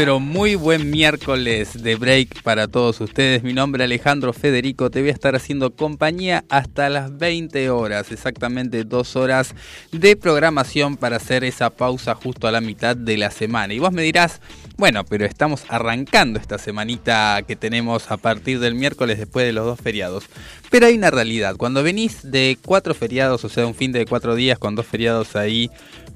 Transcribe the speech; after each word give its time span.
Pero 0.00 0.18
muy 0.18 0.54
buen 0.54 0.88
miércoles 0.88 1.82
de 1.82 1.94
break 1.94 2.42
para 2.42 2.68
todos 2.68 3.02
ustedes. 3.02 3.42
Mi 3.42 3.52
nombre 3.52 3.84
es 3.84 3.86
Alejandro 3.86 4.32
Federico. 4.32 4.90
Te 4.90 5.00
voy 5.00 5.10
a 5.10 5.12
estar 5.12 5.36
haciendo 5.36 5.76
compañía 5.76 6.42
hasta 6.48 6.88
las 6.88 7.18
20 7.18 7.68
horas, 7.68 8.10
exactamente 8.10 8.84
dos 8.84 9.14
horas 9.14 9.54
de 9.92 10.16
programación 10.16 10.96
para 10.96 11.16
hacer 11.16 11.44
esa 11.44 11.68
pausa 11.68 12.14
justo 12.14 12.48
a 12.48 12.50
la 12.50 12.62
mitad 12.62 12.96
de 12.96 13.18
la 13.18 13.30
semana. 13.30 13.74
Y 13.74 13.78
vos 13.78 13.92
me 13.92 14.00
dirás, 14.00 14.40
bueno, 14.78 15.04
pero 15.04 15.26
estamos 15.26 15.64
arrancando 15.68 16.40
esta 16.40 16.56
semanita 16.56 17.42
que 17.46 17.54
tenemos 17.54 18.10
a 18.10 18.16
partir 18.16 18.58
del 18.58 18.76
miércoles 18.76 19.18
después 19.18 19.44
de 19.44 19.52
los 19.52 19.66
dos 19.66 19.80
feriados. 19.82 20.24
Pero 20.70 20.86
hay 20.86 20.94
una 20.94 21.10
realidad. 21.10 21.56
Cuando 21.58 21.82
venís 21.82 22.20
de 22.22 22.56
cuatro 22.64 22.94
feriados, 22.94 23.44
o 23.44 23.50
sea, 23.50 23.66
un 23.66 23.74
fin 23.74 23.92
de 23.92 24.06
cuatro 24.06 24.34
días 24.34 24.58
con 24.58 24.74
dos 24.76 24.86
feriados 24.86 25.36
ahí 25.36 25.70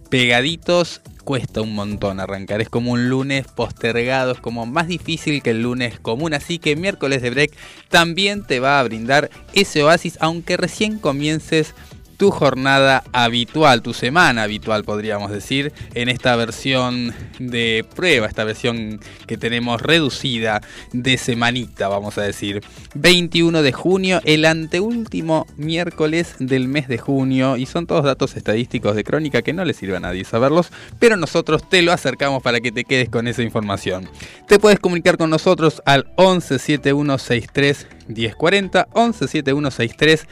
pegaditos, 0.08 1.02
cuesta 1.24 1.62
un 1.62 1.74
montón 1.74 2.20
arrancar. 2.20 2.60
Es 2.60 2.68
como 2.68 2.92
un 2.92 3.08
lunes 3.08 3.46
postergado, 3.48 4.32
es 4.32 4.40
como 4.40 4.66
más 4.66 4.86
difícil 4.86 5.42
que 5.42 5.50
el 5.50 5.62
lunes 5.62 5.98
común. 5.98 6.34
Así 6.34 6.58
que 6.58 6.76
miércoles 6.76 7.22
de 7.22 7.30
break 7.30 7.52
también 7.88 8.44
te 8.44 8.60
va 8.60 8.78
a 8.78 8.82
brindar 8.84 9.30
ese 9.54 9.82
oasis, 9.82 10.18
aunque 10.20 10.56
recién 10.56 10.98
comiences 10.98 11.74
tu 12.24 12.30
jornada 12.30 13.04
habitual, 13.12 13.82
tu 13.82 13.92
semana 13.92 14.44
habitual 14.44 14.82
podríamos 14.82 15.30
decir, 15.30 15.74
en 15.92 16.08
esta 16.08 16.34
versión 16.36 17.12
de 17.38 17.84
prueba, 17.94 18.26
esta 18.26 18.44
versión 18.44 18.98
que 19.26 19.36
tenemos 19.36 19.82
reducida 19.82 20.62
de 20.94 21.18
semanita, 21.18 21.88
vamos 21.88 22.16
a 22.16 22.22
decir. 22.22 22.62
21 22.94 23.60
de 23.60 23.72
junio, 23.72 24.22
el 24.24 24.46
anteúltimo 24.46 25.46
miércoles 25.58 26.36
del 26.38 26.66
mes 26.66 26.88
de 26.88 26.96
junio, 26.96 27.58
y 27.58 27.66
son 27.66 27.86
todos 27.86 28.06
datos 28.06 28.38
estadísticos 28.38 28.96
de 28.96 29.04
crónica 29.04 29.42
que 29.42 29.52
no 29.52 29.62
le 29.66 29.74
sirve 29.74 29.98
a 29.98 30.00
nadie 30.00 30.24
saberlos, 30.24 30.72
pero 30.98 31.18
nosotros 31.18 31.68
te 31.68 31.82
lo 31.82 31.92
acercamos 31.92 32.42
para 32.42 32.60
que 32.60 32.72
te 32.72 32.84
quedes 32.84 33.10
con 33.10 33.28
esa 33.28 33.42
información. 33.42 34.08
Te 34.48 34.58
puedes 34.58 34.80
comunicar 34.80 35.18
con 35.18 35.28
nosotros 35.28 35.82
al 35.84 36.06
117163 36.16 37.86
1040, 38.08 38.88
117163 38.94 40.26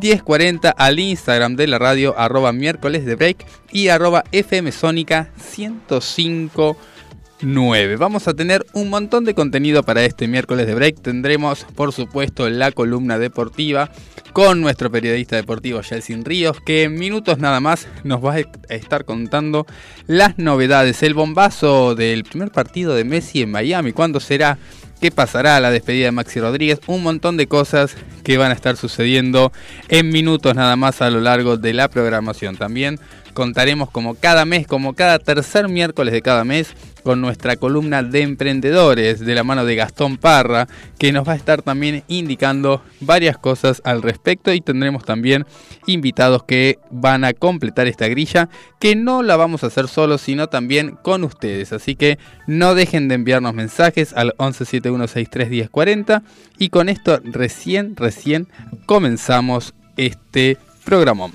1040 0.00 0.70
al 0.70 0.98
Instagram 0.98 1.56
de 1.56 1.66
la 1.66 1.78
radio 1.78 2.18
arroba 2.18 2.52
miércoles 2.52 3.04
de 3.04 3.14
break 3.14 3.44
y 3.72 3.88
arroba 3.88 4.24
FM 4.32 4.72
Sónica 4.72 5.30
1059. 5.56 7.96
Vamos 7.96 8.26
a 8.26 8.32
tener 8.34 8.64
un 8.72 8.88
montón 8.90 9.24
de 9.24 9.34
contenido 9.34 9.82
para 9.82 10.04
este 10.04 10.28
miércoles 10.28 10.66
de 10.66 10.74
break. 10.74 11.00
Tendremos, 11.00 11.64
por 11.74 11.92
supuesto, 11.92 12.48
la 12.50 12.72
columna 12.72 13.18
deportiva 13.18 13.90
con 14.32 14.60
nuestro 14.60 14.90
periodista 14.90 15.36
deportivo 15.36 15.82
Jelsin 15.82 16.24
Ríos, 16.24 16.60
que 16.60 16.84
en 16.84 16.96
minutos 16.96 17.38
nada 17.38 17.60
más 17.60 17.86
nos 18.02 18.24
va 18.24 18.34
a 18.34 18.40
estar 18.74 19.04
contando 19.04 19.66
las 20.06 20.38
novedades. 20.38 21.04
El 21.04 21.14
bombazo 21.14 21.94
del 21.94 22.24
primer 22.24 22.50
partido 22.50 22.94
de 22.94 23.04
Messi 23.04 23.42
en 23.42 23.52
Miami. 23.52 23.92
¿Cuándo 23.92 24.18
será? 24.18 24.58
Qué 25.04 25.10
pasará 25.10 25.60
la 25.60 25.70
despedida 25.70 26.06
de 26.06 26.12
Maxi 26.12 26.40
Rodríguez, 26.40 26.80
un 26.86 27.02
montón 27.02 27.36
de 27.36 27.46
cosas 27.46 27.94
que 28.22 28.38
van 28.38 28.52
a 28.52 28.54
estar 28.54 28.78
sucediendo 28.78 29.52
en 29.90 30.08
minutos 30.08 30.54
nada 30.54 30.76
más 30.76 31.02
a 31.02 31.10
lo 31.10 31.20
largo 31.20 31.58
de 31.58 31.74
la 31.74 31.88
programación. 31.88 32.56
También 32.56 32.98
contaremos 33.34 33.90
como 33.90 34.14
cada 34.14 34.46
mes, 34.46 34.66
como 34.66 34.94
cada 34.94 35.18
tercer 35.18 35.68
miércoles 35.68 36.14
de 36.14 36.22
cada 36.22 36.44
mes, 36.44 36.68
con 37.04 37.20
nuestra 37.20 37.54
columna 37.56 38.02
de 38.02 38.22
emprendedores 38.22 39.20
de 39.20 39.34
la 39.34 39.44
mano 39.44 39.64
de 39.64 39.76
Gastón 39.76 40.16
Parra, 40.16 40.66
que 40.98 41.12
nos 41.12 41.28
va 41.28 41.34
a 41.34 41.36
estar 41.36 41.62
también 41.62 42.02
indicando 42.08 42.82
varias 43.00 43.38
cosas 43.38 43.80
al 43.84 44.02
respecto 44.02 44.52
y 44.52 44.60
tendremos 44.60 45.04
también 45.04 45.46
invitados 45.86 46.42
que 46.42 46.78
van 46.90 47.22
a 47.24 47.32
completar 47.32 47.86
esta 47.86 48.08
grilla, 48.08 48.48
que 48.80 48.96
no 48.96 49.22
la 49.22 49.36
vamos 49.36 49.62
a 49.62 49.68
hacer 49.68 49.86
solos, 49.86 50.22
sino 50.22 50.48
también 50.48 50.96
con 51.02 51.22
ustedes. 51.22 51.72
Así 51.72 51.94
que 51.94 52.18
no 52.48 52.74
dejen 52.74 53.06
de 53.06 53.14
enviarnos 53.14 53.54
mensajes 53.54 54.12
al 54.14 54.34
1171631040 54.38 56.22
y 56.58 56.70
con 56.70 56.88
esto 56.88 57.20
recién, 57.22 57.94
recién 57.94 58.48
comenzamos 58.86 59.74
este 59.96 60.56
programón. 60.84 61.32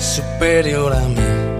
superior 0.00 0.94
a 0.94 1.00
mí. 1.08 1.59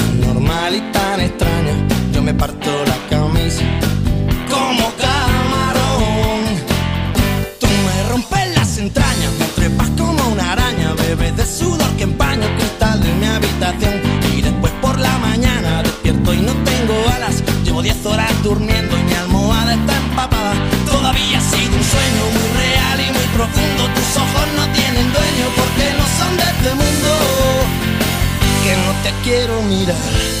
normal 0.51 0.75
y 0.75 0.81
tan 0.91 1.19
extraña. 1.19 1.73
Yo 2.13 2.21
me 2.21 2.33
parto 2.33 2.71
la 2.85 2.97
camisa 3.09 3.63
como 4.49 4.91
camarón. 5.05 6.41
Tú 7.59 7.67
me 7.67 8.09
rompes 8.09 8.55
las 8.55 8.77
entrañas, 8.77 9.31
me 9.39 9.45
trepas 9.45 9.89
como 9.97 10.27
una 10.29 10.51
araña, 10.51 10.93
bebes 10.93 11.35
de 11.37 11.45
sudor 11.45 11.89
que 11.97 12.03
empaña 12.03 12.45
el 12.45 12.55
cristal 12.57 13.01
de 13.01 13.13
mi 13.13 13.25
habitación. 13.25 13.95
Y 14.35 14.41
después 14.41 14.73
por 14.81 14.97
la 14.99 15.17
mañana 15.19 15.83
despierto 15.83 16.33
y 16.33 16.41
no 16.41 16.53
tengo 16.71 16.95
alas. 17.15 17.43
Llevo 17.63 17.81
10 17.81 18.05
horas 18.05 18.31
durmiendo 18.43 18.97
y 18.97 19.03
mi 19.03 19.13
almohada 19.13 19.73
está 19.73 19.97
empapada. 19.97 20.53
Todavía 20.85 21.37
ha 21.37 21.41
sido 21.41 21.73
un 21.81 21.85
sueño 21.93 22.23
muy 22.35 22.47
real 22.61 22.97
y 23.07 23.09
muy 23.17 23.27
profundo. 23.37 23.81
Tus 23.97 24.11
ojos 24.17 24.45
no 24.57 24.65
tienen 24.77 25.07
dueño 25.17 25.45
porque 25.59 25.85
no 25.99 26.05
son 26.19 26.31
de 26.39 26.43
este 26.53 26.71
mundo. 26.81 27.09
Que 28.63 28.73
no 28.83 28.91
te 29.03 29.11
quiero 29.23 29.61
mirar. 29.63 30.40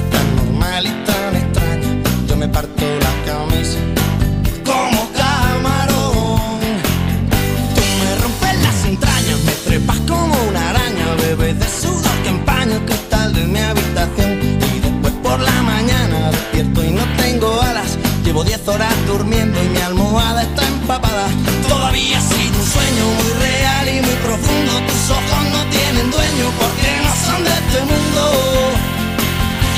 10 18.63 18.75
horas 18.75 18.93
durmiendo 19.07 19.57
y 19.63 19.69
mi 19.69 19.79
almohada 19.79 20.43
está 20.43 20.67
empapada. 20.67 21.27
Todavía 21.67 22.17
ha 22.17 22.21
un 22.21 22.67
sueño 22.75 23.05
muy 23.17 23.31
real 23.39 23.89
y 23.89 24.01
muy 24.01 24.15
profundo. 24.15 24.71
Tus 24.87 25.09
ojos 25.09 25.43
no 25.51 25.65
tienen 25.69 26.11
dueño 26.11 26.45
porque 26.59 26.89
no 27.01 27.11
son 27.25 27.43
de 27.43 27.49
este 27.49 27.79
mundo. 27.91 28.21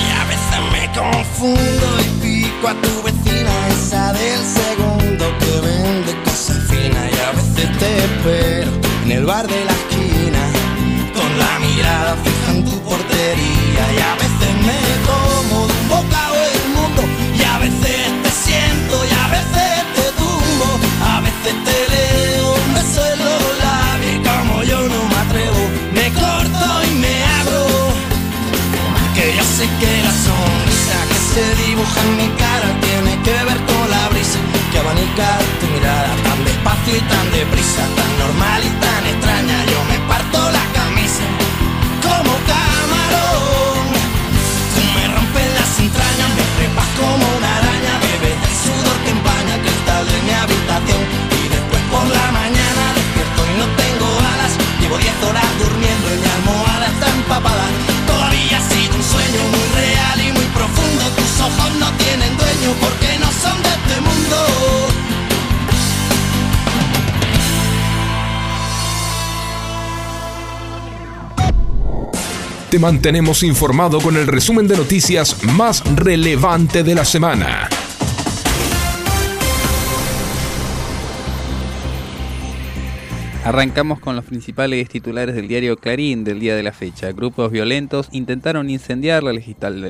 Y 0.04 0.08
a 0.20 0.24
veces 0.32 0.60
me 0.74 0.84
confundo 1.00 1.88
y 2.02 2.10
pico 2.22 2.68
a 2.68 2.74
tu 2.74 3.04
vecina, 3.04 3.52
esa 3.70 4.14
del 4.14 4.44
segundo 4.44 5.26
que 5.40 5.68
vende 5.68 6.24
cosas 6.26 6.58
finas. 6.70 7.10
Y 7.12 7.20
a 7.20 7.32
veces 7.32 7.78
te 7.80 7.98
espero 8.06 8.72
en 9.06 9.12
el 9.12 9.26
bar 9.26 9.48
de 9.48 9.66
la 9.66 9.72
esquina 9.72 10.44
con 11.16 11.30
la 11.40 11.60
mirada 11.60 12.18
fija 12.24 12.52
en 12.52 12.66
tu 12.66 12.80
portería. 12.82 13.84
Y 13.96 14.00
a 14.02 14.14
veces 14.16 14.54
me 14.68 15.23
que 29.80 30.04
la 30.04 30.12
sonrisa 30.12 30.98
que 31.10 31.20
se 31.34 31.46
dibuja 31.64 32.02
en 32.02 32.18
mi 32.18 32.28
cara 32.36 32.70
tiene 32.82 33.12
que 33.24 33.32
ver 33.48 33.60
con 33.70 33.90
la 33.90 34.10
brisa 34.10 34.40
que 34.72 34.80
abanica 34.80 35.40
tu 35.60 35.68
mirada 35.68 36.12
tan 36.24 36.44
despacio 36.44 36.98
y 36.98 37.02
tan 37.02 37.32
deprisa, 37.32 37.84
tan 37.96 38.12
normal 38.20 38.60
y 38.60 38.72
tan 38.84 39.04
extraña. 39.08 39.58
Yo 39.72 39.80
me 39.92 39.98
parto 40.10 40.40
la 40.52 40.66
camisa 40.76 41.24
como 42.04 42.34
camarón. 42.52 43.88
Tú 44.76 44.82
me 44.96 45.06
rompes 45.16 45.48
las 45.60 45.72
entrañas, 45.80 46.30
me 46.36 46.46
trepas 46.58 46.90
como 47.00 47.24
una 47.38 47.50
araña, 47.60 47.94
bebes 48.04 48.36
del 48.44 48.56
sudor 48.64 48.98
que 49.04 49.12
empaña 49.16 49.54
el 49.56 49.62
cristal 49.64 50.04
de 50.12 50.18
mi 50.28 50.34
habitación. 50.44 51.02
Y 51.40 51.44
después 51.56 51.84
por 51.94 52.06
la 52.18 52.28
mañana 52.36 52.84
despierto 53.00 53.42
y 53.48 53.54
no 53.62 53.68
tengo 53.80 54.08
alas. 54.34 54.54
Llevo 54.82 54.98
10 54.98 55.24
horas 55.24 55.48
durmiendo 55.56 56.08
y 56.12 56.18
mi 56.20 56.30
almohada 56.38 56.86
está 56.92 57.08
empapada. 57.16 57.66
Todavía 58.12 58.60
sí 58.70 58.93
sueño 59.34 59.50
muy 59.50 59.66
real 59.76 60.20
y 60.22 60.32
muy 60.32 60.46
profundo. 60.46 61.04
Tus 61.16 61.40
ojos 61.42 61.76
no 61.80 61.92
tienen 61.98 62.38
dueño 62.38 62.76
porque 62.80 63.20
no 63.20 63.32
son 63.32 63.62
de 63.64 63.70
este 63.70 64.02
mundo. 64.02 64.38
Te 72.70 72.80
mantenemos 72.80 73.44
informado 73.44 74.02
con 74.02 74.18
el 74.18 74.26
resumen 74.26 74.68
de 74.68 74.78
noticias 74.78 75.44
más 75.44 75.84
relevante 75.96 76.84
de 76.84 76.96
la 76.96 77.06
semana. 77.06 77.70
Arrancamos 83.46 84.00
con 84.00 84.16
los 84.16 84.24
principales 84.24 84.88
titulares 84.88 85.36
del 85.36 85.50
diario 85.50 85.76
Clarín 85.76 86.24
del 86.24 86.40
día 86.40 86.56
de 86.56 86.64
la 86.64 86.72
fecha. 86.72 87.12
Grupos 87.12 87.52
violentos 87.52 88.08
intentaron 88.14 88.70
incendiar 88.70 89.22
la, 89.22 89.34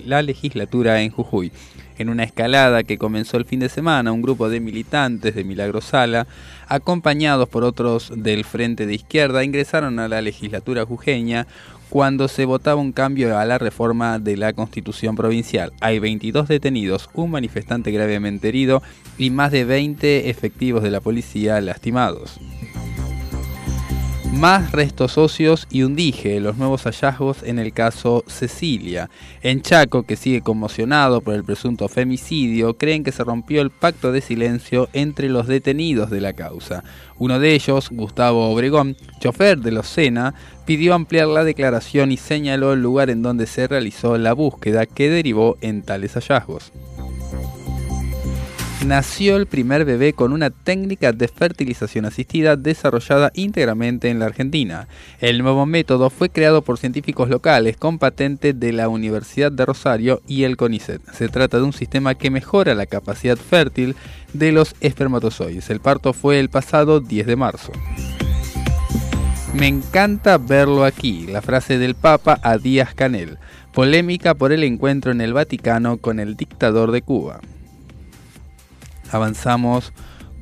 la, 0.06 0.22
legislatura 0.24 1.04
en 1.04 1.12
Jujuy. 1.12 1.52
En 2.00 2.10
una 2.10 2.24
escalada 2.24 2.82
que 2.82 2.98
comenzó 2.98 3.38
el 3.38 3.46
fin 3.46 3.60
de 3.60 3.70
semana, 3.70 4.12
un 4.12 4.24
grupo 4.24 4.50
de 4.50 4.60
militantes 4.60 5.36
de 5.36 5.44
Milagrosala, 5.44 6.26
acompañados 6.68 7.48
por 7.48 7.64
otros 7.64 8.12
del 8.16 8.44
Frente 8.44 8.88
de 8.88 8.96
Izquierda, 8.96 9.44
ingresaron 9.44 10.00
a 10.00 10.08
la 10.08 10.24
legislatura 10.24 10.84
jujeña 10.84 11.46
cuando 11.90 12.28
se 12.30 12.46
votaba 12.46 12.82
un 12.82 12.92
cambio 12.92 13.38
a 13.38 13.46
la 13.46 13.60
reforma 13.60 14.18
de 14.18 14.36
la 14.36 14.54
constitución 14.54 15.16
provincial. 15.16 15.74
Hay 15.80 16.00
22 16.00 16.48
detenidos, 16.48 17.08
un 17.14 17.30
manifestante 17.30 17.92
gravemente 17.92 18.48
herido 18.48 18.82
y 19.20 19.30
más 19.30 19.52
de 19.52 19.64
20 19.64 20.32
efectivos 20.32 20.82
de 20.82 20.90
la 20.90 21.02
policía 21.02 21.62
lastimados. 21.62 22.40
Más 24.39 24.71
restos 24.71 25.18
óseos 25.19 25.68
y 25.69 25.83
un 25.83 25.95
dije, 25.95 26.39
los 26.39 26.57
nuevos 26.57 26.83
hallazgos 26.83 27.44
en 27.44 27.59
el 27.59 27.71
caso 27.71 28.24
Cecilia. 28.27 29.09
En 29.44 29.62
Chaco, 29.62 30.03
que 30.03 30.15
sigue 30.15 30.41
conmocionado 30.41 31.21
por 31.21 31.35
el 31.35 31.44
presunto 31.44 31.88
femicidio, 31.88 32.75
creen 32.75 33.03
que 33.03 33.12
se 33.12 33.24
rompió 33.24 33.62
el 33.62 33.69
pacto 33.69 34.12
de 34.12 34.21
silencio 34.21 34.89
entre 34.91 35.30
los 35.30 35.47
detenidos 35.47 36.09
de 36.09 36.19
la 36.19 36.33
causa. 36.33 36.83
Uno 37.19 37.39
de 37.39 37.53
ellos, 37.53 37.89
Gustavo 37.91 38.50
Obregón, 38.50 38.97
chofer 39.19 39.59
de 39.59 39.71
los 39.71 39.88
Sena, 39.88 40.33
pidió 40.65 40.95
ampliar 40.95 41.27
la 41.27 41.44
declaración 41.44 42.12
y 42.12 42.18
señaló 42.18 42.74
el 42.74 42.81
lugar 42.81 43.12
en 43.12 43.21
donde 43.21 43.45
se 43.45 43.68
realizó 43.68 44.18
la 44.18 44.33
búsqueda 44.33 44.88
que 44.88 45.09
derivó 45.09 45.57
en 45.62 45.83
tales 45.83 46.15
hallazgos 46.15 46.71
nació 48.85 49.38
el 49.38 49.45
primer 49.45 49.85
bebé 49.85 50.13
con 50.13 50.33
una 50.33 50.50
técnica 50.50 51.12
de 51.12 51.27
fertilización 51.27 52.06
asistida 52.06 52.56
desarrollada 52.56 53.31
íntegramente 53.33 54.09
en 54.09 54.19
la 54.19 54.25
Argentina. 54.25 54.88
El 55.19 55.41
nuevo 55.41 55.65
método 55.65 56.09
fue 56.09 56.30
creado 56.30 56.62
por 56.62 56.77
científicos 56.77 57.30
locales 57.30 57.77
con 57.77 58.00
patente 58.00 58.53
de 58.53 58.74
la 58.74 58.89
Universidad 58.89 59.51
de 59.51 59.65
Rosario 59.65 60.21
y 60.27 60.44
el 60.44 60.57
CONICET. 60.57 61.01
Se 61.13 61.30
trata 61.30 61.57
de 61.57 61.63
un 61.63 61.74
sistema 61.74 62.15
que 62.15 62.30
mejora 62.30 62.75
la 62.75 62.85
capacidad 62.85 63.38
fértil 63.38 63.95
de 64.33 64.51
los 64.51 64.75
espermatozoides. 64.81 65.69
El 65.69 65.80
parto 65.80 66.13
fue 66.13 66.39
el 66.39 66.50
pasado 66.50 67.00
10 67.00 67.27
de 67.27 67.35
marzo. 67.35 67.71
Me 69.53 69.68
encanta 69.68 70.38
verlo 70.38 70.83
aquí, 70.83 71.27
la 71.27 71.41
frase 71.41 71.77
del 71.77 71.95
Papa 71.95 72.39
a 72.41 72.57
Díaz 72.57 72.94
Canel. 72.95 73.38
Polémica 73.71 74.33
por 74.33 74.51
el 74.51 74.63
encuentro 74.63 75.12
en 75.12 75.21
el 75.21 75.33
Vaticano 75.33 75.97
con 75.97 76.19
el 76.19 76.35
dictador 76.35 76.91
de 76.91 77.01
Cuba 77.01 77.39
avanzamos 79.13 79.94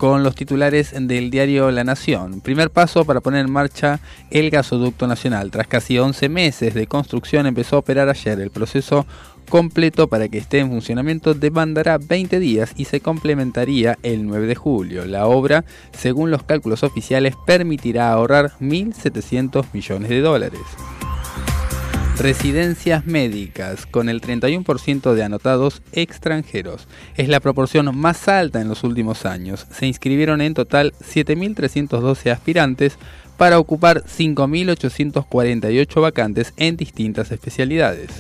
con 0.02 0.24
los 0.24 0.34
titulares 0.34 0.96
del 1.00 1.30
diario 1.30 1.70
La 1.70 1.84
Nación. 1.84 2.42
Primer 2.42 2.72
paso 2.72 3.06
para 3.06 3.22
poner 3.22 3.46
en 3.46 3.52
marcha 3.52 4.00
el 4.32 4.50
gasoducto 4.50 5.06
nacional. 5.06 5.52
Tras 5.52 5.68
casi 5.68 6.00
11 6.00 6.28
meses 6.28 6.74
de 6.74 6.88
construcción 6.88 7.46
empezó 7.46 7.76
a 7.76 7.80
operar 7.80 8.10
ayer. 8.10 8.40
El 8.40 8.50
proceso 8.50 9.06
completo 9.48 10.08
para 10.08 10.28
que 10.28 10.40
esté 10.40 10.58
en 10.58 10.70
funcionamiento 10.70 11.36
demandará 11.36 12.00
20 12.00 12.40
días 12.40 12.74
y 12.78 12.86
se 12.86 13.00
complementaría 13.00 14.00
el 14.02 14.26
9 14.26 14.48
de 14.48 14.56
julio. 14.56 15.06
La 15.06 15.28
obra, 15.28 15.66
según 15.92 16.32
los 16.32 16.42
cálculos 16.42 16.82
oficiales, 16.82 17.36
permitirá 17.46 18.12
ahorrar 18.12 18.54
1.700 18.60 19.66
millones 19.72 20.10
de 20.10 20.22
dólares 20.22 20.62
residencias 22.22 23.08
médicas, 23.08 23.88
con 23.88 24.08
el 24.08 24.22
31% 24.22 25.14
de 25.14 25.24
anotados 25.24 25.82
extranjeros. 25.92 26.88
Es 27.18 27.30
la 27.30 27.40
proporción 27.40 27.98
más 27.98 28.28
alta 28.28 28.62
en 28.62 28.68
los 28.68 28.84
últimos 28.84 29.26
años. 29.26 29.66
Se 29.72 29.88
inscribieron 29.88 30.40
en 30.40 30.54
total 30.54 30.94
7.312 31.02 32.32
aspirantes 32.32 33.00
para 33.38 33.58
ocupar 33.58 34.04
5.848 34.04 36.00
vacantes 36.00 36.54
en 36.58 36.78
distintas 36.78 37.32
especialidades. 37.32 38.12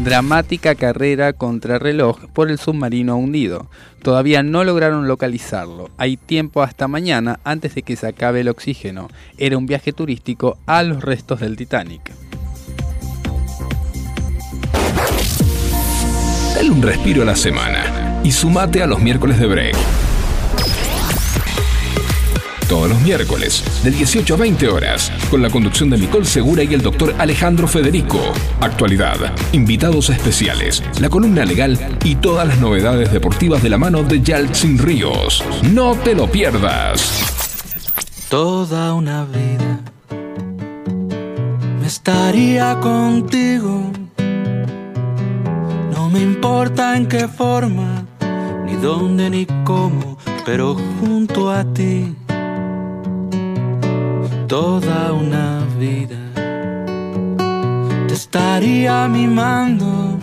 Dramática 0.00 0.74
carrera 0.74 1.32
contra 1.32 1.78
reloj 1.78 2.26
por 2.34 2.50
el 2.50 2.58
submarino 2.58 3.16
hundido. 3.16 3.70
Todavía 4.02 4.42
no 4.42 4.64
lograron 4.64 5.08
localizarlo. 5.08 5.90
Hay 5.96 6.18
tiempo 6.18 6.62
hasta 6.62 6.88
mañana 6.88 7.40
antes 7.44 7.74
de 7.74 7.82
que 7.82 7.96
se 7.96 8.06
acabe 8.06 8.40
el 8.40 8.48
oxígeno. 8.48 9.08
Era 9.38 9.56
un 9.56 9.64
viaje 9.64 9.94
turístico 9.94 10.58
a 10.66 10.82
los 10.82 11.02
restos 11.02 11.40
del 11.40 11.56
Titanic. 11.56 12.12
Dale 16.60 16.72
un 16.72 16.82
respiro 16.82 17.22
a 17.22 17.24
la 17.24 17.36
semana 17.36 18.20
y 18.22 18.30
sumate 18.32 18.82
a 18.82 18.86
los 18.86 19.00
miércoles 19.00 19.40
de 19.40 19.46
break. 19.46 19.74
Todos 22.68 22.90
los 22.90 23.00
miércoles, 23.00 23.64
de 23.82 23.90
18 23.90 24.34
a 24.34 24.36
20 24.36 24.68
horas, 24.68 25.10
con 25.30 25.40
la 25.40 25.48
conducción 25.48 25.88
de 25.88 25.96
Nicole 25.96 26.26
Segura 26.26 26.62
y 26.62 26.74
el 26.74 26.82
doctor 26.82 27.14
Alejandro 27.16 27.66
Federico. 27.66 28.20
Actualidad, 28.60 29.16
invitados 29.52 30.10
especiales, 30.10 30.82
la 31.00 31.08
columna 31.08 31.46
legal 31.46 31.78
y 32.04 32.16
todas 32.16 32.46
las 32.46 32.58
novedades 32.58 33.10
deportivas 33.10 33.62
de 33.62 33.70
la 33.70 33.78
mano 33.78 34.02
de 34.02 34.20
Yaltsin 34.20 34.76
Ríos. 34.76 35.42
No 35.62 35.94
te 35.94 36.14
lo 36.14 36.30
pierdas. 36.30 37.24
Toda 38.28 38.92
una 38.92 39.24
vida 39.24 39.80
me 41.80 41.86
estaría 41.86 42.78
contigo 42.80 43.90
me 46.12 46.20
importa 46.20 46.96
en 46.96 47.06
qué 47.06 47.28
forma, 47.28 48.04
ni 48.66 48.74
dónde 48.76 49.30
ni 49.30 49.46
cómo, 49.64 50.18
pero 50.44 50.76
junto 51.00 51.50
a 51.50 51.64
ti 51.64 52.16
toda 54.48 55.12
una 55.12 55.60
vida 55.78 56.18
te 58.08 58.14
estaría 58.14 59.06
mimando, 59.06 60.18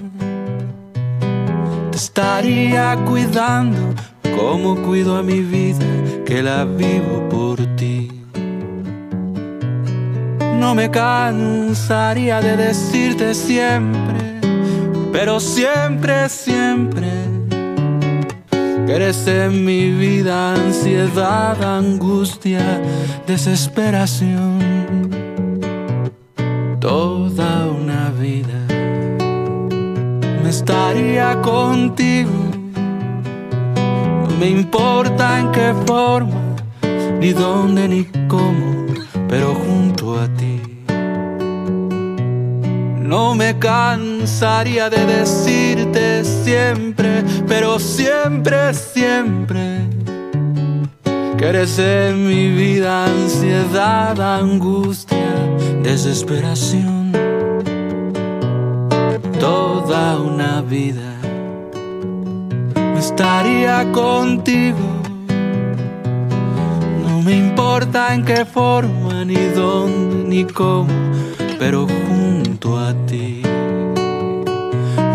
te 1.92 1.98
estaría 1.98 2.98
cuidando 3.06 3.80
como 4.36 4.76
cuido 4.76 5.18
a 5.18 5.24
mi 5.24 5.40
vida 5.42 5.86
que 6.26 6.44
la 6.44 6.66
vivo 6.66 7.28
por 7.30 7.66
ti. 7.78 8.12
No 10.60 10.76
me 10.76 10.92
cansaría 10.92 12.42
de 12.42 12.58
decirte 12.58 13.34
siempre 13.34 14.17
pero 15.12 15.40
siempre, 15.40 16.30
siempre 16.30 17.08
eres 18.88 19.28
en 19.28 19.66
mi 19.66 19.92
vida 19.92 20.54
ansiedad, 20.54 21.62
angustia, 21.62 22.82
desesperación. 23.26 24.60
Toda 26.80 27.66
una 27.68 28.12
vida 28.12 28.60
me 30.44 30.50
estaría 30.50 31.42
contigo. 31.42 32.32
No 34.24 34.36
me 34.40 34.50
importa 34.50 35.40
en 35.40 35.52
qué 35.52 35.74
forma, 35.86 36.42
ni 37.20 37.34
dónde, 37.34 37.88
ni 37.90 38.06
cómo, 38.28 38.86
pero 39.28 39.54
junto 39.54 40.20
a 40.20 40.28
ti. 40.36 40.77
No 43.08 43.34
me 43.36 43.58
cansaría 43.58 44.90
de 44.90 45.06
decirte 45.06 46.26
siempre, 46.26 47.24
pero 47.48 47.80
siempre, 47.80 48.74
siempre, 48.74 49.88
que 51.38 51.46
eres 51.46 51.80
en 51.80 52.28
mi 52.28 52.50
vida 52.50 53.06
ansiedad, 53.06 54.20
angustia, 54.20 55.34
desesperación. 55.84 57.14
Toda 59.40 60.18
una 60.20 60.62
vida 60.62 61.14
me 62.76 63.00
estaría 63.00 63.90
contigo. 63.94 64.98
importa 67.32 68.14
en 68.14 68.26
qué 68.26 68.44
forma, 68.44 69.24
ni 69.24 69.36
dónde, 69.56 70.30
ni 70.30 70.44
cómo, 70.44 70.90
pero 71.58 71.88
junto 72.58 72.80
a 72.80 72.94
ti 73.06 73.44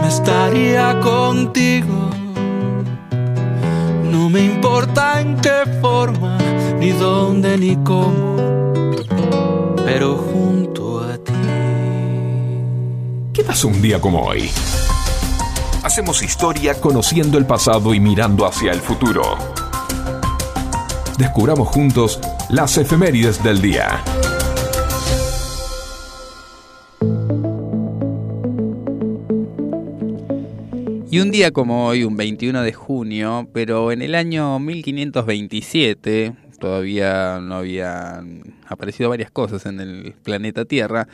me 0.00 0.08
estaría 0.08 1.00
contigo. 1.00 2.10
No 4.04 4.30
me 4.30 4.44
importa 4.44 5.20
en 5.20 5.36
qué 5.38 5.64
forma, 5.80 6.38
ni 6.78 6.90
dónde, 6.90 7.58
ni 7.58 7.76
cómo, 7.76 8.36
pero 9.84 10.16
junto 10.16 11.00
a 11.00 11.18
ti. 11.18 11.32
¿Qué 13.32 13.42
pasó 13.42 13.68
un 13.68 13.82
día 13.82 14.00
como 14.00 14.22
hoy? 14.22 14.48
Hacemos 15.82 16.22
historia 16.22 16.80
conociendo 16.80 17.38
el 17.38 17.46
pasado 17.46 17.92
y 17.92 17.98
mirando 17.98 18.46
hacia 18.46 18.70
el 18.70 18.80
futuro. 18.80 19.22
Descubramos 21.18 21.66
juntos 21.68 22.20
las 22.50 22.76
efemérides 22.78 23.42
del 23.42 23.60
día. 23.60 24.04
Y 31.12 31.20
un 31.20 31.30
día 31.30 31.50
como 31.50 31.88
hoy, 31.88 32.04
un 32.04 32.16
21 32.16 32.62
de 32.62 32.72
junio, 32.72 33.46
pero 33.52 33.92
en 33.92 34.00
el 34.00 34.14
año 34.14 34.58
1527, 34.58 36.32
todavía 36.62 37.40
no 37.42 37.56
habían 37.56 38.54
aparecido 38.68 39.10
varias 39.10 39.32
cosas 39.32 39.66
en 39.66 39.80
el 39.80 40.14
planeta 40.22 40.64
Tierra, 40.64 41.08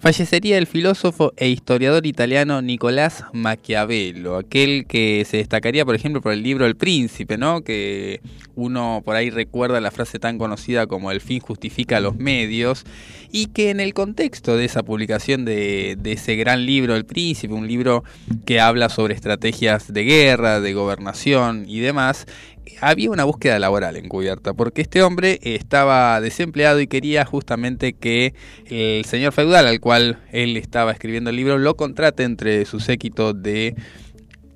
fallecería 0.00 0.56
el 0.56 0.66
filósofo 0.66 1.34
e 1.36 1.48
historiador 1.48 2.06
italiano 2.06 2.62
Nicolás 2.62 3.24
Maquiavelo, 3.34 4.36
aquel 4.38 4.86
que 4.86 5.26
se 5.28 5.36
destacaría, 5.36 5.84
por 5.84 5.94
ejemplo, 5.94 6.22
por 6.22 6.32
el 6.32 6.42
libro 6.42 6.64
El 6.64 6.76
Príncipe, 6.76 7.36
¿no? 7.36 7.60
Que 7.60 8.22
uno 8.56 9.02
por 9.04 9.14
ahí 9.14 9.28
recuerda 9.28 9.78
la 9.82 9.90
frase 9.90 10.18
tan 10.18 10.38
conocida 10.38 10.86
como 10.86 11.10
el 11.10 11.20
fin 11.20 11.40
justifica 11.40 12.00
los 12.00 12.16
medios, 12.16 12.84
y 13.30 13.48
que 13.48 13.68
en 13.68 13.80
el 13.80 13.92
contexto 13.92 14.56
de 14.56 14.64
esa 14.64 14.84
publicación 14.84 15.44
de 15.44 15.98
ese 16.04 16.36
gran 16.36 16.64
libro 16.64 16.96
El 16.96 17.04
Príncipe, 17.04 17.52
un 17.52 17.68
libro 17.68 18.04
que 18.46 18.58
habla 18.58 18.88
sobre 18.88 19.12
estrategias 19.12 19.92
de 19.92 20.04
guerra, 20.04 20.60
de 20.60 20.72
gobernación 20.72 21.64
y 21.68 21.80
demás, 21.80 22.26
había 22.80 23.10
una 23.10 23.24
búsqueda 23.24 23.58
laboral 23.58 23.96
encubierta, 23.96 24.54
porque 24.54 24.82
este 24.82 25.02
hombre 25.02 25.38
estaba 25.42 26.20
desempleado 26.20 26.80
y 26.80 26.86
quería 26.86 27.24
justamente 27.24 27.92
que 27.94 28.34
el 28.66 29.04
señor 29.04 29.32
feudal 29.32 29.66
al 29.66 29.80
cual 29.80 30.18
él 30.32 30.56
estaba 30.56 30.92
escribiendo 30.92 31.30
el 31.30 31.36
libro 31.36 31.58
lo 31.58 31.76
contrate 31.76 32.22
entre 32.24 32.64
su 32.64 32.80
séquito 32.80 33.32
de 33.32 33.74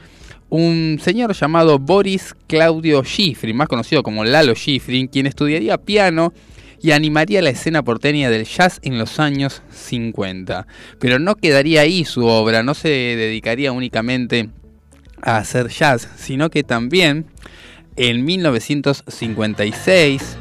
un 0.50 1.00
señor 1.02 1.32
llamado 1.32 1.78
Boris 1.78 2.35
Claudio 2.47 3.02
Schifrin, 3.04 3.56
más 3.56 3.68
conocido 3.68 4.02
como 4.02 4.25
Lalo 4.25 4.54
Schifrin, 4.54 5.06
quien 5.06 5.26
estudiaría 5.26 5.78
piano 5.78 6.35
y 6.82 6.92
animaría 6.92 7.42
la 7.42 7.50
escena 7.50 7.82
porteña 7.82 8.30
del 8.30 8.46
jazz 8.46 8.78
en 8.82 8.99
los 8.99 9.20
años 9.20 9.62
50. 9.70 10.66
Pero 10.99 11.18
no 11.18 11.37
quedaría 11.37 11.82
ahí 11.82 12.04
su 12.04 12.26
obra, 12.26 12.62
no 12.62 12.75
se 12.75 12.88
dedicaría 12.88 13.72
únicamente 13.72 14.49
a 15.22 15.37
hacer 15.37 15.68
jazz, 15.68 16.08
sino 16.16 16.50
que 16.50 16.62
también 16.62 17.26
en 17.96 18.25
1956 18.25 20.37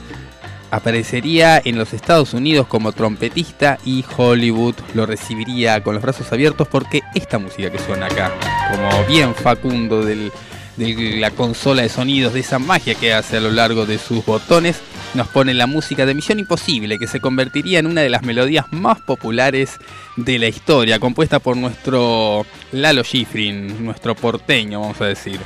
aparecería 0.72 1.62
en 1.64 1.78
los 1.78 1.94
Estados 1.94 2.34
Unidos 2.34 2.68
como 2.68 2.92
trompetista 2.92 3.80
y 3.86 4.06
Hollywood 4.16 4.76
lo 4.94 5.06
recibiría 5.06 5.82
con 5.84 5.96
los 5.96 6.04
brazos 6.04 6.32
abiertos 6.32 6.68
porque 6.68 7.02
esta 7.16 7.40
música 7.40 7.72
que 7.72 7.80
suena 7.80 8.06
acá, 8.06 8.32
como 8.72 9.04
bien 9.06 9.34
Facundo 9.36 10.04
de 10.04 10.32
la 10.78 11.32
consola 11.32 11.82
de 11.82 11.90
sonidos, 11.90 12.34
de 12.34 12.40
esa 12.40 12.60
magia 12.60 12.96
que 12.96 13.14
hace 13.14 13.38
a 13.38 13.42
lo 13.42 13.52
largo 13.52 13.86
de 13.86 13.98
sus 13.98 14.26
botones, 14.26 14.80
nos 15.14 15.28
pone 15.28 15.54
la 15.54 15.68
música 15.68 16.06
de 16.06 16.14
Misión 16.14 16.40
Imposible, 16.40 17.00
que 17.00 17.08
se 17.08 17.20
convertiría 17.20 17.80
en 17.80 17.88
una 17.88 18.02
de 18.02 18.10
las 18.10 18.24
melodías 18.24 18.66
más 18.72 19.00
populares 19.02 19.80
de 20.16 20.40
la 20.40 20.48
historia, 20.48 21.00
compuesta 21.00 21.40
por 21.40 21.58
nuestro 21.58 22.46
Lalo 22.72 23.04
Schifrin, 23.04 23.84
nuestro 23.84 24.16
porteño, 24.16 24.82
vamos 24.82 25.02
a 25.02 25.06
decir. 25.06 25.40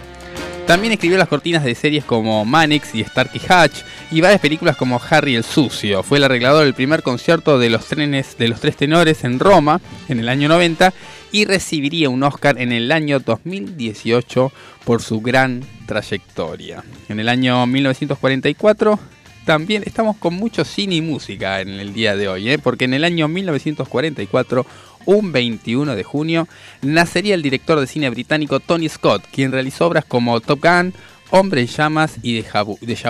También 0.68 0.94
escribió 0.94 1.18
las 1.18 1.28
cortinas 1.28 1.66
de 1.66 1.76
series 1.76 2.06
como 2.06 2.46
Manix 2.46 2.96
y 2.96 3.04
Starkey 3.04 3.42
Hatch 3.50 3.82
y 4.12 4.22
varias 4.22 4.40
películas 4.40 4.78
como 4.78 5.00
Harry 5.10 5.36
el 5.36 5.44
Sucio. 5.44 6.04
Fue 6.04 6.20
el 6.20 6.24
arreglador 6.24 6.64
del 6.64 6.74
primer 6.74 7.04
concierto 7.04 7.60
de 7.60 7.70
los 7.70 7.86
trenes 7.86 8.38
de 8.38 8.48
los 8.48 8.62
tres 8.62 8.78
tenores 8.78 9.26
en 9.26 9.40
Roma 9.40 9.82
en 10.08 10.20
el 10.20 10.30
año 10.30 10.48
90 10.48 10.94
y 11.34 11.44
recibiría 11.46 12.10
un 12.10 12.24
Oscar 12.24 12.62
en 12.62 12.72
el 12.72 12.94
año 12.94 13.20
2018 13.20 14.54
por 14.86 15.02
su 15.02 15.20
gran 15.20 15.64
trayectoria. 15.86 16.82
En 17.10 17.20
el 17.20 17.28
año 17.28 17.68
1944 17.68 19.00
también 19.46 19.84
estamos 19.86 20.18
con 20.18 20.34
mucho 20.34 20.66
cine 20.66 20.96
y 20.96 21.02
música 21.02 21.62
en 21.62 21.70
el 21.70 21.94
día 21.94 22.16
de 22.16 22.28
hoy, 22.28 22.50
¿eh? 22.50 22.60
porque 22.60 22.86
en 22.86 22.94
el 22.94 23.04
año 23.04 23.28
1944, 23.28 24.66
un 25.06 25.32
21 25.32 25.96
de 25.96 26.04
junio, 26.04 26.48
nacería 26.82 27.36
el 27.36 27.42
director 27.42 27.80
de 27.80 27.88
cine 27.88 28.10
británico 28.10 28.60
Tony 28.60 28.90
Scott, 28.90 29.24
quien 29.32 29.52
realizó 29.52 29.88
obras 29.88 30.06
como 30.06 30.40
Top 30.42 30.64
Gun, 30.64 30.94
Hombre 31.30 31.62
en 31.62 31.68
Llamas 31.68 32.18
y 32.22 32.42
de 32.42 32.46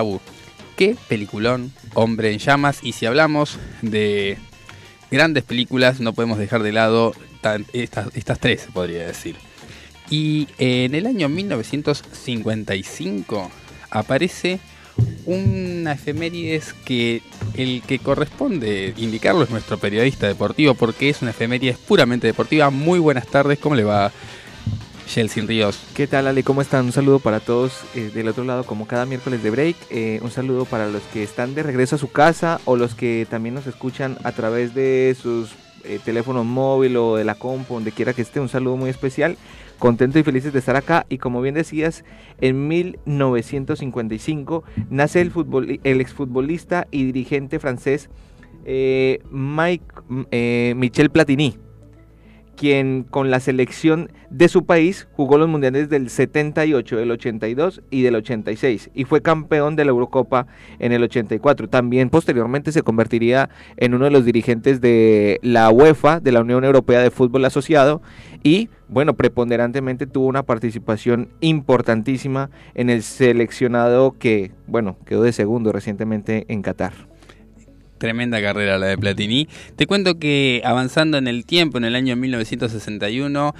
Vu. 0.02 0.20
Qué 0.76 0.96
peliculón, 1.08 1.72
Hombre 1.94 2.32
en 2.32 2.38
Llamas, 2.38 2.78
y 2.82 2.92
si 2.92 3.06
hablamos 3.06 3.58
de 3.82 4.38
grandes 5.10 5.44
películas, 5.44 6.00
no 6.00 6.14
podemos 6.14 6.38
dejar 6.38 6.62
de 6.62 6.72
lado 6.72 7.14
estas, 7.72 8.08
estas 8.14 8.40
tres, 8.40 8.66
podría 8.72 9.06
decir. 9.06 9.36
Y 10.10 10.48
en 10.58 10.94
el 10.94 11.06
año 11.06 11.28
1955 11.28 13.50
aparece 13.90 14.60
una 15.26 15.92
efemérides 15.92 16.74
que 16.84 17.22
el 17.54 17.82
que 17.82 17.98
corresponde 17.98 18.94
indicarlo 18.96 19.44
es 19.44 19.50
nuestro 19.50 19.78
periodista 19.78 20.26
deportivo 20.26 20.74
porque 20.74 21.08
es 21.08 21.22
una 21.22 21.30
efemérides 21.30 21.78
puramente 21.78 22.26
deportiva. 22.26 22.70
Muy 22.70 22.98
buenas 22.98 23.26
tardes, 23.26 23.58
¿cómo 23.58 23.74
le 23.74 23.84
va? 23.84 24.12
Sin 25.06 25.46
Ríos. 25.46 25.78
¿Qué 25.94 26.08
tal, 26.08 26.26
Ale? 26.26 26.42
¿Cómo 26.42 26.60
están? 26.60 26.86
Un 26.86 26.92
saludo 26.92 27.20
para 27.20 27.38
todos 27.38 27.82
eh, 27.94 28.10
del 28.12 28.26
otro 28.26 28.42
lado, 28.42 28.64
como 28.64 28.88
cada 28.88 29.06
miércoles 29.06 29.44
de 29.44 29.50
break. 29.50 29.76
Eh, 29.90 30.18
un 30.22 30.30
saludo 30.32 30.64
para 30.64 30.88
los 30.88 31.02
que 31.12 31.22
están 31.22 31.54
de 31.54 31.62
regreso 31.62 31.94
a 31.94 31.98
su 31.98 32.10
casa 32.10 32.60
o 32.64 32.76
los 32.76 32.96
que 32.96 33.24
también 33.30 33.54
nos 33.54 33.68
escuchan 33.68 34.18
a 34.24 34.32
través 34.32 34.74
de 34.74 35.16
sus 35.20 35.50
eh, 35.84 36.00
teléfonos 36.04 36.44
móviles 36.44 36.98
o 36.98 37.16
de 37.16 37.24
la 37.24 37.36
compu, 37.36 37.74
donde 37.74 37.92
quiera 37.92 38.12
que 38.12 38.22
esté. 38.22 38.40
Un 38.40 38.48
saludo 38.48 38.76
muy 38.76 38.90
especial 38.90 39.36
contentos 39.78 40.20
y 40.20 40.24
felices 40.24 40.52
de 40.52 40.58
estar 40.58 40.76
acá. 40.76 41.06
Y 41.08 41.18
como 41.18 41.40
bien 41.40 41.54
decías, 41.54 42.04
en 42.40 42.68
1955 42.68 44.64
nace 44.90 45.20
el, 45.20 45.30
fútbol, 45.30 45.80
el 45.82 46.00
exfutbolista 46.00 46.86
y 46.90 47.04
dirigente 47.04 47.58
francés 47.58 48.10
eh, 48.64 49.20
Mike, 49.30 49.84
eh, 50.30 50.74
Michel 50.76 51.10
Platini, 51.10 51.56
quien 52.56 53.04
con 53.04 53.30
la 53.30 53.40
selección 53.40 54.10
de 54.30 54.48
su 54.48 54.64
país 54.64 55.06
jugó 55.12 55.38
los 55.38 55.48
mundiales 55.48 55.88
del 55.88 56.10
78, 56.10 56.96
del 56.96 57.10
82 57.10 57.82
y 57.90 58.02
del 58.02 58.16
86 58.16 58.90
y 58.94 59.04
fue 59.04 59.22
campeón 59.22 59.76
de 59.76 59.84
la 59.84 59.90
Eurocopa 59.90 60.46
en 60.78 60.92
el 60.92 61.02
84. 61.02 61.68
También 61.68 62.10
posteriormente 62.10 62.72
se 62.72 62.82
convertiría 62.82 63.50
en 63.76 63.94
uno 63.94 64.06
de 64.06 64.10
los 64.10 64.24
dirigentes 64.24 64.80
de 64.80 65.38
la 65.42 65.70
UEFA, 65.70 66.20
de 66.20 66.32
la 66.32 66.40
Unión 66.40 66.64
Europea 66.64 67.00
de 67.00 67.10
Fútbol 67.10 67.44
Asociado 67.44 68.02
y 68.42 68.68
bueno, 68.88 69.14
preponderantemente 69.14 70.06
tuvo 70.06 70.26
una 70.26 70.42
participación 70.42 71.30
importantísima 71.40 72.50
en 72.74 72.90
el 72.90 73.02
seleccionado 73.02 74.16
que, 74.18 74.52
bueno, 74.66 74.96
quedó 75.06 75.22
de 75.22 75.32
segundo 75.32 75.72
recientemente 75.72 76.44
en 76.48 76.62
Qatar. 76.62 76.92
Tremenda 77.98 78.40
carrera 78.40 78.78
la 78.78 78.86
de 78.86 78.98
Platini. 78.98 79.48
Te 79.76 79.86
cuento 79.86 80.18
que 80.18 80.62
avanzando 80.64 81.18
en 81.18 81.28
el 81.28 81.46
tiempo, 81.46 81.78
en 81.78 81.84
el 81.84 81.94
año 81.94 82.16
1961, 82.16 83.54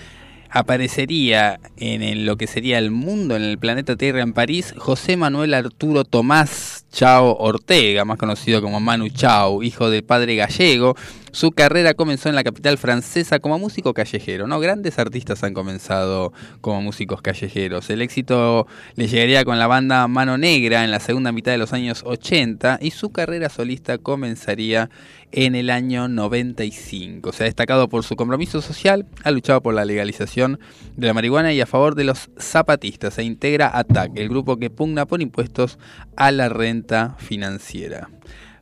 aparecería 0.54 1.58
en 1.76 2.26
lo 2.26 2.36
que 2.36 2.46
sería 2.46 2.78
el 2.78 2.92
mundo, 2.92 3.34
en 3.34 3.42
el 3.42 3.58
planeta 3.58 3.96
Tierra 3.96 4.22
en 4.22 4.32
París, 4.32 4.72
José 4.78 5.16
Manuel 5.16 5.52
Arturo 5.52 6.04
Tomás 6.04 6.86
Chao 6.92 7.36
Ortega, 7.38 8.04
más 8.04 8.18
conocido 8.18 8.62
como 8.62 8.78
Manu 8.78 9.08
Chao, 9.08 9.64
hijo 9.64 9.90
de 9.90 10.02
padre 10.02 10.36
gallego, 10.36 10.94
su 11.34 11.50
carrera 11.50 11.94
comenzó 11.94 12.28
en 12.28 12.36
la 12.36 12.44
capital 12.44 12.78
francesa 12.78 13.40
como 13.40 13.58
músico 13.58 13.92
callejero, 13.92 14.46
¿no? 14.46 14.60
Grandes 14.60 15.00
artistas 15.00 15.42
han 15.42 15.52
comenzado 15.52 16.32
como 16.60 16.80
músicos 16.80 17.22
callejeros. 17.22 17.90
El 17.90 18.02
éxito 18.02 18.68
le 18.94 19.08
llegaría 19.08 19.44
con 19.44 19.58
la 19.58 19.66
banda 19.66 20.06
Mano 20.06 20.38
Negra 20.38 20.84
en 20.84 20.92
la 20.92 21.00
segunda 21.00 21.32
mitad 21.32 21.50
de 21.50 21.58
los 21.58 21.72
años 21.72 22.04
80 22.06 22.78
y 22.80 22.92
su 22.92 23.10
carrera 23.10 23.48
solista 23.48 23.98
comenzaría 23.98 24.90
en 25.32 25.56
el 25.56 25.70
año 25.70 26.06
95. 26.06 27.32
Se 27.32 27.42
ha 27.42 27.46
destacado 27.46 27.88
por 27.88 28.04
su 28.04 28.14
compromiso 28.14 28.62
social, 28.62 29.04
ha 29.24 29.32
luchado 29.32 29.60
por 29.60 29.74
la 29.74 29.84
legalización 29.84 30.60
de 30.96 31.08
la 31.08 31.14
marihuana 31.14 31.52
y 31.52 31.60
a 31.60 31.66
favor 31.66 31.96
de 31.96 32.04
los 32.04 32.30
zapatistas. 32.38 33.14
Se 33.14 33.24
integra 33.24 33.76
ATAC, 33.76 34.12
el 34.14 34.28
grupo 34.28 34.56
que 34.56 34.70
pugna 34.70 35.04
por 35.04 35.20
impuestos 35.20 35.80
a 36.14 36.30
la 36.30 36.48
renta 36.48 37.16
financiera. 37.18 38.08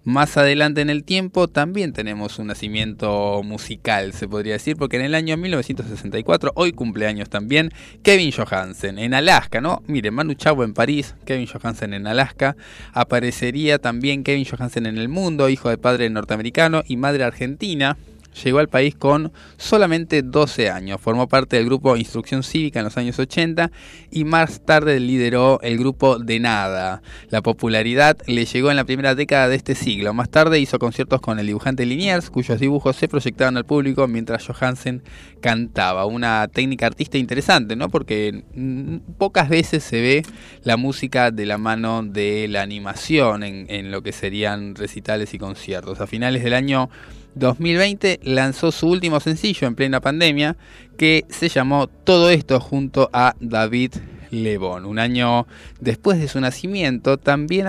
Más 0.04 0.36
adelante 0.36 0.80
en 0.80 0.90
el 0.90 1.04
tiempo 1.04 1.46
también 1.46 1.92
tenemos 1.92 2.40
un 2.40 2.48
nacimiento 2.48 3.40
musical, 3.44 4.12
se 4.12 4.26
podría 4.26 4.54
decir, 4.54 4.76
porque 4.76 4.96
en 4.96 5.04
el 5.04 5.14
año 5.14 5.36
1964, 5.36 6.50
hoy 6.56 6.72
cumpleaños 6.72 7.30
también, 7.30 7.70
Kevin 8.02 8.32
Johansen 8.32 8.98
en 8.98 9.14
Alaska, 9.14 9.60
¿no? 9.60 9.80
Miren, 9.86 10.14
Manu 10.14 10.34
Chao 10.34 10.64
en 10.64 10.74
París, 10.74 11.14
Kevin 11.24 11.46
Johansen 11.46 11.94
en 11.94 12.08
Alaska, 12.08 12.56
aparecería 12.92 13.78
también 13.78 14.24
Kevin 14.24 14.44
Johansen 14.44 14.86
en 14.86 14.98
el 14.98 15.08
mundo, 15.08 15.48
hijo 15.48 15.68
de 15.68 15.78
padre 15.78 16.10
norteamericano 16.10 16.82
y 16.84 16.96
madre 16.96 17.22
argentina, 17.22 17.96
llegó 18.44 18.58
al 18.58 18.68
país 18.68 18.94
con 18.94 19.32
solamente 19.56 20.22
12 20.22 20.70
años. 20.70 21.00
Formó 21.00 21.28
parte 21.28 21.56
del 21.56 21.66
grupo 21.66 21.96
Instrucción 21.96 22.42
Cívica 22.42 22.80
en 22.80 22.84
los 22.84 22.96
años 22.96 23.18
80 23.18 23.70
y 24.10 24.24
más 24.24 24.64
tarde 24.64 24.98
lideró 25.00 25.60
el 25.62 25.78
grupo 25.78 26.18
De 26.18 26.40
Nada. 26.40 27.02
La 27.30 27.42
popularidad 27.42 28.16
le 28.26 28.44
llegó 28.44 28.70
en 28.70 28.76
la 28.76 28.84
primera 28.84 29.14
década 29.14 29.48
de 29.48 29.56
este 29.56 29.74
siglo. 29.74 30.14
Más 30.14 30.30
tarde 30.30 30.60
hizo 30.60 30.78
conciertos 30.78 31.20
con 31.20 31.38
el 31.38 31.46
dibujante 31.46 31.86
Liniers, 31.86 32.30
cuyos 32.30 32.60
dibujos 32.60 32.96
se 32.96 33.08
proyectaban 33.08 33.56
al 33.56 33.64
público 33.64 34.06
mientras 34.08 34.46
Johansen 34.46 35.02
cantaba. 35.40 36.06
Una 36.06 36.48
técnica 36.48 36.86
artista 36.86 37.18
interesante, 37.18 37.76
¿no? 37.76 37.88
Porque 37.88 38.44
pocas 39.18 39.48
veces 39.48 39.82
se 39.82 40.00
ve 40.00 40.22
la 40.62 40.76
música 40.76 41.30
de 41.30 41.46
la 41.46 41.58
mano 41.58 42.02
de 42.02 42.48
la 42.48 42.62
animación 42.62 43.42
en, 43.42 43.66
en 43.68 43.90
lo 43.90 44.02
que 44.02 44.12
serían 44.12 44.74
recitales 44.74 45.34
y 45.34 45.38
conciertos. 45.38 46.00
A 46.00 46.06
finales 46.06 46.44
del 46.44 46.54
año 46.54 46.90
2020 47.34 48.20
lanzó 48.22 48.72
su 48.72 48.88
último 48.88 49.20
sencillo 49.20 49.66
en 49.66 49.74
plena 49.74 50.00
pandemia 50.00 50.56
que 50.96 51.24
se 51.28 51.48
llamó 51.48 51.86
Todo 51.86 52.30
esto 52.30 52.60
junto 52.60 53.08
a 53.12 53.34
David 53.40 53.94
Lebón. 54.30 54.86
Un 54.86 54.98
año 54.98 55.46
después 55.80 56.18
de 56.18 56.28
su 56.28 56.40
nacimiento 56.40 57.18
también 57.18 57.68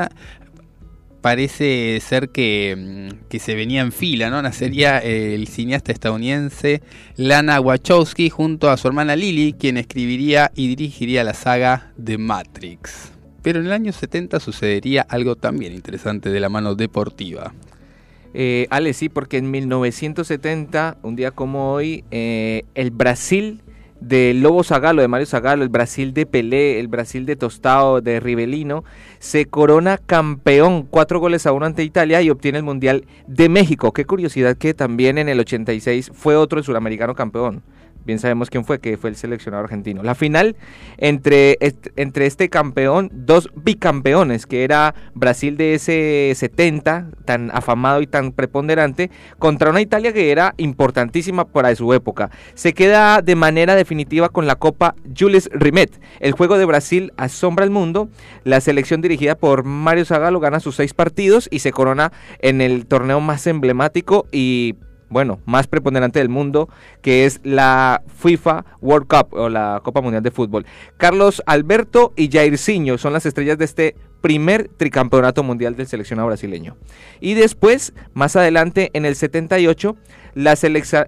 parece 1.22 2.00
ser 2.02 2.30
que, 2.30 2.76
mm, 2.78 3.28
que, 3.30 3.40
se 3.40 3.56
venía 3.56 3.82
en 3.82 3.94
fila, 3.94 4.30
¿no? 4.30 4.42
Nacería 4.42 5.00
el 5.00 5.48
cineasta 5.48 5.94
estadounidense 5.94 6.82
Lana 7.16 7.62
Wachowski 7.62 8.30
junto 8.30 8.70
a 8.70 8.76
su 8.76 8.90
hermana 8.90 9.16
Lily, 9.16 9.54
quien 9.54 9.78
escribiría 9.78 10.52
y 10.54 10.68
dirigiría 10.68 11.24
la 11.24 11.34
saga 11.34 11.94
de 11.96 12.18
Matrix. 12.18 13.14
Pero 13.42 13.60
en 13.60 13.68
el 13.68 13.72
año 13.72 13.94
70 13.94 14.40
sucedería 14.40 15.02
algo 15.02 15.36
también 15.36 15.74
interesante 15.74 16.30
de 16.30 16.40
la 16.40 16.50
mano 16.50 16.76
deportiva. 16.76 17.54
Eh, 18.34 18.68
Ale, 18.70 18.94
sí, 18.94 19.10
porque 19.10 19.38
en 19.38 19.52
1970, 19.52 20.98
un 21.04 21.16
día 21.16 21.32
como 21.32 21.74
hoy, 21.74 22.04
eh, 22.12 22.64
el 22.74 22.92
Brasil 22.92 23.62
de 24.00 24.34
Lobo 24.34 24.64
Zagalo, 24.64 25.02
de 25.02 25.08
Mario 25.08 25.28
Zagalo, 25.28 25.64
el 25.64 25.70
Brasil 25.70 26.14
de 26.14 26.26
Pelé, 26.26 26.80
el 26.80 26.88
Brasil 26.88 27.26
de 27.26 27.36
Tostado, 27.36 28.02
de 28.02 28.20
Rivelino, 28.20 28.84
se 29.20 29.46
corona 29.46 29.98
campeón, 29.98 30.88
cuatro 30.90 31.20
goles 31.20 31.46
a 31.46 31.54
uno 31.54 31.66
ante 31.66 31.84
Italia 31.84 32.22
y 32.22 32.30
obtiene 32.30 32.58
el 32.58 32.64
Mundial 32.64 33.06
de 33.28 33.48
México. 33.50 33.94
Qué 33.94 34.04
curiosidad 34.06 34.58
que 34.58 34.74
también 34.74 35.18
en 35.18 35.30
el 35.30 35.40
86 35.40 36.12
fue 36.14 36.36
otro 36.36 36.62
suramericano 36.64 37.16
campeón 37.16 37.64
bien 38.06 38.20
sabemos 38.20 38.50
quién 38.50 38.66
fue, 38.66 38.80
que 38.80 38.98
fue 38.98 39.10
el 39.10 39.16
seleccionado 39.16 39.64
argentino. 39.64 40.04
La 40.04 40.16
final 40.16 40.56
entre, 40.98 41.58
entre 41.96 42.26
este 42.26 42.50
campeón, 42.50 43.10
dos 43.14 43.50
bicampeones, 43.56 44.46
que 44.46 44.64
era 44.64 44.96
Brasil 45.14 45.58
de 45.58 45.76
ese 45.76 46.34
70, 46.36 47.10
tan 47.26 47.52
afamado 47.52 48.02
y 48.02 48.08
tan 48.08 48.32
preponderante, 48.32 49.12
contra 49.40 49.70
una 49.70 49.82
Italia 49.82 50.14
que 50.14 50.32
era 50.32 50.54
importantísima 50.58 51.46
para 51.46 51.76
su 51.76 51.94
época. 51.94 52.30
Se 52.54 52.74
queda 52.74 53.22
de 53.22 53.36
manera 53.36 53.76
definitiva 53.76 54.30
con 54.30 54.48
la 54.48 54.56
Copa 54.56 54.96
Jules 55.18 55.50
Rimet. 55.54 56.00
El 56.20 56.34
juego 56.34 56.58
de 56.58 56.66
Brasil 56.66 57.14
asombra 57.18 57.64
al 57.64 57.72
mundo. 57.72 58.10
La 58.44 58.62
selección 58.62 59.02
dirigida 59.02 59.36
por 59.36 59.64
Mario 59.64 60.06
Zagallo 60.06 60.40
gana 60.40 60.60
sus 60.60 60.76
seis 60.76 60.94
partidos 60.94 61.48
y 61.52 61.60
se 61.60 61.72
corona 61.72 62.12
en 62.40 62.62
el 62.62 62.86
torneo 62.86 63.20
más 63.20 63.48
emblemático 63.48 64.28
y 64.32 64.76
bueno, 65.14 65.40
más 65.46 65.68
preponderante 65.68 66.20
del 66.20 66.30
mundo, 66.30 66.68
que 67.02 67.26
es 67.26 67.40
la 67.44 68.02
FIFA 68.18 68.66
World 68.82 69.08
Cup 69.08 69.34
o 69.34 69.48
la 69.48 69.80
Copa 69.84 70.02
Mundial 70.02 70.24
de 70.24 70.32
Fútbol. 70.32 70.66
Carlos 70.98 71.42
Alberto 71.46 72.14
y 72.18 72.30
Jairzinho 72.30 72.98
son 72.98 73.14
las 73.14 73.26
estrellas 73.26 73.58
de 73.58 73.66
este 73.66 73.96
primer 74.24 74.70
tricampeonato 74.70 75.44
mundial 75.44 75.76
del 75.76 75.86
seleccionado 75.86 76.30
brasileño. 76.30 76.78
Y 77.20 77.34
después, 77.34 77.94
más 78.14 78.38
adelante, 78.38 78.90
en 78.94 79.04
el 79.04 79.18
78, 79.18 79.98
la, 80.34 80.58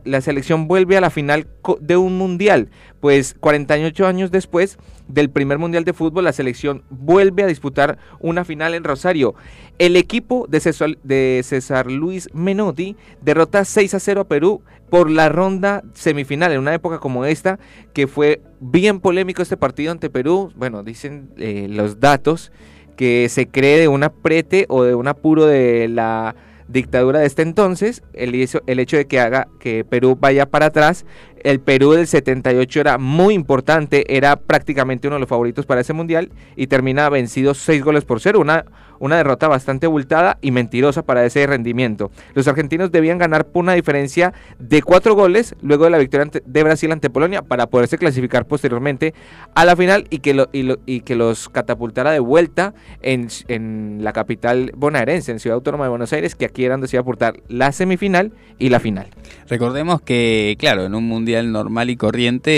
la 0.03 0.21
selección 0.21 0.67
vuelve 0.67 0.97
a 0.97 1.01
la 1.01 1.09
final 1.09 1.47
de 1.79 1.95
un 1.95 2.17
mundial. 2.17 2.67
Pues 2.99 3.33
48 3.39 4.05
años 4.05 4.31
después 4.31 4.77
del 5.07 5.29
primer 5.29 5.59
mundial 5.59 5.85
de 5.85 5.93
fútbol, 5.93 6.25
la 6.25 6.33
selección 6.33 6.83
vuelve 6.89 7.43
a 7.43 7.47
disputar 7.47 7.99
una 8.19 8.43
final 8.43 8.73
en 8.73 8.83
Rosario. 8.83 9.33
El 9.79 9.95
equipo 9.95 10.45
de 10.49 10.59
César, 10.59 10.97
de 11.03 11.39
César 11.45 11.89
Luis 11.89 12.27
Menotti 12.33 12.97
derrota 13.21 13.63
6 13.63 13.93
a 13.93 13.99
0 14.01 14.21
a 14.21 14.27
Perú 14.27 14.61
por 14.89 15.09
la 15.09 15.29
ronda 15.29 15.85
semifinal 15.93 16.51
en 16.51 16.59
una 16.59 16.73
época 16.73 16.99
como 16.99 17.23
esta 17.23 17.59
que 17.93 18.07
fue 18.07 18.41
bien 18.59 18.99
polémico 18.99 19.41
este 19.41 19.55
partido 19.55 19.93
ante 19.93 20.09
Perú. 20.09 20.51
Bueno, 20.57 20.83
dicen 20.83 21.29
eh, 21.37 21.67
los 21.69 22.01
datos 22.01 22.51
que 22.95 23.27
se 23.29 23.47
cree 23.47 23.79
de 23.79 23.87
un 23.87 24.03
aprete 24.03 24.65
o 24.69 24.83
de 24.83 24.95
un 24.95 25.07
apuro 25.07 25.45
de 25.45 25.87
la 25.87 26.35
dictadura 26.67 27.19
de 27.19 27.27
este 27.27 27.43
entonces, 27.43 28.03
el, 28.13 28.33
el 28.33 28.79
hecho 28.79 28.97
de 28.97 29.05
que 29.05 29.19
haga 29.19 29.47
que 29.59 29.83
Perú 29.83 30.17
vaya 30.19 30.47
para 30.47 30.67
atrás, 30.67 31.05
el 31.43 31.59
Perú 31.59 31.91
del 31.91 32.07
78 32.07 32.79
era 32.79 32.97
muy 32.97 33.35
importante, 33.35 34.15
era 34.15 34.35
prácticamente 34.35 35.07
uno 35.07 35.17
de 35.17 35.19
los 35.19 35.29
favoritos 35.29 35.65
para 35.67 35.81
ese 35.81 35.93
mundial 35.93 36.31
y 36.55 36.67
termina 36.67 37.07
vencido 37.09 37.53
6 37.53 37.83
goles 37.83 38.03
por 38.03 38.19
cero, 38.19 38.39
una, 38.39 38.65
una 38.99 39.17
derrota 39.17 39.47
bastante 39.47 39.85
abultada 39.85 40.37
y 40.41 40.51
mentirosa 40.51 41.03
para 41.03 41.25
ese 41.25 41.45
rendimiento. 41.47 42.11
Los 42.33 42.47
argentinos 42.47 42.91
debían 42.91 43.17
ganar 43.17 43.45
por 43.45 43.63
una 43.63 43.73
diferencia 43.73 44.33
de 44.59 44.81
4 44.81 45.15
goles 45.15 45.55
luego 45.61 45.85
de 45.85 45.89
la 45.89 45.97
victoria 45.97 46.31
de 46.45 46.63
Brasil 46.63 46.91
ante 46.91 47.09
Polonia 47.09 47.41
para 47.41 47.67
poderse 47.67 47.97
clasificar 47.97 48.45
posteriormente 48.45 49.13
a 49.53 49.65
la 49.65 49.75
final 49.75 50.07
y 50.09 50.19
que, 50.19 51.15
los 51.15 51.49
catapultara 51.49 52.11
de 52.11 52.19
vuelta 52.19 52.73
en, 53.01 53.27
en, 53.47 53.99
la 54.01 54.13
capital 54.13 54.71
bonaerense, 54.75 55.31
en 55.31 55.39
Ciudad 55.39 55.55
Autónoma 55.55 55.85
de 55.85 55.89
Buenos 55.89 56.13
Aires, 56.13 56.35
que 56.35 56.45
aquí 56.45 56.63
eran 56.65 56.75
donde 56.75 56.89
se 56.89 56.97
iba 56.97 57.01
a 57.01 57.03
aportar 57.03 57.41
la 57.47 57.71
semifinal 57.71 58.33
y 58.59 58.69
la 58.69 58.79
final. 58.79 59.07
Recordemos 59.47 60.01
que, 60.01 60.55
claro, 60.59 60.85
en 60.85 60.95
un 60.95 61.07
mundial 61.07 61.51
normal 61.51 61.89
y 61.89 61.95
corriente, 61.95 62.51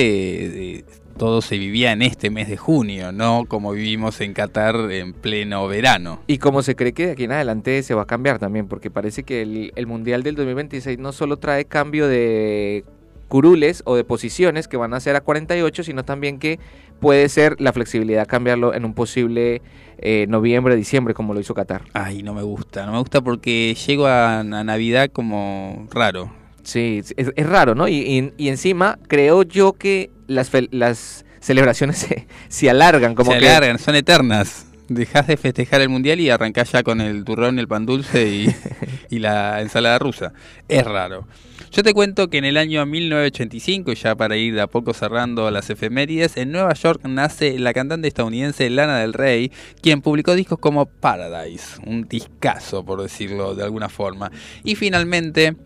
eh, 0.78 0.86
todo 1.17 1.41
se 1.41 1.58
vivía 1.58 1.91
en 1.91 2.01
este 2.01 2.30
mes 2.30 2.47
de 2.47 2.58
junio, 2.58 3.12
no 3.12 3.45
como 3.47 3.71
vivimos 3.73 4.21
en 4.21 4.34
Qatar 4.34 4.75
en 4.91 5.13
pleno 5.13 5.67
verano. 5.67 6.19
Y 6.27 6.38
como 6.38 6.62
se 6.62 6.75
cree 6.75 6.93
que 6.93 7.08
de 7.08 7.12
aquí 7.13 7.23
en 7.25 7.32
adelante 7.32 7.82
se 7.84 7.93
va 7.93 8.03
a 8.03 8.08
cambiar 8.08 8.39
también, 8.39 8.67
porque 8.67 8.89
parece 8.91 9.23
que 9.23 9.41
el, 9.41 9.71
el 9.75 9.88
Mundial 9.88 10.23
del 10.23 10.36
2026 10.36 10.99
no 10.99 11.12
solo 11.12 11.38
trae 11.38 11.65
cambio 11.65 12.08
de 12.08 12.86
curules 13.27 13.82
o 13.86 13.95
de 13.97 14.03
posiciones 14.06 14.67
que 14.69 14.77
van 14.77 14.93
a 14.93 14.99
ser 15.01 15.15
a 15.17 15.21
48, 15.21 15.84
sino 15.84 16.06
también 16.06 16.39
que 16.39 16.60
puede 17.01 17.27
ser 17.30 17.60
la 17.60 17.73
flexibilidad 17.73 18.25
cambiarlo 18.25 18.73
en 18.73 18.86
un 18.86 18.93
posible 18.93 19.62
eh, 19.97 20.25
noviembre, 20.30 20.75
diciembre, 20.77 21.13
como 21.13 21.34
lo 21.34 21.39
hizo 21.41 21.53
Qatar. 21.53 21.82
Ay, 21.93 22.23
no 22.23 22.34
me 22.34 22.41
gusta, 22.43 22.86
no 22.86 22.93
me 22.93 22.99
gusta 22.99 23.19
porque 23.21 23.75
llego 23.86 24.08
a, 24.08 24.39
a 24.39 24.43
Navidad 24.43 25.10
como 25.12 25.88
raro 25.91 26.32
Sí, 26.63 26.99
es, 27.15 27.32
es 27.34 27.47
raro, 27.47 27.75
¿no? 27.75 27.88
Y, 27.88 27.95
y- 27.95 28.34
y 28.38 28.49
encima 28.49 28.99
creo 29.08 29.43
yo 29.43 29.71
que 29.73 30.10
las, 30.27 30.51
las 30.71 31.25
celebraciones 31.39 31.97
se, 31.97 32.27
se 32.49 32.69
alargan, 32.69 33.15
como 33.15 33.31
Se 33.31 33.39
que 33.39 33.49
alargan, 33.49 33.79
son 33.79 33.95
eternas. 33.95 34.65
Dejás 34.89 35.27
de 35.27 35.35
festejar 35.35 35.81
el 35.81 35.89
mundial 35.89 36.19
y 36.21 36.29
arrancás 36.29 36.71
ya 36.71 36.81
con 36.81 37.01
el 37.01 37.25
turrón, 37.25 37.59
el 37.59 37.67
pan 37.67 37.85
dulce 37.85 38.27
y, 38.27 38.55
y 39.09 39.19
la 39.19 39.61
ensalada 39.61 39.99
rusa. 39.99 40.31
Es 40.69 40.85
raro. 40.85 41.27
Yo 41.71 41.83
te 41.83 41.93
cuento 41.93 42.29
que 42.29 42.37
en 42.37 42.45
el 42.45 42.55
año 42.55 42.85
1985, 42.85 43.91
y 43.91 43.95
ya 43.95 44.15
para 44.15 44.37
ir 44.37 44.55
de 44.55 44.61
a 44.61 44.67
poco 44.67 44.93
cerrando 44.93 45.51
las 45.51 45.69
efemérides, 45.69 46.37
en 46.37 46.51
Nueva 46.51 46.73
York 46.73 47.01
nace 47.03 47.59
la 47.59 47.73
cantante 47.73 48.07
estadounidense 48.07 48.69
Lana 48.69 48.99
del 48.99 49.13
Rey, 49.13 49.51
quien 49.81 50.01
publicó 50.01 50.33
discos 50.33 50.59
como 50.59 50.85
Paradise, 50.85 51.79
un 51.85 52.07
discazo 52.07 52.85
por 52.85 53.01
decirlo 53.01 53.53
de 53.53 53.63
alguna 53.63 53.89
forma. 53.89 54.31
Y 54.63 54.75
finalmente, 54.75 55.57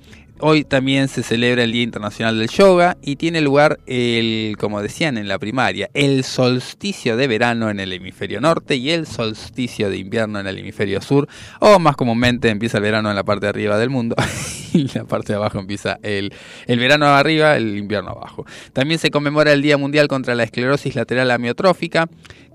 Hoy 0.43 0.63
también 0.63 1.07
se 1.07 1.21
celebra 1.21 1.63
el 1.63 1.71
Día 1.71 1.83
Internacional 1.83 2.39
del 2.39 2.49
Yoga 2.49 2.97
y 3.03 3.17
tiene 3.17 3.41
lugar 3.41 3.79
el, 3.85 4.55
como 4.59 4.81
decían 4.81 5.19
en 5.19 5.27
la 5.27 5.37
primaria, 5.37 5.91
el 5.93 6.23
solsticio 6.23 7.15
de 7.15 7.27
verano 7.27 7.69
en 7.69 7.79
el 7.79 7.93
hemisferio 7.93 8.41
norte 8.41 8.75
y 8.75 8.89
el 8.89 9.05
solsticio 9.05 9.91
de 9.91 9.97
invierno 9.97 10.39
en 10.39 10.47
el 10.47 10.57
hemisferio 10.57 10.99
sur, 10.99 11.27
o 11.59 11.77
más 11.77 11.95
comúnmente 11.95 12.49
empieza 12.49 12.79
el 12.79 12.83
verano 12.83 13.11
en 13.11 13.15
la 13.15 13.23
parte 13.23 13.45
de 13.45 13.49
arriba 13.49 13.77
del 13.77 13.91
mundo 13.91 14.15
y 14.73 14.87
la 14.97 15.05
parte 15.05 15.33
de 15.33 15.37
abajo 15.37 15.59
empieza 15.59 15.99
el, 16.01 16.33
el 16.65 16.79
verano 16.79 17.05
arriba, 17.05 17.55
el 17.55 17.77
invierno 17.77 18.09
abajo. 18.09 18.43
También 18.73 18.99
se 18.99 19.11
conmemora 19.11 19.53
el 19.53 19.61
Día 19.61 19.77
Mundial 19.77 20.07
contra 20.07 20.33
la 20.33 20.41
Esclerosis 20.41 20.95
Lateral 20.95 21.29
Amiotrófica, 21.29 22.09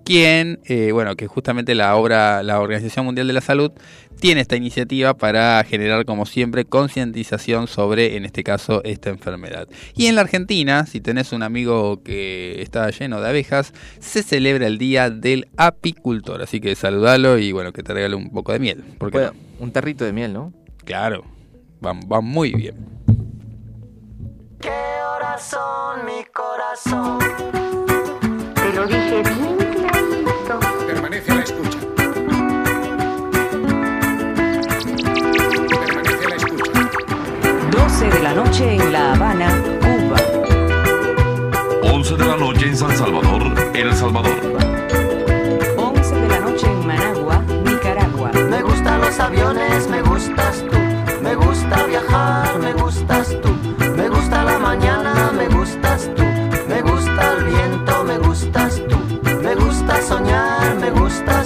quien, 0.07 0.61
eh, 0.67 0.93
bueno, 0.93 1.17
que 1.17 1.27
justamente 1.27 1.75
la 1.75 1.97
obra, 1.97 2.45
la 2.45 2.61
Organización 2.61 3.05
Mundial 3.05 3.27
de 3.27 3.33
la 3.33 3.41
Salud 3.41 3.73
tiene 4.21 4.41
esta 4.41 4.55
iniciativa 4.55 5.15
para 5.15 5.63
generar, 5.65 6.05
como 6.05 6.27
siempre, 6.27 6.65
concientización 6.65 7.67
sobre, 7.67 8.17
en 8.17 8.25
este 8.25 8.45
caso, 8.45 8.83
esta 8.85 9.11
enfermedad. 9.11 9.69
Y 9.97 10.07
en 10.07 10.15
la 10.15 10.21
Argentina, 10.21 10.87
si 10.87 11.01
tenés 11.01 11.33
un 11.33 11.43
amigo 11.43 12.05
que 12.05 12.63
está 12.63 12.89
lleno 12.91 13.21
de 13.21 13.29
abejas, 13.29 13.75
se 13.99 14.23
celebra 14.23 14.69
el 14.69 14.79
Día 14.79 15.11
del 15.11 15.49
Apicultor. 15.57 16.41
Así 16.41 16.61
que 16.61 16.77
saludalo 16.77 17.37
y, 17.37 17.51
bueno, 17.51 17.73
que 17.73 17.83
te 17.83 17.93
regale 17.93 18.15
un 18.15 18.31
poco 18.31 18.53
de 18.53 18.61
miel. 18.61 18.85
Porque 18.99 19.19
bueno, 19.19 19.33
un 19.59 19.73
tarrito 19.73 20.05
de 20.05 20.13
miel, 20.13 20.33
¿no? 20.33 20.53
Claro, 20.85 21.25
va, 21.85 21.95
va 21.95 22.21
muy 22.21 22.53
bien. 22.53 22.77
¿Qué 24.61 24.71
horas 24.71 25.43
son 25.43 26.07
mi 26.07 26.25
corazón? 26.33 27.19
Te 28.55 28.73
lo 28.73 28.87
dije 28.87 29.23
bien 29.23 29.66
Permanece 30.47 31.33
a 31.33 31.35
la 31.35 31.43
escucha. 31.43 31.79
Permanece 35.81 36.25
a 36.25 36.29
la 36.29 36.37
escucha. 36.37 36.71
12 37.73 38.11
de 38.11 38.23
la 38.23 38.33
noche 38.33 38.75
en 38.77 38.93
La 38.93 39.15
Habana, 39.15 39.49
Cuba. 39.81 40.19
11 41.93 42.17
de 42.17 42.25
la 42.27 42.37
noche 42.37 42.69
en 42.69 42.77
San 42.77 42.97
Salvador, 42.97 43.43
El 43.75 43.93
Salvador. 43.93 44.39
11 45.79 46.15
de 46.15 46.29
la 46.29 46.39
noche 46.39 46.67
en 46.71 46.87
Managua, 46.87 47.43
Nicaragua. 47.65 48.31
Me 48.49 48.63
gustan 48.63 49.01
los 49.01 49.19
aviones, 49.19 49.89
me 49.89 50.01
gustas 50.03 50.65
tú. 50.71 50.77
Me 51.23 51.35
gusta 51.35 51.87
viajar, 51.87 52.57
me 52.61 52.73
gustas 52.73 53.35
tú. 53.43 53.49
Me 53.97 54.09
gusta 54.09 54.45
la 54.45 54.61
mañana, 54.61 55.06
soñar, 60.07 60.77
me 60.77 60.91
gustas 60.91 61.46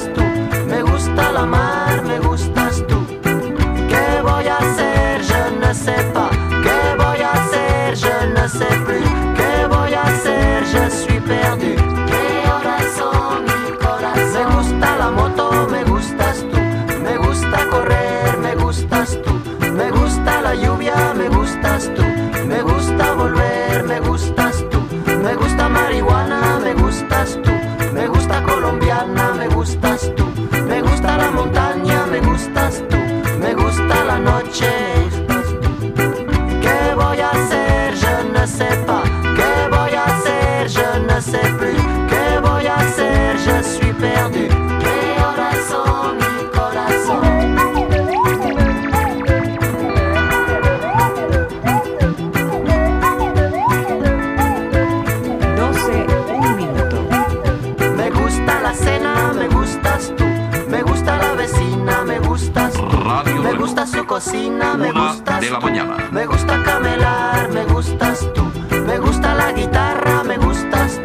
cocina, 64.25 64.77
me 64.77 64.91
Una 64.91 65.13
gustas 65.13 65.41
de 65.41 65.51
la 65.51 65.59
tú. 65.59 65.67
mañana. 65.67 65.97
Me 66.13 66.27
gusta 66.27 66.63
camelar, 66.63 67.49
me 67.53 67.65
gustas 67.65 68.29
tú. 68.35 68.43
Me 68.87 68.99
gusta 68.99 69.35
la 69.35 69.53
guitarra, 69.53 70.23
me 70.25 70.37
gustas 70.37 71.00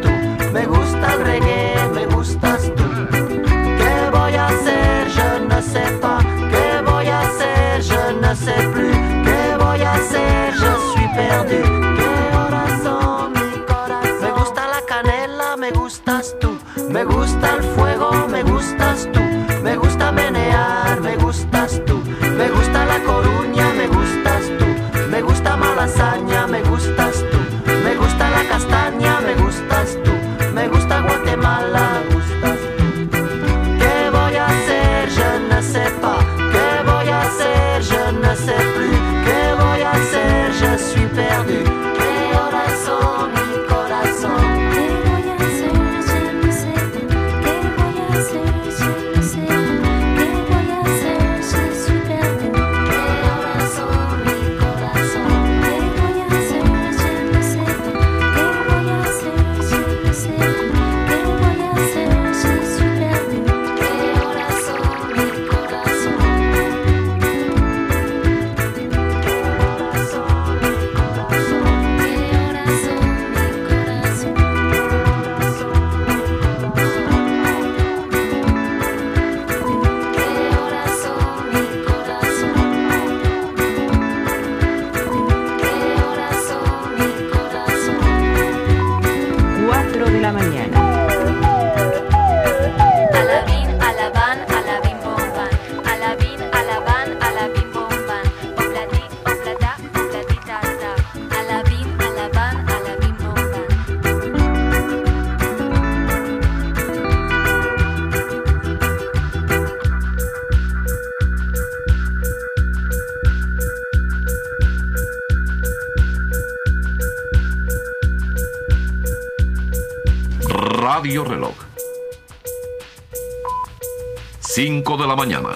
de 125.06 125.08
la 125.08 125.16
mañana. 125.16 125.48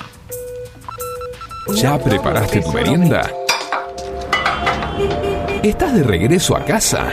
¿Ya 1.74 1.98
preparaste 1.98 2.60
tu 2.60 2.72
merienda? 2.72 3.28
¿Estás 5.62 5.94
de 5.94 6.02
regreso 6.04 6.56
a 6.56 6.64
casa? 6.64 7.08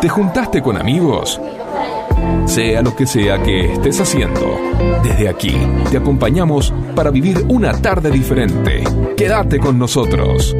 ¿Te 0.00 0.08
juntaste 0.08 0.60
con 0.60 0.76
amigos? 0.76 1.40
Sea 2.46 2.82
lo 2.82 2.94
que 2.94 3.06
sea 3.06 3.42
que 3.42 3.72
estés 3.72 4.00
haciendo, 4.00 4.58
desde 5.02 5.28
aquí 5.28 5.56
te 5.90 5.98
acompañamos 5.98 6.72
para 6.94 7.10
vivir 7.10 7.44
una 7.48 7.72
tarde 7.80 8.10
diferente. 8.10 8.84
Quédate 9.16 9.58
con 9.58 9.78
nosotros. 9.78 10.54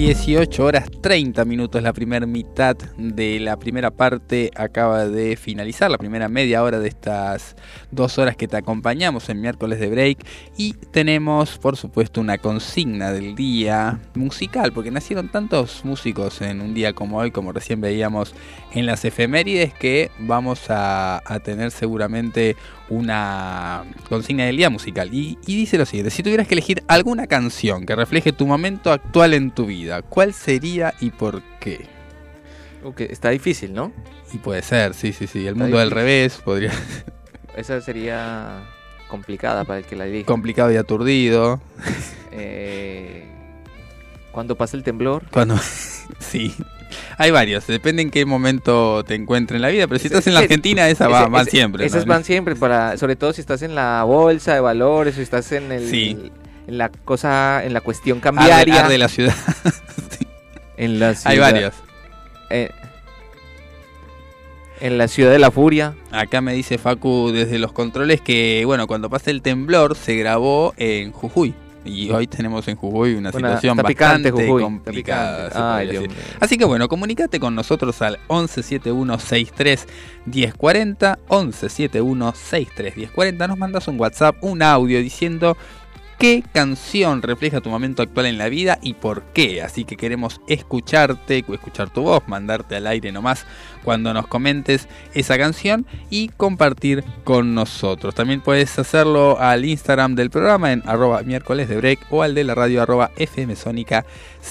18 0.00 0.64
horas 0.64 0.88
30 1.02 1.44
minutos, 1.44 1.82
la 1.82 1.92
primera 1.92 2.24
mitad 2.24 2.76
de 3.00 3.40
la 3.40 3.56
primera 3.58 3.90
parte 3.90 4.50
acaba 4.54 5.06
de 5.06 5.36
finalizar, 5.36 5.90
la 5.90 5.98
primera 5.98 6.28
media 6.28 6.62
hora 6.62 6.78
de 6.78 6.88
estas 6.88 7.56
dos 7.90 8.18
horas 8.18 8.36
que 8.36 8.46
te 8.46 8.56
acompañamos 8.56 9.28
en 9.28 9.40
miércoles 9.40 9.80
de 9.80 9.88
break 9.88 10.18
y 10.56 10.74
tenemos 10.74 11.58
por 11.58 11.76
supuesto 11.76 12.20
una 12.20 12.38
consigna 12.38 13.12
del 13.12 13.34
día 13.34 14.00
musical, 14.14 14.72
porque 14.72 14.90
nacieron 14.90 15.30
tantos 15.30 15.84
músicos 15.84 16.42
en 16.42 16.60
un 16.60 16.74
día 16.74 16.92
como 16.92 17.18
hoy, 17.18 17.30
como 17.30 17.52
recién 17.52 17.80
veíamos 17.80 18.34
en 18.72 18.86
las 18.86 19.04
efemérides, 19.04 19.72
que 19.74 20.10
vamos 20.18 20.66
a, 20.68 21.22
tener 21.44 21.70
seguramente 21.70 22.56
una 22.88 23.84
consigna 24.08 24.44
del 24.44 24.56
día 24.56 24.68
musical. 24.68 25.08
Y, 25.12 25.38
y 25.46 25.56
dice 25.56 25.78
lo 25.78 25.86
siguiente, 25.86 26.10
si 26.10 26.22
tuvieras 26.22 26.46
que 26.46 26.54
elegir 26.54 26.82
alguna 26.88 27.26
canción 27.26 27.86
que 27.86 27.96
refleje 27.96 28.32
tu 28.32 28.46
momento 28.46 28.92
actual 28.92 29.32
en 29.32 29.52
tu 29.52 29.66
vida, 29.66 30.02
¿cuál 30.02 30.34
sería 30.34 30.92
y 31.00 31.10
por 31.10 31.42
qué? 31.60 31.99
Está 32.98 33.30
difícil, 33.30 33.72
¿no? 33.74 33.92
Y 34.32 34.38
puede 34.38 34.62
ser, 34.62 34.94
sí, 34.94 35.12
sí, 35.12 35.26
sí. 35.26 35.40
El 35.40 35.48
Está 35.54 35.58
mundo 35.64 35.78
del 35.78 35.88
difícil. 35.90 36.04
revés 36.06 36.34
podría 36.44 36.72
Esa 37.56 37.80
sería 37.80 38.62
complicada 39.08 39.64
para 39.64 39.80
el 39.80 39.84
que 39.84 39.96
la 39.96 40.04
dirige. 40.04 40.24
complicado 40.24 40.70
y 40.72 40.76
aturdido. 40.76 41.60
Eh, 42.32 43.24
cuando 44.32 44.56
pasa 44.56 44.76
el 44.76 44.82
temblor. 44.84 45.24
Cuando 45.30 45.56
sí. 46.18 46.54
Hay 47.18 47.30
varios, 47.30 47.66
depende 47.66 48.02
en 48.02 48.10
qué 48.10 48.24
momento 48.24 49.04
te 49.04 49.14
encuentres 49.14 49.56
en 49.56 49.62
la 49.62 49.68
vida, 49.68 49.86
pero 49.86 49.98
si 49.98 50.06
estás 50.08 50.26
en 50.26 50.34
la 50.34 50.40
Argentina, 50.40 50.88
esa 50.88 51.06
va, 51.06 51.26
van 51.28 51.46
siempre. 51.46 51.84
Esas 51.84 52.06
van 52.06 52.24
siempre, 52.24 52.56
para, 52.56 52.96
sobre 52.96 53.14
todo 53.14 53.32
si 53.32 53.40
estás 53.40 53.62
en 53.62 53.74
la 53.74 54.02
bolsa 54.04 54.54
de 54.54 54.60
valores 54.60 55.16
o 55.18 55.20
estás 55.20 55.52
en 55.52 55.70
el 55.70 55.88
Sí. 55.88 56.30
en 56.66 56.78
la 56.78 56.88
cosa, 56.88 57.62
en 57.64 57.74
la 57.74 57.80
cuestión 57.80 58.18
Arde- 58.18 58.22
cambiaria. 58.22 58.84
arde 58.86 58.98
la 58.98 59.08
ciudad. 59.08 59.34
En 60.76 60.98
la 60.98 61.08
Hay 61.10 61.14
ciudad- 61.16 61.52
varios. 61.52 61.74
Eh, 62.50 62.70
en 64.80 64.98
la 64.98 65.08
ciudad 65.08 65.30
de 65.30 65.38
la 65.38 65.50
furia. 65.50 65.94
Acá 66.10 66.40
me 66.40 66.52
dice 66.52 66.78
Facu 66.78 67.30
desde 67.32 67.58
los 67.58 67.72
controles 67.72 68.20
que, 68.20 68.62
bueno, 68.66 68.86
cuando 68.86 69.10
pasa 69.10 69.30
el 69.30 69.42
temblor 69.42 69.96
se 69.96 70.16
grabó 70.16 70.74
en 70.76 71.12
Jujuy. 71.12 71.54
Y 71.82 72.10
hoy 72.10 72.26
tenemos 72.26 72.68
en 72.68 72.76
Jujuy 72.76 73.14
una 73.14 73.32
situación 73.32 73.74
bastante 73.76 74.30
Jujuy, 74.30 74.62
complicada. 74.62 75.76
Ay, 75.76 75.88
Dios. 75.88 76.04
Así 76.38 76.58
que 76.58 76.66
bueno, 76.66 76.88
comunícate 76.88 77.40
con 77.40 77.54
nosotros 77.54 78.02
al 78.02 78.18
1171631040, 78.28 81.18
1171631040, 81.28 83.48
nos 83.48 83.56
mandas 83.56 83.88
un 83.88 83.98
WhatsApp, 83.98 84.36
un 84.42 84.60
audio 84.62 84.98
diciendo 84.98 85.56
qué 86.20 86.44
canción 86.52 87.22
refleja 87.22 87.62
tu 87.62 87.70
momento 87.70 88.02
actual 88.02 88.26
en 88.26 88.36
la 88.36 88.50
vida 88.50 88.78
y 88.82 88.92
por 88.92 89.22
qué. 89.32 89.62
Así 89.62 89.86
que 89.86 89.96
queremos 89.96 90.42
escucharte, 90.48 91.42
escuchar 91.48 91.88
tu 91.88 92.02
voz, 92.02 92.22
mandarte 92.28 92.76
al 92.76 92.86
aire 92.86 93.10
nomás 93.10 93.46
cuando 93.84 94.12
nos 94.12 94.26
comentes 94.26 94.86
esa 95.14 95.38
canción 95.38 95.86
y 96.10 96.28
compartir 96.28 97.02
con 97.24 97.54
nosotros. 97.54 98.14
También 98.14 98.42
puedes 98.42 98.78
hacerlo 98.78 99.40
al 99.40 99.64
Instagram 99.64 100.14
del 100.14 100.28
programa 100.28 100.72
en 100.72 100.82
arroba 100.84 101.22
miércoles 101.22 101.70
de 101.70 101.78
break 101.78 102.00
o 102.10 102.22
al 102.22 102.34
de 102.34 102.44
la 102.44 102.54
radio 102.54 102.82
arroba 102.82 103.10
fmsónica 103.16 104.04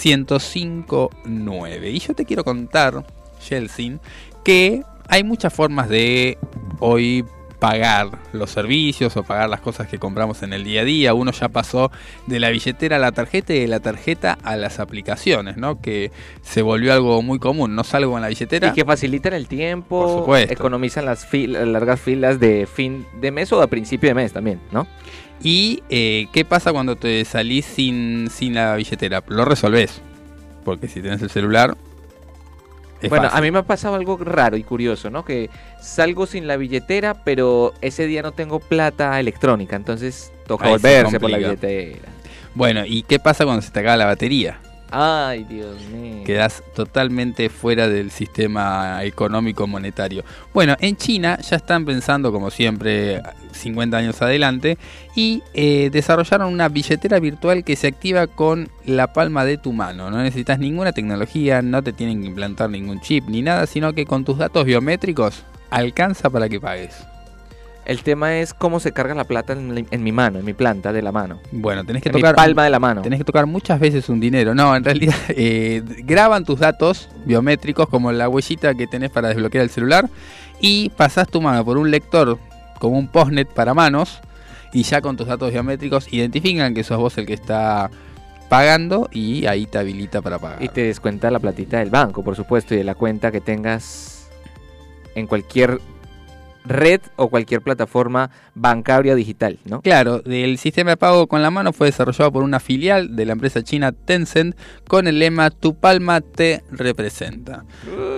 1059. 0.04 1.92
Y 1.92 2.00
yo 2.00 2.16
te 2.16 2.26
quiero 2.26 2.44
contar, 2.44 3.06
Yeltsin, 3.48 4.00
que 4.44 4.82
hay 5.08 5.24
muchas 5.24 5.54
formas 5.54 5.88
de 5.88 6.40
hoy 6.80 7.24
pagar 7.60 8.10
los 8.32 8.52
servicios 8.52 9.18
o 9.18 9.24
pagar 9.24 9.50
las 9.50 9.60
cosas 9.60 9.88
que 9.88 10.00
compramos 10.00 10.44
en 10.44 10.54
el 10.54 10.64
día 10.64 10.82
a 10.82 10.86
día. 10.86 11.14
Uno 11.14 11.32
ya 11.32 11.50
pasó 11.50 11.92
de 12.26 12.40
la 12.40 12.50
billetera 12.50 12.96
a 12.96 13.00
la 13.00 13.12
tarjeta 13.12 13.54
y 13.54 13.60
de 13.60 13.68
la 13.68 13.80
tarjeta 13.82 14.38
a 14.44 14.56
las 14.56 14.80
aplicaciones, 14.80 15.58
¿no? 15.58 15.82
Que 15.82 16.12
se 16.42 16.62
volvió 16.62 16.94
algo 16.94 17.22
muy 17.22 17.38
común. 17.40 17.76
No 17.76 17.84
salgo 17.84 18.14
con 18.14 18.22
la 18.22 18.30
billetera. 18.30 18.70
Y 18.70 18.72
que 18.74 18.86
facilitan 18.86 19.34
el 19.34 19.44
Por 19.44 19.50
tiempo, 19.50 20.20
supuesto. 20.20 20.54
economizan 20.54 21.06
las 21.06 21.30
fil- 21.30 21.52
las 21.52 21.68
largas 21.68 22.00
filas 22.00 22.40
de 22.40 22.66
fin 22.66 23.06
de 23.20 23.32
mes 23.32 23.52
o 23.52 23.62
a 23.62 23.68
principio 23.68 24.10
de 24.10 24.14
mes 24.16 24.32
también, 24.32 24.62
¿no? 24.72 24.88
¿Y 25.42 25.84
eh, 25.90 26.28
qué 26.34 26.46
pasa 26.46 26.72
cuando 26.72 26.96
te 26.96 27.24
salís 27.26 27.66
sin, 27.66 28.30
sin 28.30 28.56
la 28.56 28.76
billetera? 28.76 29.24
Lo 29.28 29.46
resolvés. 29.46 30.02
Porque 30.64 30.88
si 30.88 31.02
tenés 31.02 31.22
el 31.22 31.30
celular. 31.30 31.76
Es 33.02 33.10
bueno, 33.10 33.26
fácil. 33.26 33.38
a 33.38 33.42
mí 33.42 33.52
me 33.52 33.60
ha 33.60 33.64
pasado 33.64 33.96
algo 33.96 34.18
raro 34.18 34.58
y 34.58 34.64
curioso, 34.64 35.10
¿no? 35.10 35.24
Que 35.24 35.50
salgo 35.80 36.26
sin 36.26 36.48
la 36.48 36.58
billetera, 36.58 37.14
pero 37.14 37.74
ese 37.82 38.06
día 38.08 38.22
no 38.22 38.32
tengo 38.34 38.60
plata 38.60 39.20
electrónica, 39.20 39.76
entonces 39.76 40.34
toca 40.48 40.66
Ahí 40.66 40.72
volverse 40.72 41.20
por 41.20 41.30
la 41.30 41.38
billetera. 41.38 42.10
Bueno, 42.56 42.86
¿y 42.86 43.04
qué 43.04 43.20
pasa 43.20 43.46
cuando 43.46 43.62
se 43.62 43.72
te 43.72 43.80
acaba 43.80 43.96
la 43.96 44.06
batería? 44.06 44.60
Ay, 44.92 45.44
Dios 45.44 45.82
mío. 45.92 46.24
Quedás 46.26 46.64
totalmente 46.74 47.50
fuera 47.50 47.88
del 47.88 48.10
sistema 48.10 49.04
económico 49.04 49.68
monetario. 49.68 50.24
Bueno, 50.54 50.76
en 50.80 50.96
China 50.96 51.38
ya 51.42 51.58
están 51.58 51.86
pensando, 51.86 52.32
como 52.32 52.50
siempre, 52.50 53.22
50 53.52 53.98
años 53.98 54.22
adelante, 54.22 54.78
y 55.16 55.44
eh, 55.54 55.90
desarrollaron 55.92 56.52
una 56.52 56.70
billetera 56.70 57.20
virtual 57.20 57.64
que 57.64 57.76
se 57.76 57.88
activa 57.88 58.28
con 58.28 58.70
la 58.86 59.14
palma 59.14 59.46
de 59.46 59.58
tu 59.58 59.74
mano. 59.74 60.10
No 60.10 60.24
necesitas 60.24 60.58
ninguna 60.58 60.92
tecnología, 60.92 61.62
no 61.62 61.84
te 61.84 61.94
tienen 61.94 62.22
que 62.22 62.28
implantar 62.28 62.70
ningún 62.70 63.00
chip 63.00 63.28
ni 63.28 63.42
nada, 63.42 63.68
sino 63.68 63.94
que 63.94 64.06
con 64.06 64.26
tus 64.26 64.38
datos 64.38 64.66
biométricos 64.66 65.44
alcanza 65.70 66.30
para 66.30 66.50
que 66.50 66.60
pagues. 66.60 66.96
El 67.90 68.04
tema 68.04 68.38
es 68.38 68.54
cómo 68.54 68.80
se 68.80 68.92
carga 68.92 69.16
la 69.16 69.24
plata 69.24 69.54
en, 69.54 69.74
la- 69.74 69.84
en 69.90 70.04
mi 70.04 70.12
mano, 70.12 70.38
en 70.38 70.46
mi 70.46 70.54
planta 70.54 70.94
de 70.94 71.02
la 71.02 71.12
mano. 71.12 71.40
Bueno, 71.52 71.84
tenés 71.84 72.04
que 72.04 72.10
En 72.10 72.16
mi 72.16 72.22
tocar 72.22 72.36
palma 72.36 72.64
de 72.64 72.70
la 72.70 72.78
mano. 72.80 73.02
Tenés 73.02 73.18
que 73.20 73.24
tocar 73.26 73.48
muchas 73.48 73.80
veces 73.80 74.08
un 74.10 74.20
dinero. 74.20 74.54
No, 74.54 74.76
en 74.76 74.84
realidad 74.84 75.16
eh, 75.30 75.82
graban 76.04 76.46
tus 76.46 76.60
datos 76.60 77.10
biométricos 77.26 77.90
como 77.90 78.12
la 78.12 78.30
huellita 78.30 78.76
que 78.76 78.86
tenés 78.86 79.10
para 79.10 79.30
desbloquear 79.30 79.64
el 79.64 79.72
celular 79.72 80.08
y 80.62 80.90
pasás 80.90 81.28
tu 81.30 81.42
mano 81.42 81.66
por 81.66 81.80
un 81.80 81.90
lector 81.90 82.38
como 82.80 82.98
un 83.00 83.08
postnet 83.08 83.48
para 83.50 83.74
manos 83.74 84.20
y 84.72 84.84
ya 84.84 85.02
con 85.02 85.18
tus 85.18 85.26
datos 85.26 85.52
biométricos 85.52 86.14
identifican 86.14 86.76
que 86.76 86.84
sos 86.84 87.00
vos 87.00 87.18
el 87.18 87.26
que 87.26 87.34
está 87.34 87.90
pagando 88.50 89.10
y 89.12 89.48
ahí 89.48 89.66
te 89.66 89.80
habilita 89.80 90.22
para 90.22 90.38
pagar. 90.38 90.62
Y 90.62 90.70
te 90.70 90.82
descuenta 90.84 91.32
la 91.32 91.40
platita 91.40 91.80
del 91.80 91.90
banco, 91.90 92.24
por 92.24 92.36
supuesto, 92.36 92.76
y 92.76 92.78
de 92.78 92.84
la 92.84 92.94
cuenta 92.94 93.32
que 93.32 93.42
tengas 93.42 94.30
en 95.16 95.26
cualquier 95.26 95.80
red 96.66 97.02
o 97.16 97.30
cualquier 97.30 97.62
plataforma 97.62 98.30
bancaria 98.54 99.16
digital, 99.16 99.60
¿no? 99.66 99.82
Claro, 99.82 100.22
el 100.26 100.58
sistema 100.58 100.92
de 100.92 100.98
pago 100.98 101.28
con 101.28 101.42
la 101.42 101.52
mano 101.52 101.74
fue 101.74 101.88
desarrollado 101.88 102.32
por 102.32 102.44
una 102.44 102.60
filial 102.60 103.16
de 103.16 103.26
la 103.26 103.34
empresa 103.34 103.64
china 103.64 103.92
Tencent 103.92 104.56
con 104.88 105.08
el 105.08 105.20
lema 105.20 105.50
Tu 105.52 105.76
palma 105.76 106.22
te 106.22 106.64
representa. 106.72 107.66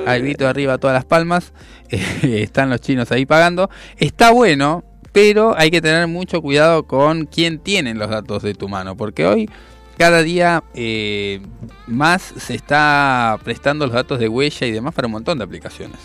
Al 0.05 0.21
grito 0.21 0.47
arriba 0.47 0.77
todas 0.77 0.95
las 0.95 1.05
palmas, 1.05 1.53
eh, 1.89 2.41
están 2.41 2.69
los 2.69 2.81
chinos 2.81 3.11
ahí 3.11 3.25
pagando. 3.25 3.69
Está 3.97 4.31
bueno, 4.31 4.83
pero 5.11 5.57
hay 5.57 5.71
que 5.71 5.81
tener 5.81 6.07
mucho 6.07 6.41
cuidado 6.41 6.87
con 6.87 7.25
quién 7.25 7.59
tienen 7.59 7.99
los 7.99 8.09
datos 8.09 8.43
de 8.43 8.53
tu 8.53 8.67
mano, 8.67 8.95
porque 8.95 9.25
hoy 9.25 9.49
cada 9.97 10.23
día 10.23 10.63
eh, 10.73 11.41
más 11.85 12.33
se 12.37 12.55
está 12.55 13.37
prestando 13.43 13.85
los 13.85 13.93
datos 13.93 14.19
de 14.19 14.27
huella 14.27 14.65
y 14.65 14.71
demás 14.71 14.93
para 14.93 15.07
un 15.07 15.11
montón 15.11 15.37
de 15.37 15.43
aplicaciones. 15.43 15.99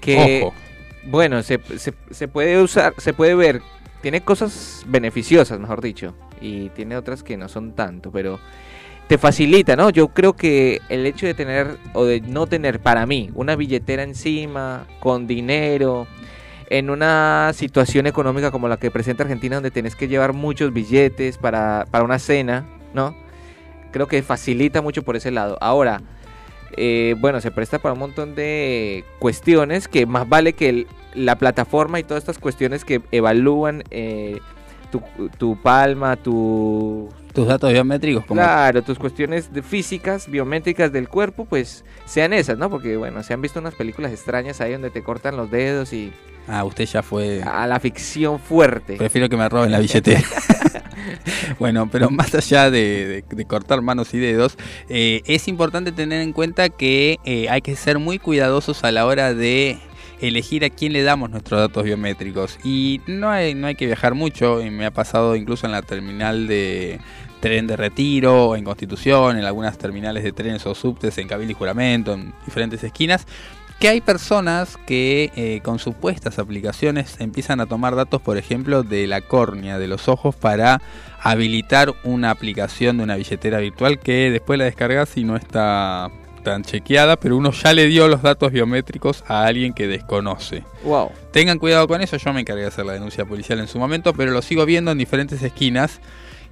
Que, 0.00 0.42
Ojo. 0.44 0.54
Bueno, 1.10 1.42
se, 1.42 1.58
se- 1.78 2.28
puede 2.28 2.60
usar, 2.62 2.94
se 2.98 3.12
puede 3.12 3.34
ver, 3.34 3.62
tiene 4.02 4.20
cosas 4.20 4.84
beneficiosas, 4.86 5.58
mejor 5.58 5.80
dicho, 5.80 6.14
y 6.40 6.68
tiene 6.70 6.96
otras 6.96 7.22
que 7.22 7.36
no 7.36 7.48
son 7.48 7.72
tanto, 7.72 8.10
pero 8.12 8.38
te 9.08 9.16
facilita, 9.18 9.74
¿no? 9.74 9.90
Yo 9.90 10.08
creo 10.08 10.34
que 10.34 10.80
el 10.88 11.06
hecho 11.06 11.26
de 11.26 11.34
tener 11.34 11.78
o 11.94 12.04
de 12.04 12.20
no 12.20 12.46
tener 12.46 12.80
para 12.80 13.06
mí 13.06 13.30
una 13.34 13.56
billetera 13.56 14.02
encima, 14.02 14.86
con 15.00 15.26
dinero, 15.26 16.06
en 16.70 16.90
una 16.90 17.52
situación 17.54 18.06
económica 18.06 18.50
como 18.50 18.68
la 18.68 18.76
que 18.76 18.90
presenta 18.90 19.22
Argentina, 19.22 19.56
donde 19.56 19.70
tenés 19.70 19.96
que 19.96 20.08
llevar 20.08 20.34
muchos 20.34 20.72
billetes 20.74 21.38
para, 21.38 21.86
para 21.90 22.04
una 22.04 22.18
cena, 22.18 22.66
¿no? 22.92 23.16
Creo 23.90 24.06
que 24.06 24.22
facilita 24.22 24.82
mucho 24.82 25.02
por 25.02 25.16
ese 25.16 25.30
lado. 25.30 25.56
Ahora, 25.62 26.02
eh, 26.76 27.14
bueno, 27.18 27.40
se 27.40 27.50
presta 27.50 27.78
para 27.78 27.92
un 27.94 27.98
montón 28.00 28.34
de 28.34 29.04
cuestiones 29.18 29.88
que 29.88 30.06
más 30.06 30.28
vale 30.28 30.52
que 30.52 30.68
el- 30.68 30.86
la 31.14 31.36
plataforma 31.36 31.98
y 31.98 32.04
todas 32.04 32.22
estas 32.22 32.38
cuestiones 32.38 32.84
que 32.84 33.00
evalúan 33.12 33.82
eh, 33.90 34.38
tu, 34.92 35.02
tu 35.36 35.56
palma, 35.60 36.16
tu, 36.16 37.08
Tu 37.28 37.32
tus 37.42 37.46
datos 37.46 37.72
biométricos 37.72 38.24
como 38.24 38.40
Claro, 38.40 38.82
tus 38.82 38.98
cuestiones 38.98 39.52
de 39.52 39.62
físicas, 39.62 40.30
biométricas 40.30 40.92
del 40.92 41.08
cuerpo, 41.08 41.44
pues 41.44 41.84
sean 42.06 42.32
esas, 42.32 42.56
¿no? 42.58 42.70
Porque, 42.70 42.96
bueno, 42.96 43.22
se 43.22 43.34
han 43.34 43.42
visto 43.42 43.58
unas 43.60 43.74
películas 43.74 44.12
extrañas 44.12 44.60
ahí 44.60 44.72
donde 44.72 44.90
te 44.90 45.02
cortan 45.02 45.36
los 45.36 45.50
dedos 45.50 45.92
y 45.92 46.12
Ah, 46.48 46.64
usted 46.64 46.86
ya 46.86 47.02
fue 47.02 47.42
a 47.42 47.66
la 47.66 47.78
ficción 47.78 48.38
fuerte. 48.38 48.96
Prefiero 48.96 49.28
que 49.28 49.36
me 49.36 49.48
roben 49.48 49.70
la 49.70 49.78
billetera. 49.80 50.22
bueno, 51.58 51.88
pero 51.90 52.10
más 52.10 52.34
allá 52.34 52.70
de, 52.70 53.22
de- 53.28 53.36
de 53.36 53.44
cortar 53.44 53.82
manos 53.82 54.14
y 54.14 54.18
dedos, 54.18 54.56
eh, 54.88 55.22
es 55.26 55.48
importante 55.48 55.92
tener 55.92 56.20
en 56.22 56.32
cuenta 56.32 56.68
que 56.68 57.18
eh, 57.24 57.48
hay 57.48 57.60
que 57.60 57.76
ser 57.76 57.98
muy 57.98 58.18
cuidadosos 58.18 58.84
a 58.84 58.90
la 58.92 59.06
hora 59.06 59.34
de 59.34 59.78
elegir 60.20 60.64
a 60.64 60.70
quién 60.70 60.92
le 60.92 61.02
damos 61.02 61.30
nuestros 61.30 61.60
datos 61.60 61.84
biométricos. 61.84 62.58
Y 62.64 63.00
no 63.06 63.30
hay, 63.30 63.54
no 63.54 63.66
hay 63.66 63.74
que 63.74 63.86
viajar 63.86 64.14
mucho, 64.14 64.62
y 64.62 64.70
me 64.70 64.86
ha 64.86 64.90
pasado 64.90 65.36
incluso 65.36 65.66
en 65.66 65.72
la 65.72 65.82
terminal 65.82 66.46
de 66.48 66.98
tren 67.40 67.68
de 67.68 67.76
retiro, 67.76 68.56
en 68.56 68.64
Constitución, 68.64 69.38
en 69.38 69.44
algunas 69.44 69.78
terminales 69.78 70.24
de 70.24 70.32
trenes 70.32 70.66
o 70.66 70.74
subtes, 70.74 71.16
en 71.18 71.28
Cabil 71.28 71.48
y 71.48 71.54
Juramento, 71.54 72.14
en 72.14 72.32
diferentes 72.44 72.82
esquinas, 72.82 73.26
que 73.78 73.88
hay 73.88 74.00
personas 74.00 74.76
que 74.86 75.30
eh, 75.36 75.60
con 75.62 75.78
supuestas 75.78 76.38
aplicaciones 76.38 77.16
empiezan 77.20 77.60
a 77.60 77.66
tomar 77.66 77.94
datos, 77.94 78.20
por 78.20 78.36
ejemplo, 78.36 78.82
de 78.82 79.06
la 79.06 79.20
córnea, 79.20 79.78
de 79.78 79.86
los 79.86 80.08
ojos, 80.08 80.34
para 80.34 80.82
habilitar 81.20 81.94
una 82.02 82.30
aplicación 82.30 82.98
de 82.98 83.04
una 83.04 83.16
billetera 83.16 83.58
virtual 83.58 84.00
que 84.00 84.30
después 84.30 84.58
la 84.58 84.64
descargas 84.64 85.16
y 85.16 85.24
no 85.24 85.36
está 85.36 86.10
tan 86.42 86.62
chequeada, 86.62 87.16
pero 87.16 87.36
uno 87.36 87.52
ya 87.52 87.72
le 87.72 87.86
dio 87.86 88.08
los 88.08 88.22
datos 88.22 88.52
biométricos 88.52 89.22
a 89.28 89.44
alguien 89.44 89.72
que 89.72 89.86
desconoce. 89.86 90.64
Wow. 90.84 91.12
Tengan 91.32 91.58
cuidado 91.58 91.86
con 91.86 92.00
eso, 92.00 92.16
yo 92.16 92.32
me 92.32 92.40
encargué 92.40 92.62
de 92.62 92.68
hacer 92.68 92.86
la 92.86 92.94
denuncia 92.94 93.26
policial 93.26 93.60
en 93.60 93.68
su 93.68 93.78
momento, 93.78 94.12
pero 94.12 94.32
lo 94.32 94.42
sigo 94.42 94.64
viendo 94.64 94.90
en 94.90 94.98
diferentes 94.98 95.42
esquinas 95.42 96.00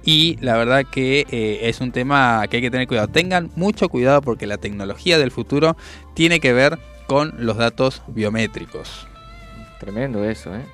y 0.03 0.37
la 0.39 0.55
verdad 0.55 0.85
que 0.89 1.25
eh, 1.29 1.59
es 1.63 1.81
un 1.81 1.91
tema 1.91 2.45
que 2.49 2.57
hay 2.57 2.61
que 2.61 2.71
tener 2.71 2.87
cuidado. 2.87 3.07
Tengan 3.09 3.49
mucho 3.55 3.89
cuidado 3.89 4.21
porque 4.21 4.47
la 4.47 4.57
tecnología 4.57 5.17
del 5.17 5.31
futuro 5.31 5.75
tiene 6.13 6.39
que 6.39 6.53
ver 6.53 6.77
con 7.07 7.33
los 7.37 7.57
datos 7.57 8.01
biométricos. 8.07 9.07
Tremendo 9.79 10.23
eso, 10.23 10.55
¿eh? 10.55 10.65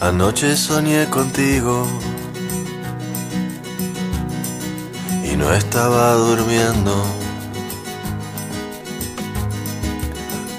Anoche 0.00 0.56
soñé 0.56 1.06
contigo 1.10 1.86
y 5.24 5.36
no 5.36 5.52
estaba 5.52 6.14
durmiendo. 6.14 7.27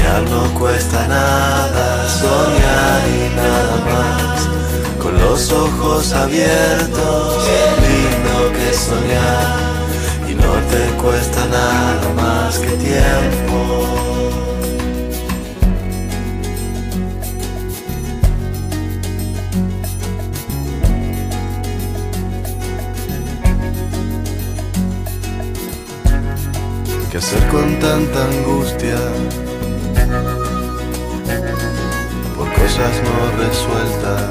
Soñar 0.00 0.22
no 0.30 0.58
cuesta 0.58 1.06
nada, 1.08 2.08
soñar 2.08 3.02
y 3.06 3.36
nada 3.36 3.76
más. 3.84 4.48
Con 4.98 5.18
los 5.18 5.52
ojos 5.52 6.12
abiertos, 6.14 7.44
lindo 7.84 8.52
que 8.54 8.72
soñar. 8.72 9.58
Y 10.26 10.34
no 10.34 10.52
te 10.70 11.02
cuesta 11.02 11.44
nada 11.46 12.14
más 12.16 12.58
que 12.58 12.70
tiempo. 12.78 13.84
¿Qué 27.10 27.18
hacer 27.18 27.46
con 27.48 27.78
tanta 27.80 28.24
angustia? 28.24 29.49
Cosas 32.70 33.02
no 33.02 33.44
resueltas. 33.44 34.30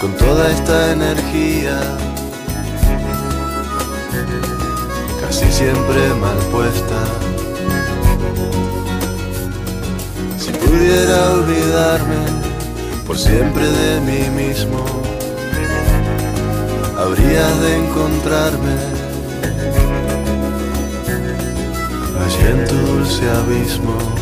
Con 0.00 0.12
toda 0.16 0.50
esta 0.50 0.92
energía, 0.92 1.78
casi 5.20 5.50
siempre 5.52 6.14
mal 6.20 6.38
puesta. 6.50 7.00
Si 10.38 10.50
pudiera 10.52 11.32
olvidarme 11.32 12.22
por 13.06 13.18
siempre 13.18 13.66
de 13.66 14.00
mí 14.00 14.44
mismo, 14.44 14.84
habría 16.98 17.48
de 17.62 17.76
encontrarme 17.84 18.76
allí 22.24 22.46
en 22.50 22.64
tu 22.66 22.76
dulce 22.76 23.30
abismo. 23.30 24.21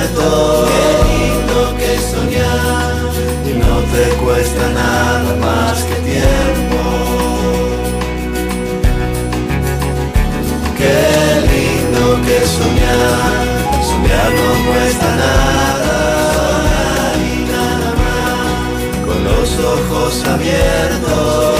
Ojos 19.59 20.23
abiertos. 20.25 21.55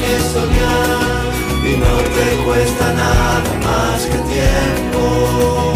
Que 0.00 0.20
soñar, 0.34 1.00
y 1.64 1.76
no 1.78 1.94
te 2.14 2.44
cuesta 2.44 2.92
nada 2.92 3.54
más 3.64 4.04
que 4.06 4.18
tiempo. 4.18 5.74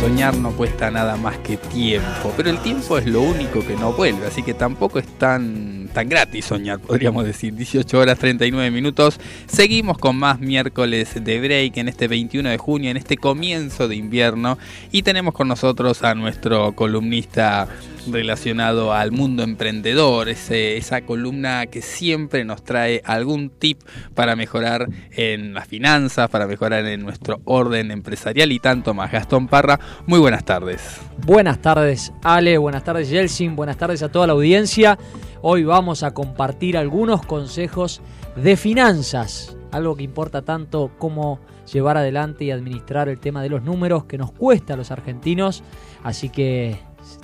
soñar 0.00 0.36
no 0.36 0.52
cuesta 0.52 0.90
nada 0.90 1.16
más 1.16 1.38
que 1.38 1.56
tiempo, 1.56 2.32
pero 2.36 2.50
el 2.50 2.58
tiempo 2.58 2.96
es 2.96 3.06
lo 3.06 3.22
único 3.22 3.66
que 3.66 3.74
no 3.74 3.92
vuelve, 3.92 4.26
así 4.26 4.42
que 4.42 4.54
tampoco 4.54 4.98
es 5.00 5.06
tan, 5.18 5.75
tan 5.96 6.10
gratis 6.10 6.44
soñar, 6.44 6.78
podríamos 6.78 7.24
decir. 7.24 7.54
18 7.54 7.98
horas 7.98 8.18
39 8.18 8.70
minutos. 8.70 9.18
Seguimos 9.46 9.96
con 9.96 10.14
más 10.14 10.40
miércoles 10.40 11.14
de 11.24 11.40
break 11.40 11.78
en 11.78 11.88
este 11.88 12.06
21 12.06 12.50
de 12.50 12.58
junio, 12.58 12.90
en 12.90 12.98
este 12.98 13.16
comienzo 13.16 13.88
de 13.88 13.96
invierno, 13.96 14.58
y 14.92 15.04
tenemos 15.04 15.32
con 15.32 15.48
nosotros 15.48 16.04
a 16.04 16.14
nuestro 16.14 16.74
columnista 16.74 17.66
relacionado 18.12 18.92
al 18.92 19.10
mundo 19.10 19.42
emprendedor, 19.42 20.28
esa 20.28 21.00
columna 21.00 21.66
que 21.66 21.82
siempre 21.82 22.44
nos 22.44 22.62
trae 22.62 23.00
algún 23.04 23.50
tip 23.50 23.80
para 24.14 24.36
mejorar 24.36 24.88
en 25.12 25.54
las 25.54 25.66
finanzas, 25.66 26.28
para 26.28 26.46
mejorar 26.46 26.84
en 26.86 27.02
nuestro 27.02 27.40
orden 27.44 27.90
empresarial 27.90 28.52
y 28.52 28.60
tanto 28.60 28.94
más. 28.94 29.10
Gastón 29.10 29.48
Parra, 29.48 29.80
muy 30.06 30.18
buenas 30.18 30.44
tardes. 30.44 31.00
Buenas 31.24 31.60
tardes 31.62 32.12
Ale, 32.22 32.58
buenas 32.58 32.84
tardes 32.84 33.08
Yelsin, 33.08 33.56
buenas 33.56 33.78
tardes 33.78 34.02
a 34.02 34.10
toda 34.10 34.26
la 34.26 34.34
audiencia. 34.34 34.98
Hoy 35.42 35.64
vamos 35.64 36.02
a 36.02 36.12
compartir 36.12 36.76
algunos 36.78 37.24
consejos 37.24 38.00
de 38.36 38.56
finanzas, 38.56 39.56
algo 39.70 39.94
que 39.94 40.02
importa 40.02 40.42
tanto 40.42 40.90
como 40.98 41.40
llevar 41.70 41.96
adelante 41.96 42.44
y 42.44 42.50
administrar 42.50 43.08
el 43.08 43.18
tema 43.18 43.42
de 43.42 43.50
los 43.50 43.62
números 43.62 44.04
que 44.04 44.18
nos 44.18 44.32
cuesta 44.32 44.74
a 44.74 44.76
los 44.76 44.90
argentinos, 44.90 45.62
así 46.02 46.30
que 46.30 46.78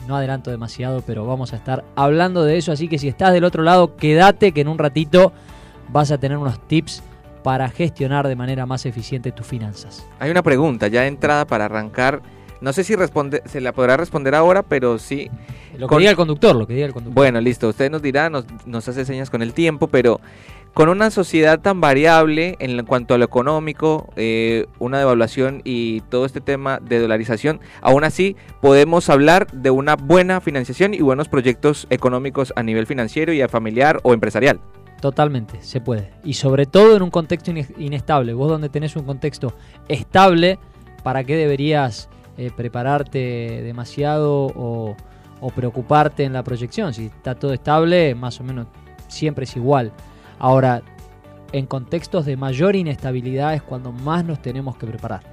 no 0.06 0.16
adelanto 0.16 0.50
demasiado, 0.50 1.02
pero 1.06 1.26
vamos 1.26 1.52
a 1.52 1.56
estar 1.56 1.84
hablando 1.96 2.44
de 2.44 2.58
eso. 2.58 2.72
Así 2.72 2.88
que 2.88 2.98
si 2.98 3.08
estás 3.08 3.32
del 3.32 3.44
otro 3.44 3.62
lado, 3.62 3.96
quédate 3.96 4.52
que 4.52 4.60
en 4.60 4.68
un 4.68 4.78
ratito 4.78 5.32
vas 5.88 6.10
a 6.10 6.18
tener 6.18 6.36
unos 6.36 6.66
tips 6.68 7.02
para 7.42 7.68
gestionar 7.68 8.28
de 8.28 8.36
manera 8.36 8.66
más 8.66 8.86
eficiente 8.86 9.32
tus 9.32 9.46
finanzas. 9.46 10.06
Hay 10.20 10.30
una 10.30 10.42
pregunta 10.42 10.86
ya 10.88 11.02
de 11.02 11.08
entrada 11.08 11.46
para 11.46 11.64
arrancar. 11.64 12.22
No 12.62 12.72
sé 12.72 12.84
si 12.84 12.94
responde, 12.96 13.42
se 13.44 13.60
la 13.60 13.72
podrá 13.72 13.96
responder 13.96 14.34
ahora, 14.34 14.62
pero 14.62 14.98
sí. 14.98 15.30
Lo 15.76 15.88
que 15.88 15.98
diga 15.98 16.10
el 16.10 16.16
conductor, 16.16 16.54
lo 16.54 16.66
que 16.66 16.74
diga 16.74 16.86
el 16.86 16.92
conductor. 16.92 17.14
Bueno, 17.14 17.40
listo. 17.40 17.68
Usted 17.68 17.90
nos 17.90 18.00
dirá, 18.00 18.30
nos, 18.30 18.46
nos 18.66 18.88
hace 18.88 19.04
señas 19.04 19.30
con 19.30 19.42
el 19.42 19.52
tiempo, 19.52 19.88
pero 19.88 20.20
con 20.74 20.88
una 20.88 21.10
sociedad 21.10 21.60
tan 21.60 21.80
variable 21.80 22.56
en 22.58 22.84
cuanto 22.86 23.14
a 23.14 23.18
lo 23.18 23.24
económico, 23.24 24.08
eh, 24.16 24.66
una 24.78 24.98
devaluación 24.98 25.60
y 25.64 26.00
todo 26.02 26.24
este 26.24 26.40
tema 26.40 26.78
de 26.80 26.98
dolarización, 26.98 27.60
aún 27.82 28.04
así 28.04 28.36
podemos 28.60 29.10
hablar 29.10 29.50
de 29.52 29.70
una 29.70 29.96
buena 29.96 30.40
financiación 30.40 30.94
y 30.94 31.00
buenos 31.00 31.28
proyectos 31.28 31.86
económicos 31.90 32.52
a 32.56 32.62
nivel 32.62 32.86
financiero 32.86 33.32
y 33.32 33.42
a 33.42 33.48
familiar 33.48 34.00
o 34.02 34.14
empresarial. 34.14 34.60
Totalmente, 35.00 35.60
se 35.62 35.80
puede. 35.80 36.12
Y 36.24 36.34
sobre 36.34 36.64
todo 36.64 36.96
en 36.96 37.02
un 37.02 37.10
contexto 37.10 37.52
inestable. 37.76 38.34
Vos 38.34 38.48
donde 38.48 38.68
tenés 38.68 38.94
un 38.94 39.02
contexto 39.02 39.52
estable, 39.88 40.60
¿para 41.02 41.24
qué 41.24 41.36
deberías 41.36 42.08
eh, 42.36 42.50
prepararte 42.56 43.62
demasiado 43.62 44.46
o, 44.46 44.96
o 45.40 45.50
preocuparte 45.50 46.24
en 46.24 46.32
la 46.32 46.42
proyección? 46.42 46.92
Si 46.94 47.06
está 47.06 47.34
todo 47.34 47.52
estable, 47.52 48.14
más 48.14 48.40
o 48.40 48.44
menos 48.44 48.66
siempre 49.08 49.44
es 49.44 49.56
igual. 49.56 49.92
Ahora, 50.38 50.82
en 51.52 51.66
contextos 51.66 52.24
de 52.26 52.36
mayor 52.36 52.76
inestabilidad 52.76 53.54
es 53.54 53.62
cuando 53.62 53.92
más 53.92 54.24
nos 54.24 54.40
tenemos 54.40 54.76
que 54.76 54.86
preparar. 54.86 55.31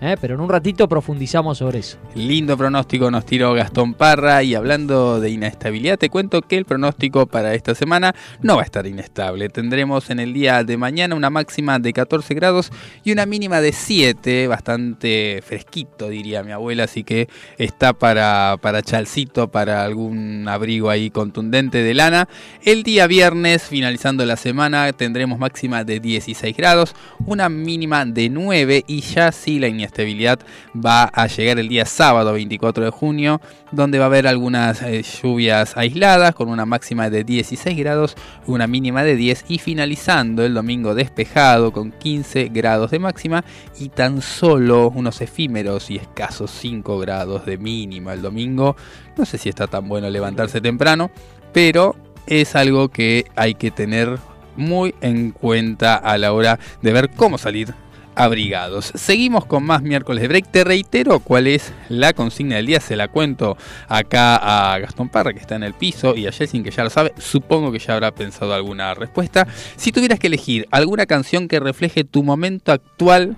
¿Eh? 0.00 0.16
pero 0.20 0.34
en 0.34 0.40
un 0.40 0.48
ratito 0.48 0.88
profundizamos 0.88 1.58
sobre 1.58 1.80
eso. 1.80 1.98
Lindo 2.14 2.56
pronóstico 2.56 3.10
nos 3.10 3.26
tiró 3.26 3.52
Gastón 3.52 3.94
Parra 3.94 4.42
y 4.42 4.54
hablando 4.54 5.20
de 5.20 5.30
inestabilidad 5.30 5.98
te 5.98 6.08
cuento 6.08 6.42
que 6.42 6.56
el 6.56 6.64
pronóstico 6.64 7.26
para 7.26 7.54
esta 7.54 7.74
semana 7.74 8.14
no 8.40 8.56
va 8.56 8.62
a 8.62 8.64
estar 8.64 8.86
inestable. 8.86 9.48
Tendremos 9.48 10.10
en 10.10 10.20
el 10.20 10.32
día 10.32 10.64
de 10.64 10.76
mañana 10.76 11.14
una 11.14 11.30
máxima 11.30 11.78
de 11.78 11.92
14 11.92 12.34
grados 12.34 12.70
y 13.04 13.12
una 13.12 13.26
mínima 13.26 13.60
de 13.60 13.72
7, 13.72 14.46
bastante 14.48 15.42
fresquito 15.44 16.08
diría 16.08 16.42
mi 16.42 16.52
abuela, 16.52 16.84
así 16.84 17.04
que 17.04 17.28
está 17.58 17.92
para, 17.92 18.56
para 18.60 18.82
chalcito, 18.82 19.48
para 19.48 19.84
algún 19.84 20.46
abrigo 20.48 20.90
ahí 20.90 21.10
contundente 21.10 21.82
de 21.82 21.94
lana. 21.94 22.28
El 22.62 22.82
día 22.82 23.06
viernes, 23.06 23.64
finalizando 23.64 24.24
la 24.24 24.36
semana, 24.36 24.92
tendremos 24.92 25.38
máxima 25.38 25.84
de 25.84 26.00
16 26.00 26.56
grados, 26.56 26.94
una 27.26 27.48
mínima 27.48 28.04
de 28.04 28.30
9 28.30 28.84
y 28.86 29.00
ya 29.00 29.32
sí 29.32 29.58
la 29.58 29.68
inestabilidad 29.68 29.89
estabilidad 29.90 30.40
va 30.74 31.04
a 31.04 31.26
llegar 31.26 31.58
el 31.58 31.68
día 31.68 31.84
sábado 31.84 32.32
24 32.32 32.84
de 32.84 32.90
junio, 32.90 33.40
donde 33.72 33.98
va 33.98 34.04
a 34.04 34.06
haber 34.06 34.26
algunas 34.26 34.82
eh, 34.82 35.02
lluvias 35.02 35.76
aisladas 35.76 36.34
con 36.34 36.48
una 36.48 36.64
máxima 36.64 37.10
de 37.10 37.24
16 37.24 37.76
grados, 37.76 38.16
una 38.46 38.66
mínima 38.66 39.02
de 39.02 39.16
10 39.16 39.44
y 39.48 39.58
finalizando 39.58 40.44
el 40.44 40.54
domingo 40.54 40.94
despejado 40.94 41.72
con 41.72 41.92
15 41.92 42.48
grados 42.48 42.90
de 42.90 42.98
máxima 42.98 43.44
y 43.78 43.88
tan 43.88 44.22
solo 44.22 44.90
unos 44.90 45.20
efímeros 45.20 45.90
y 45.90 45.96
escasos 45.96 46.50
5 46.52 46.98
grados 46.98 47.44
de 47.46 47.58
mínima 47.58 48.12
el 48.12 48.22
domingo. 48.22 48.76
No 49.16 49.26
sé 49.26 49.38
si 49.38 49.48
está 49.48 49.66
tan 49.66 49.88
bueno 49.88 50.08
levantarse 50.08 50.60
temprano, 50.60 51.10
pero 51.52 51.96
es 52.26 52.54
algo 52.54 52.88
que 52.88 53.26
hay 53.36 53.54
que 53.54 53.70
tener 53.70 54.18
muy 54.56 54.94
en 55.00 55.32
cuenta 55.32 55.96
a 55.96 56.16
la 56.18 56.32
hora 56.32 56.58
de 56.82 56.92
ver 56.92 57.10
cómo 57.10 57.38
salir 57.38 57.74
abrigados. 58.14 58.92
Seguimos 58.94 59.44
con 59.44 59.64
más 59.64 59.82
miércoles 59.82 60.22
de 60.22 60.28
break. 60.28 60.50
Te 60.50 60.64
reitero 60.64 61.20
cuál 61.20 61.46
es 61.46 61.72
la 61.88 62.12
consigna 62.12 62.56
del 62.56 62.66
día. 62.66 62.80
Se 62.80 62.96
la 62.96 63.08
cuento 63.08 63.56
acá 63.88 64.36
a 64.74 64.78
Gastón 64.78 65.08
Parra, 65.08 65.32
que 65.32 65.38
está 65.38 65.56
en 65.56 65.62
el 65.62 65.74
piso, 65.74 66.16
y 66.16 66.26
a 66.26 66.32
Jessin, 66.32 66.62
que 66.62 66.70
ya 66.70 66.84
lo 66.84 66.90
sabe. 66.90 67.12
Supongo 67.18 67.72
que 67.72 67.78
ya 67.78 67.94
habrá 67.94 68.12
pensado 68.12 68.54
alguna 68.54 68.94
respuesta. 68.94 69.46
Si 69.76 69.92
tuvieras 69.92 70.18
que 70.18 70.26
elegir 70.26 70.66
alguna 70.70 71.06
canción 71.06 71.48
que 71.48 71.60
refleje 71.60 72.04
tu 72.04 72.22
momento 72.22 72.72
actual 72.72 73.36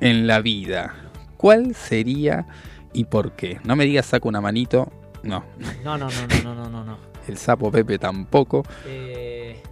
en 0.00 0.26
la 0.26 0.40
vida, 0.40 0.94
¿cuál 1.36 1.74
sería 1.74 2.46
y 2.92 3.04
por 3.04 3.32
qué? 3.32 3.60
No 3.64 3.76
me 3.76 3.84
digas 3.84 4.06
saco 4.06 4.28
una 4.28 4.40
manito. 4.40 4.92
No. 5.22 5.44
No, 5.84 5.98
no, 5.98 6.08
no, 6.08 6.26
no, 6.42 6.54
no, 6.54 6.68
no. 6.68 6.84
no. 6.84 6.98
El 7.28 7.38
sapo 7.38 7.70
Pepe 7.70 7.98
tampoco. 7.98 8.64
Eh, 8.86 9.62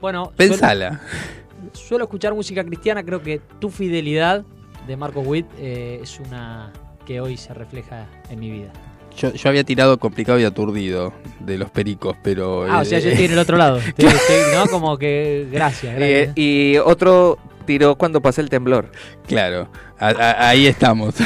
bueno. 0.00 0.32
Pensala 0.36 1.00
suelo 1.00 1.41
escuchar 1.74 2.34
música 2.34 2.64
cristiana, 2.64 3.02
creo 3.02 3.22
que 3.22 3.40
Tu 3.58 3.70
Fidelidad 3.70 4.44
de 4.86 4.96
Marcos 4.96 5.26
Witt 5.26 5.46
eh, 5.58 6.00
es 6.02 6.20
una 6.20 6.72
que 7.06 7.20
hoy 7.20 7.36
se 7.36 7.54
refleja 7.54 8.06
en 8.30 8.40
mi 8.40 8.50
vida. 8.50 8.72
Yo, 9.16 9.30
había 9.44 9.62
tirado 9.62 9.98
complicado 9.98 10.40
y 10.40 10.44
aturdido 10.44 11.12
de 11.40 11.58
los 11.58 11.70
pericos, 11.70 12.16
pero... 12.22 12.64
Ah, 12.64 12.80
o 12.80 12.84
sea, 12.84 12.98
yo 12.98 13.10
estoy 13.10 13.26
en 13.26 13.32
el 13.32 13.38
otro 13.38 13.56
lado. 13.56 13.78
¿no? 14.54 14.66
Como 14.70 14.96
que 14.96 15.46
gracias. 15.50 15.96
gracias. 15.96 16.32
Y, 16.36 16.78
otro 16.78 17.38
tiró 17.66 17.96
cuando 17.96 18.22
pasa 18.22 18.40
el 18.40 18.48
temblor. 18.48 18.90
Claro, 19.26 19.68
ahí 19.98 20.66
estamos. 20.66 21.14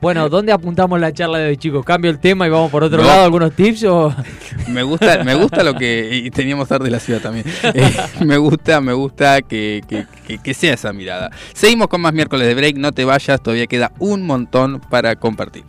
Bueno, 0.00 0.30
¿dónde 0.30 0.50
apuntamos 0.50 0.98
la 0.98 1.12
charla 1.12 1.38
de 1.38 1.48
hoy, 1.48 1.56
chicos? 1.58 1.84
¿Cambio 1.84 2.10
el 2.10 2.18
tema 2.18 2.46
y 2.46 2.50
vamos 2.50 2.70
por 2.70 2.82
otro 2.82 3.02
lado? 3.02 3.24
¿Algunos 3.24 3.52
tips 3.52 3.84
o...? 3.84 4.14
Me 4.68 4.82
gusta, 4.82 5.24
me 5.24 5.34
gusta 5.34 5.64
lo 5.64 5.74
que... 5.74 6.22
Y 6.24 6.30
teníamos 6.30 6.68
tarde 6.68 6.90
la 6.90 7.00
ciudad 7.00 7.20
también. 7.20 7.44
Eh, 7.74 7.92
me 8.24 8.36
gusta, 8.36 8.80
me 8.80 8.92
gusta 8.92 9.42
que, 9.42 9.82
que 10.42 10.54
sea 10.54 10.74
esa 10.74 10.92
mirada. 10.92 11.30
Seguimos 11.54 11.88
con 11.88 12.00
más 12.00 12.12
miércoles 12.12 12.46
de 12.46 12.54
break. 12.54 12.76
No 12.76 12.92
te 12.92 13.04
vayas, 13.04 13.42
todavía 13.42 13.66
queda 13.66 13.92
un 13.98 14.24
montón 14.26 14.80
para 14.80 15.16
compartir. 15.16 15.64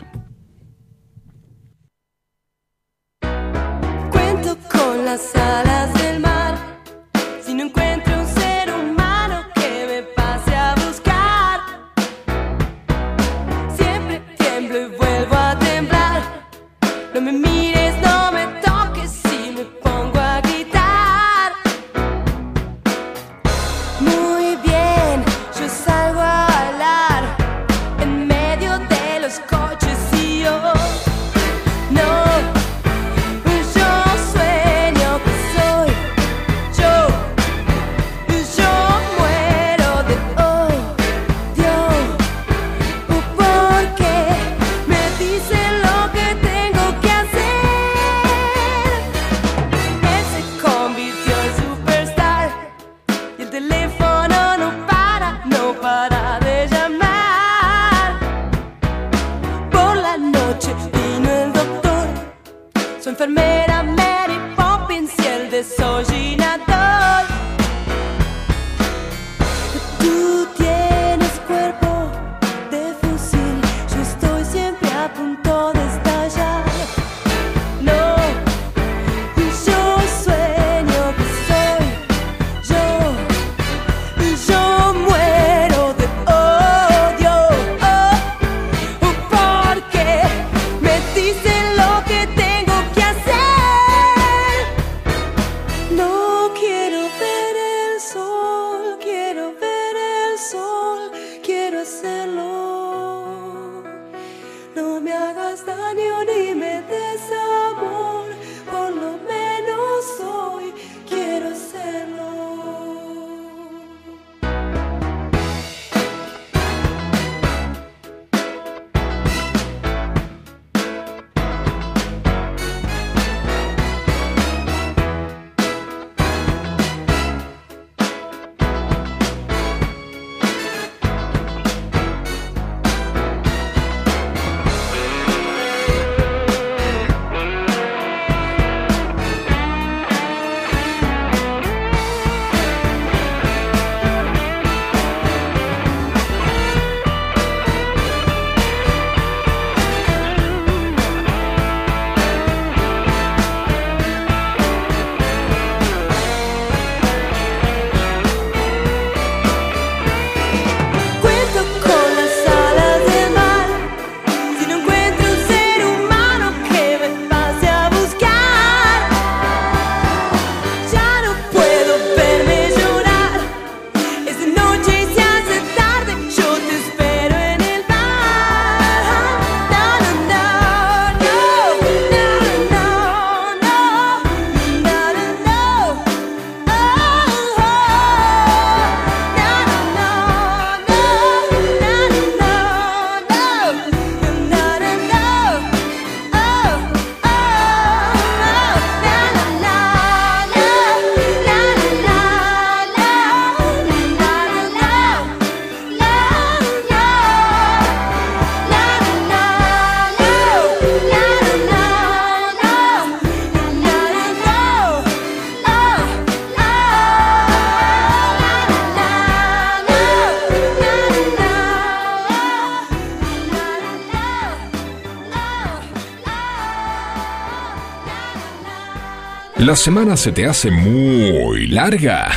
¿La 229.72 229.78
semana 229.78 230.18
se 230.18 230.34
te 230.34 230.46
hace 230.46 230.70
muy 230.70 231.66
larga? 231.68 232.28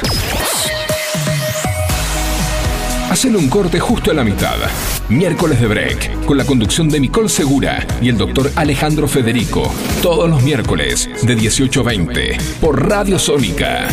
Hacen 3.10 3.34
un 3.34 3.48
corte 3.48 3.80
justo 3.80 4.12
a 4.12 4.14
la 4.14 4.22
mitad. 4.22 4.54
Miércoles 5.08 5.60
de 5.60 5.66
Break, 5.66 6.26
con 6.26 6.38
la 6.38 6.46
conducción 6.46 6.88
de 6.88 7.00
Nicole 7.00 7.28
Segura 7.28 7.84
y 8.00 8.08
el 8.08 8.18
doctor 8.18 8.52
Alejandro 8.54 9.08
Federico. 9.08 9.74
Todos 10.00 10.30
los 10.30 10.44
miércoles, 10.44 11.10
de 11.24 11.34
18 11.34 11.80
a 11.80 11.82
20, 11.82 12.38
por 12.60 12.88
Radio 12.88 13.18
Sónica. 13.18 13.88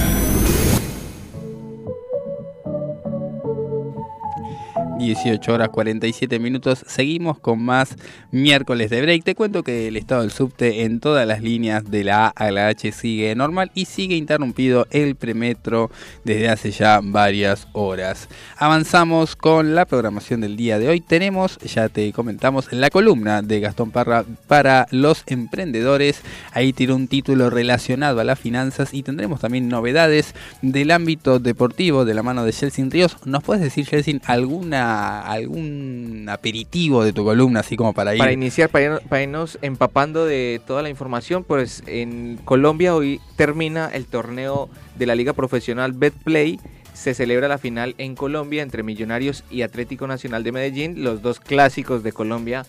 18 5.16 5.53
horas 5.53 5.70
47 5.70 6.39
minutos. 6.39 6.86
Seguimos 6.88 7.38
con 7.38 7.62
más 7.62 7.97
miércoles 8.32 8.89
de 8.89 9.01
break. 9.01 9.26
Te 9.26 9.36
cuento 9.36 9.62
que 9.62 9.89
el 9.89 9.97
estado 9.97 10.22
del 10.22 10.32
subte 10.32 10.84
en 10.84 11.01
todas 11.01 11.28
las 11.28 11.41
líneas 11.41 11.91
de 11.91 12.05
la 12.05 12.28
A 12.28 12.30
a 12.30 12.51
la 12.51 12.68
H 12.68 12.93
sigue 12.93 13.36
normal 13.36 13.72
y 13.76 13.86
sigue 13.86 14.16
interrumpido 14.16 14.88
el 14.89 15.16
premetro 15.16 15.91
desde 16.24 16.47
hace 16.47 16.72
ya 16.72 17.01
varias 17.03 17.68
horas. 17.74 18.30
Avanzamos 18.57 19.36
con 19.36 19.76
la 19.76 19.86
programación 19.86 20.39
del 20.39 20.55
día 20.55 20.80
de 20.80 20.88
hoy. 20.88 21.01
Tenemos, 21.01 21.57
ya 21.57 21.89
te 21.89 22.14
comentamos, 22.14 22.72
la 22.72 22.89
columna 22.89 23.41
de 23.41 23.59
Gastón 23.59 23.91
Parra 23.91 24.24
para 24.47 24.88
los 24.91 25.24
emprendedores. 25.26 26.22
Ahí 26.53 26.72
tiene 26.72 26.93
un 26.93 27.09
título 27.09 27.49
relacionado 27.49 28.22
a 28.22 28.24
las 28.24 28.39
finanzas 28.39 28.93
y 28.93 29.03
tendremos 29.03 29.41
también 29.41 29.68
novedades 29.68 30.34
del 30.62 30.91
ámbito 30.91 31.39
deportivo 31.39 32.05
de 32.05 32.14
la 32.14 32.24
mano 32.24 32.45
de 32.45 32.53
Chelsea 32.53 32.86
Ríos. 32.89 33.18
¿Nos 33.26 33.43
puedes 33.43 33.62
decir, 33.62 33.86
Chelsea, 33.86 34.16
alguna 34.26 35.01
algún 35.02 36.28
aperitivo 36.30 37.04
de 37.04 37.14
tu 37.14 37.24
columna, 37.24 37.62
así 37.62 37.76
como 37.76 37.93
para 37.93 38.14
ir. 38.14 38.20
Para 38.20 38.32
iniciar, 38.32 38.70
para, 38.70 39.22
irnos 39.22 39.58
empapando 39.62 40.26
de 40.26 40.62
toda 40.66 40.82
la 40.82 40.89
información, 40.89 41.43
pues 41.43 41.84
en 41.88 42.38
Colombia 42.43 42.95
hoy 42.95 43.20
termina 43.36 43.89
el 43.93 44.06
torneo 44.06 44.70
de 44.97 45.06
la 45.06 45.16
Liga 45.16 45.34
Profesional 45.34 45.93
Betplay. 45.93 46.60
Se 46.93 47.14
celebra 47.14 47.47
la 47.47 47.58
final 47.58 47.95
en 47.97 48.16
Colombia 48.16 48.62
entre 48.62 48.84
Millonarios 48.84 49.43
y 49.49 49.62
Atlético 49.62 50.08
Nacional 50.08 50.43
de 50.43 50.52
Medellín, 50.52 51.04
los 51.04 51.22
dos 51.22 51.39
clásicos 51.39 52.04
de 52.04 52.12
Colombia 52.12 52.66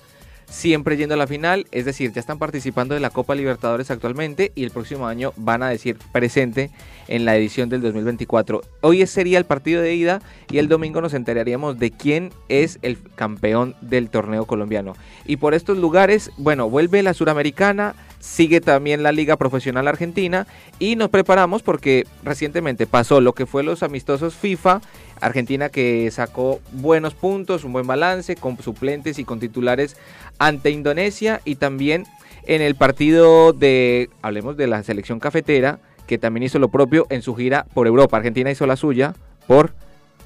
siempre 0.53 0.99
yendo 0.99 1.15
a 1.15 1.19
la 1.19 1.27
final, 1.27 1.67
es 1.73 1.87
decir, 1.87 2.13
ya 2.13 2.21
están 2.21 2.39
participando 2.39 2.95
de 2.95 3.01
la 3.01 3.11
Copa 3.11 3.35
Libertadores 3.35 3.91
actualmente 3.91 4.53
y 4.55 4.65
el 4.65 4.71
próximo 4.71 5.07
año 5.07 5.33
van 5.37 5.63
a 5.63 5.69
decir 5.71 5.97
presente 6.13 6.71
en 7.09 7.25
la 7.25 7.35
edición 7.37 7.71
del 7.71 7.81
2024. 7.81 8.61
Hoy 8.83 9.05
sería 9.07 9.39
el 9.39 9.47
partido 9.47 9.81
de 9.81 9.95
ida 9.95 10.21
y 10.51 10.59
el 10.59 10.69
domingo 10.69 11.01
nos 11.01 11.15
enteraríamos 11.15 11.79
de 11.79 11.91
quién 11.91 12.33
es 12.51 12.79
el 12.83 12.99
campeón 13.15 13.75
del 13.81 14.11
torneo 14.11 14.45
colombiano. 14.45 14.93
Y 15.25 15.37
por 15.37 15.55
estos 15.55 15.79
lugares, 15.79 16.31
bueno, 16.37 16.69
vuelve 16.69 17.03
la 17.03 17.15
Suramericana, 17.15 17.95
sigue 18.23 18.61
también 18.61 19.03
la 19.03 19.11
Liga 19.11 19.37
Profesional 19.37 19.89
Argentina 19.89 20.47
y 20.79 20.95
nos 20.95 21.11
preparamos 21.11 21.62
porque 21.62 22.07
recientemente 22.23 22.87
pasó 22.87 23.20
lo 23.20 23.35
que 23.35 23.47
fue 23.47 23.64
los 23.64 23.83
amistosos 23.83 24.37
FIFA, 24.37 24.81
Argentina 25.20 25.68
que 25.68 26.09
sacó 26.12 26.61
buenos 26.70 27.14
puntos, 27.14 27.64
un 27.64 27.73
buen 27.73 27.87
balance 27.87 28.37
con 28.37 28.57
suplentes 28.62 29.18
y 29.18 29.25
con 29.25 29.41
titulares 29.41 29.97
ante 30.39 30.70
Indonesia 30.70 31.41
y 31.45 31.57
también 31.57 32.07
en 32.45 32.62
el 32.62 32.77
partido 32.77 33.53
de, 33.53 34.09
hablemos 34.23 34.57
de 34.57 34.68
la 34.68 34.83
selección 34.85 35.18
cafetera, 35.18 35.81
que 36.07 36.16
también 36.16 36.45
hizo 36.45 36.61
lo 36.61 36.68
propio 36.68 37.07
en 37.11 37.23
su 37.23 37.35
gira 37.35 37.66
por 37.75 37.89
Europa. 37.89 38.16
Argentina 38.16 38.51
hizo 38.51 38.66
la 38.66 38.77
suya 38.77 39.14
por 39.49 39.73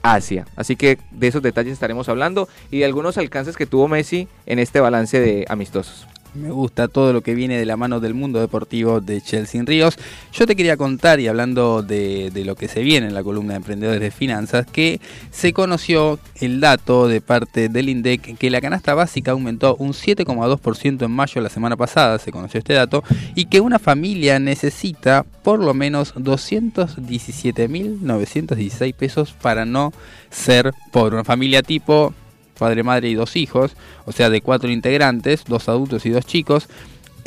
Asia. 0.03 0.47
Así 0.55 0.76
que 0.76 0.99
de 1.12 1.28
esos 1.28 1.42
detalles 1.42 1.72
estaremos 1.72 2.11
hablando 2.11 2.47
y 2.70 2.80
de 2.80 2.84
algunos 2.84 3.16
alcances 3.16 3.57
que 3.57 3.66
tuvo 3.66 3.88
Messi 3.88 4.28
en 4.44 4.59
este 4.59 4.80
balance 4.80 5.18
de 5.18 5.47
amistosos. 5.49 6.07
Me 6.37 6.51
gusta 6.51 6.89
todo 6.89 7.12
lo 7.12 7.22
que 7.22 7.34
viene 7.34 7.59
de 7.59 7.64
la 7.64 7.76
mano 7.76 8.01
del 8.01 8.14
mundo 8.14 8.41
deportivo 8.41 9.01
de 9.01 9.22
Chelsea 9.22 9.62
Ríos. 9.64 9.97
Yo 10.32 10.47
te 10.47 10.55
quería 10.55 10.76
contar, 10.76 11.18
y 11.18 11.28
hablando 11.28 11.82
de, 11.82 12.30
de, 12.30 12.45
lo 12.45 12.57
que 12.57 12.68
se 12.68 12.82
viene 12.82 13.07
en 13.07 13.14
la 13.14 13.22
columna 13.22 13.55
de 13.55 13.59
Emprendedores 13.59 14.01
de 14.01 14.11
Finanzas, 14.11 14.66
que 14.66 15.01
se 15.30 15.53
conoció 15.53 16.18
el 16.37 16.61
dato 16.61 17.09
de 17.09 17.20
parte 17.20 17.70
del 17.70 17.89
INDEC 17.89 18.37
que 18.37 18.51
la 18.51 18.61
canasta 18.61 18.95
básica 18.95 19.30
aumentó 19.30 19.76
un 19.76 19.93
7,2% 19.93 21.05
en 21.05 21.11
mayo 21.11 21.41
la 21.41 21.49
semana 21.49 21.76
pasada, 21.76 22.18
se 22.18 22.32
conoció 22.32 22.59
este 22.59 22.74
dato, 22.74 23.03
y 23.34 23.47
que 23.47 23.61
una 23.61 23.78
familia 23.78 24.39
necesita 24.39 25.24
por 25.43 25.61
lo 25.61 25.72
menos 25.74 26.14
217.916 26.16 28.95
pesos 28.95 29.32
para 29.32 29.64
no 29.64 29.95
ser 30.30 30.74
pobre. 30.93 31.14
Una 31.14 31.24
familia 31.24 31.62
tipo 31.62 32.12
padre, 32.59 32.82
madre 32.82 33.09
y 33.09 33.14
dos 33.14 33.36
hijos, 33.36 33.76
o 34.04 34.12
sea, 34.12 34.30
de 34.30 34.40
cuatro 34.40 34.70
integrantes, 34.70 35.44
dos 35.46 35.68
adultos 35.68 36.07
y 36.07 36.11
dos 36.11 36.26
chicos, 36.26 36.68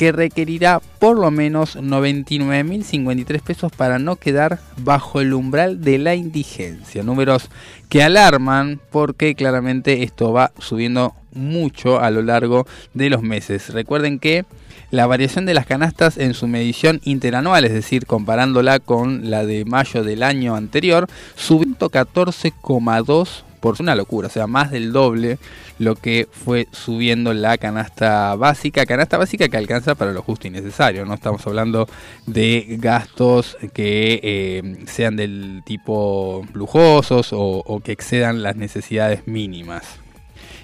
que 0.00 0.12
requerirá 0.12 0.80
por 0.98 1.18
lo 1.18 1.30
menos 1.30 1.76
99.053 1.76 3.42
pesos 3.42 3.70
para 3.70 3.98
no 3.98 4.16
quedar 4.16 4.58
bajo 4.78 5.20
el 5.20 5.34
umbral 5.34 5.82
de 5.82 5.98
la 5.98 6.14
indigencia. 6.14 7.02
Números 7.02 7.50
que 7.90 8.02
alarman 8.02 8.80
porque 8.90 9.34
claramente 9.34 10.02
esto 10.02 10.32
va 10.32 10.52
subiendo 10.58 11.14
mucho 11.32 12.00
a 12.00 12.10
lo 12.10 12.22
largo 12.22 12.66
de 12.94 13.10
los 13.10 13.20
meses. 13.20 13.74
Recuerden 13.74 14.18
que 14.18 14.46
la 14.90 15.06
variación 15.06 15.44
de 15.44 15.52
las 15.52 15.66
canastas 15.66 16.16
en 16.16 16.32
su 16.32 16.46
medición 16.46 17.02
interanual, 17.04 17.66
es 17.66 17.74
decir, 17.74 18.06
comparándola 18.06 18.80
con 18.80 19.30
la 19.30 19.44
de 19.44 19.66
mayo 19.66 20.02
del 20.02 20.22
año 20.22 20.56
anterior, 20.56 21.08
subió 21.36 21.76
14,2 21.76 23.44
por 23.60 23.76
una 23.80 23.94
locura, 23.94 24.28
o 24.28 24.30
sea, 24.30 24.46
más 24.46 24.70
del 24.70 24.92
doble 24.92 25.38
lo 25.78 25.94
que 25.94 26.28
fue 26.30 26.66
subiendo 26.72 27.32
la 27.32 27.58
canasta 27.58 28.34
básica, 28.34 28.86
canasta 28.86 29.18
básica 29.18 29.48
que 29.48 29.56
alcanza 29.56 29.94
para 29.94 30.12
lo 30.12 30.22
justo 30.22 30.46
y 30.46 30.50
necesario, 30.50 31.04
no 31.04 31.14
estamos 31.14 31.46
hablando 31.46 31.88
de 32.26 32.76
gastos 32.80 33.56
que 33.72 34.20
eh, 34.22 34.84
sean 34.86 35.16
del 35.16 35.62
tipo 35.64 36.46
lujosos 36.52 37.32
o, 37.32 37.62
o 37.64 37.80
que 37.80 37.92
excedan 37.92 38.42
las 38.42 38.56
necesidades 38.56 39.26
mínimas. 39.26 39.84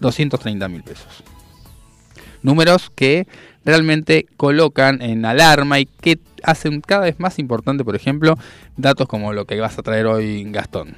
230 0.00 0.68
mil 0.68 0.82
pesos. 0.82 1.22
Números 2.42 2.90
que 2.94 3.26
realmente 3.64 4.26
colocan 4.36 5.02
en 5.02 5.24
alarma 5.24 5.80
y 5.80 5.86
que 5.86 6.18
hacen 6.42 6.80
cada 6.80 7.04
vez 7.04 7.18
más 7.18 7.38
importante, 7.38 7.84
por 7.84 7.96
ejemplo, 7.96 8.38
datos 8.76 9.08
como 9.08 9.32
lo 9.32 9.44
que 9.44 9.58
vas 9.60 9.78
a 9.78 9.82
traer 9.82 10.06
hoy, 10.06 10.44
Gastón. 10.50 10.94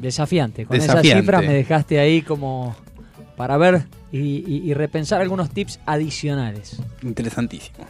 Desafiante, 0.00 0.66
con 0.66 0.76
esas 0.76 1.00
cifras 1.00 1.42
me 1.42 1.54
dejaste 1.54 1.98
ahí 1.98 2.22
como 2.22 2.76
para 3.36 3.56
ver 3.56 3.84
y, 4.10 4.44
y 4.46 4.74
repensar 4.74 5.22
algunos 5.22 5.50
tips 5.50 5.80
adicionales. 5.86 6.82
Interesantísimo. 7.02 7.86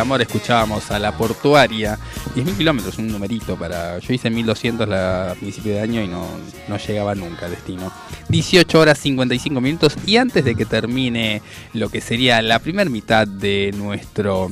Amor 0.00 0.20
escuchábamos 0.22 0.90
a 0.90 0.98
la 0.98 1.16
portuaria. 1.16 1.98
10.000 2.34 2.56
kilómetros, 2.56 2.98
un 2.98 3.08
numerito 3.08 3.56
para... 3.56 3.98
Yo 3.98 4.12
hice 4.12 4.30
1.200 4.30 4.86
la- 4.86 5.32
a 5.32 5.34
principio 5.34 5.72
de 5.74 5.80
año 5.80 6.02
y 6.02 6.08
no, 6.08 6.26
no 6.68 6.76
llegaba 6.78 7.14
nunca 7.14 7.46
al 7.46 7.52
destino. 7.52 7.92
18 8.28 8.78
horas 8.78 8.98
55 8.98 9.60
minutos 9.60 9.96
y 10.06 10.16
antes 10.16 10.44
de 10.44 10.54
que 10.54 10.64
termine 10.66 11.42
lo 11.74 11.88
que 11.88 12.00
sería 12.00 12.40
la 12.42 12.58
primera 12.58 12.88
mitad 12.90 13.26
de 13.26 13.72
nuestro 13.76 14.50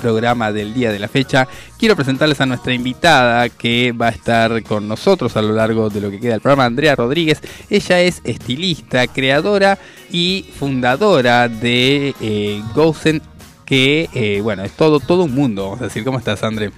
programa 0.00 0.52
del 0.52 0.74
día 0.74 0.92
de 0.92 1.00
la 1.00 1.08
fecha, 1.08 1.48
quiero 1.76 1.96
presentarles 1.96 2.40
a 2.40 2.46
nuestra 2.46 2.72
invitada 2.72 3.48
que 3.48 3.90
va 3.90 4.06
a 4.06 4.10
estar 4.10 4.62
con 4.62 4.86
nosotros 4.86 5.36
a 5.36 5.42
lo 5.42 5.52
largo 5.52 5.90
de 5.90 6.00
lo 6.00 6.08
que 6.08 6.20
queda 6.20 6.32
del 6.32 6.40
programa, 6.40 6.66
Andrea 6.66 6.94
Rodríguez. 6.94 7.40
Ella 7.68 8.00
es 8.00 8.20
estilista, 8.22 9.08
creadora 9.08 9.76
y 10.12 10.44
fundadora 10.56 11.48
de 11.48 12.14
eh, 12.20 12.62
Gosen, 12.76 13.20
que 13.68 14.08
eh, 14.14 14.40
bueno, 14.40 14.64
es 14.64 14.72
todo, 14.72 14.98
todo 14.98 15.24
un 15.24 15.34
mundo, 15.34 15.64
vamos 15.64 15.82
a 15.82 15.84
decir. 15.84 16.02
¿Cómo 16.02 16.18
estás, 16.18 16.42
André? 16.42 16.70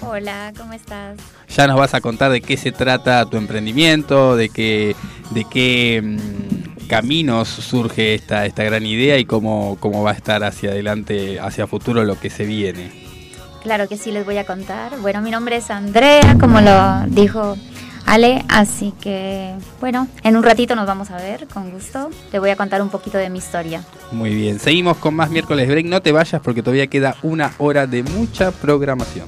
Hola, 0.00 0.52
¿cómo 0.56 0.74
estás? 0.74 1.18
Ya 1.48 1.66
nos 1.66 1.76
vas 1.76 1.92
a 1.94 2.00
contar 2.00 2.30
de 2.30 2.40
qué 2.40 2.56
se 2.56 2.70
trata 2.70 3.26
tu 3.26 3.36
emprendimiento, 3.36 4.36
de 4.36 4.48
qué, 4.48 4.94
de 5.30 5.44
qué 5.44 6.00
mm, 6.04 6.86
caminos 6.86 7.48
surge 7.48 8.14
esta, 8.14 8.46
esta 8.46 8.62
gran 8.62 8.86
idea 8.86 9.18
y 9.18 9.24
cómo, 9.24 9.76
cómo 9.80 10.04
va 10.04 10.12
a 10.12 10.14
estar 10.14 10.44
hacia 10.44 10.70
adelante, 10.70 11.40
hacia 11.40 11.66
futuro 11.66 12.04
lo 12.04 12.16
que 12.20 12.30
se 12.30 12.44
viene. 12.44 12.92
Claro 13.64 13.88
que 13.88 13.96
sí, 13.96 14.12
les 14.12 14.24
voy 14.24 14.36
a 14.36 14.46
contar. 14.46 15.00
Bueno, 15.00 15.20
mi 15.22 15.32
nombre 15.32 15.56
es 15.56 15.68
Andrea, 15.72 16.36
como 16.38 16.60
lo 16.60 17.06
dijo 17.08 17.56
Ale, 18.06 18.44
así 18.48 18.92
que 19.00 19.52
bueno, 19.80 20.06
en 20.22 20.36
un 20.36 20.44
ratito 20.44 20.76
nos 20.76 20.86
vamos 20.86 21.10
a 21.10 21.16
ver, 21.16 21.48
con 21.48 21.70
gusto. 21.70 22.10
Te 22.30 22.38
voy 22.38 22.50
a 22.50 22.56
contar 22.56 22.80
un 22.80 22.88
poquito 22.88 23.18
de 23.18 23.28
mi 23.28 23.38
historia. 23.38 23.82
Muy 24.12 24.34
bien, 24.34 24.60
seguimos 24.60 24.96
con 24.98 25.14
más 25.14 25.28
miércoles 25.30 25.68
break. 25.68 25.86
No 25.86 26.00
te 26.00 26.12
vayas 26.12 26.40
porque 26.40 26.62
todavía 26.62 26.86
queda 26.86 27.16
una 27.22 27.52
hora 27.58 27.86
de 27.86 28.04
mucha 28.04 28.52
programación. 28.52 29.26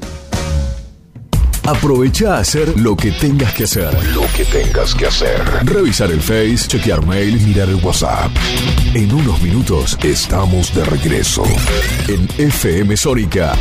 Aprovecha 1.68 2.36
a 2.36 2.38
hacer 2.38 2.80
lo 2.80 2.96
que 2.96 3.10
tengas 3.10 3.52
que 3.52 3.64
hacer. 3.64 3.92
Lo 4.14 4.22
que 4.34 4.44
tengas 4.46 4.94
que 4.94 5.06
hacer. 5.06 5.44
Revisar 5.64 6.10
el 6.10 6.22
Face, 6.22 6.66
chequear 6.66 7.04
mail, 7.04 7.38
mirar 7.46 7.68
el 7.68 7.74
WhatsApp. 7.74 8.30
En 8.94 9.12
unos 9.12 9.42
minutos 9.42 9.98
estamos 10.02 10.74
de 10.74 10.84
regreso. 10.86 11.44
En 12.08 12.26
FM 12.38 12.96
Sónica. 12.96 13.54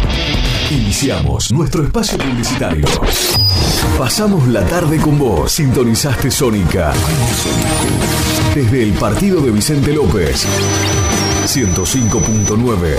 Iniciamos 0.69 1.51
nuestro 1.53 1.83
espacio 1.83 2.17
publicitario. 2.17 2.85
Pasamos 3.97 4.47
la 4.49 4.65
tarde 4.65 4.97
con 4.97 5.17
vos. 5.17 5.49
Sintonizaste 5.49 6.29
Sónica. 6.29 6.93
Desde 8.53 8.83
el 8.83 8.91
partido 8.93 9.39
de 9.39 9.51
Vicente 9.51 9.93
López. 9.93 10.45
105.9. 11.45 12.95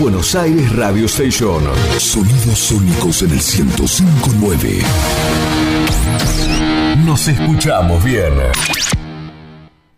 Buenos 0.00 0.34
Aires 0.34 0.74
Radio 0.74 1.06
Station. 1.06 1.62
Sonidos 1.98 2.58
sónicos 2.58 3.22
en 3.22 3.30
el 3.30 3.36
1059. 3.36 4.82
Nos 7.04 7.28
escuchamos 7.28 8.02
bien. 8.02 8.32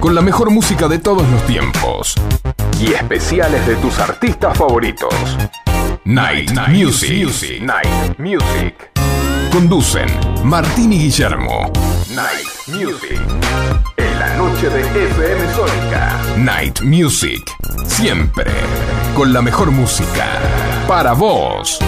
Con 0.00 0.14
la 0.14 0.22
mejor 0.22 0.50
música 0.50 0.86
de 0.86 0.98
todos 0.98 1.28
los 1.28 1.44
tiempos. 1.46 2.14
Y 2.80 2.92
especiales 2.92 3.66
de 3.66 3.74
tus 3.76 3.98
artistas 3.98 4.56
favoritos. 4.56 5.12
Night, 6.04 6.52
Music. 6.68 7.60
Night 7.60 8.16
Music. 8.18 8.90
Conducen 9.50 10.08
Martín 10.44 10.92
y 10.92 10.98
Guillermo. 11.00 11.72
Night 12.14 12.48
Music. 12.68 13.20
En 13.96 14.18
la 14.20 14.36
noche 14.36 14.70
de 14.70 14.82
FM 14.82 15.54
Sónica. 15.54 16.20
Night 16.36 16.80
Music. 16.82 17.42
Siempre. 17.86 18.52
Con 19.16 19.32
la 19.32 19.42
mejor 19.42 19.72
música. 19.72 20.26
Para 20.86 21.12
vos. 21.12 21.80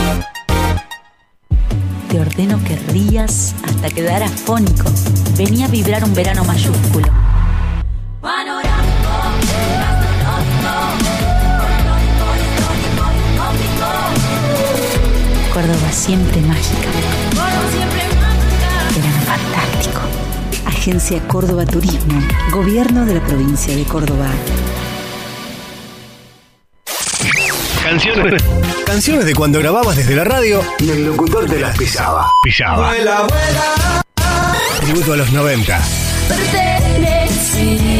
Te 2.08 2.20
ordeno 2.20 2.58
que 2.64 2.74
rías 2.92 3.54
hasta 3.62 3.88
quedar 3.88 4.24
afónico. 4.24 4.90
Venía 5.36 5.66
a 5.66 5.68
vibrar 5.68 6.02
un 6.02 6.12
verano 6.12 6.44
mayúsculo. 6.44 7.30
Córdoba 15.52 15.92
siempre 15.92 16.40
mágica. 16.42 16.88
Verano 18.94 19.20
fantástico. 19.24 20.00
Agencia 20.66 21.20
Córdoba 21.28 21.64
Turismo. 21.64 22.20
Gobierno 22.50 23.06
de 23.06 23.14
la 23.14 23.20
provincia 23.26 23.74
de 23.74 23.84
Córdoba. 23.84 24.28
Canciones, 27.82 28.42
canciones 28.84 29.24
de 29.24 29.34
cuando 29.34 29.60
grababas 29.60 29.96
desde 29.96 30.14
la 30.14 30.24
radio 30.24 30.62
y 30.78 30.90
el 30.90 31.06
locutor 31.06 31.46
te 31.46 31.58
las 31.58 31.76
pisaba. 31.76 32.30
Pisaba. 32.42 32.92
Tributo 34.82 35.14
a 35.14 35.16
los 35.16 35.32
90. 35.32 35.80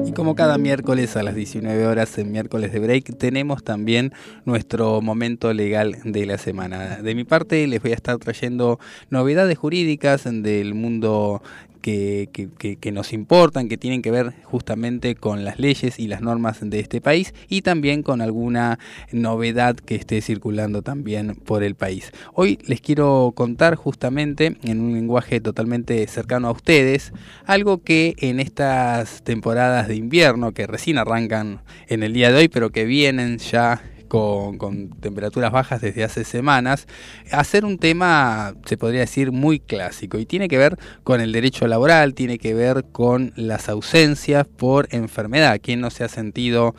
Y 0.07 0.13
como 0.13 0.35
cada 0.35 0.57
miércoles 0.57 1.19
a 1.19 1.23
las 1.23 1.35
19 1.35 1.87
horas 1.87 2.17
en 2.17 2.33
miércoles 2.33 2.73
de 2.73 2.81
break, 2.81 3.19
tenemos 3.19 3.63
también 3.63 4.15
nuestro 4.47 5.03
momento 5.03 5.53
legal 5.53 5.99
de 6.03 6.25
la 6.25 6.39
semana. 6.39 7.03
De 7.03 7.15
mi 7.15 7.25
parte 7.25 7.67
les 7.67 7.83
voy 7.83 7.91
a 7.91 7.97
estar 7.97 8.17
trayendo 8.17 8.81
novedades 9.11 9.59
jurídicas 9.59 10.25
del 10.25 10.73
mundo 10.73 11.43
que, 11.81 12.29
que, 12.33 12.77
que, 12.77 12.93
nos 12.93 13.13
importan, 13.13 13.69
que 13.69 13.77
tienen 13.77 14.03
que 14.03 14.11
ver 14.11 14.33
justamente 14.45 15.15
con 15.15 15.45
las 15.45 15.59
leyes 15.59 15.99
y 15.99 16.09
las 16.09 16.21
normas 16.21 16.59
de 16.63 16.81
este 16.81 17.01
país 17.01 17.35
y 17.49 17.63
también 17.63 18.03
con 18.03 18.21
alguna 18.21 18.79
novedad 19.13 19.77
que 19.77 19.95
esté 19.95 20.21
circulando 20.21 20.83
también 20.83 21.35
por 21.35 21.63
el 21.63 21.75
país. 21.75 22.13
Hoy 22.35 22.59
les 22.67 22.81
quiero 22.81 23.33
contar 23.35 23.75
justamente 23.75 24.57
en 24.63 24.81
un 24.81 24.95
lenguaje 24.95 25.41
totalmente 25.41 26.07
cercano 26.07 26.49
a 26.49 26.53
ustedes 26.53 27.13
algo 27.45 27.83
que 27.83 28.15
en 28.19 28.41
estas 28.41 29.23
temporadas 29.23 29.89
de 29.89 29.97
invierno 29.97 30.53
que 30.53 30.67
recién 30.67 30.99
arrancan 30.99 31.61
en 31.89 32.03
el 32.03 32.13
día 32.13 32.31
de 32.31 32.39
hoy 32.39 32.49
pero 32.49 32.71
que 32.71 32.85
vienen 32.85 33.39
ya 33.39 33.83
con, 34.11 34.59
con, 34.59 34.91
temperaturas 34.91 35.53
bajas 35.53 35.81
desde 35.81 36.03
hace 36.03 36.25
semanas, 36.25 36.89
hacer 37.31 37.65
un 37.65 37.79
tema, 37.79 38.55
se 38.67 38.77
podría 38.77 39.01
decir, 39.01 39.31
muy 39.31 39.61
clásico 39.61 40.19
y 40.19 40.27
tiene 40.27 40.49
que 40.49 40.59
ver 40.59 40.77
con 41.05 41.21
el 41.21 41.31
derecho 41.31 41.69
laboral, 41.69 42.15
tiene 42.15 42.39
que 42.39 42.53
ver 42.53 42.85
con 42.91 43.33
las 43.37 43.69
ausencias 43.69 44.49
por 44.49 44.89
enfermedad. 44.91 45.61
¿Quién 45.63 45.81
no 45.81 45.91
se 45.91 46.03
ha 46.03 46.09
sentido 46.09 46.75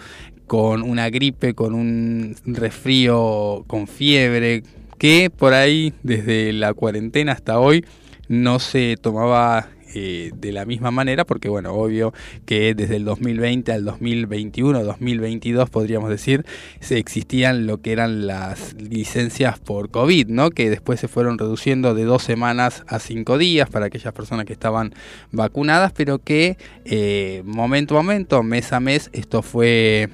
con 0.45 0.84
una 0.84 1.09
gripe, 1.09 1.53
con 1.53 1.73
un 1.73 2.36
resfrío, 2.43 3.63
con 3.67 3.88
fiebre, 3.88 4.63
que 4.97 5.29
por 5.29 5.53
ahí 5.53 5.93
desde 6.03 6.51
la 6.51 6.73
cuarentena 6.73 7.32
hasta 7.32 7.57
hoy 7.57 7.86
no 8.27 8.59
se 8.59 8.97
tomaba 8.97 9.69
eh, 9.93 10.31
de 10.35 10.51
la 10.51 10.65
misma 10.65 10.91
manera, 10.91 11.25
porque 11.25 11.49
bueno, 11.49 11.73
obvio 11.73 12.13
que 12.45 12.73
desde 12.75 12.97
el 12.97 13.05
2020 13.05 13.71
al 13.71 13.85
2021, 13.85 14.83
2022 14.83 15.69
podríamos 15.69 16.09
decir, 16.09 16.45
se 16.79 16.97
existían 16.97 17.67
lo 17.67 17.81
que 17.81 17.91
eran 17.91 18.27
las 18.27 18.73
licencias 18.73 19.59
por 19.59 19.89
COVID, 19.89 20.27
¿no? 20.27 20.49
Que 20.51 20.69
después 20.69 20.99
se 20.99 21.07
fueron 21.07 21.37
reduciendo 21.37 21.93
de 21.93 22.03
dos 22.03 22.23
semanas 22.23 22.83
a 22.87 22.99
cinco 22.99 23.37
días 23.37 23.69
para 23.69 23.87
aquellas 23.87 24.13
personas 24.13 24.45
que 24.45 24.53
estaban 24.53 24.93
vacunadas, 25.31 25.91
pero 25.93 26.19
que 26.19 26.57
eh, 26.85 27.41
momento 27.45 27.97
a 27.97 28.01
momento, 28.01 28.43
mes 28.43 28.73
a 28.73 28.79
mes, 28.79 29.09
esto 29.13 29.41
fue 29.41 30.09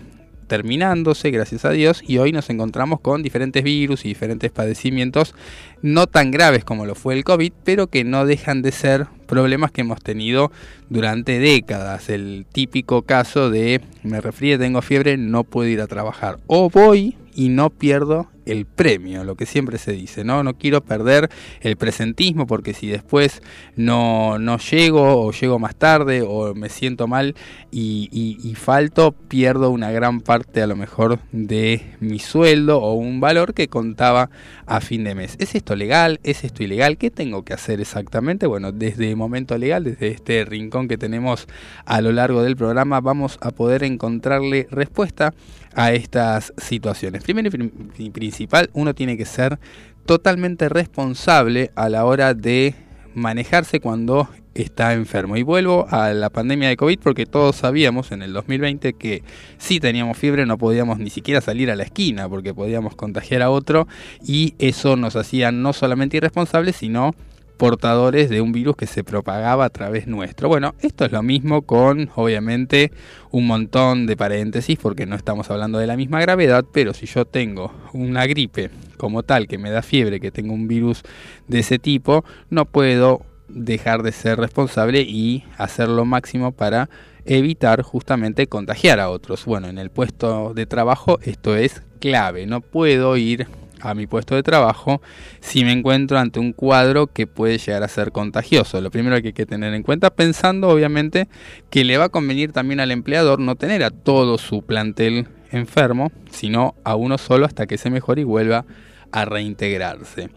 terminándose, 0.48 1.32
gracias 1.32 1.66
a 1.66 1.72
Dios, 1.72 2.02
y 2.06 2.18
hoy 2.18 2.32
nos 2.32 2.50
encontramos 2.50 3.00
con 3.02 3.22
diferentes 3.22 3.64
virus 3.64 4.06
y 4.06 4.10
diferentes 4.10 4.52
padecimientos 4.52 5.36
no 5.82 6.08
tan 6.08 6.32
graves 6.32 6.64
como 6.64 6.86
lo 6.86 6.96
fue 6.96 7.14
el 7.14 7.24
COVID, 7.24 7.52
pero 7.64 7.88
que 7.88 8.04
no 8.04 8.26
dejan 8.26 8.62
de 8.62 8.72
ser 8.72 9.08
problemas 9.28 9.72
que 9.72 9.82
hemos 9.82 10.02
tenido 10.02 10.52
durante 10.90 11.40
décadas. 11.40 12.10
El 12.10 12.46
típico 12.52 13.04
caso 13.04 13.50
de 13.50 13.82
me 14.04 14.22
resfríe, 14.22 14.58
tengo 14.58 14.82
fiebre, 14.82 15.18
no 15.18 15.44
puedo 15.44 15.70
ir 15.70 15.82
a 15.82 15.88
trabajar. 15.88 16.40
O 16.48 16.70
voy 16.70 17.16
y 17.36 17.50
no 17.50 17.70
pierdo 17.70 18.28
el 18.48 18.66
premio, 18.66 19.24
lo 19.24 19.36
que 19.36 19.46
siempre 19.46 19.78
se 19.78 19.92
dice, 19.92 20.24
¿no? 20.24 20.44
No 20.44 20.58
quiero 20.58 20.82
perder 20.82 21.30
el 21.62 21.76
presentismo 21.76 22.48
porque 22.48 22.74
si 22.74 22.88
después 22.88 23.42
no, 23.76 24.40
no 24.40 24.58
llego 24.58 25.26
o 25.26 25.32
llego 25.32 25.60
más 25.60 25.76
tarde 25.76 26.22
o 26.22 26.56
me 26.56 26.70
siento 26.70 27.08
mal 27.08 27.36
y, 27.72 28.10
y, 28.12 28.56
falto, 28.56 29.12
pierdo 29.12 29.70
una 29.70 29.92
gran 29.92 30.22
parte 30.22 30.62
a 30.62 30.68
lo 30.68 30.76
mejor 30.76 31.20
de 31.32 31.82
mi 32.00 32.20
sueldo 32.20 32.82
o 32.82 32.94
un 32.94 33.20
valor 33.20 33.54
que 33.54 33.68
contaba 33.68 34.30
a 34.66 34.82
fin 34.82 35.04
de 35.04 35.16
mes. 35.16 35.36
¿Es 35.40 35.54
esto 35.56 35.76
legal? 35.76 36.20
¿Es 36.24 36.44
esto 36.44 36.64
ilegal? 36.64 36.98
¿Qué 36.98 37.12
tengo 37.12 37.44
que 37.44 37.54
hacer 37.54 37.82
exactamente? 37.82 38.48
Bueno, 38.48 38.72
desde 38.72 39.10
el 39.10 39.16
momento 39.16 39.58
legal, 39.58 39.84
desde 39.84 40.08
este 40.08 40.46
rincón 40.46 40.88
que 40.88 40.98
tenemos 40.98 41.48
a 41.86 42.02
lo 42.02 42.12
largo 42.12 42.42
del 42.42 42.56
programa, 42.56 43.02
vamos 43.02 43.38
a 43.42 43.52
poder 43.52 43.84
encontrarle 43.84 44.68
respuesta 44.72 45.34
a 45.78 45.94
estas 45.94 46.54
situaciones. 46.58 47.24
Primero 47.24 47.50
y 47.98 48.10
principal, 48.10 48.70
uno 48.74 48.96
tiene 48.96 49.16
que 49.16 49.26
ser 49.26 49.60
totalmente 50.08 50.70
responsable 50.70 51.72
a 51.76 51.88
la 51.88 52.04
hora 52.04 52.34
de 52.34 52.74
manejarse 53.14 53.80
cuando 53.80 54.28
está 54.56 54.94
enfermo. 54.94 55.38
Y 55.38 55.44
vuelvo 55.44 55.86
a 55.92 56.14
la 56.14 56.32
pandemia 56.32 56.70
de 56.70 56.78
COVID 56.78 56.98
porque 57.00 57.28
todos 57.28 57.58
sabíamos 57.58 58.12
en 58.12 58.24
el 58.24 58.34
2020 58.34 58.94
que 58.94 59.22
si 59.60 59.80
teníamos 59.80 60.18
fiebre 60.18 60.48
no 60.48 60.58
podíamos 60.58 60.98
ni 60.98 61.12
siquiera 61.12 61.42
salir 61.42 61.70
a 61.70 61.76
la 61.76 61.84
esquina 61.84 62.28
porque 62.28 62.56
podíamos 62.56 62.96
contagiar 62.96 63.44
a 63.44 63.52
otro 63.52 63.88
y 64.26 64.56
eso 64.58 64.96
nos 64.96 65.16
hacía 65.16 65.52
no 65.52 65.74
solamente 65.74 66.18
irresponsables 66.18 66.76
sino 66.78 67.14
portadores 67.58 68.30
de 68.30 68.42
un 68.42 68.52
virus 68.52 68.76
que 68.76 68.88
se 68.88 69.04
propagaba 69.04 69.66
a 69.66 69.70
través 69.70 70.08
nuestro. 70.08 70.48
Bueno, 70.48 70.76
esto 70.80 71.06
es 71.06 71.12
lo 71.12 71.24
mismo 71.24 71.64
con, 71.64 72.10
obviamente, 72.16 72.92
un 73.32 73.48
montón 73.48 74.06
de 74.06 74.16
paréntesis, 74.16 74.78
porque 74.82 75.06
no 75.06 75.16
estamos 75.16 75.50
hablando 75.52 75.80
de 75.80 75.88
la 75.88 75.98
misma 75.98 76.22
gravedad, 76.22 76.66
pero 76.72 76.94
si 76.94 77.06
yo 77.06 77.26
tengo 77.26 77.74
una 77.94 78.26
gripe 78.26 78.70
como 78.98 79.24
tal, 79.24 79.48
que 79.48 79.58
me 79.58 79.72
da 79.72 79.82
fiebre, 79.82 80.20
que 80.20 80.32
tengo 80.32 80.54
un 80.54 80.68
virus 80.68 81.04
de 81.48 81.60
ese 81.60 81.80
tipo, 81.80 82.24
no 82.50 82.66
puedo 82.66 83.22
dejar 83.50 84.04
de 84.04 84.12
ser 84.12 84.38
responsable 84.38 85.02
y 85.02 85.44
hacer 85.58 85.90
lo 85.90 86.06
máximo 86.06 86.52
para 86.52 86.90
evitar 87.26 87.82
justamente 87.82 88.48
contagiar 88.48 89.00
a 89.00 89.10
otros. 89.10 89.46
Bueno, 89.46 89.68
en 89.68 89.78
el 89.78 89.90
puesto 89.90 90.54
de 90.54 90.66
trabajo 90.66 91.20
esto 91.24 91.56
es 91.56 91.84
clave, 92.00 92.46
no 92.46 92.62
puedo 92.62 93.18
ir 93.18 93.48
a 93.82 93.94
mi 93.94 94.08
puesto 94.08 94.36
de 94.36 94.44
trabajo 94.44 95.02
si 95.40 95.64
me 95.64 95.72
encuentro 95.72 96.18
ante 96.18 96.40
un 96.40 96.54
cuadro 96.54 97.08
que 97.08 97.28
puede 97.28 97.58
llegar 97.58 97.84
a 97.84 97.88
ser 97.88 98.12
contagioso. 98.12 98.82
Lo 98.82 98.92
primero 98.92 99.20
que 99.22 99.28
hay 99.28 99.34
que 99.34 99.46
tener 99.46 99.74
en 99.74 99.84
cuenta, 99.84 100.10
pensando 100.10 100.70
obviamente 100.70 101.28
que 101.70 101.84
le 101.84 101.98
va 101.98 102.06
a 102.06 102.10
convenir 102.10 102.52
también 102.52 102.80
al 102.80 102.92
empleador 102.92 103.40
no 103.40 103.56
tener 103.56 103.84
a 103.84 103.92
todo 103.92 104.38
su 104.38 104.62
plantel 104.62 105.28
enfermo, 105.52 106.12
sino 106.32 106.76
a 106.84 106.96
uno 106.96 107.18
solo 107.18 107.46
hasta 107.46 107.68
que 107.68 107.78
se 107.78 107.90
mejore 107.90 108.22
y 108.22 108.26
vuelva 108.26 108.66
a 109.12 109.26
reintegrarse. 109.26 110.30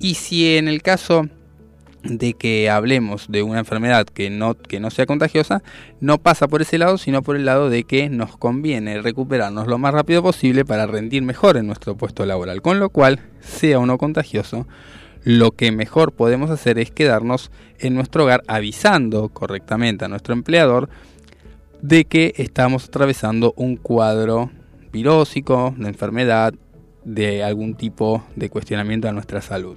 Y 0.00 0.14
si 0.14 0.56
en 0.56 0.68
el 0.68 0.82
caso 0.82 1.28
de 2.08 2.32
que 2.34 2.70
hablemos 2.70 3.26
de 3.28 3.42
una 3.42 3.60
enfermedad 3.60 4.06
que 4.06 4.30
no, 4.30 4.54
que 4.54 4.80
no 4.80 4.90
sea 4.90 5.06
contagiosa, 5.06 5.62
no 6.00 6.18
pasa 6.18 6.48
por 6.48 6.62
ese 6.62 6.78
lado, 6.78 6.98
sino 6.98 7.22
por 7.22 7.36
el 7.36 7.44
lado 7.44 7.70
de 7.70 7.84
que 7.84 8.08
nos 8.08 8.36
conviene 8.36 9.00
recuperarnos 9.02 9.66
lo 9.66 9.78
más 9.78 9.92
rápido 9.92 10.22
posible 10.22 10.64
para 10.64 10.86
rendir 10.86 11.22
mejor 11.22 11.56
en 11.56 11.66
nuestro 11.66 11.96
puesto 11.96 12.24
laboral. 12.26 12.62
Con 12.62 12.80
lo 12.80 12.90
cual, 12.90 13.20
sea 13.40 13.78
o 13.78 13.86
no 13.86 13.98
contagioso, 13.98 14.66
lo 15.24 15.50
que 15.52 15.72
mejor 15.72 16.12
podemos 16.12 16.50
hacer 16.50 16.78
es 16.78 16.90
quedarnos 16.90 17.50
en 17.78 17.94
nuestro 17.94 18.24
hogar 18.24 18.42
avisando 18.46 19.28
correctamente 19.28 20.04
a 20.04 20.08
nuestro 20.08 20.32
empleador 20.32 20.88
de 21.82 22.04
que 22.04 22.34
estamos 22.36 22.86
atravesando 22.86 23.52
un 23.56 23.76
cuadro 23.76 24.50
virósico, 24.92 25.74
de 25.76 25.88
enfermedad, 25.88 26.54
de 27.04 27.44
algún 27.44 27.74
tipo 27.74 28.24
de 28.36 28.50
cuestionamiento 28.50 29.08
a 29.08 29.12
nuestra 29.12 29.40
salud. 29.40 29.76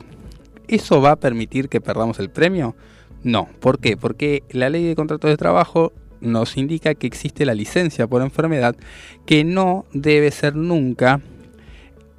¿Eso 0.72 1.02
va 1.02 1.12
a 1.12 1.16
permitir 1.18 1.68
que 1.68 1.82
perdamos 1.82 2.18
el 2.20 2.30
premio? 2.30 2.78
No. 3.24 3.50
¿Por 3.60 3.80
qué? 3.80 3.98
Porque 3.98 4.44
la 4.52 4.70
ley 4.70 4.86
de 4.86 4.96
contratos 4.96 5.30
de 5.30 5.36
trabajo 5.36 5.92
nos 6.22 6.56
indica 6.56 6.96
que 6.96 7.08
existe 7.08 7.46
la 7.46 7.54
licencia 7.54 8.08
por 8.08 8.22
enfermedad 8.22 8.78
que 9.26 9.44
no 9.44 9.86
debe 9.92 10.32
ser 10.32 10.56
nunca 10.56 11.20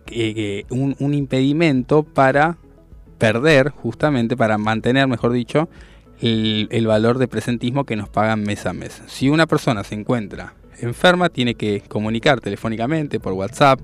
eh, 0.09 0.65
un, 0.69 1.15
impedimento 1.15 2.03
para 2.03 2.59
perder, 3.17 3.71
justamente 3.71 4.37
para 4.37 4.59
mantener, 4.59 5.09
mejor 5.09 5.33
dicho, 5.33 5.71
el, 6.21 6.69
el, 6.73 6.87
valor 6.87 7.17
de 7.17 7.29
presentismo 7.29 7.85
que 7.85 7.97
nos 7.97 8.11
pagan 8.11 8.43
mes 8.43 8.67
a 8.67 8.75
mes. 8.75 9.01
Si 9.07 9.31
una 9.31 9.47
persona 9.47 9.83
se 9.83 9.95
encuentra 9.95 10.55
enferma, 10.81 11.29
tiene 11.29 11.55
que 11.55 11.83
comunicar 11.89 12.41
telefónicamente 12.41 13.21
por 13.21 13.33
WhatsApp, 13.33 13.81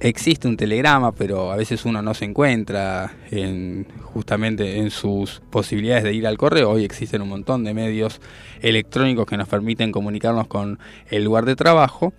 existe 0.00 0.46
un 0.48 0.56
telegrama, 0.56 1.12
pero 1.12 1.50
a 1.50 1.56
veces 1.56 1.84
uno 1.84 2.02
no 2.02 2.14
se 2.14 2.26
encuentra 2.26 3.14
en, 3.30 3.86
justamente 4.02 4.78
en 4.78 4.90
sus 4.90 5.40
posibilidades 5.50 6.04
de 6.04 6.14
ir 6.14 6.26
al 6.26 6.36
correo. 6.36 6.70
Hoy 6.70 6.84
existen 6.84 7.22
un 7.22 7.28
montón 7.28 7.64
de 7.64 7.74
medios 7.74 8.20
electrónicos 8.60 9.26
que 9.26 9.36
nos 9.36 9.48
permiten 9.48 9.92
comunicarnos 9.92 10.46
con 10.46 10.78
el 11.10 11.24
lugar 11.24 11.44
de 11.44 11.56
trabajo. 11.56 12.12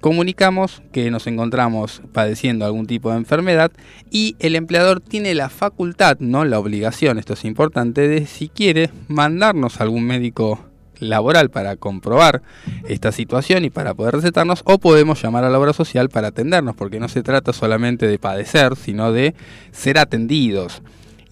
Comunicamos 0.00 0.82
que 0.90 1.12
nos 1.12 1.28
encontramos 1.28 2.02
padeciendo 2.12 2.64
algún 2.66 2.86
tipo 2.86 3.10
de 3.10 3.18
enfermedad 3.18 3.70
y 4.10 4.34
el 4.40 4.56
empleador 4.56 5.00
tiene 5.00 5.32
la 5.34 5.48
facultad, 5.48 6.18
no 6.18 6.44
la 6.44 6.58
obligación, 6.58 7.18
esto 7.18 7.34
es 7.34 7.44
importante, 7.44 8.08
de 8.08 8.26
si 8.26 8.48
quiere 8.48 8.90
mandarnos 9.06 9.80
algún 9.80 10.04
médico 10.04 10.58
laboral 11.08 11.50
para 11.50 11.76
comprobar 11.76 12.42
esta 12.88 13.12
situación 13.12 13.64
y 13.64 13.70
para 13.70 13.94
poder 13.94 14.14
recetarnos 14.14 14.62
o 14.64 14.78
podemos 14.78 15.22
llamar 15.22 15.44
a 15.44 15.50
la 15.50 15.58
obra 15.58 15.72
social 15.72 16.08
para 16.08 16.28
atendernos 16.28 16.76
porque 16.76 17.00
no 17.00 17.08
se 17.08 17.22
trata 17.22 17.52
solamente 17.52 18.06
de 18.06 18.18
padecer 18.18 18.76
sino 18.76 19.12
de 19.12 19.34
ser 19.72 19.98
atendidos 19.98 20.82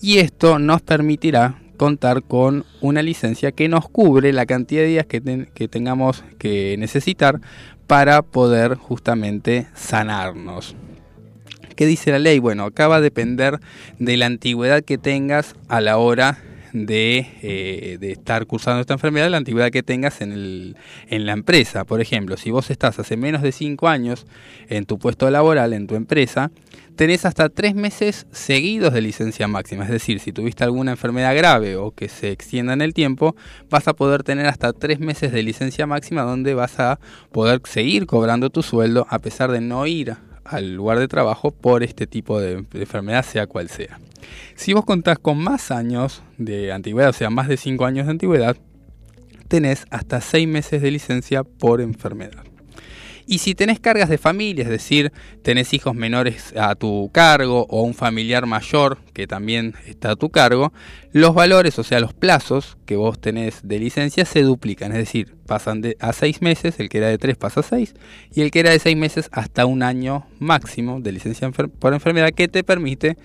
y 0.01 0.18
esto 0.18 0.59
nos 0.59 0.83
permitirá 0.83 1.57
contar 1.81 2.23
con 2.23 2.66
una 2.83 3.01
licencia 3.01 3.53
que 3.53 3.66
nos 3.66 3.89
cubre 3.89 4.35
la 4.35 4.45
cantidad 4.45 4.83
de 4.83 4.89
días 4.89 5.07
que, 5.07 5.68
tengamos 5.68 6.23
que 6.37 6.77
necesitar 6.79 7.41
para 7.87 8.21
poder 8.21 8.75
justamente 8.75 9.66
sanarnos. 9.75 10.77
¿Qué 11.77 11.87
dice 11.87 12.11
la 12.11 12.18
ley? 12.18 12.39
Bueno, 12.39 12.64
acá 12.64 12.87
va 12.87 12.97
a 12.97 13.01
depender 13.01 13.61
de 13.99 14.18
la 14.18 14.27
antigüedad 14.27 14.83
que 14.83 14.99
tengas 14.99 15.55
a 15.68 15.81
la 15.81 15.97
hora 15.97 16.37
eh, 16.73 17.97
de, 18.01 18.12
estar 18.12 18.47
cursando 18.47 18.81
esta 18.81 18.95
enfermedad, 18.95 19.31
la 19.31 19.37
antigüedad 19.37 19.71
que 19.71 19.83
tengas 19.83 20.21
en, 20.21 20.33
el, 20.33 20.77
en 21.09 21.27
la 21.27 21.33
empresa. 21.33 21.85
Por 21.85 22.01
ejemplo, 22.01 22.37
si 22.37 22.51
vos 22.51 22.71
estás 22.71 22.99
hace 22.99 23.16
menos 23.16 23.43
de 23.43 23.53
5 23.53 23.89
años 23.89 24.27
en 24.68 24.87
tu 24.87 24.99
puesto 24.99 25.31
laboral, 25.31 25.73
en 25.73 25.87
tu 25.87 25.95
empresa, 25.95 26.51
tenés 26.97 27.25
hasta 27.25 27.49
3 27.49 27.75
meses 27.75 28.27
seguidos 28.31 28.93
de 28.93 29.01
licencia 29.01 29.49
máxima. 29.49 29.85
Es 29.85 29.91
decir, 29.91 30.21
si 30.21 30.33
tuviste 30.33 30.64
alguna 30.64 30.93
enfermedad 30.93 31.37
grave 31.37 31.77
o 31.77 31.93
que 31.93 32.09
se 32.09 32.31
extienda 32.31 32.73
en 32.73 32.83
el 32.83 32.95
tiempo, 32.95 33.37
vas 33.68 33.89
a 33.89 33.95
poder 33.95 34.23
tener 34.23 34.47
hasta 34.47 34.73
3 34.73 35.01
meses 35.01 35.33
de 35.33 35.43
licencia 35.43 35.87
máxima 35.87 36.23
donde 36.23 36.55
vas 36.55 36.79
a 36.79 37.01
poder 37.33 37.61
seguir 37.64 38.07
cobrando 38.07 38.51
tu 38.51 38.62
sueldo 38.62 39.07
a 39.11 39.18
pesar 39.18 39.51
de 39.51 39.61
no 39.61 39.87
ir 39.87 40.16
al 40.45 40.75
lugar 40.75 40.99
de 40.99 41.09
trabajo 41.09 41.51
por 41.53 41.83
este 41.83 42.07
tipo 42.07 42.41
de, 42.41 42.64
enfermedad, 42.75 43.25
sea 43.25 43.47
cual 43.47 43.68
sea. 43.68 43.99
Si 44.55 44.73
vos 44.73 44.85
contás 44.85 45.18
con 45.18 45.39
más 45.39 45.71
años 45.71 46.23
de 46.39 46.73
antigüedad, 46.73 47.11
o 47.11 47.14
sea, 47.14 47.31
más 47.31 47.49
de 47.49 47.57
5 47.57 47.85
años 47.85 48.07
de 48.07 48.12
antigüedad, 48.12 48.57
tenés 49.49 49.87
hasta 49.91 50.21
6 50.21 50.47
meses 50.49 50.83
de 50.83 50.91
licencia 50.91 51.45
por 51.45 51.81
enfermedad. 51.81 52.45
Y 53.31 53.39
si 53.39 53.55
tenés 53.55 53.79
cargas 53.79 54.09
de 54.09 54.18
familia, 54.18 54.64
es 54.64 54.71
decir, 54.71 55.12
tenés 55.43 55.73
hijos 55.73 55.95
menores 55.95 56.53
a 56.57 56.75
tu 56.75 57.11
cargo 57.12 57.64
o 57.71 57.83
un 57.83 57.95
familiar 57.95 58.45
mayor 58.45 58.99
que 59.12 59.29
también 59.29 59.75
está 59.87 60.11
a 60.11 60.16
tu 60.16 60.31
cargo, 60.31 60.73
los 61.12 61.33
valores, 61.33 61.79
o 61.79 61.85
sea, 61.85 62.01
los 62.01 62.12
plazos 62.12 62.77
que 62.87 62.97
vos 62.97 63.21
tenés 63.21 63.61
de 63.62 63.79
licencia 63.79 64.25
se 64.25 64.43
duplican, 64.43 64.91
es 64.91 64.99
decir, 64.99 65.37
pasan 65.47 65.81
de, 65.81 65.97
a 66.01 66.12
seis 66.12 66.43
meses, 66.43 66.81
el 66.81 66.89
que 66.89 66.99
era 66.99 67.07
de 67.07 67.18
tres 67.18 67.37
pasa 67.37 67.61
a 67.61 67.62
seis, 67.62 67.95
y 68.35 68.41
el 68.41 68.51
que 68.51 68.59
era 68.59 68.71
de 68.71 68.81
seis 68.81 68.97
meses 68.97 69.29
hasta 69.31 69.64
un 69.64 69.85
año 69.85 70.27
máximo 70.41 71.01
de 71.01 71.12
licencia 71.12 71.49
por 71.51 71.95
enfermedad 71.95 72.33
que 72.33 72.49
te 72.49 72.64
permite 72.64 73.16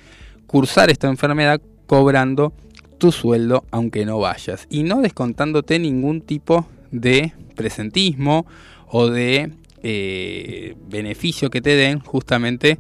cursar 0.47 0.89
esta 0.89 1.07
enfermedad 1.07 1.61
cobrando 1.87 2.53
tu 2.97 3.11
sueldo 3.11 3.65
aunque 3.71 4.05
no 4.05 4.19
vayas 4.19 4.67
y 4.69 4.83
no 4.83 5.01
descontándote 5.01 5.79
ningún 5.79 6.21
tipo 6.21 6.67
de 6.91 7.33
presentismo 7.55 8.45
o 8.87 9.07
de 9.07 9.51
eh, 9.83 10.75
beneficio 10.87 11.49
que 11.49 11.61
te 11.61 11.75
den 11.75 11.99
justamente 11.99 12.79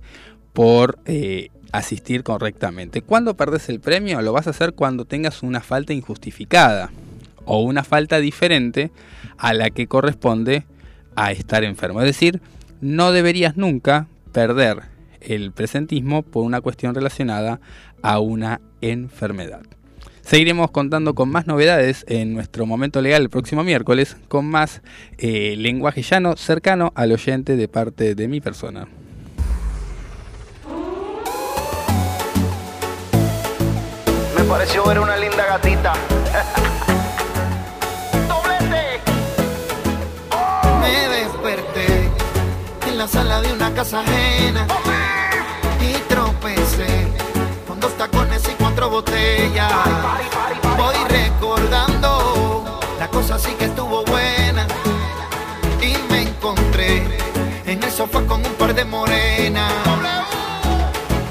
por 0.53 0.97
eh, 1.05 1.49
asistir 1.71 2.23
correctamente. 2.23 3.01
¿Cuándo 3.01 3.35
perdes 3.35 3.69
el 3.69 3.79
premio? 3.79 4.21
Lo 4.21 4.31
vas 4.31 4.47
a 4.47 4.51
hacer 4.51 4.73
cuando 4.73 5.05
tengas 5.05 5.43
una 5.43 5.61
falta 5.61 5.93
injustificada 5.93 6.91
o 7.45 7.61
una 7.61 7.83
falta 7.83 8.19
diferente 8.19 8.91
a 9.37 9.53
la 9.53 9.69
que 9.69 9.87
corresponde 9.87 10.65
a 11.15 11.31
estar 11.31 11.63
enfermo. 11.63 12.01
Es 12.01 12.07
decir, 12.07 12.41
no 12.81 13.11
deberías 13.11 13.57
nunca 13.57 14.07
perder 14.31 14.94
el 15.25 15.51
presentismo 15.51 16.21
por 16.23 16.43
una 16.43 16.61
cuestión 16.61 16.95
relacionada 16.95 17.59
a 18.01 18.19
una 18.19 18.61
enfermedad. 18.81 19.61
Seguiremos 20.25 20.71
contando 20.71 21.13
con 21.13 21.29
más 21.29 21.45
novedades 21.45 22.03
en 22.07 22.33
nuestro 22.33 22.65
momento 22.65 22.99
legal 22.99 23.21
el 23.21 23.29
próximo 23.29 23.63
miércoles, 23.63 24.17
con 24.27 24.47
más 24.47 24.81
eh, 25.19 25.53
lenguaje 25.55 26.01
llano 26.01 26.35
cercano 26.35 26.91
al 26.95 27.11
oyente 27.11 27.55
de 27.55 27.67
parte 27.67 28.15
de 28.15 28.27
mi 28.27 28.41
persona. 28.41 28.87
Me 34.35 34.43
pareció 34.49 34.83
ver 34.85 34.99
una 34.99 35.15
linda 35.15 35.45
gatita. 35.45 35.93
Me 40.81 41.07
desperté 41.15 42.09
en 42.87 42.97
la 42.97 43.07
sala 43.07 43.41
de 43.41 43.53
una 43.53 43.71
casa 43.75 44.01
ajena 44.01 44.65
dos 47.85 47.97
tacones 47.97 48.41
y 48.49 48.53
cuatro 48.53 48.89
botellas. 48.89 49.71
Voy 50.75 50.95
recordando, 51.07 52.79
la 52.97 53.07
cosa 53.09 53.37
sí 53.37 53.51
que 53.59 53.65
estuvo 53.65 54.03
buena 54.05 54.65
y 55.79 55.95
me 56.09 56.23
encontré 56.23 57.03
en 57.67 57.83
el 57.83 57.91
sofá 57.91 58.21
con 58.21 58.43
un 58.43 58.53
par 58.53 58.73
de 58.73 58.85
morenas. 58.85 59.71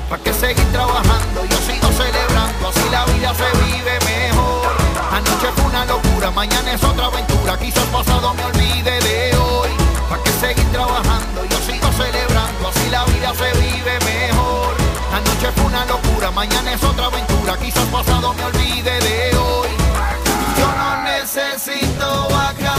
¿Para 0.09 0.22
qué 0.22 0.32
seguir 0.32 0.64
trabajando? 0.70 1.44
Yo 1.44 1.57
sigo 1.57 1.88
celebrando, 1.88 2.68
así 2.68 2.88
la 2.88 3.05
vida 3.07 3.34
se 3.34 3.48
vive 3.64 3.94
mejor. 4.12 4.72
Anoche 5.11 5.48
fue 5.57 5.64
una 5.64 5.84
locura, 5.86 6.30
mañana 6.30 6.72
es 6.72 6.84
otra 6.84 7.07
aventura. 7.07 7.59
Quizás 7.59 7.86
pasado 7.86 8.32
me 8.34 8.44
olvide 8.44 9.00
de 9.00 9.36
hoy. 9.36 9.70
¿Para 10.09 10.22
qué 10.22 10.30
seguir 10.30 10.70
trabajando? 10.70 11.44
Yo 11.50 11.59
sigo 11.66 11.90
celebrando, 11.92 12.68
así 12.68 12.90
la 12.90 13.05
vida 13.07 13.32
se 13.34 13.50
vive 13.59 13.98
mejor. 14.05 14.34
Anoche 15.45 15.61
fue 15.61 15.66
una 15.66 15.84
locura, 15.84 16.30
mañana 16.30 16.72
es 16.72 16.82
otra 16.82 17.07
aventura. 17.07 17.59
Quizás 17.59 17.86
pasado 17.88 18.32
me 18.32 18.45
olvide 18.45 18.99
de 18.99 19.36
hoy. 19.36 19.68
Yo 20.57 20.66
no 20.66 21.03
necesito 21.03 22.28
vacaciones 22.30 22.73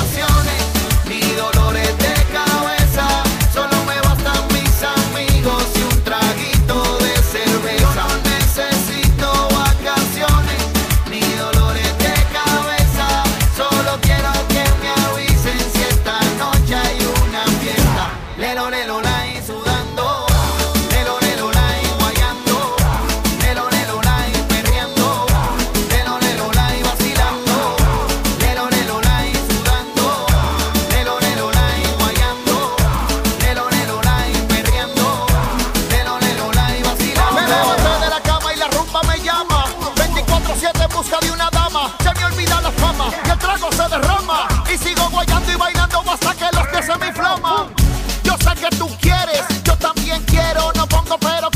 Yo 48.23 48.33
sé 48.37 48.55
que 48.59 48.75
tú 48.77 48.87
quieres, 49.01 49.43
yo 49.63 49.75
también 49.77 50.23
quiero. 50.23 50.71
No 50.73 50.87
pongo 50.87 51.17
pero 51.19 51.49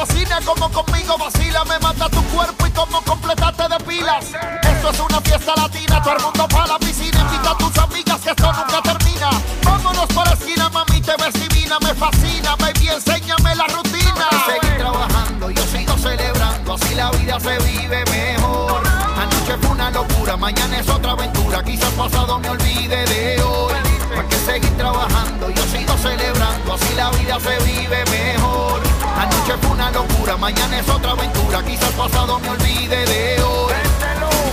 fascina 0.00 0.40
como 0.44 0.70
conmigo 0.70 1.16
vacila. 1.18 1.64
Me 1.64 1.78
mata 1.80 2.08
tu 2.08 2.22
cuerpo 2.24 2.66
y 2.66 2.70
como 2.70 3.00
completarte 3.02 3.64
de 3.68 3.78
pilas. 3.84 4.26
Esto 4.62 4.90
es 4.90 5.00
una 5.00 5.20
fiesta 5.20 5.54
latina, 5.56 6.02
todo 6.02 6.16
el 6.16 6.22
mundo 6.22 6.48
para 6.48 6.66
la 6.68 6.78
piscina. 6.78 7.20
Invita 7.20 7.50
a 7.50 7.58
tus 7.58 7.76
amigas 7.78 8.20
que 8.20 8.30
esto 8.30 8.52
nunca 8.52 8.80
termina. 8.82 9.30
Vámonos 9.62 10.06
para 10.14 10.30
la 10.30 10.36
esquina, 10.36 10.68
mami, 10.70 11.00
te 11.00 11.14
ves 11.16 11.34
divina. 11.34 11.78
Me 11.80 11.94
fascina, 11.94 12.56
baby, 12.56 12.88
enséñame 12.88 13.54
la 13.54 13.66
rutina. 13.66 14.26
Seguir 14.46 14.78
trabajando, 14.78 15.50
yo 15.50 15.62
sigo 15.66 15.96
celebrando. 15.98 16.74
Así 16.74 16.94
la 16.94 17.10
vida 17.10 17.38
se 17.40 17.58
vive 17.58 18.04
mejor. 18.06 18.82
Anoche 19.16 19.56
fue 19.60 19.70
una 19.70 19.90
locura, 19.90 20.36
mañana 20.36 20.78
es 20.78 20.88
otra 20.88 21.12
aventura. 21.12 21.62
Quizás 21.62 21.92
pasado 21.92 22.38
me 22.38 22.48
olvide 22.48 23.04
de 23.04 23.42
hoy. 23.42 23.74
¿Para 24.14 24.28
qué 24.28 24.36
seguir 24.36 24.76
trabajando? 24.76 25.50
Yo 25.50 25.62
sigo 25.64 25.96
celebrando, 25.98 26.74
así 26.74 26.94
la 26.94 27.10
vida 27.10 27.38
se 27.38 27.64
vive 27.64 28.04
mejor. 28.06 28.89
Anoche 29.20 29.52
fue 29.60 29.70
una 29.72 29.90
locura, 29.90 30.38
mañana 30.38 30.78
es 30.78 30.88
otra 30.88 31.10
aventura. 31.10 31.62
Quizás 31.62 31.92
pasado 31.92 32.38
me 32.38 32.48
olvide 32.48 33.04
de 33.04 33.42
hoy. 33.42 33.72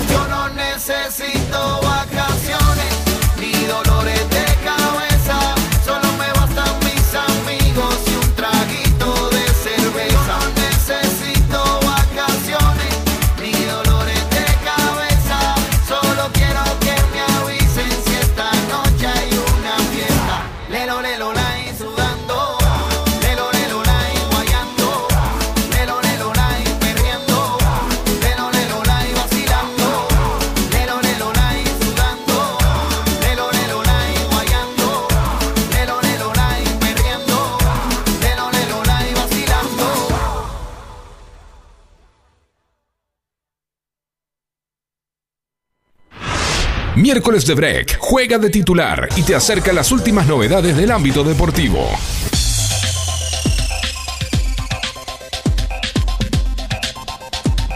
Yo 0.09 0.28
no 0.28 0.49
necesito 0.49 1.80
vacaciones 1.82 2.07
De 47.28 47.55
Break 47.55 47.97
juega 47.99 48.38
de 48.38 48.49
titular 48.49 49.09
y 49.17 49.21
te 49.21 49.36
acerca 49.36 49.73
las 49.73 49.91
últimas 49.91 50.28
novedades 50.28 50.78
del 50.78 50.89
ámbito 50.91 51.25
deportivo. 51.25 51.86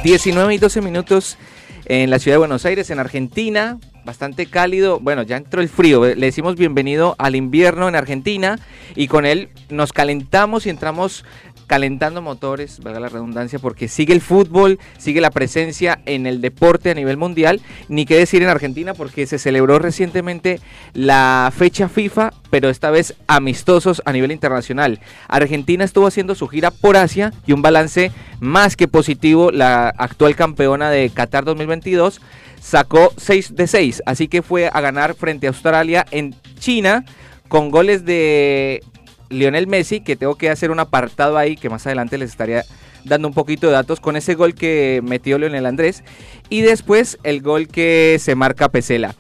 ...19 0.05 0.55
y 0.55 0.57
12 0.57 0.81
minutos 0.81 1.37
en 1.85 2.09
la 2.09 2.17
ciudad 2.19 2.35
de 2.35 2.39
Buenos 2.39 2.65
Aires, 2.65 2.89
en 2.91 2.99
Argentina, 2.99 3.77
bastante 4.05 4.45
cálido. 4.45 5.01
Bueno, 5.01 5.23
ya 5.23 5.35
entró 5.35 5.61
el 5.61 5.67
frío. 5.67 6.05
Le 6.05 6.27
decimos 6.27 6.55
bienvenido 6.55 7.15
al 7.19 7.35
invierno 7.35 7.89
en 7.89 7.95
Argentina 7.95 8.57
y 8.95 9.09
con 9.09 9.25
él 9.25 9.49
nos 9.69 9.91
calentamos 9.91 10.65
y 10.65 10.69
entramos 10.69 11.25
calentando 11.72 12.22
motores, 12.22 12.82
valga 12.84 12.99
la 12.99 13.07
redundancia, 13.07 13.57
porque 13.57 13.88
sigue 13.88 14.11
el 14.11 14.19
fútbol, 14.19 14.78
sigue 14.97 15.22
la 15.22 15.32
presencia 15.32 16.01
en 16.05 16.28
el 16.28 16.41
deporte 16.41 16.91
a 16.91 16.93
nivel 16.93 17.15
mundial, 17.15 17.61
ni 17.88 18.05
qué 18.05 18.17
decir 18.17 18.43
en 18.43 18.49
Argentina, 18.49 18.93
porque 18.93 19.26
se 19.26 19.39
celebró 19.39 19.80
recientemente 19.80 20.59
la 20.93 21.49
fecha 21.55 21.88
FIFA, 21.88 22.34
pero 22.49 22.69
esta 22.69 22.91
vez 22.91 23.15
amistosos 23.28 24.01
a 24.03 24.11
nivel 24.11 24.34
internacional. 24.34 24.99
Argentina 25.30 25.86
estuvo 25.86 26.07
haciendo 26.07 26.36
su 26.36 26.49
gira 26.49 26.72
por 26.72 26.97
Asia 26.97 27.32
y 27.47 27.53
un 27.53 27.61
balance 27.61 28.11
más 28.41 28.76
que 28.76 28.89
positivo, 28.89 29.49
la 29.49 29.88
actual 29.97 30.36
campeona 30.36 30.91
de 30.91 31.09
Qatar 31.09 31.45
2022 31.45 32.19
sacó 32.59 33.13
6 33.15 33.55
de 33.55 33.67
6, 33.67 34.03
así 34.05 34.28
que 34.28 34.41
fue 34.41 34.67
a 34.67 34.82
ganar 34.82 35.15
frente 35.15 35.47
a 35.47 35.51
Australia 35.51 36.05
en 36.11 36.36
China 36.59 37.05
con 37.47 37.72
goles 37.72 38.03
de 38.03 38.84
Lionel 39.32 39.67
Messi, 39.67 40.01
que 40.01 40.15
tengo 40.15 40.36
que 40.36 40.49
hacer 40.49 40.69
un 40.69 40.79
apartado 40.79 41.38
ahí, 41.38 41.55
que 41.55 41.69
más 41.69 41.86
adelante 41.88 42.17
les 42.17 42.29
estaría 42.29 42.63
dando 43.03 43.27
un 43.27 43.34
poquito 43.34 43.67
de 43.67 43.73
datos 43.73 43.99
con 43.99 44.15
ese 44.15 44.36
gol 44.36 44.53
que 44.53 45.01
metió 45.03 45.39
Lionel 45.39 45.65
Andrés 45.65 46.03
y 46.49 46.61
después 46.61 47.17
el 47.23 47.41
gol 47.41 47.67
que 47.67 48.17
se 48.19 48.36
marca 48.36 48.69
Pesela. 48.69 49.15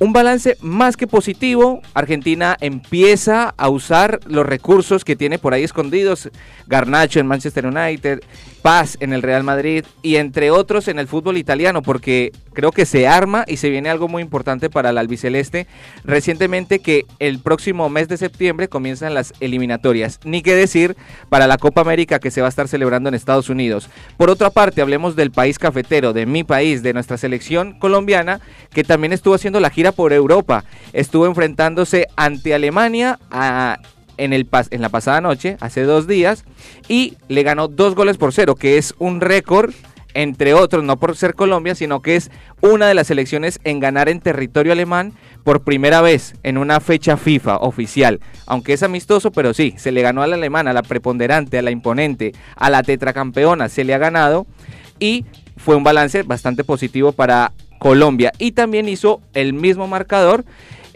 Un 0.00 0.12
balance 0.12 0.56
más 0.60 0.96
que 0.96 1.08
positivo. 1.08 1.82
Argentina 1.92 2.56
empieza 2.60 3.52
a 3.56 3.68
usar 3.68 4.20
los 4.26 4.46
recursos 4.46 5.04
que 5.04 5.16
tiene 5.16 5.40
por 5.40 5.54
ahí 5.54 5.64
escondidos. 5.64 6.30
Garnacho 6.68 7.18
en 7.18 7.26
Manchester 7.26 7.66
United, 7.66 8.20
Paz 8.62 8.96
en 9.00 9.12
el 9.12 9.22
Real 9.22 9.44
Madrid 9.44 9.84
y 10.02 10.16
entre 10.16 10.50
otros 10.50 10.88
en 10.88 10.98
el 10.98 11.08
fútbol 11.08 11.36
italiano, 11.36 11.82
porque 11.82 12.32
creo 12.52 12.72
que 12.72 12.86
se 12.86 13.06
arma 13.06 13.44
y 13.46 13.56
se 13.56 13.70
viene 13.70 13.88
algo 13.88 14.08
muy 14.08 14.22
importante 14.22 14.68
para 14.70 14.90
el 14.90 14.98
albiceleste. 14.98 15.66
Recientemente 16.04 16.80
que 16.80 17.04
el 17.18 17.38
próximo 17.38 17.88
mes 17.88 18.08
de 18.08 18.16
septiembre 18.16 18.68
comienzan 18.68 19.14
las 19.14 19.32
eliminatorias. 19.40 20.20
Ni 20.24 20.42
qué 20.42 20.54
decir 20.54 20.96
para 21.28 21.46
la 21.46 21.58
Copa 21.58 21.80
América 21.80 22.18
que 22.18 22.30
se 22.30 22.40
va 22.40 22.48
a 22.48 22.50
estar 22.50 22.68
celebrando 22.68 23.08
en 23.08 23.14
Estados 23.14 23.48
Unidos. 23.48 23.88
Por 24.16 24.30
otra 24.30 24.50
parte, 24.50 24.82
hablemos 24.82 25.16
del 25.16 25.30
país 25.30 25.58
cafetero, 25.58 26.12
de 26.12 26.26
mi 26.26 26.44
país, 26.44 26.82
de 26.82 26.92
nuestra 26.92 27.16
selección 27.16 27.78
colombiana, 27.78 28.40
que 28.72 28.84
también 28.84 29.12
estuvo 29.12 29.34
haciendo 29.34 29.60
la 29.60 29.70
gira 29.70 29.92
por 29.92 30.12
Europa. 30.12 30.64
Estuvo 30.92 31.26
enfrentándose 31.26 32.06
ante 32.16 32.54
Alemania 32.54 33.18
en, 34.18 34.32
el, 34.32 34.48
en 34.70 34.82
la 34.82 34.88
pasada 34.90 35.20
noche, 35.20 35.56
hace 35.60 35.82
dos 35.82 36.06
días, 36.06 36.44
y 36.88 37.16
le 37.28 37.42
ganó 37.42 37.68
dos 37.68 37.94
goles 37.94 38.18
por 38.18 38.32
cero, 38.32 38.54
que 38.54 38.76
es 38.76 38.94
un 38.98 39.20
récord 39.20 39.72
entre 40.14 40.54
otros, 40.54 40.82
no 40.82 40.96
por 40.96 41.16
ser 41.16 41.34
Colombia, 41.34 41.74
sino 41.74 42.02
que 42.02 42.16
es 42.16 42.30
una 42.60 42.88
de 42.88 42.94
las 42.94 43.06
selecciones 43.06 43.60
en 43.62 43.78
ganar 43.78 44.08
en 44.08 44.20
territorio 44.20 44.72
alemán 44.72 45.12
por 45.44 45.62
primera 45.62 46.00
vez 46.00 46.34
en 46.42 46.58
una 46.58 46.80
fecha 46.80 47.16
FIFA 47.16 47.58
oficial. 47.58 48.18
Aunque 48.46 48.72
es 48.72 48.82
amistoso, 48.82 49.30
pero 49.30 49.54
sí, 49.54 49.74
se 49.76 49.92
le 49.92 50.02
ganó 50.02 50.22
a 50.22 50.26
la 50.26 50.34
alemana, 50.34 50.70
a 50.70 50.74
la 50.74 50.82
preponderante, 50.82 51.58
a 51.58 51.62
la 51.62 51.70
imponente, 51.70 52.32
a 52.56 52.68
la 52.68 52.82
tetracampeona, 52.82 53.68
se 53.68 53.84
le 53.84 53.94
ha 53.94 53.98
ganado 53.98 54.46
y 54.98 55.24
fue 55.56 55.76
un 55.76 55.84
balance 55.84 56.22
bastante 56.22 56.64
positivo 56.64 57.12
para 57.12 57.52
Colombia. 57.78 58.32
Y 58.38 58.52
también 58.52 58.88
hizo 58.88 59.20
el 59.34 59.52
mismo 59.52 59.86
marcador 59.86 60.44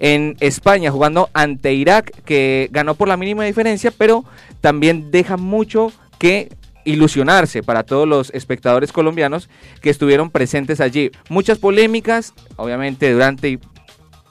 en 0.03 0.37
España 0.41 0.91
jugando 0.91 1.31
ante 1.33 1.73
Irak 1.73 2.11
que 2.25 2.69
ganó 2.73 2.95
por 2.97 3.09
la 3.09 3.17
mínima 3.17 3.45
diferencia, 3.45 3.93
pero 3.97 4.25
también 4.61 5.11
deja 5.13 5.37
mucho 5.37 5.93
que 6.19 6.51
ilusionarse 6.85 7.63
para 7.63 7.85
todos 7.85 8.09
los 8.09 8.31
espectadores 8.35 8.93
colombianos 8.93 9.49
que 9.81 9.91
estuvieron 9.91 10.31
presentes 10.31 10.81
allí. 10.81 11.13
Muchas 11.29 11.59
polémicas, 11.59 12.35
obviamente 12.57 13.13
durante 13.13 13.61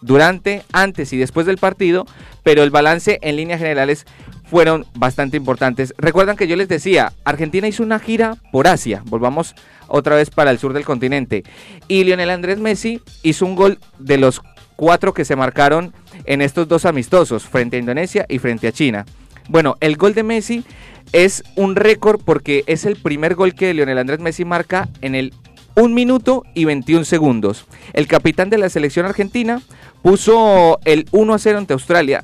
durante, 0.02 0.64
antes 0.74 1.14
y 1.14 1.18
después 1.18 1.46
del 1.46 1.58
partido, 1.58 2.06
pero 2.44 2.64
el 2.64 2.72
balance 2.72 3.20
en 3.22 3.36
líneas 3.36 3.60
generales 3.60 4.06
fueron 4.44 4.86
bastante 4.96 5.38
importantes. 5.38 5.94
Recuerdan 5.98 6.36
que 6.36 6.48
yo 6.48 6.56
les 6.56 6.68
decía, 6.68 7.14
Argentina 7.24 7.68
hizo 7.68 7.84
una 7.84 8.00
gira 8.00 8.36
por 8.52 8.68
Asia, 8.68 9.04
volvamos 9.06 9.56
otra 9.88 10.16
vez 10.16 10.30
para 10.30 10.52
el 10.52 10.60
sur 10.60 10.74
del 10.74 10.84
continente. 10.84 11.44
Y 11.88 12.04
Lionel 12.04 12.32
Andrés 12.32 12.60
Messi 12.60 13.00
hizo 13.24 13.46
un 13.46 13.56
gol 13.56 13.80
de 14.00 14.18
los 14.18 14.42
cuatro 14.82 15.14
que 15.14 15.26
se 15.26 15.36
marcaron 15.36 15.94
en 16.26 16.42
estos 16.42 16.68
dos 16.68 16.86
amistosos, 16.86 17.44
frente 17.44 17.78
a 17.78 17.80
Indonesia 17.80 18.26
y 18.28 18.40
frente 18.40 18.68
a 18.68 18.72
China. 18.72 19.06
Bueno, 19.48 19.78
el 19.80 19.96
gol 19.96 20.16
de 20.16 20.24
Messi 20.24 20.64
es 21.12 21.44
un 21.56 21.76
récord 21.76 22.20
porque 22.26 22.64
es 22.66 22.86
el 22.86 22.96
primer 22.96 23.36
gol 23.36 23.54
que 23.54 23.76
Lionel 23.76 24.00
Andrés 24.00 24.20
Messi 24.22 24.44
marca 24.44 24.90
en 25.02 25.14
el 25.14 25.36
1 25.76 25.90
minuto 25.90 26.42
y 26.56 26.66
21 26.66 27.06
segundos. 27.06 27.68
El 27.94 28.08
capitán 28.08 28.50
de 28.50 28.58
la 28.58 28.70
selección 28.70 29.06
argentina 29.06 29.62
puso 30.02 30.80
el 30.84 31.06
1 31.12 31.32
a 31.32 31.38
0 31.38 31.58
ante 31.60 31.74
Australia 31.74 32.24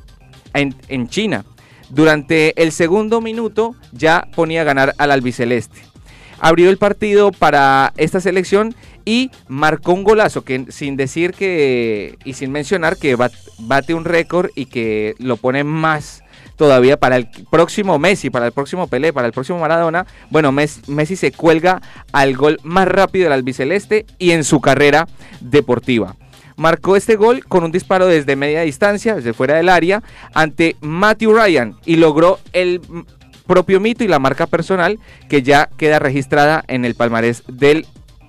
en, 0.56 0.74
en 0.88 1.10
China. 1.10 1.46
Durante 1.92 2.60
el 2.60 2.72
segundo 2.72 3.22
minuto 3.22 3.76
ya 3.92 4.28
ponía 4.36 4.62
a 4.62 4.64
ganar 4.64 4.96
al 4.98 5.12
albiceleste 5.12 5.88
abrió 6.40 6.70
el 6.70 6.78
partido 6.78 7.32
para 7.32 7.94
esta 7.98 8.22
selección 8.22 8.76
y 9.08 9.32
marcó 9.48 9.94
un 9.94 10.04
golazo 10.04 10.44
que 10.44 10.66
sin 10.68 10.98
decir 10.98 11.32
que 11.32 12.18
y 12.26 12.34
sin 12.34 12.52
mencionar 12.52 12.98
que 12.98 13.16
bate 13.16 13.94
un 13.94 14.04
récord 14.04 14.50
y 14.54 14.66
que 14.66 15.16
lo 15.18 15.38
pone 15.38 15.64
más 15.64 16.24
todavía 16.58 16.98
para 16.98 17.16
el 17.16 17.30
próximo 17.50 18.00
Messi, 18.00 18.30
para 18.30 18.48
el 18.48 18.52
próximo 18.52 18.88
Pelé, 18.88 19.14
para 19.14 19.28
el 19.28 19.32
próximo 19.32 19.60
Maradona. 19.60 20.06
Bueno, 20.30 20.52
Messi 20.52 21.16
se 21.16 21.32
cuelga 21.32 21.82
al 22.12 22.36
gol 22.36 22.60
más 22.64 22.86
rápido 22.86 23.24
del 23.24 23.34
albiceleste 23.34 24.06
y 24.20 24.32
en 24.32 24.44
su 24.44 24.60
carrera 24.60 25.08
deportiva. 25.40 26.18
Marcó 26.58 26.98
este 26.98 27.16
gol 27.16 27.46
con 27.46 27.64
un 27.64 27.72
disparo 27.72 28.08
desde 28.08 28.36
media 28.36 28.64
distancia, 28.64 29.16
desde 29.16 29.32
fuera 29.32 29.56
del 29.56 29.70
área, 29.70 30.04
ante 30.34 30.76
Matthew 30.82 31.34
Ryan 31.34 31.78
y 31.86 31.96
logró 31.96 32.40
el 32.52 32.82
propio 33.46 33.80
mito 33.80 34.04
y 34.04 34.10
la 34.10 34.20
marca 34.20 34.48
personal 34.48 35.00
que 35.30 35.44
ya 35.44 35.70
queda 35.78 36.00
registrada 36.00 36.66
en 36.68 36.84
el 36.84 36.96
palmarés 36.96 37.44
del 37.48 37.88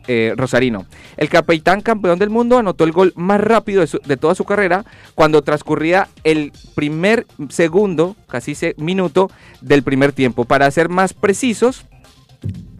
eh, 0.08 0.34
Rosarino. 0.36 0.86
El 1.16 1.28
capitán 1.28 1.82
campeón 1.82 2.18
del 2.18 2.30
mundo 2.30 2.58
anotó 2.58 2.84
el 2.84 2.92
gol 2.92 3.12
más 3.14 3.40
rápido 3.40 3.84
de, 3.84 4.16
toda 4.16 4.34
su 4.34 4.44
carrera 4.44 4.84
cuando 5.14 5.42
transcurría 5.42 6.08
el 6.24 6.52
primer 6.74 7.26
segundo, 7.50 8.16
casi 8.26 8.56
minuto 8.78 9.30
del 9.60 9.82
primer 9.82 10.12
tiempo. 10.12 10.44
Para 10.44 10.70
ser 10.70 10.88
más 10.88 11.12
precisos, 11.12 11.84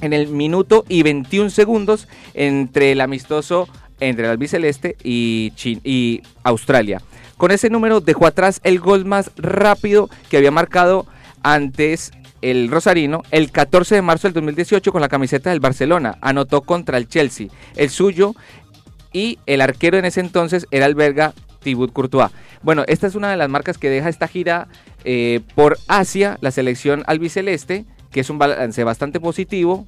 en 0.01 0.13
el 0.13 0.29
minuto 0.29 0.85
y 0.89 1.03
21 1.03 1.51
segundos 1.51 2.09
entre 2.35 2.93
el 2.93 3.01
amistoso 3.01 3.69
entre 4.01 4.25
el 4.25 4.31
albiceleste 4.31 4.97
y, 5.03 5.53
y 5.85 6.23
Australia. 6.45 7.03
Con 7.37 7.51
ese 7.51 7.71
número 7.71 8.01
dejó 8.01 8.27
atrás 8.27 8.61
el 8.65 8.81
gol 8.81 9.05
más 9.05 9.31
rápido 9.37 10.09
que 10.31 10.37
había 10.37 10.51
marcado 10.51 11.07
antes 11.43 12.13
el 12.43 12.71
Rosarino 12.71 13.23
el 13.31 13.51
14 13.51 13.97
de 13.97 14.03
marzo 14.03 14.29
del 14.29 14.35
2018 14.35 14.93
con 14.93 15.01
la 15.01 15.09
camiseta 15.09 15.51
del 15.51 15.61
Barcelona. 15.61 16.19
Anotó 16.21 16.63
contra 16.63 16.99
el 16.99 17.09
Chelsea. 17.09 17.49
El 17.77 17.91
suyo 17.91 18.35
y 19.13 19.39
el 19.47 19.61
arquero 19.61 19.99
en 19.99 20.05
ese 20.05 20.21
entonces 20.21 20.67
era 20.71 20.87
el 20.87 20.95
belga 20.95 21.35
Thibaut 21.61 21.93
Courtois. 21.93 22.31
Bueno, 22.63 22.85
esta 22.87 23.07
es 23.07 23.15
una 23.15 23.31
de 23.31 23.37
las 23.37 23.49
marcas 23.49 23.79
que 23.79 23.91
deja 23.91 24.09
esta 24.09 24.29
gira 24.29 24.69
eh, 25.05 25.41
por 25.55 25.79
Asia, 25.89 26.39
la 26.41 26.51
selección 26.51 27.05
albiceleste, 27.07 27.85
que 28.11 28.21
es 28.21 28.31
un 28.31 28.39
balance 28.39 28.83
bastante 28.85 29.21
positivo. 29.21 29.87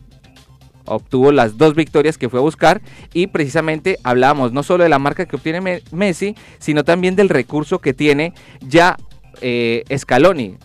Obtuvo 0.87 1.31
las 1.31 1.57
dos 1.57 1.75
victorias 1.75 2.19
que 2.19 2.29
fue 2.29 2.41
a 2.41 2.43
buscar 2.43 2.81
y 3.13 3.29
precisamente 3.29 3.99
hablábamos 4.03 4.53
no 4.53 4.63
solo 4.63 4.83
de 4.83 4.91
la 4.91 4.99
marca 4.99 5.27
que 5.27 5.37
obtiene 5.37 5.83
Messi, 5.93 6.35
sino 6.59 6.85
también 6.85 7.17
del 7.17 7.29
recurso 7.29 7.81
que 7.81 7.95
tiene 7.95 8.33
ya 8.61 8.97
eh, 9.41 9.85
Scaloni 9.97 10.57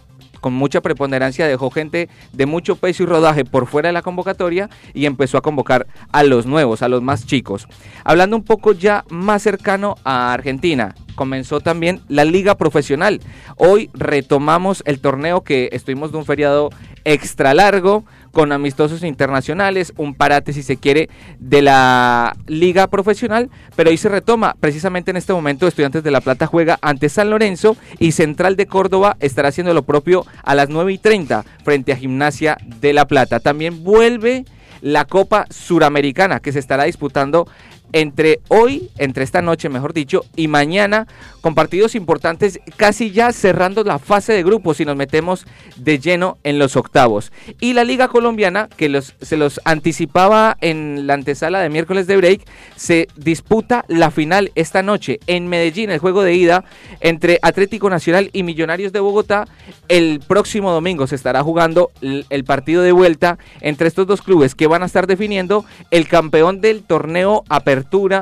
con 0.46 0.54
mucha 0.54 0.82
preponderancia 0.82 1.48
dejó 1.48 1.72
gente 1.72 2.08
de 2.32 2.46
mucho 2.46 2.76
peso 2.76 3.02
y 3.02 3.08
rodaje 3.08 3.46
por 3.46 3.66
fuera 3.66 3.90
de 3.90 3.94
la 3.94 4.04
convocatoria 4.04 4.70
y 4.94 5.08
empezó 5.08 5.40
a 5.40 5.42
convocar 5.42 5.88
a 6.12 6.22
los 6.22 6.46
nuevos, 6.46 6.84
a 6.84 6.88
los 6.88 7.02
más 7.02 7.26
chicos. 7.26 7.68
Hablando 8.04 8.36
un 8.36 8.44
poco 8.44 8.72
ya 8.72 9.06
más 9.10 9.42
cercano 9.42 9.96
a 10.04 10.34
Argentina, 10.34 10.94
comenzó 11.16 11.62
también 11.62 12.02
la 12.10 12.26
liga 12.26 12.54
profesional. 12.60 13.22
Hoy 13.58 13.90
retomamos 13.96 14.84
el 14.86 15.00
torneo 15.00 15.42
que 15.42 15.70
estuvimos 15.72 16.12
de 16.12 16.20
un 16.20 16.26
feriado 16.26 16.70
extra 17.06 17.56
largo 17.56 18.06
con 18.36 18.52
amistosos 18.52 19.02
internacionales, 19.04 19.94
un 19.96 20.14
parate 20.14 20.52
si 20.52 20.62
se 20.62 20.76
quiere 20.76 21.10
de 21.40 21.62
la 21.62 22.36
liga 22.48 22.88
profesional, 22.88 23.50
pero 23.78 23.90
ahí 23.90 23.96
se 23.96 24.10
retoma. 24.10 24.58
Precisamente 24.60 25.12
en 25.12 25.16
este 25.16 25.32
momento 25.32 25.68
Estudiantes 25.68 26.04
de 26.04 26.12
La 26.12 26.20
Plata 26.20 26.46
juega 26.46 26.78
ante 26.82 27.08
San 27.08 27.30
Lorenzo 27.30 27.78
y 27.98 28.12
Central 28.12 28.58
de 28.58 28.66
Córdoba 28.66 29.16
estará 29.22 29.48
haciendo 29.48 29.74
lo 29.74 29.84
propio 29.84 30.26
a 30.44 30.54
las 30.54 30.68
9 30.68 30.92
y 30.92 30.98
30 30.98 31.46
frente 31.64 31.94
a 31.94 31.96
Gimnasia 31.96 32.58
de 32.82 32.92
La 32.92 33.08
Plata. 33.08 33.40
También 33.40 33.86
vuelve 33.86 34.44
la 34.82 35.06
Copa 35.06 35.46
Suramericana 35.50 36.42
que 36.42 36.52
se 36.52 36.60
estará 36.60 36.84
disputando 36.84 37.48
entre 37.94 38.40
hoy, 38.50 38.90
entre 38.98 39.24
esta 39.24 39.42
noche, 39.42 39.70
mejor 39.70 39.94
dicho, 39.94 40.26
y 40.36 40.48
mañana, 40.48 41.08
con 41.42 41.56
partidos 41.56 41.96
importantes, 41.96 42.60
casi 42.76 43.12
ya 43.12 43.32
cerrando 43.32 43.84
la 43.84 44.00
fase 44.00 44.34
de 44.34 44.44
grupos 44.44 44.80
y 44.80 44.86
nos 44.86 44.96
metemos 44.96 45.46
de 45.78 46.00
lleno 46.00 46.38
en 46.44 46.60
los 46.60 46.76
octavos. 46.76 47.32
Y 47.60 47.74
la 47.74 47.84
Liga 47.84 48.08
Colombiana, 48.08 48.68
que 48.76 48.90
los, 48.90 49.16
se 49.22 49.38
los 49.38 49.62
anticipaba 49.64 50.58
en 50.62 51.08
la 51.08 51.14
antesala 51.14 51.62
de 51.62 51.70
miércoles 51.70 52.08
de 52.08 52.18
break, 52.18 52.42
se 52.76 53.08
disputa 53.16 53.86
la 53.88 54.12
final 54.12 54.52
esta 54.56 54.82
noche 54.82 55.20
en 55.28 55.48
Medellín, 55.48 55.90
el 55.90 56.00
juego 56.00 56.24
de 56.24 56.34
ida 56.34 56.66
entre 57.00 57.40
Atlético 57.42 57.90
Nacional 57.90 58.30
y 58.34 58.44
Millonarios 58.44 58.92
de 58.92 59.00
Bogotá. 59.00 59.48
El 59.88 60.20
próximo 60.28 60.72
domingo 60.72 61.08
se 61.08 61.16
estará 61.16 61.44
jugando 61.44 61.92
el, 62.02 62.44
partido 62.46 62.82
de 62.82 62.92
vuelta 62.92 63.38
entre 63.62 63.88
estos 63.88 64.06
dos 64.06 64.22
clubes 64.22 64.56
que 64.56 64.68
van 64.68 64.84
a 64.84 64.86
estar 64.86 65.08
definiendo 65.08 65.66
el 65.92 66.08
campeón 66.08 66.62
del 66.62 66.84
torneo 66.84 67.44
Apertura 67.50 67.75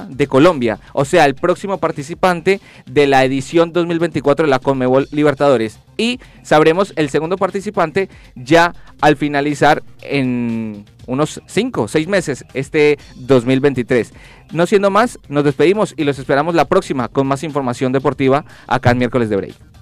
de 0.10 0.28
Colombia, 0.28 0.80
o 0.94 1.06
sea, 1.06 1.26
el 1.26 1.36
próximo 1.36 1.78
participante 1.78 2.60
de 2.86 3.08
la 3.08 3.24
edición 3.24 3.74
2024 3.74 4.46
de 4.46 4.50
la 4.50 4.60
Conmebol 4.60 5.08
Libertadores. 5.12 5.80
Y 5.98 6.20
sabremos 6.42 6.94
el 6.96 7.10
segundo 7.10 7.38
participante 7.38 8.10
ya 8.36 8.74
al 9.02 9.16
finalizar 9.16 9.84
en 10.02 10.86
unos 11.06 11.42
5 11.46 11.84
o 11.84 11.88
6 11.88 12.08
meses 12.08 12.46
este 12.54 12.98
2023. 13.16 14.14
No 14.54 14.66
siendo 14.66 14.90
más, 14.90 15.20
nos 15.30 15.44
despedimos 15.44 15.94
y 15.98 16.04
los 16.04 16.18
esperamos 16.20 16.56
la 16.56 16.66
próxima 16.66 17.10
con 17.10 17.28
más 17.28 17.44
información 17.44 17.92
deportiva 17.92 18.46
acá 18.68 18.92
en 18.92 19.00
miércoles 19.00 19.30
de 19.30 19.36
Break. 19.36 19.73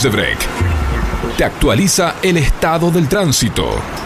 De 0.00 0.08
Break. 0.08 0.38
Te 1.36 1.44
actualiza 1.44 2.14
el 2.22 2.38
estado 2.38 2.90
del 2.90 3.08
tránsito. 3.08 4.01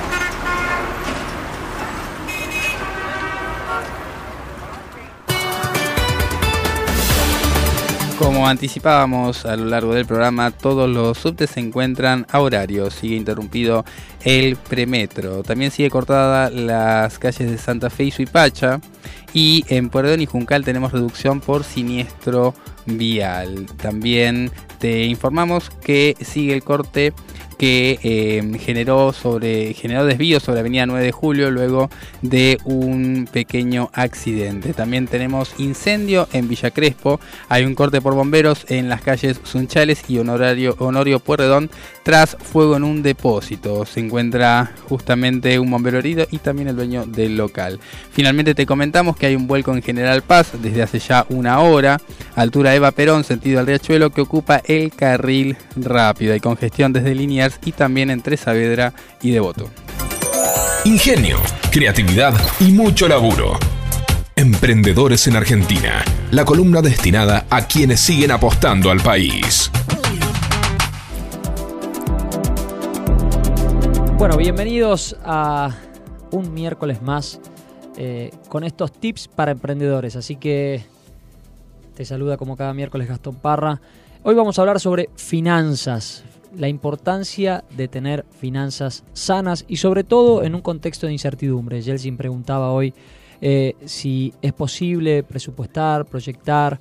Como 8.19 8.49
anticipábamos 8.49 9.45
a 9.45 9.57
lo 9.57 9.67
largo 9.67 9.93
del 9.93 10.07
programa, 10.07 10.51
todos 10.51 10.89
los 10.89 11.19
subtes 11.19 11.51
se 11.51 11.61
encuentran 11.61 12.27
a 12.31 12.41
horario. 12.41 12.91
Sigue 12.91 13.15
interrumpido 13.15 13.85
el 14.25 14.57
premetro. 14.57 15.43
También 15.43 15.71
sigue 15.71 15.91
cortada 15.91 16.49
las 16.49 17.19
calles 17.19 17.51
de 17.51 17.59
Santa 17.59 17.91
Fe 17.91 18.05
y 18.05 18.11
Suipacha. 18.11 18.81
Y 19.35 19.65
en 19.69 19.91
Pueyrredón 19.91 20.23
y 20.23 20.27
Juncal 20.27 20.65
tenemos 20.65 20.93
reducción 20.93 21.41
por 21.41 21.63
siniestro 21.63 22.55
vial. 22.87 23.67
También 23.77 24.51
te 24.79 25.05
informamos 25.05 25.69
que 25.69 26.17
sigue 26.21 26.55
el 26.55 26.65
corte 26.65 27.13
que 27.59 27.99
eh, 28.03 28.59
generó 28.59 29.13
sobre 29.13 29.75
generó 29.75 30.05
desvío 30.05 30.41
sobre 30.41 30.61
Avenida 30.61 30.87
9 30.87 31.05
de 31.05 31.13
Julio 31.13 31.51
luego 31.51 31.91
de 32.23 32.59
un 32.65 33.29
pequeño 33.31 33.91
accidente. 33.93 34.73
También 34.73 35.07
tenemos 35.07 35.55
incendio 35.59 36.29
en 36.33 36.49
Villa 36.49 36.71
Crespo, 36.71 37.21
hay 37.49 37.65
un 37.65 37.75
corte 37.75 38.01
por 38.01 38.15
bomberos 38.15 38.67
en 38.69 38.89
las 38.89 39.03
calles 39.03 39.41
Sunchales 39.45 40.05
y 40.09 40.19
Honorario, 40.19 40.77
Honorio 40.79 41.21
Puerredón 41.21 41.71
tras 42.03 42.37
fuego 42.41 42.77
en 42.77 42.85
un 42.85 43.03
depósito. 43.03 43.85
Se 43.85 44.01
encuentra 44.01 44.73
justamente 44.89 45.59
un 45.59 45.71
bombero 45.71 45.99
herido 45.99 46.27
y 46.31 46.39
también 46.39 46.69
el 46.69 46.77
dueño 46.77 47.05
del 47.05 47.37
local. 47.37 47.81
Finalmente 48.13 48.55
te 48.55 48.67
comentamos 48.67 49.17
que 49.17 49.27
hay 49.27 49.37
un 49.37 49.47
vuelco 49.47 49.75
en 49.75 49.83
General 49.83 50.23
Paz 50.23 50.53
desde 50.63 50.83
hace 50.83 50.99
ya 50.99 51.27
una 51.29 51.61
hora, 51.61 52.01
altura 52.35 52.75
Eva 52.75 52.93
Perón, 52.93 53.25
sentido 53.25 53.61
al 53.61 53.67
Riachuelo, 53.67 54.11
que 54.11 54.21
ocupa 54.21 54.63
el 54.67 54.93
carril 54.93 55.57
rápido. 55.75 56.33
Hay 56.33 56.41
congestión 56.41 56.93
desde 56.93 57.15
Liniers 57.47 57.61
y 57.65 57.73
también 57.73 58.11
entre 58.11 58.37
Saavedra 58.37 58.93
y 59.23 59.31
Devoto. 59.31 59.71
Ingenio, 60.85 61.39
creatividad 61.71 62.35
y 62.61 62.73
mucho 62.73 63.09
laburo. 63.09 63.59
Emprendedores 64.35 65.27
en 65.27 65.37
Argentina, 65.37 66.05
la 66.31 66.45
columna 66.45 66.83
destinada 66.83 67.47
a 67.51 67.67
quienes 67.67 68.01
siguen 68.01 68.31
apostando 68.31 68.91
al 68.91 69.01
país. 69.01 69.71
Bueno, 74.19 74.37
bienvenidos 74.37 75.17
a 75.25 75.75
un 76.31 76.53
miércoles 76.53 77.03
más 77.03 77.41
eh, 77.97 78.31
con 78.49 78.65
estos 78.65 78.93
tips 78.93 79.29
para 79.29 79.53
emprendedores. 79.53 80.17
Así 80.17 80.37
que 80.37 80.85
te 81.95 82.05
saluda 82.05 82.37
como 82.37 82.57
cada 82.57 82.75
miércoles 82.75 83.09
Gastón 83.09 83.37
Parra. 83.37 83.81
Hoy 84.23 84.35
vamos 84.35 84.59
a 84.59 84.63
hablar 84.63 84.81
sobre 84.81 85.09
finanzas, 85.17 86.25
la 86.57 86.69
importancia 86.69 87.65
de 87.77 87.89
tener 87.89 88.25
finanzas 88.39 89.05
sanas 89.13 89.65
y 89.69 89.77
sobre 89.77 90.05
todo 90.05 90.43
en 90.43 90.55
un 90.55 90.61
contexto 90.61 91.07
de 91.07 91.13
incertidumbre. 91.13 91.81
Yeltsin 91.81 92.17
preguntaba 92.17 92.73
hoy 92.73 92.95
eh, 93.41 93.75
si 93.85 94.33
es 94.41 94.53
posible 94.53 95.23
presupuestar, 95.23 96.07
proyectar 96.07 96.81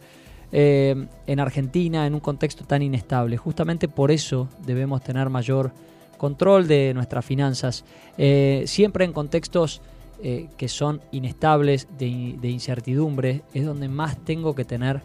eh, 0.51 0.95
en 1.27 1.39
Argentina 1.39 2.07
en 2.07 2.13
un 2.13 2.19
contexto 2.19 2.65
tan 2.65 2.81
inestable. 2.81 3.37
Justamente 3.37 3.87
por 3.87 4.11
eso 4.11 4.47
debemos 4.65 5.03
tener 5.03 5.29
mayor 5.29 5.71
control 6.17 6.67
de 6.67 6.93
nuestras 6.93 7.25
finanzas, 7.25 7.83
eh, 8.17 8.63
siempre 8.67 9.05
en 9.05 9.13
contextos 9.13 9.81
que 10.57 10.69
son 10.69 11.01
inestables, 11.11 11.89
de, 11.99 12.35
de, 12.39 12.49
incertidumbre, 12.49 13.41
es 13.53 13.65
donde 13.65 13.89
más 13.89 14.17
tengo 14.23 14.55
que 14.55 14.63
tener 14.63 15.01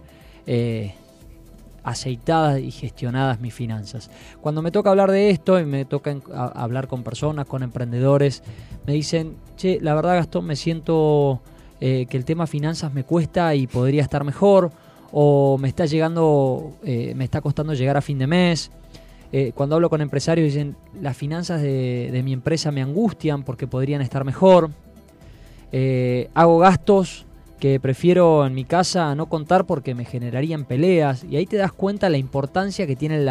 aceitadas 1.83 2.61
y 2.61 2.71
gestionadas 2.71 3.41
mis 3.41 3.55
finanzas. 3.55 4.11
Cuando 4.41 4.63
me 4.63 4.71
toca 4.71 4.91
hablar 4.91 5.11
de 5.11 5.31
esto 5.31 5.59
y 5.59 5.65
me 5.65 5.85
toca 5.85 6.17
hablar 6.55 6.89
con 6.89 7.03
personas, 7.03 7.47
con 7.47 7.63
emprendedores, 7.63 8.43
me 8.87 8.93
dicen, 8.93 9.37
che, 9.57 9.79
la 9.81 9.95
verdad 9.95 10.17
Gastón, 10.17 10.47
me 10.47 10.57
siento 10.57 11.41
eh, 11.81 12.07
que 12.09 12.17
el 12.17 12.25
tema 12.25 12.47
finanzas 12.47 12.93
me 12.93 13.05
cuesta 13.05 13.55
y 13.55 13.67
podría 13.67 14.03
estar 14.03 14.25
mejor, 14.25 14.71
o 15.13 15.59
me 15.59 15.69
está 15.69 15.87
llegando, 15.87 16.73
eh, 16.85 17.15
me 17.17 17.25
está 17.25 17.41
costando 17.41 17.75
llegar 17.75 17.97
a 17.97 18.03
fin 18.03 18.19
de 18.19 18.27
mes. 18.27 18.71
Eh, 19.33 19.53
cuando 19.55 19.77
hablo 19.77 19.89
con 19.91 20.01
empresarios 20.01 20.47
dicen, 20.47 20.77
las 21.01 21.17
finanzas 21.17 21.63
de, 21.63 22.11
de 22.13 22.23
mi 22.23 22.33
empresa 22.33 22.71
me 22.71 22.83
angustian 22.83 23.43
porque 23.43 23.67
podrían 23.67 24.03
estar 24.03 24.25
mejor. 24.25 24.71
hago 26.35 26.59
gastos 26.59 27.27
que 27.61 27.79
prefiero 27.79 28.45
en 28.47 28.55
mi 28.55 28.65
casa 28.65 29.15
no 29.15 29.27
contar 29.27 29.67
porque 29.67 29.95
me 29.95 30.05
generarían 30.05 30.65
peleas. 30.65 31.25
Y 31.25 31.37
ahí 31.37 31.47
te 31.47 31.57
das 31.57 31.73
cuenta 31.73 32.09
la 32.09 32.17
importancia 32.17 32.87
que 32.87 32.97
tienen 32.97 33.29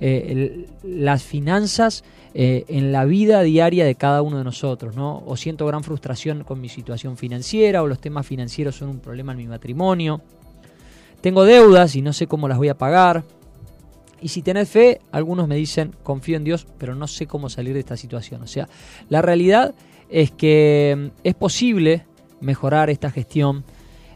eh, 0.00 0.66
las 0.84 1.22
finanzas 1.24 2.04
eh, 2.34 2.64
en 2.68 2.92
la 2.92 3.04
vida 3.04 3.42
diaria 3.42 3.84
de 3.84 3.94
cada 3.94 4.22
uno 4.22 4.38
de 4.38 4.44
nosotros. 4.44 4.94
¿no? 4.94 5.22
O 5.26 5.36
siento 5.36 5.66
gran 5.66 5.82
frustración 5.82 6.44
con 6.44 6.60
mi 6.60 6.68
situación 6.68 7.16
financiera, 7.16 7.82
o 7.82 7.86
los 7.86 8.00
temas 8.00 8.26
financieros 8.26 8.76
son 8.76 8.90
un 8.90 9.00
problema 9.00 9.32
en 9.32 9.38
mi 9.38 9.46
matrimonio. 9.46 10.20
Tengo 11.20 11.44
deudas 11.44 11.96
y 11.96 12.02
no 12.02 12.12
sé 12.12 12.26
cómo 12.26 12.46
las 12.46 12.58
voy 12.58 12.68
a 12.68 12.76
pagar. 12.76 13.24
Y 14.20 14.28
si 14.28 14.42
tenés 14.42 14.68
fe, 14.68 15.00
algunos 15.10 15.48
me 15.48 15.56
dicen, 15.56 15.94
confío 16.02 16.36
en 16.36 16.44
Dios, 16.44 16.66
pero 16.78 16.94
no 16.94 17.06
sé 17.06 17.26
cómo 17.26 17.48
salir 17.48 17.74
de 17.74 17.80
esta 17.80 17.96
situación. 17.96 18.42
O 18.42 18.46
sea, 18.46 18.68
la 19.08 19.22
realidad 19.22 19.74
es 20.10 20.30
que 20.30 20.94
mm, 20.96 21.20
es 21.24 21.34
posible 21.34 22.04
mejorar 22.40 22.90
esta 22.90 23.10
gestión, 23.10 23.64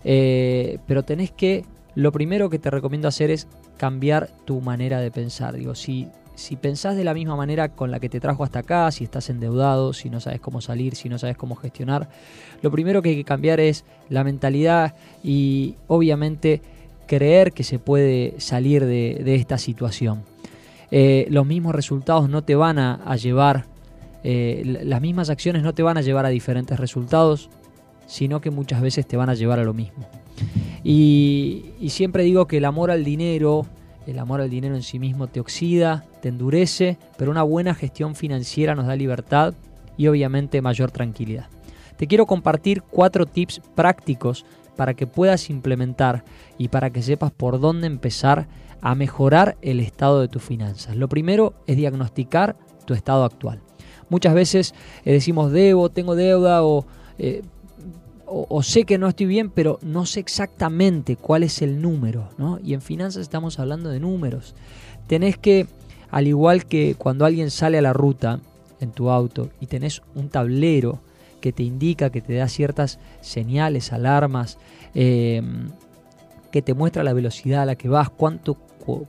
eh, 0.05 0.79
pero 0.87 1.05
tenés 1.05 1.31
que, 1.31 1.65
lo 1.95 2.13
primero 2.13 2.51
que 2.51 2.59
te 2.59 2.71
recomiendo 2.71 3.09
hacer 3.09 3.31
es 3.31 3.49
cambiar 3.77 4.29
tu 4.45 4.61
manera 4.61 5.01
de 5.01 5.11
pensar. 5.11 5.55
Digo, 5.55 5.75
si, 5.75 6.09
si 6.35 6.57
pensás 6.57 6.97
de 6.97 7.05
la 7.05 7.15
misma 7.15 7.37
manera 7.37 7.71
con 7.71 7.91
la 7.91 7.99
que 7.99 8.09
te 8.09 8.21
trajo 8.21 8.45
hasta 8.45 8.61
acá, 8.61 8.91
si 8.93 9.05
estás 9.05 9.29
endeudado, 9.29 9.93
si 9.93 10.09
no 10.09 10.21
sabes 10.21 10.41
cómo 10.41 10.61
salir, 10.61 10.95
si 10.95 11.09
no 11.09 11.19
sabes 11.19 11.37
cómo 11.37 11.57
gestionar, 11.57 12.09
lo 12.63 12.71
primero 12.71 13.03
que 13.03 13.11
hay 13.11 13.17
que 13.17 13.25
cambiar 13.25 13.59
es 13.59 13.85
la 14.09 14.23
mentalidad 14.23 14.95
y 15.25 15.75
obviamente 15.89 16.61
creer 17.07 17.53
que 17.53 17.65
se 17.65 17.81
puede 17.81 18.35
salir 18.39 18.85
de, 18.85 19.35
esta 19.35 19.59
situación. 19.59 20.23
Eh, 20.91 21.27
los 21.31 21.45
mismos 21.45 21.75
resultados 21.75 22.29
no 22.29 22.43
te 22.43 22.55
van 22.55 22.79
a, 22.79 23.17
llevar, 23.17 23.67
eh, 24.23 24.63
las 24.85 25.01
mismas 25.01 25.31
acciones 25.31 25.63
no 25.63 25.75
te 25.75 25.83
van 25.83 25.99
a 25.99 26.03
llevar 26.03 26.25
a 26.25 26.29
diferentes 26.29 26.79
resultados 26.79 27.51
sino 28.09 28.41
que 28.41 28.51
muchas 28.51 28.81
veces 28.81 29.07
te 29.07 29.17
van 29.17 29.29
a 29.29 29.35
llevar 29.35 29.61
a 29.61 29.65
lo 29.65 29.75
mismo. 29.75 30.09
Y, 30.83 31.67
siempre 31.89 32.25
digo 32.25 32.47
que 32.47 32.57
el 32.57 32.65
amor 32.65 32.91
al 32.91 33.05
dinero, 33.05 33.67
el 34.07 34.19
amor 34.19 34.41
al 34.41 34.51
dinero 34.51 34.75
en 34.75 34.83
sí 34.83 34.99
mismo 34.99 35.27
te 35.27 35.39
oxida, 35.39 36.05
te 36.23 36.31
endurece, 36.31 36.97
pero 37.17 37.31
una 37.31 37.43
buena 37.43 37.75
gestión 37.75 38.17
financiera 38.17 38.75
nos 38.75 38.87
da 38.87 38.97
libertad 38.97 39.55
y 39.97 40.09
obviamente 40.09 40.63
mayor 40.63 40.91
tranquilidad. 40.91 41.47
Te 41.97 42.07
quiero 42.07 42.27
compartir 42.27 42.83
cuatro 42.83 43.27
tips 43.27 43.61
prácticos 43.75 44.47
para 44.77 44.95
que 44.95 45.07
puedas 45.07 45.51
implementar 45.51 46.25
y 46.57 46.69
para 46.69 46.91
que 46.91 47.03
sepas 47.03 47.33
por 47.33 47.61
dónde 47.61 47.89
empezar 47.89 48.47
a 48.81 48.95
mejorar 48.95 49.57
el 49.61 49.81
estado 49.81 50.21
de 50.21 50.29
tus 50.29 50.43
finanzas. 50.43 50.97
Lo 50.97 51.09
primero 51.09 51.55
es 51.67 51.77
diagnosticar 51.77 52.57
tu 52.87 52.95
estado 52.95 53.25
actual. 53.25 53.61
Muchas 54.09 54.35
veces 54.35 54.75
eh, 55.05 55.13
decimos 55.13 55.53
debo, 55.53 55.91
tengo 55.91 56.15
deuda 56.15 56.63
o 56.65 56.87
eh, 57.19 57.43
o, 58.31 58.63
sé 58.63 58.85
que 58.85 58.99
no 58.99 59.09
estoy 59.09 59.27
bien, 59.27 59.51
pero 59.51 59.79
no 59.83 60.07
sé 60.07 60.21
exactamente 60.21 61.17
cuál 61.17 61.43
es 61.43 61.63
el 61.63 61.81
número, 61.81 62.29
¿no? 62.37 62.59
Y 62.63 62.75
en 62.75 62.83
finanzas 62.83 63.23
estamos 63.23 63.59
hablando 63.59 63.91
de 63.91 64.01
números. 64.01 64.55
Tenés 65.07 65.39
que, 65.39 65.67
al 66.11 66.27
igual 66.27 66.67
que 66.67 66.95
cuando 66.95 67.25
alguien 67.25 67.51
sale 67.51 67.79
a 67.79 67.83
la 67.83 67.93
ruta 67.93 68.41
en 68.81 68.93
tu 68.93 69.11
auto 69.11 69.51
y 69.61 69.67
tenés 69.67 70.03
un 70.15 70.29
tablero 70.29 71.01
que 71.41 71.53
te 71.53 71.63
indica, 71.63 72.11
que 72.11 72.21
te 72.21 72.35
da 72.35 72.49
ciertas 72.49 72.99
señales, 73.21 73.93
alarmas, 73.93 74.59
eh, 74.95 75.43
que 76.51 76.63
te 76.63 76.75
muestra 76.75 77.05
la 77.05 77.13
velocidad 77.13 77.63
a 77.63 77.67
la 77.67 77.77
que 77.77 77.89
vas, 77.89 78.11
cuánto 78.11 78.57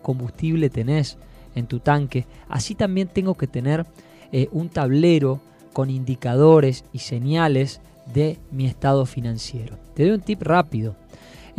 combustible 0.01 0.69
tenés 0.69 1.17
en 1.55 1.67
tu 1.67 1.79
tanque, 1.79 2.25
así 2.47 2.75
también 2.75 3.07
tengo 3.07 3.35
que 3.35 3.47
tener 3.47 3.85
eh, 4.31 4.49
un 4.51 4.69
tablero 4.69 5.39
con 5.73 5.89
indicadores 5.89 6.83
y 6.91 6.99
señales 6.99 7.81
de 8.13 8.37
mi 8.51 8.65
estado 8.65 9.05
financiero. 9.05 9.77
Te 9.93 10.03
doy 10.03 10.11
un 10.11 10.21
tip 10.21 10.41
rápido. 10.41 10.95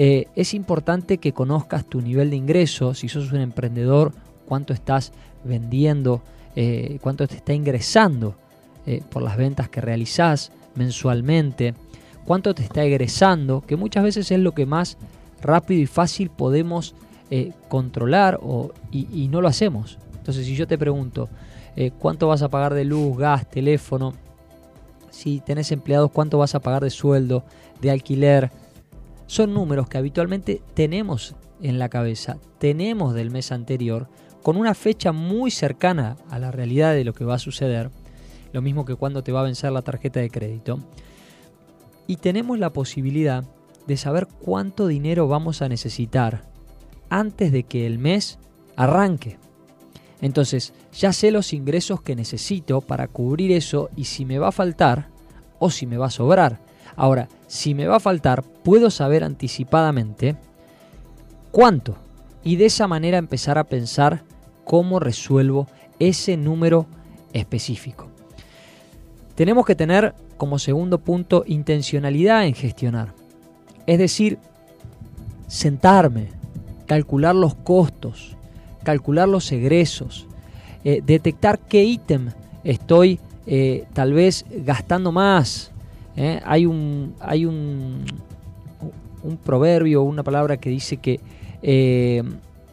Eh, 0.03 0.27
es 0.35 0.55
importante 0.55 1.19
que 1.19 1.33
conozcas 1.33 1.85
tu 1.85 2.01
nivel 2.01 2.31
de 2.31 2.37
ingreso, 2.37 2.95
si 2.95 3.09
sos 3.09 3.33
un 3.33 3.41
emprendedor, 3.41 4.13
cuánto 4.47 4.73
estás 4.73 5.13
vendiendo, 5.45 6.23
eh, 6.57 6.99
cuánto 7.03 7.29
te 7.29 7.37
está 7.37 7.53
ingresando 7.53 8.35
eh, 8.87 9.03
por 9.11 9.23
las 9.23 9.37
ventas 9.37 9.69
que 9.69 9.81
realizás 9.81 10.53
mensualmente, 10.75 11.75
cuánto 12.25 12.55
te 12.55 12.63
está 12.63 12.83
egresando, 12.83 13.61
que 13.61 13.77
muchas 13.77 14.03
veces 14.03 14.31
es 14.31 14.39
lo 14.39 14.53
que 14.53 14.67
más 14.67 14.97
rápido 15.43 15.81
y 15.83 15.87
fácil 15.87 16.31
podemos 16.31 16.95
controlar 17.69 18.41
o, 18.43 18.73
y, 18.91 19.07
y, 19.13 19.29
no 19.29 19.41
lo 19.41 19.47
hacemos. 19.47 19.99
Entonces 20.17 20.47
si 20.47 20.57
yo 20.57 20.67
te 20.67 20.77
pregunto, 20.77 21.29
¿cuánto 22.01 22.27
vas 22.27 22.43
a 22.43 22.49
pagar 22.49 22.75
de 22.75 22.85
luz, 22.85 23.17
gas, 23.17 23.49
teléfono? 23.49 24.15
Si 25.11 25.41
tenés 25.41 25.73
empleados, 25.73 26.11
cuánto 26.11 26.39
vas 26.39 26.55
a 26.55 26.61
pagar 26.61 26.83
de 26.83 26.91
sueldo, 26.91 27.45
de 27.81 27.91
alquiler. 27.91 28.51
Son 29.27 29.55
números 29.55 29.89
que 29.89 29.99
habitualmente 29.99 30.63
tenemos 30.75 31.37
en 31.63 31.79
la 31.79 31.89
cabeza, 31.89 32.39
tenemos 32.59 33.15
del 33.15 33.31
mes 33.31 33.53
anterior, 33.53 34.09
con 34.43 34.57
una 34.57 34.75
fecha 34.75 35.13
muy 35.13 35.51
cercana 35.51 36.17
a 36.31 36.39
la 36.39 36.51
realidad 36.51 36.95
de 36.95 37.05
lo 37.05 37.13
que 37.13 37.25
va 37.25 37.35
a 37.35 37.39
suceder, 37.39 37.91
lo 38.53 38.63
mismo 38.63 38.85
que 38.85 38.95
cuando 38.95 39.23
te 39.23 39.33
va 39.33 39.41
a 39.41 39.45
vencer 39.45 39.71
la 39.73 39.83
tarjeta 39.83 40.21
de 40.21 40.31
crédito. 40.31 40.81
Y 42.07 42.17
tenemos 42.17 42.59
la 42.59 42.73
posibilidad 42.73 43.45
de 43.87 43.97
saber 43.97 44.27
cuánto 44.27 44.87
dinero 44.87 45.29
vamos 45.29 45.63
a 45.63 45.69
necesitar 45.69 46.49
antes 47.09 47.53
de 47.53 47.65
que 47.65 47.87
el 47.87 47.99
mes 47.99 48.39
arranque. 48.77 49.39
Entonces, 50.23 50.73
ya 50.93 51.13
sé 51.13 51.31
los 51.31 51.53
ingresos 51.53 52.03
que 52.03 52.17
necesito 52.17 52.81
para 52.81 53.09
cubrir 53.09 53.53
eso 53.53 53.89
y 53.97 54.05
si 54.05 54.25
me 54.25 54.39
va 54.39 54.49
a 54.49 54.53
faltar 54.53 55.09
o 55.59 55.71
si 55.71 55.87
me 55.87 55.97
va 55.97 56.07
a 56.07 56.11
sobrar. 56.11 56.61
Ahora, 56.97 57.29
si 57.47 57.75
me 57.75 57.87
va 57.87 57.97
a 57.97 58.01
faltar, 58.01 58.43
puedo 58.43 58.91
saber 58.91 59.25
anticipadamente 59.25 60.37
cuánto 61.51 61.97
y 62.43 62.57
de 62.57 62.67
esa 62.67 62.87
manera 62.87 63.19
empezar 63.19 63.59
a 63.59 63.65
pensar 63.65 64.25
cómo 64.65 65.01
resuelvo 65.01 65.67
ese 65.99 66.37
número 66.37 66.87
específico. 67.33 68.09
Tenemos 69.35 69.65
que 69.65 69.75
tener 69.75 70.15
como 70.37 70.59
segundo 70.59 70.99
punto 70.99 71.45
intencionalidad 71.47 72.45
en 72.47 72.55
gestionar. 72.55 73.15
Es 73.87 73.99
decir, 73.99 74.39
sentarme, 75.47 76.29
calcular 76.87 77.35
los 77.35 77.55
costos, 77.55 78.37
calcular 78.83 79.29
los 79.29 79.51
egresos, 79.53 80.27
eh, 80.85 81.03
detectar 81.05 81.59
qué 81.59 81.85
ítem 81.85 82.31
estoy 82.65 83.19
eh, 83.47 83.85
tal 83.93 84.13
vez 84.13 84.45
gastando 84.51 85.13
más. 85.13 85.73
¿eh? 86.17 86.41
Hay, 86.45 86.67
un, 86.67 87.15
hay 87.21 87.45
un, 87.45 88.05
un 89.23 89.37
proverbio, 89.37 90.03
una 90.03 90.23
palabra 90.23 90.57
que 90.57 90.71
dice 90.71 90.97
que 90.97 91.21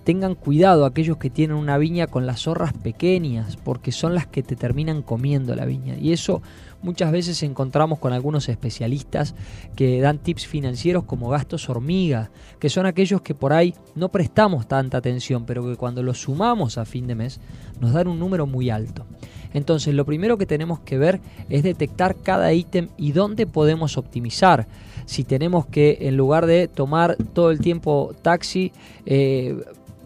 tengan 0.04 0.36
cuidado 0.36 0.86
aquellos 0.86 1.18
que 1.18 1.30
tienen 1.30 1.58
una 1.58 1.78
viña 1.78 2.08
con 2.08 2.26
las 2.26 2.44
zorras 2.44 2.72
pequeñas, 2.72 3.58
porque 3.58 3.92
son 3.92 4.16
las 4.16 4.26
que 4.26 4.42
te 4.42 4.56
terminan 4.56 5.02
comiendo 5.02 5.54
la 5.54 5.66
viña. 5.66 5.98
Y 6.00 6.14
eso 6.14 6.42
muchas 6.82 7.12
veces 7.12 7.42
encontramos 7.44 8.00
con 8.00 8.14
algunos 8.14 8.50
especialistas 8.50 9.36
que 9.76 10.00
dan 10.02 10.20
tips 10.20 10.48
financieros 10.48 11.04
como 11.04 11.30
gastos 11.30 11.70
hormiga, 11.70 12.32
que 12.60 12.70
son 12.70 12.86
aquellos 12.86 13.22
que 13.22 13.36
por 13.36 13.54
ahí 13.54 13.74
no 13.96 14.10
prestamos 14.10 14.68
tanta 14.68 14.98
atención, 14.98 15.46
pero 15.46 15.66
que 15.66 15.76
cuando 15.76 16.04
los 16.04 16.22
sumamos 16.22 16.78
a 16.78 16.86
fin 16.86 17.08
de 17.08 17.16
mes 17.16 17.40
nos 17.80 17.94
dan 17.94 18.08
un 18.08 18.20
número 18.20 18.46
muy 18.46 18.70
alto. 18.70 19.06
Entonces 19.54 19.94
lo 19.94 20.06
primero 20.06 20.38
que 20.38 20.46
tenemos 20.46 20.80
que 20.82 20.98
ver 20.98 21.20
es 21.50 21.64
detectar 21.64 22.16
cada 22.16 22.54
ítem 22.54 22.90
y 22.98 23.12
dónde 23.12 23.48
podemos 23.48 23.98
optimizar. 23.98 24.68
Si 25.06 25.24
tenemos 25.24 25.66
que 25.66 25.98
en 26.02 26.18
lugar 26.18 26.46
de 26.46 26.68
tomar 26.68 27.16
todo 27.34 27.50
el 27.52 27.60
tiempo 27.60 28.14
taxi, 28.22 28.74
eh, 29.06 29.58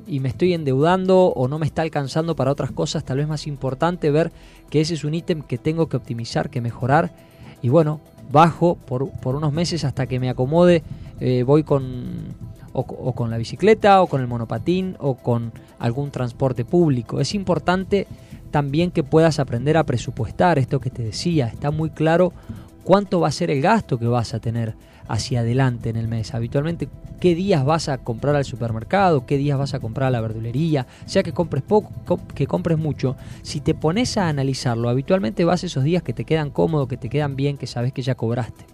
y 0.07 0.19
me 0.19 0.29
estoy 0.29 0.53
endeudando 0.53 1.27
o 1.27 1.47
no 1.47 1.59
me 1.59 1.65
está 1.65 1.83
alcanzando 1.83 2.35
para 2.35 2.51
otras 2.51 2.71
cosas, 2.71 3.05
tal 3.05 3.17
vez 3.17 3.27
más 3.27 3.47
importante 3.47 4.11
ver 4.11 4.31
que 4.71 4.81
ese 4.81 4.95
es 4.95 5.03
un 5.03 5.13
ítem 5.13 5.43
que 5.43 5.59
tengo 5.59 5.87
que 5.87 5.97
optimizar, 5.97 6.49
que 6.49 6.61
mejorar. 6.61 7.11
Y 7.61 7.69
bueno, 7.69 8.01
bajo 8.31 8.75
por, 8.75 9.11
por 9.11 9.35
unos 9.35 9.53
meses 9.53 9.83
hasta 9.83 10.07
que 10.07 10.19
me 10.19 10.29
acomode, 10.29 10.81
eh, 11.19 11.43
voy 11.43 11.63
con 11.63 12.33
o, 12.73 12.79
o 12.79 13.13
con 13.13 13.29
la 13.29 13.37
bicicleta 13.37 14.01
o 14.01 14.07
con 14.07 14.21
el 14.21 14.27
monopatín 14.27 14.95
o 14.99 15.15
con 15.15 15.51
algún 15.77 16.09
transporte 16.09 16.65
público. 16.65 17.19
Es 17.19 17.35
importante 17.35 18.07
también 18.49 18.91
que 18.91 19.03
puedas 19.03 19.39
aprender 19.39 19.77
a 19.77 19.83
presupuestar 19.83 20.57
esto 20.57 20.79
que 20.79 20.89
te 20.89 21.03
decía. 21.03 21.47
Está 21.47 21.69
muy 21.69 21.89
claro 21.89 22.33
cuánto 22.83 23.19
va 23.19 23.27
a 23.27 23.31
ser 23.31 23.51
el 23.51 23.61
gasto 23.61 23.99
que 23.99 24.07
vas 24.07 24.33
a 24.33 24.39
tener 24.39 24.73
hacia 25.11 25.41
adelante 25.41 25.89
en 25.89 25.97
el 25.97 26.07
mes. 26.07 26.33
Habitualmente, 26.33 26.87
qué 27.19 27.35
días 27.35 27.65
vas 27.65 27.89
a 27.89 27.97
comprar 27.97 28.33
al 28.35 28.45
supermercado, 28.45 29.25
qué 29.25 29.37
días 29.37 29.57
vas 29.57 29.73
a 29.73 29.81
comprar 29.81 30.07
a 30.07 30.11
la 30.11 30.21
verdulería, 30.21 30.87
sea 31.05 31.21
que 31.21 31.33
compres 31.33 31.63
poco, 31.63 32.19
que 32.33 32.47
compres 32.47 32.77
mucho. 32.77 33.17
Si 33.41 33.59
te 33.59 33.75
pones 33.75 34.17
a 34.17 34.29
analizarlo, 34.29 34.87
habitualmente 34.87 35.43
vas 35.43 35.65
esos 35.65 35.83
días 35.83 36.01
que 36.01 36.13
te 36.13 36.23
quedan 36.23 36.49
cómodos, 36.49 36.87
que 36.87 36.95
te 36.95 37.09
quedan 37.09 37.35
bien, 37.35 37.57
que 37.57 37.67
sabes 37.67 37.91
que 37.91 38.01
ya 38.01 38.15
cobraste. 38.15 38.65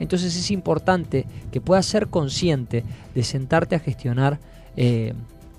Entonces 0.00 0.34
es 0.34 0.50
importante 0.50 1.26
que 1.52 1.60
puedas 1.60 1.84
ser 1.84 2.08
consciente 2.08 2.82
de 3.14 3.22
sentarte 3.22 3.76
a 3.76 3.78
gestionar 3.78 4.40
eh, 4.76 5.12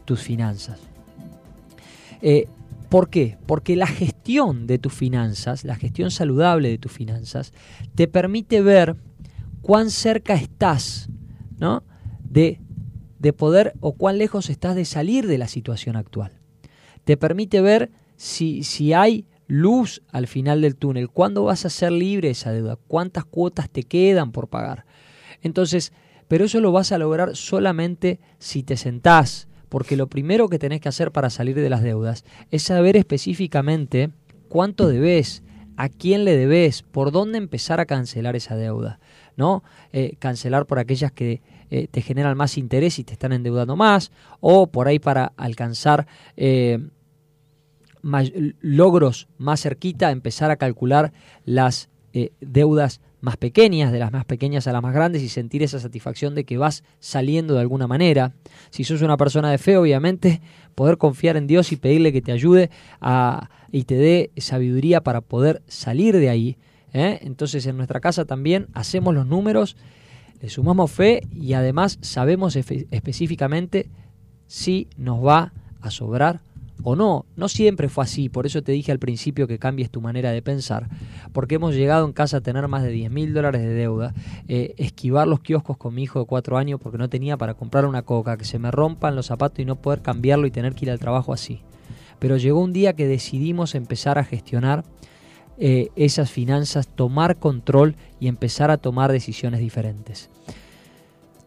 tus 0.06 0.22
finanzas. 0.22 0.80
Eh, 2.24 2.48
¿Por 2.90 3.10
qué? 3.10 3.38
Porque 3.46 3.76
la 3.76 3.88
gestión 3.88 4.66
de 4.66 4.80
tus 4.80 4.94
finanzas, 4.94 5.64
la 5.64 5.76
gestión 5.76 6.10
saludable 6.10 6.70
de 6.70 6.78
tus 6.80 6.92
finanzas, 6.92 7.54
te 7.94 8.08
permite 8.08 8.62
ver 8.62 8.96
cuán 9.66 9.90
cerca 9.90 10.36
estás 10.36 11.10
¿no? 11.58 11.84
de, 12.20 12.62
de 13.18 13.34
poder 13.34 13.74
o 13.80 13.94
cuán 13.94 14.20
lejos 14.20 14.52
estás 14.52 14.76
de 14.76 14.86
salir 14.86 15.26
de 15.26 15.40
la 15.40 15.48
situación 15.48 15.96
actual. 15.96 16.34
Te 17.04 17.18
permite 17.18 17.62
ver 17.62 17.90
si, 18.16 18.62
si 18.62 18.94
hay 18.94 19.26
luz 19.48 20.04
al 20.12 20.28
final 20.28 20.62
del 20.62 20.76
túnel, 20.76 21.10
cuándo 21.10 21.46
vas 21.46 21.66
a 21.66 21.72
ser 21.72 21.92
libre 21.92 22.28
de 22.28 22.34
esa 22.34 22.52
deuda, 22.52 22.78
cuántas 22.88 23.26
cuotas 23.26 23.68
te 23.68 23.82
quedan 23.82 24.32
por 24.32 24.50
pagar. 24.50 24.86
Entonces, 25.42 25.94
pero 26.28 26.46
eso 26.46 26.62
lo 26.62 26.72
vas 26.72 26.92
a 26.92 27.00
lograr 27.00 27.36
solamente 27.36 28.20
si 28.38 28.62
te 28.62 28.78
sentás, 28.78 29.48
porque 29.68 29.98
lo 29.98 30.06
primero 30.06 30.48
que 30.48 30.60
tenés 30.60 30.80
que 30.80 30.90
hacer 30.90 31.12
para 31.12 31.32
salir 31.32 31.56
de 31.56 31.72
las 31.72 31.82
deudas 31.82 32.24
es 32.52 32.62
saber 32.62 32.98
específicamente 32.98 34.12
cuánto 34.48 34.88
debes, 34.88 35.42
a 35.76 35.90
quién 35.90 36.24
le 36.24 36.38
debes, 36.38 36.84
por 36.84 37.12
dónde 37.12 37.40
empezar 37.40 37.80
a 37.80 37.88
cancelar 37.88 38.36
esa 38.36 38.56
deuda, 38.56 39.00
¿no? 39.38 39.64
Eh, 39.94 40.16
cancelar 40.20 40.66
por 40.66 40.80
aquellas 40.80 41.12
que 41.12 41.42
eh, 41.70 41.88
te 41.90 42.02
generan 42.02 42.38
más 42.38 42.58
interés 42.58 43.00
y 43.00 43.04
te 43.04 43.14
están 43.14 43.34
endeudando 43.34 43.76
más, 43.76 44.12
o 44.40 44.68
por 44.68 44.88
ahí 44.88 45.00
para 45.00 45.34
alcanzar 45.38 46.08
eh, 46.38 46.80
may- 48.02 48.56
logros 48.62 49.28
más 49.38 49.62
cerquita, 49.62 50.12
empezar 50.12 50.52
a 50.52 50.58
calcular 50.58 51.12
las 51.44 51.90
deudas 52.40 53.02
más 53.20 53.36
pequeñas, 53.36 53.92
de 53.92 54.00
las 54.00 54.14
más 54.14 54.24
pequeñas 54.24 54.68
a 54.68 54.72
las 54.72 54.82
más 54.82 54.94
grandes 54.94 55.22
y 55.22 55.28
sentir 55.28 55.64
esa 55.64 55.80
satisfacción 55.80 56.34
de 56.36 56.46
que 56.46 56.58
vas 56.58 56.84
saliendo 57.00 57.56
de 57.56 57.60
alguna 57.60 57.88
manera. 57.88 58.34
Si 58.70 58.84
sos 58.86 59.02
una 59.02 59.18
persona 59.18 59.52
de 59.52 59.58
fe, 59.58 59.76
obviamente, 59.76 60.42
poder 60.76 60.98
confiar 60.98 61.36
en 61.36 61.48
Dios 61.48 61.74
y 61.74 61.76
pedirle 61.76 62.14
que 62.14 62.22
te 62.22 62.32
ayude 62.32 62.70
a, 63.02 63.50
y 63.72 63.84
te 63.84 63.96
dé 63.96 64.32
sabiduría 64.38 65.02
para 65.02 65.20
poder 65.20 65.62
salir 65.68 66.16
de 66.16 66.30
ahí. 66.30 66.58
¿Eh? 66.96 67.20
Entonces 67.24 67.66
en 67.68 67.76
nuestra 67.78 68.00
casa 68.00 68.26
también 68.26 68.68
hacemos 68.74 69.14
los 69.14 69.28
números, 69.28 69.76
le 70.42 70.50
sumamos 70.50 70.92
fe 70.92 71.22
y 71.32 71.54
además 71.54 72.00
sabemos 72.02 72.56
específicamente 72.56 73.90
si 74.48 74.88
nos 74.98 75.24
va 75.24 75.52
a 75.82 75.92
sobrar 75.92 76.40
o 76.84 76.96
no. 76.96 77.26
No 77.36 77.50
siempre 77.50 77.90
fue 77.90 78.06
así, 78.06 78.30
por 78.30 78.46
eso 78.46 78.62
te 78.62 78.72
dije 78.72 78.92
al 78.94 79.00
principio 79.00 79.46
que 79.48 79.60
cambies 79.60 79.92
tu 79.92 80.00
manera 80.00 80.32
de 80.32 80.42
pensar, 80.42 80.88
porque 81.34 81.56
hemos 81.56 81.76
llegado 81.76 82.06
en 82.06 82.14
casa 82.14 82.38
a 82.38 82.42
tener 82.42 82.68
más 82.70 82.84
de 82.84 82.92
10 82.92 83.12
mil 83.12 83.34
dólares 83.34 83.62
de 83.62 83.74
deuda, 83.74 84.14
eh, 84.48 84.74
esquivar 84.78 85.28
los 85.28 85.42
kioscos 85.42 85.78
con 85.78 85.94
mi 85.94 86.04
hijo 86.04 86.20
de 86.20 86.26
4 86.26 86.58
años 86.58 86.80
porque 86.82 86.98
no 86.98 87.10
tenía 87.10 87.36
para 87.36 87.56
comprar 87.56 87.86
una 87.86 88.04
coca, 88.04 88.38
que 88.38 88.46
se 88.46 88.58
me 88.58 88.72
rompan 88.72 89.16
los 89.16 89.26
zapatos 89.26 89.60
y 89.60 89.66
no 89.66 89.76
poder 89.76 90.02
cambiarlo 90.02 90.48
y 90.48 90.52
tener 90.52 90.76
que 90.76 90.86
ir 90.86 90.92
al 90.92 91.00
trabajo 91.00 91.34
así. 91.34 91.62
Pero 92.20 92.38
llegó 92.38 92.62
un 92.62 92.72
día 92.72 92.94
que 92.94 93.08
decidimos 93.08 93.76
empezar 93.76 94.18
a 94.18 94.24
gestionar 94.24 94.86
eh, 95.58 95.88
esas 95.96 96.32
finanzas, 96.32 96.86
tomar 96.86 97.38
control 97.38 97.96
y 98.20 98.28
empezar 98.28 98.72
a 98.72 98.78
tomar 98.78 99.10
decisiones 99.14 99.62
diferentes. 99.62 100.30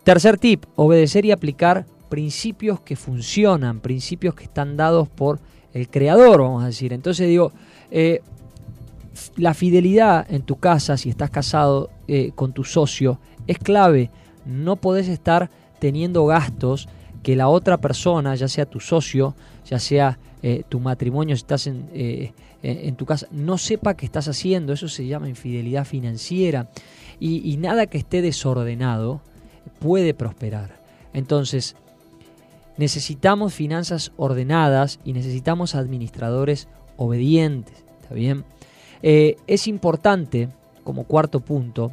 Tercer 0.03 0.39
tip, 0.39 0.65
obedecer 0.77 1.27
y 1.27 1.31
aplicar 1.31 1.85
principios 2.09 2.81
que 2.81 2.97
funcionan, 2.97 3.81
principios 3.81 4.35
que 4.35 4.45
están 4.45 4.79
dados 4.79 5.11
por 5.11 5.41
el 5.75 5.91
creador, 5.91 6.41
vamos 6.41 6.63
a 6.63 6.69
decir. 6.69 6.95
Entonces 6.95 7.29
digo, 7.29 7.53
eh, 7.91 8.23
la 9.37 9.53
fidelidad 9.53 10.27
en 10.31 10.41
tu 10.41 10.57
casa, 10.57 10.97
si 10.97 11.11
estás 11.11 11.29
casado 11.29 11.91
eh, 12.07 12.33
con 12.35 12.55
tu 12.55 12.65
socio, 12.65 13.21
es 13.47 13.59
clave. 13.59 14.11
No 14.47 14.77
podés 14.77 15.09
estar 15.09 15.51
teniendo 15.81 16.25
gastos 16.25 16.89
que 17.23 17.37
la 17.37 17.49
otra 17.49 17.77
persona, 17.77 18.35
ya 18.37 18.49
sea 18.49 18.65
tu 18.65 18.81
socio, 18.81 19.35
ya 19.67 19.79
sea 19.79 20.19
tu 20.69 20.79
matrimonio, 20.79 21.35
si 21.35 21.41
estás 21.41 21.67
en, 21.67 21.91
en, 22.63 22.97
tu 22.97 23.07
casa, 23.07 23.27
no 23.31 23.59
sepa 23.59 23.95
qué 23.95 24.07
estás 24.07 24.29
haciendo. 24.29 24.73
Eso 24.73 24.89
se 24.89 25.07
llama 25.07 25.29
infidelidad 25.29 25.85
financiera. 25.85 26.69
Y, 27.21 27.51
y 27.51 27.57
nada 27.57 27.87
que 27.87 27.99
esté 27.99 28.23
desordenado 28.23 29.21
puede 29.81 30.15
prosperar. 30.15 30.81
Entonces, 31.13 31.77
necesitamos 32.77 33.55
finanzas 33.55 34.13
ordenadas 34.17 35.01
y 35.05 35.13
necesitamos 35.13 35.75
administradores 35.75 36.69
obedientes. 36.97 37.85
¿Está 38.03 38.15
bien? 38.15 38.45
Eh, 39.03 39.37
es 39.47 39.67
importante, 39.69 40.49
como 40.85 41.05
cuarto 41.05 41.41
punto, 41.41 41.93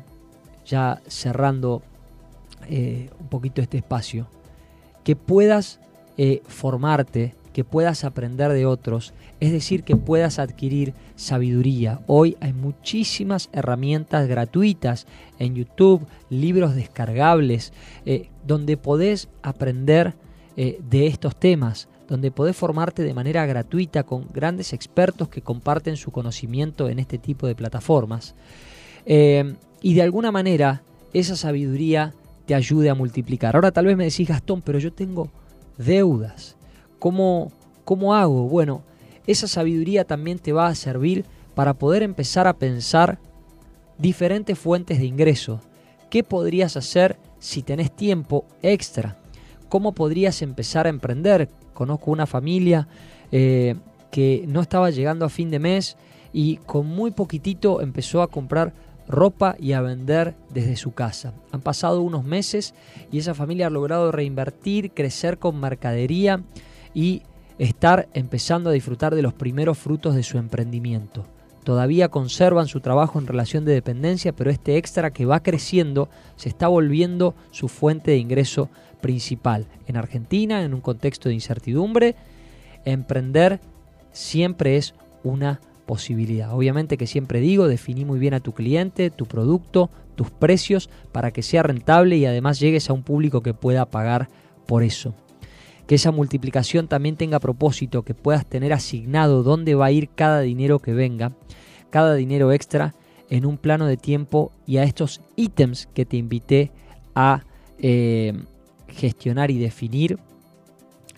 ya 0.66 1.02
cerrando 1.08 1.82
eh, 2.70 3.10
un 3.20 3.28
poquito 3.28 3.62
este 3.62 3.78
espacio, 3.78 4.28
que 5.04 5.16
puedas 5.16 5.80
eh, 6.18 6.42
formarte, 6.48 7.36
que 7.56 7.64
puedas 7.64 8.04
aprender 8.04 8.52
de 8.52 8.66
otros, 8.66 9.14
es 9.40 9.54
decir, 9.54 9.84
que 9.84 9.96
puedas 9.96 10.40
adquirir 10.40 10.94
sabiduría. 11.16 12.02
Hoy 12.06 12.36
hay 12.42 12.52
muchísimas 12.52 13.48
herramientas 13.54 14.28
gratuitas 14.28 15.08
en 15.40 15.56
YouTube, 15.56 16.06
libros 16.30 16.76
descargables, 16.76 17.72
eh, 18.06 18.28
donde 18.46 18.76
podés 18.76 19.30
aprender 19.42 20.16
eh, 20.58 20.82
de 20.90 21.08
estos 21.08 21.38
temas, 21.38 21.88
donde 22.10 22.30
podés 22.30 22.58
formarte 22.58 23.04
de 23.04 23.14
manera 23.14 23.46
gratuita 23.46 24.04
con 24.04 24.28
grandes 24.34 24.74
expertos 24.74 25.30
que 25.30 25.42
comparten 25.42 25.96
su 25.96 26.12
conocimiento 26.12 26.90
en 26.90 27.00
este 27.00 27.18
tipo 27.18 27.48
de 27.48 27.56
plataformas. 27.56 28.36
Eh, 29.06 29.56
y 29.82 29.94
de 29.94 30.02
alguna 30.02 30.34
manera 30.34 30.84
esa 31.14 31.38
sabiduría 31.38 32.14
te 32.48 32.54
ayude 32.54 32.90
a 32.90 32.96
multiplicar. 32.96 33.56
Ahora 33.56 33.72
tal 33.72 33.86
vez 33.86 33.96
me 33.96 34.04
decís, 34.04 34.28
Gastón, 34.28 34.62
pero 34.62 34.78
yo 34.78 34.92
tengo 34.92 35.30
deudas. 35.78 36.55
¿Cómo, 37.06 37.52
cómo 37.84 38.16
hago? 38.16 38.50
Bueno, 38.50 38.82
esa 39.28 39.48
sabiduría 39.48 40.06
también 40.06 40.40
te 40.40 40.54
va 40.54 40.66
a 40.66 40.74
servir 40.74 41.24
para 41.54 41.76
poder 41.76 42.02
empezar 42.02 42.48
a 42.48 42.58
pensar 42.58 43.20
diferentes 44.00 44.58
fuentes 44.58 44.98
de 44.98 45.06
ingreso. 45.06 45.62
¿Qué 46.10 46.24
podrías 46.24 46.78
hacer 46.78 47.20
si 47.38 47.62
tenés 47.62 47.96
tiempo 47.96 48.46
extra? 48.64 49.20
¿Cómo 49.70 49.92
podrías 49.92 50.42
empezar 50.42 50.88
a 50.88 50.90
emprender? 50.90 51.48
Conozco 51.76 52.10
una 52.10 52.26
familia 52.26 52.88
eh, 53.32 53.76
que 54.10 54.44
no 54.48 54.62
estaba 54.62 54.90
llegando 54.90 55.26
a 55.26 55.30
fin 55.30 55.52
de 55.52 55.60
mes 55.60 55.98
y 56.34 56.56
con 56.58 56.88
muy 56.88 57.12
poquitito 57.12 57.82
empezó 57.82 58.24
a 58.24 58.32
comprar 58.32 58.74
ropa 59.08 59.56
y 59.60 59.74
a 59.74 59.82
vender 59.82 60.34
desde 60.50 60.76
su 60.76 60.96
casa. 60.96 61.36
Han 61.52 61.62
pasado 61.62 62.02
unos 62.02 62.24
meses 62.24 62.74
y 63.12 63.20
esa 63.20 63.36
familia 63.36 63.68
ha 63.68 63.70
logrado 63.70 64.12
reinvertir, 64.12 64.90
crecer 64.90 65.38
con 65.38 65.60
mercadería 65.60 66.42
y 66.96 67.22
estar 67.60 68.10
empezando 68.14 68.72
a 68.72 68.74
disfrutar 68.74 69.14
de 69.14 69.22
los 69.22 69.34
primeros 69.34 69.78
frutos 69.78 70.16
de 70.16 70.24
su 70.24 70.40
emprendimiento. 70.40 71.26
Todavía 71.64 72.10
conservan 72.10 72.68
su 72.68 72.80
trabajo 72.80 73.20
en 73.20 73.28
relación 73.28 73.66
de 73.66 73.74
dependencia, 73.74 74.34
pero 74.34 74.52
este 74.52 74.78
extra 74.78 75.12
que 75.12 75.26
va 75.26 75.42
creciendo 75.42 76.10
se 76.36 76.50
está 76.50 76.68
volviendo 76.68 77.36
su 77.52 77.68
fuente 77.68 78.12
de 78.12 78.18
ingreso 78.18 78.70
principal. 79.02 79.68
En 79.88 79.98
Argentina, 79.98 80.64
en 80.64 80.74
un 80.74 80.82
contexto 80.82 81.30
de 81.30 81.36
incertidumbre, 81.36 82.16
emprender 82.86 83.60
siempre 84.12 84.78
es 84.78 84.94
una 85.24 85.60
posibilidad. 85.88 86.54
Obviamente 86.54 86.98
que 86.98 87.08
siempre 87.08 87.40
digo, 87.40 87.68
definí 87.68 88.06
muy 88.06 88.20
bien 88.20 88.36
a 88.36 88.40
tu 88.40 88.54
cliente, 88.54 89.10
tu 89.10 89.26
producto, 89.26 89.90
tus 90.16 90.30
precios 90.30 90.90
para 91.12 91.32
que 91.32 91.42
sea 91.42 91.64
rentable 91.64 92.18
y 92.18 92.26
además 92.26 92.60
llegues 92.60 92.90
a 92.90 92.94
un 92.94 93.04
público 93.04 93.42
que 93.42 93.54
pueda 93.54 93.86
pagar 93.86 94.30
por 94.68 94.84
eso. 94.84 95.16
Que 95.88 95.96
esa 95.96 96.12
multiplicación 96.12 96.88
también 96.88 97.16
tenga 97.16 97.40
propósito, 97.40 98.04
que 98.04 98.14
puedas 98.14 98.46
tener 98.46 98.74
asignado 98.74 99.44
dónde 99.44 99.76
va 99.76 99.88
a 99.88 99.92
ir 99.92 100.10
cada 100.10 100.42
dinero 100.42 100.80
que 100.80 100.94
venga, 100.94 101.32
cada 101.90 102.16
dinero 102.16 102.52
extra 102.52 102.96
en 103.30 103.46
un 103.46 103.58
plano 103.58 103.86
de 103.86 103.98
tiempo 103.98 104.52
y 104.66 104.78
a 104.78 104.84
estos 104.84 105.22
ítems 105.36 105.88
que 105.94 106.06
te 106.06 106.18
invité 106.18 106.72
a 107.14 107.44
eh, 107.80 108.34
gestionar 108.88 109.52
y 109.52 109.60
definir 109.60 110.20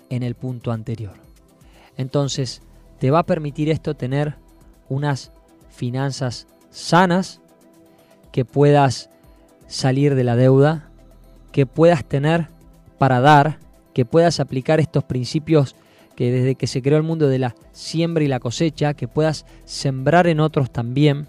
en 0.10 0.24
el 0.24 0.36
punto 0.36 0.72
anterior. 0.72 1.14
Entonces, 1.98 2.62
te 3.00 3.12
va 3.12 3.20
a 3.20 3.26
permitir 3.26 3.70
esto 3.70 3.96
tener 3.96 4.36
unas 4.90 5.32
finanzas 5.70 6.48
sanas, 6.70 7.42
que 8.32 8.46
puedas 8.46 9.10
salir 9.68 10.16
de 10.16 10.24
la 10.24 10.36
deuda, 10.36 10.90
que 11.52 11.66
puedas 11.66 12.06
tener 12.06 12.50
para 12.98 13.20
dar, 13.20 13.60
que 13.98 14.06
puedas 14.06 14.40
aplicar 14.40 14.80
estos 14.80 15.04
principios 15.06 15.76
que 16.16 16.32
desde 16.32 16.54
que 16.54 16.68
se 16.68 16.84
creó 16.84 16.98
el 16.98 17.04
mundo 17.04 17.30
de 17.30 17.40
la 17.40 17.56
siembra 17.72 18.24
y 18.24 18.28
la 18.28 18.40
cosecha, 18.40 18.94
que 18.94 19.08
puedas 19.08 19.48
sembrar 19.66 20.28
en 20.28 20.40
otros 20.40 20.70
también 20.70 21.26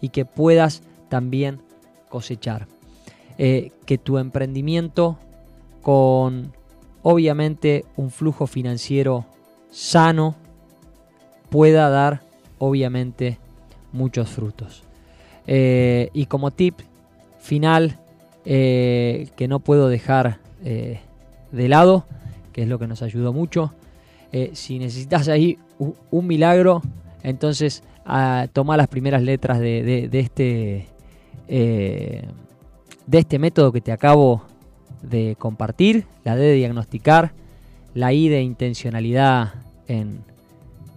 y 0.00 0.08
que 0.08 0.24
puedas 0.24 0.82
también 1.08 1.60
cosechar. 2.08 2.66
Eh, 3.38 3.70
que 3.86 3.98
tu 3.98 4.18
emprendimiento 4.18 5.16
con 5.80 6.52
obviamente 7.02 7.84
un 7.94 8.10
flujo 8.10 8.48
financiero 8.48 9.24
sano 9.70 10.34
pueda 11.50 11.88
dar 11.88 12.22
obviamente 12.58 13.38
muchos 13.92 14.28
frutos. 14.28 14.82
Eh, 15.46 16.10
y 16.14 16.26
como 16.26 16.50
tip 16.50 16.80
final 17.38 17.96
eh, 18.44 19.28
que 19.36 19.46
no 19.46 19.60
puedo 19.60 19.88
dejar 19.88 20.40
de 21.52 21.68
lado, 21.68 22.04
que 22.52 22.62
es 22.62 22.68
lo 22.68 22.78
que 22.78 22.86
nos 22.86 23.02
ayudó 23.02 23.32
mucho, 23.32 23.72
si 24.52 24.78
necesitas 24.78 25.28
ahí 25.28 25.58
un, 25.78 26.26
milagro, 26.26 26.82
entonces 27.22 27.82
ah, 28.04 28.46
toma 28.52 28.76
las 28.76 28.88
primeras 28.88 29.22
letras 29.22 29.58
de, 29.58 30.08
de 30.10 30.20
este, 30.20 30.86
de 31.48 33.18
este 33.18 33.38
método 33.38 33.72
que 33.72 33.80
te 33.80 33.90
acabo 33.90 34.42
de 35.02 35.36
compartir, 35.38 36.04
la 36.24 36.36
D 36.36 36.42
de 36.42 36.54
diagnosticar, 36.54 37.32
la 37.94 38.12
I 38.12 38.28
de 38.28 38.42
intencionalidad 38.42 39.54
en 39.86 40.20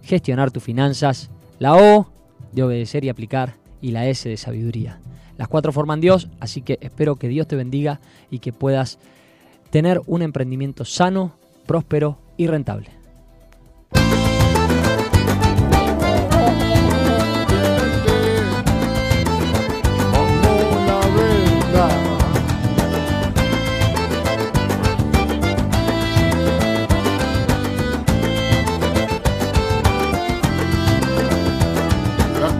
gestionar 0.02 0.50
tus 0.50 0.62
finanzas, 0.62 1.30
la 1.58 1.74
O 1.74 2.06
de 2.52 2.62
obedecer 2.62 3.04
y 3.04 3.08
aplicar 3.08 3.54
y 3.80 3.92
la 3.92 4.06
S 4.06 4.28
de 4.28 4.36
sabiduría. 4.36 5.00
Las 5.38 5.48
cuatro 5.48 5.72
forman 5.72 6.00
Dios, 6.00 6.28
así 6.40 6.62
que 6.62 6.78
espero 6.80 7.16
que 7.16 7.28
Dios 7.28 7.46
te 7.46 7.56
bendiga 7.56 8.00
y 8.30 8.38
que 8.40 8.52
puedas 8.52 8.98
tener 9.72 10.02
un 10.06 10.20
emprendimiento 10.20 10.84
sano, 10.84 11.32
próspero 11.66 12.18
y 12.36 12.46
rentable. 12.46 12.90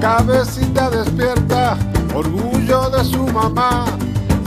cabecita 0.01 0.91
despierta, 0.91 1.77
orgullo 2.13 2.91
de 2.91 3.05
su 3.05 3.25
mamá. 3.29 3.87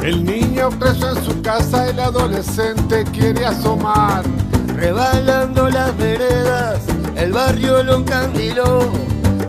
El 0.05 0.23
niño 0.23 0.69
preso 0.69 1.09
en 1.09 1.25
su 1.25 1.41
casa, 1.41 1.89
el 1.89 1.99
adolescente 1.99 3.03
quiere 3.05 3.43
asomar. 3.43 4.23
Rebalando 4.75 5.67
las 5.67 5.97
veredas, 5.97 6.79
el 7.15 7.33
barrio 7.33 7.81
lo 7.81 7.95
encandiló. 7.95 8.91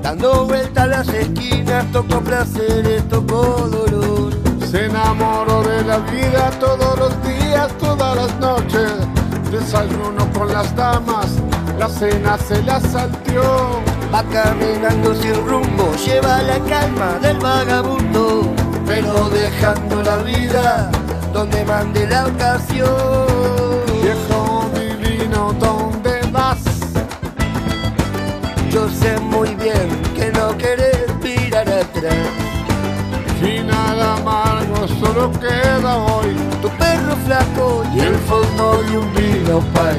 Dando 0.03 0.47
vuelta 0.47 0.85
a 0.85 0.87
las 0.87 1.09
esquinas, 1.09 1.85
tocó 1.93 2.20
placeres, 2.20 3.07
tocó 3.11 3.69
dolor. 3.69 4.33
Se 4.66 4.87
enamoró 4.87 5.62
de 5.62 5.85
la 5.85 5.99
vida 5.99 6.49
todos 6.59 6.99
los 7.01 7.23
días, 7.23 7.69
todas 7.77 8.16
las 8.16 8.35
noches. 8.41 8.93
Desayuno 9.51 10.27
con 10.33 10.51
las 10.51 10.74
damas, 10.74 11.27
la 11.78 11.87
cena 11.87 12.39
se 12.39 12.62
la 12.62 12.81
salteó 12.81 13.83
Va 14.12 14.23
caminando 14.33 15.15
sin 15.15 15.35
rumbo, 15.47 15.93
lleva 15.97 16.41
la 16.43 16.59
calma 16.61 17.19
del 17.20 17.39
vagabundo, 17.39 18.55
pero 18.87 19.29
dejando 19.29 20.03
la 20.03 20.17
vida 20.19 20.91
donde 21.33 21.65
mande 21.65 22.07
la 22.07 22.27
ocasión. 22.27 23.27
Viejo 24.03 24.71
divino, 24.75 25.53
¿dónde 25.59 26.21
vas? 26.33 26.63
Yo 28.71 28.89
sé 28.89 29.19
muy 29.21 29.55
bien 29.57 29.89
que 30.15 30.31
no 30.33 30.57
querés 30.57 31.09
mirar 31.23 31.69
atrás. 31.69 32.29
Final 33.41 34.01
amargo, 34.01 34.89
solo 35.01 35.31
queda 35.33 35.97
hoy 35.97 36.35
tu 36.63 36.69
perro 36.71 37.17
flaco 37.27 37.83
y 37.95 38.01
el 38.01 38.15
fondo 38.29 38.83
de 38.85 38.99
un 38.99 39.15
vino 39.15 39.61
para 39.75 39.97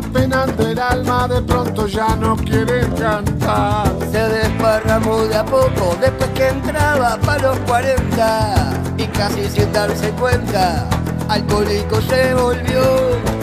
penando 0.00 0.66
el 0.66 0.78
alma, 0.78 1.28
de 1.28 1.40
pronto 1.42 1.86
ya 1.86 2.14
no 2.16 2.36
quieren 2.36 2.90
cantar. 2.92 3.92
Se 4.10 4.18
desparramó 4.18 5.22
de 5.24 5.36
a 5.36 5.44
poco 5.44 5.96
después 6.00 6.30
que 6.30 6.48
entraba 6.48 7.18
para 7.18 7.42
los 7.48 7.58
40 7.60 8.94
y 8.98 9.06
casi 9.06 9.48
sin 9.48 9.72
darse 9.72 10.10
cuenta 10.10 10.88
alcohólico 11.28 12.00
se 12.02 12.34
volvió. 12.34 12.82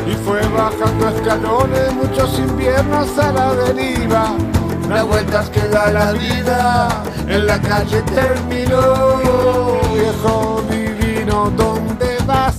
Y 0.07 0.15
fue 0.25 0.41
bajando 0.49 1.09
escalones 1.09 1.93
muchos 1.93 2.37
inviernos 2.39 3.17
a 3.17 3.31
la 3.31 3.53
deriva. 3.55 4.35
Las 4.89 5.05
vueltas 5.05 5.49
que 5.49 5.61
da 5.69 5.91
la 5.91 6.11
vida 6.11 7.03
en 7.27 7.47
la 7.47 7.59
calle 7.61 8.01
terminó. 8.03 9.07
Viejo 9.93 10.63
divino, 10.69 11.51
¿dónde 11.55 12.17
vas? 12.25 12.55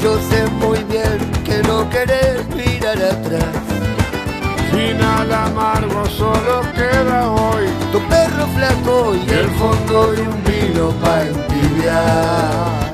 Yo 0.00 0.18
sé 0.30 0.46
muy 0.60 0.82
bien 0.84 1.35
que 1.46 1.62
no 1.62 1.88
querés 1.88 2.44
mirar 2.54 2.98
atrás. 2.98 3.56
Final 4.72 5.32
amargo 5.32 6.04
solo 6.06 6.62
queda 6.74 7.30
hoy. 7.30 7.66
Tu 7.92 8.00
perro 8.08 8.46
flaco 8.56 9.14
y 9.14 9.30
el 9.30 9.48
fondo 9.50 10.12
de 10.12 10.22
un 10.22 10.44
vino 10.44 10.90
para 11.02 11.22
entibiar. 11.22 12.85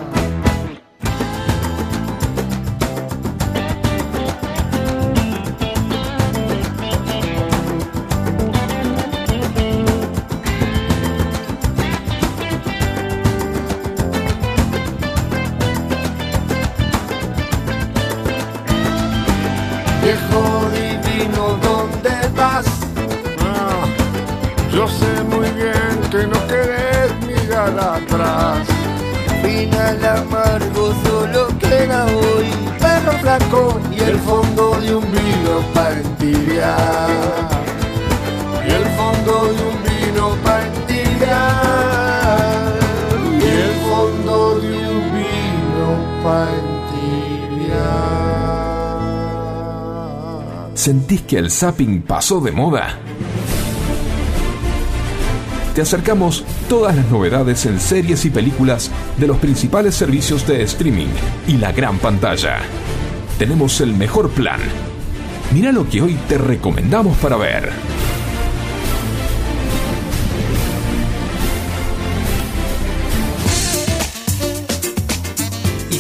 ¿Sentís 50.92 51.22
que 51.22 51.38
el 51.38 51.50
zapping 51.50 52.02
pasó 52.02 52.38
de 52.42 52.52
moda? 52.52 52.98
Te 55.74 55.80
acercamos 55.80 56.44
todas 56.68 56.94
las 56.94 57.10
novedades 57.10 57.64
en 57.64 57.80
series 57.80 58.26
y 58.26 58.30
películas 58.30 58.90
de 59.16 59.26
los 59.26 59.38
principales 59.38 59.94
servicios 59.94 60.46
de 60.46 60.60
streaming 60.64 61.08
y 61.48 61.56
la 61.56 61.72
gran 61.72 61.98
pantalla. 61.98 62.58
Tenemos 63.38 63.80
el 63.80 63.94
mejor 63.94 64.28
plan. 64.32 64.60
Mira 65.54 65.72
lo 65.72 65.88
que 65.88 66.02
hoy 66.02 66.18
te 66.28 66.36
recomendamos 66.36 67.16
para 67.16 67.38
ver. 67.38 67.70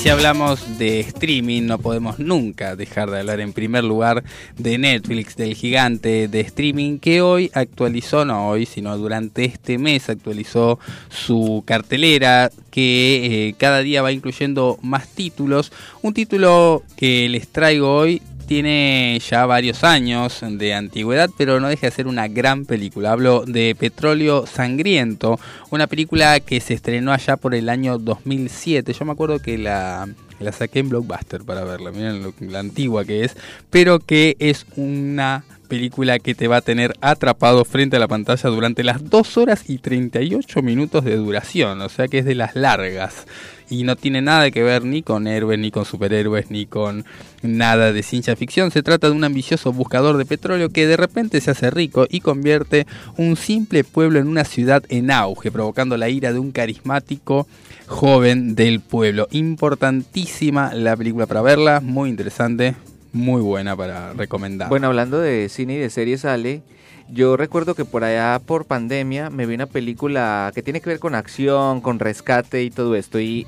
Si 0.02 0.08
hablamos 0.08 0.78
de 0.78 0.98
streaming, 0.98 1.62
no 1.62 1.78
podemos 1.78 2.18
nunca 2.18 2.74
dejar 2.74 3.08
de 3.08 3.20
hablar 3.20 3.38
en 3.38 3.52
primer 3.52 3.84
lugar 3.84 4.24
de 4.58 4.76
Netflix, 4.76 5.36
del 5.36 5.54
gigante 5.54 6.26
de 6.26 6.40
streaming 6.40 6.98
que 6.98 7.22
hoy 7.22 7.52
actualizó, 7.54 8.24
no 8.24 8.48
hoy, 8.48 8.66
sino 8.66 8.98
durante 8.98 9.44
este 9.44 9.78
mes 9.78 10.08
actualizó 10.08 10.80
su 11.08 11.62
cartelera 11.64 12.50
que 12.72 13.48
eh, 13.48 13.54
cada 13.58 13.78
día 13.78 14.02
va 14.02 14.10
incluyendo 14.10 14.76
más 14.82 15.06
títulos. 15.06 15.70
Un 16.02 16.14
título 16.14 16.82
que 16.96 17.28
les 17.28 17.46
traigo 17.46 17.94
hoy 17.94 18.22
tiene 18.46 19.20
ya 19.28 19.46
varios 19.46 19.84
años 19.84 20.40
de 20.42 20.74
antigüedad, 20.74 21.30
pero 21.36 21.60
no 21.60 21.68
deja 21.68 21.86
de 21.86 21.92
ser 21.92 22.06
una 22.06 22.28
gran 22.28 22.64
película. 22.64 23.12
Hablo 23.12 23.44
de 23.46 23.74
Petróleo 23.78 24.46
Sangriento, 24.46 25.38
una 25.70 25.86
película 25.86 26.40
que 26.40 26.60
se 26.60 26.74
estrenó 26.74 27.12
allá 27.12 27.36
por 27.36 27.54
el 27.54 27.68
año 27.68 27.98
2007. 27.98 28.92
Yo 28.92 29.04
me 29.04 29.12
acuerdo 29.12 29.38
que 29.38 29.58
la, 29.58 30.08
la 30.40 30.52
saqué 30.52 30.80
en 30.80 30.88
Blockbuster 30.88 31.42
para 31.44 31.64
verla, 31.64 31.90
miren 31.90 32.22
lo, 32.22 32.34
la 32.40 32.60
antigua 32.60 33.04
que 33.04 33.24
es, 33.24 33.36
pero 33.70 33.98
que 33.98 34.36
es 34.38 34.66
una 34.76 35.44
película 35.68 36.18
que 36.18 36.34
te 36.34 36.48
va 36.48 36.58
a 36.58 36.60
tener 36.60 36.94
atrapado 37.00 37.64
frente 37.64 37.96
a 37.96 37.98
la 38.00 38.08
pantalla 38.08 38.50
durante 38.50 38.84
las 38.84 39.08
2 39.08 39.38
horas 39.38 39.70
y 39.70 39.78
38 39.78 40.60
minutos 40.60 41.04
de 41.04 41.16
duración, 41.16 41.80
o 41.80 41.88
sea 41.88 42.08
que 42.08 42.18
es 42.18 42.24
de 42.26 42.34
las 42.34 42.54
largas 42.54 43.26
y 43.72 43.84
no 43.84 43.96
tiene 43.96 44.20
nada 44.20 44.50
que 44.50 44.62
ver 44.62 44.84
ni 44.84 45.02
con 45.02 45.26
héroes, 45.26 45.58
ni 45.58 45.70
con 45.70 45.86
superhéroes, 45.86 46.50
ni 46.50 46.66
con 46.66 47.06
nada 47.42 47.92
de 47.92 48.02
ciencia 48.02 48.36
ficción. 48.36 48.70
Se 48.70 48.82
trata 48.82 49.08
de 49.08 49.16
un 49.16 49.24
ambicioso 49.24 49.72
buscador 49.72 50.16
de 50.16 50.24
petróleo 50.24 50.70
que 50.70 50.86
de 50.86 50.96
repente 50.96 51.40
se 51.40 51.50
hace 51.50 51.70
rico 51.70 52.06
y 52.08 52.20
convierte 52.20 52.86
un 53.16 53.36
simple 53.36 53.84
pueblo 53.84 54.18
en 54.18 54.28
una 54.28 54.44
ciudad 54.44 54.82
en 54.88 55.10
auge, 55.10 55.50
provocando 55.50 55.96
la 55.96 56.08
ira 56.08 56.32
de 56.32 56.38
un 56.38 56.52
carismático 56.52 57.46
joven 57.86 58.54
del 58.54 58.80
pueblo. 58.80 59.28
Importantísima 59.30 60.74
la 60.74 60.96
película 60.96 61.26
para 61.26 61.42
verla, 61.42 61.80
muy 61.80 62.10
interesante, 62.10 62.74
muy 63.12 63.42
buena 63.42 63.76
para 63.76 64.12
recomendar. 64.12 64.68
Bueno, 64.68 64.88
hablando 64.88 65.18
de 65.18 65.48
cine 65.48 65.74
y 65.74 65.78
de 65.78 65.90
series, 65.90 66.24
Ale, 66.24 66.62
yo 67.10 67.36
recuerdo 67.36 67.74
que 67.74 67.84
por 67.84 68.04
allá 68.04 68.40
por 68.44 68.64
pandemia 68.64 69.28
me 69.28 69.46
vi 69.46 69.54
una 69.54 69.66
película 69.66 70.50
que 70.54 70.62
tiene 70.62 70.80
que 70.80 70.90
ver 70.90 70.98
con 70.98 71.14
acción, 71.14 71.80
con 71.80 71.98
rescate 71.98 72.62
y 72.62 72.70
todo 72.70 72.94
esto. 72.96 73.20
Y 73.20 73.46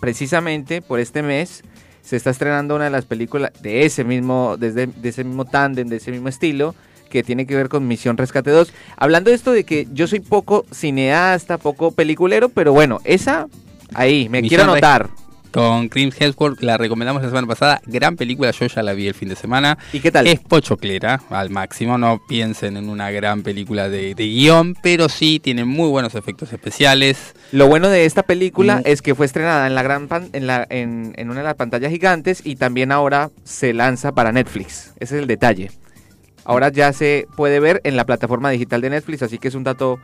precisamente 0.00 0.82
por 0.82 1.00
este 1.00 1.22
mes 1.22 1.62
se 2.06 2.14
está 2.14 2.30
estrenando 2.30 2.76
una 2.76 2.84
de 2.84 2.90
las 2.90 3.04
películas 3.04 3.50
de 3.62 3.84
ese 3.84 4.04
mismo, 4.04 4.56
desde, 4.56 4.86
de 4.86 5.08
ese 5.08 5.24
mismo 5.24 5.44
tándem, 5.44 5.88
de 5.88 5.96
ese 5.96 6.12
mismo 6.12 6.28
estilo, 6.28 6.76
que 7.10 7.24
tiene 7.24 7.48
que 7.48 7.56
ver 7.56 7.68
con 7.68 7.88
Misión 7.88 8.16
Rescate 8.16 8.50
2. 8.50 8.72
Hablando 8.96 9.30
de 9.30 9.36
esto 9.36 9.50
de 9.50 9.64
que 9.64 9.88
yo 9.92 10.06
soy 10.06 10.20
poco 10.20 10.64
cineasta, 10.70 11.58
poco 11.58 11.90
peliculero, 11.90 12.48
pero 12.48 12.72
bueno, 12.72 13.00
esa 13.02 13.48
ahí, 13.92 14.28
me 14.28 14.40
Misión 14.40 14.60
quiero 14.60 14.72
anotar. 14.72 15.10
Con 15.52 15.88
Chris 15.88 16.14
Hemsworth, 16.20 16.60
la 16.62 16.76
recomendamos 16.76 17.22
la 17.22 17.28
semana 17.28 17.46
pasada. 17.46 17.80
Gran 17.86 18.16
película, 18.16 18.50
yo 18.50 18.66
ya 18.66 18.82
la 18.82 18.92
vi 18.92 19.08
el 19.08 19.14
fin 19.14 19.28
de 19.30 19.36
semana. 19.36 19.78
¿Y 19.92 20.00
qué 20.00 20.10
tal? 20.12 20.26
Es 20.26 20.38
pochoclera, 20.40 21.22
al 21.30 21.48
máximo. 21.50 21.96
No 21.96 22.20
piensen 22.28 22.76
en 22.76 22.90
una 22.90 23.10
gran 23.10 23.42
película 23.42 23.88
de, 23.88 24.14
de 24.14 24.26
guion, 24.28 24.76
pero 24.82 25.08
sí 25.08 25.40
tiene 25.40 25.64
muy 25.64 25.88
buenos 25.88 26.14
efectos 26.14 26.52
especiales. 26.52 27.34
Lo 27.52 27.68
bueno 27.68 27.88
de 27.88 28.04
esta 28.04 28.22
película 28.22 28.76
Mm. 28.78 28.82
es 28.84 29.00
que 29.02 29.14
fue 29.14 29.24
estrenada 29.26 29.66
en 29.66 29.74
la 29.74 29.82
gran 29.82 30.08
pan- 30.08 30.28
en, 30.34 30.46
la, 30.46 30.66
en, 30.68 31.14
en 31.16 31.30
una 31.30 31.40
de 31.40 31.44
las 31.44 31.54
pantallas 31.54 31.90
gigantes 31.90 32.42
y 32.44 32.56
también 32.56 32.92
ahora 32.92 33.30
se 33.44 33.72
lanza 33.72 34.12
para 34.12 34.32
Netflix. 34.32 34.92
Ese 35.00 35.16
es 35.16 35.22
el 35.22 35.26
detalle. 35.26 35.70
Ahora 36.44 36.68
ya 36.68 36.92
se 36.92 37.26
puede 37.36 37.58
ver 37.60 37.80
en 37.84 37.96
la 37.96 38.04
plataforma 38.04 38.50
digital 38.50 38.80
de 38.80 38.90
Netflix, 38.90 39.22
así 39.22 39.38
que 39.38 39.48
es 39.48 39.54
un 39.56 39.64
dato 39.64 39.98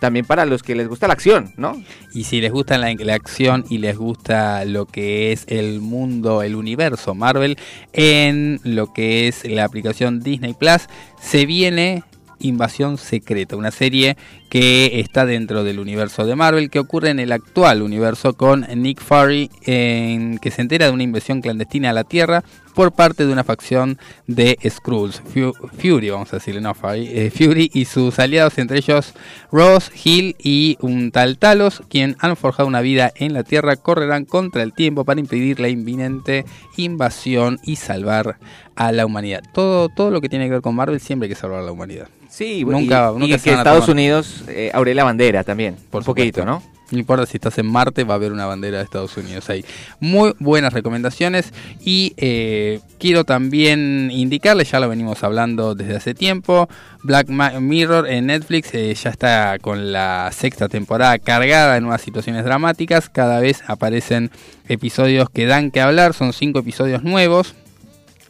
también 0.00 0.24
para 0.24 0.44
los 0.44 0.62
que 0.62 0.74
les 0.74 0.88
gusta 0.88 1.06
la 1.06 1.14
acción, 1.14 1.52
¿no? 1.56 1.82
Y 2.12 2.24
si 2.24 2.40
les 2.40 2.52
gusta 2.52 2.78
la, 2.78 2.88
acción 3.14 3.64
y 3.68 3.78
les 3.78 3.96
gusta 3.96 4.64
lo 4.64 4.86
que 4.86 5.32
es 5.32 5.44
el 5.48 5.80
mundo, 5.80 6.42
el 6.42 6.56
universo 6.56 7.14
Marvel, 7.14 7.58
en 7.92 8.60
lo 8.64 8.92
que 8.92 9.28
es 9.28 9.44
la 9.44 9.64
aplicación 9.64 10.20
Disney 10.20 10.54
Plus, 10.54 10.88
se 11.20 11.46
viene 11.46 12.02
Invasión 12.40 12.98
Secreta, 12.98 13.56
una 13.56 13.70
serie 13.70 14.16
que 14.50 15.00
está 15.00 15.24
dentro 15.24 15.64
del 15.64 15.78
universo 15.78 16.26
de 16.26 16.36
Marvel, 16.36 16.70
que 16.70 16.78
ocurre 16.78 17.10
en 17.10 17.18
el 17.18 17.32
actual 17.32 17.82
universo 17.82 18.34
con 18.34 18.66
Nick 18.76 19.00
Fury, 19.00 19.50
en, 19.62 20.38
que 20.38 20.50
se 20.50 20.62
entera 20.62 20.86
de 20.86 20.92
una 20.92 21.02
invasión 21.02 21.40
clandestina 21.40 21.90
a 21.90 21.94
la 21.94 22.04
Tierra 22.04 22.44
por 22.74 22.92
parte 22.92 23.24
de 23.26 23.32
una 23.32 23.44
facción 23.44 23.98
de 24.26 24.58
Skrulls, 24.68 25.20
Fu- 25.20 25.52
Fury, 25.78 26.10
vamos 26.10 26.32
a 26.32 26.36
decirle, 26.36 26.60
no 26.60 26.74
Fury, 26.74 27.08
eh, 27.12 27.30
Fury 27.30 27.70
y 27.72 27.84
sus 27.84 28.18
aliados, 28.18 28.58
entre 28.58 28.78
ellos 28.78 29.14
Ross, 29.52 29.90
Hill 30.04 30.36
y 30.38 30.76
un 30.80 31.10
tal 31.12 31.38
Talos, 31.38 31.82
quien 31.88 32.16
han 32.20 32.36
forjado 32.36 32.66
una 32.68 32.80
vida 32.80 33.12
en 33.16 33.32
la 33.32 33.44
Tierra, 33.44 33.76
correrán 33.76 34.24
contra 34.24 34.62
el 34.62 34.72
tiempo 34.72 35.04
para 35.04 35.20
impedir 35.20 35.60
la 35.60 35.68
inminente 35.68 36.44
invasión 36.76 37.58
y 37.62 37.76
salvar 37.76 38.36
a 38.76 38.92
la 38.92 39.06
humanidad. 39.06 39.42
Todo, 39.52 39.88
todo 39.88 40.10
lo 40.10 40.20
que 40.20 40.28
tiene 40.28 40.46
que 40.46 40.52
ver 40.52 40.60
con 40.62 40.74
Marvel 40.74 41.00
siempre 41.00 41.26
hay 41.26 41.34
que 41.34 41.40
salvar 41.40 41.60
a 41.60 41.62
la 41.64 41.72
humanidad. 41.72 42.08
Sí, 42.28 42.64
nunca, 42.64 43.12
y, 43.14 43.18
nunca 43.20 43.36
y 43.36 43.38
se 43.38 43.50
que 43.50 43.54
Estados 43.56 43.84
tomar- 43.86 43.90
Unidos 43.92 44.44
eh, 44.48 44.72
la 44.74 45.04
bandera 45.04 45.44
también, 45.44 45.76
Por 45.90 46.00
un 46.02 46.06
poquito. 46.06 46.44
¿no? 46.44 46.62
No 46.90 46.98
importa 46.98 47.26
si 47.26 47.38
estás 47.38 47.56
en 47.58 47.66
Marte, 47.66 48.04
va 48.04 48.14
a 48.14 48.16
haber 48.16 48.32
una 48.32 48.46
bandera 48.46 48.78
de 48.78 48.84
Estados 48.84 49.16
Unidos 49.16 49.48
ahí. 49.48 49.64
Muy 50.00 50.34
buenas 50.38 50.72
recomendaciones 50.72 51.52
y 51.82 52.12
eh, 52.18 52.80
quiero 52.98 53.24
también 53.24 54.10
indicarles, 54.12 54.70
ya 54.70 54.80
lo 54.80 54.88
venimos 54.88 55.24
hablando 55.24 55.74
desde 55.74 55.96
hace 55.96 56.14
tiempo, 56.14 56.68
Black 57.02 57.28
Mirror 57.28 58.08
en 58.08 58.26
Netflix 58.26 58.74
eh, 58.74 58.94
ya 58.94 59.10
está 59.10 59.58
con 59.60 59.92
la 59.92 60.30
sexta 60.32 60.68
temporada 60.68 61.18
cargada 61.18 61.76
en 61.76 61.86
unas 61.86 62.02
situaciones 62.02 62.44
dramáticas, 62.44 63.08
cada 63.08 63.40
vez 63.40 63.62
aparecen 63.66 64.30
episodios 64.68 65.30
que 65.30 65.46
dan 65.46 65.70
que 65.70 65.80
hablar, 65.80 66.12
son 66.12 66.32
cinco 66.32 66.58
episodios 66.58 67.02
nuevos 67.02 67.54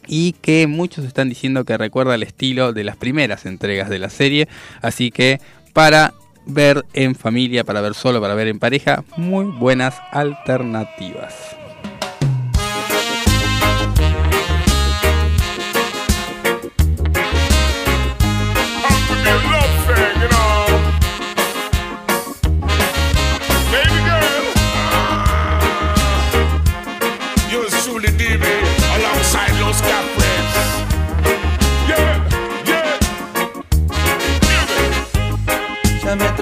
y 0.07 0.33
que 0.33 0.67
muchos 0.67 1.05
están 1.05 1.29
diciendo 1.29 1.65
que 1.65 1.77
recuerda 1.77 2.15
el 2.15 2.23
estilo 2.23 2.73
de 2.73 2.83
las 2.83 2.95
primeras 2.95 3.45
entregas 3.45 3.89
de 3.89 3.99
la 3.99 4.09
serie, 4.09 4.47
así 4.81 5.11
que 5.11 5.39
para 5.73 6.13
ver 6.45 6.85
en 6.93 7.15
familia, 7.15 7.63
para 7.63 7.81
ver 7.81 7.93
solo, 7.93 8.21
para 8.21 8.35
ver 8.35 8.47
en 8.47 8.59
pareja, 8.59 9.03
muy 9.17 9.45
buenas 9.45 9.95
alternativas. 10.11 11.55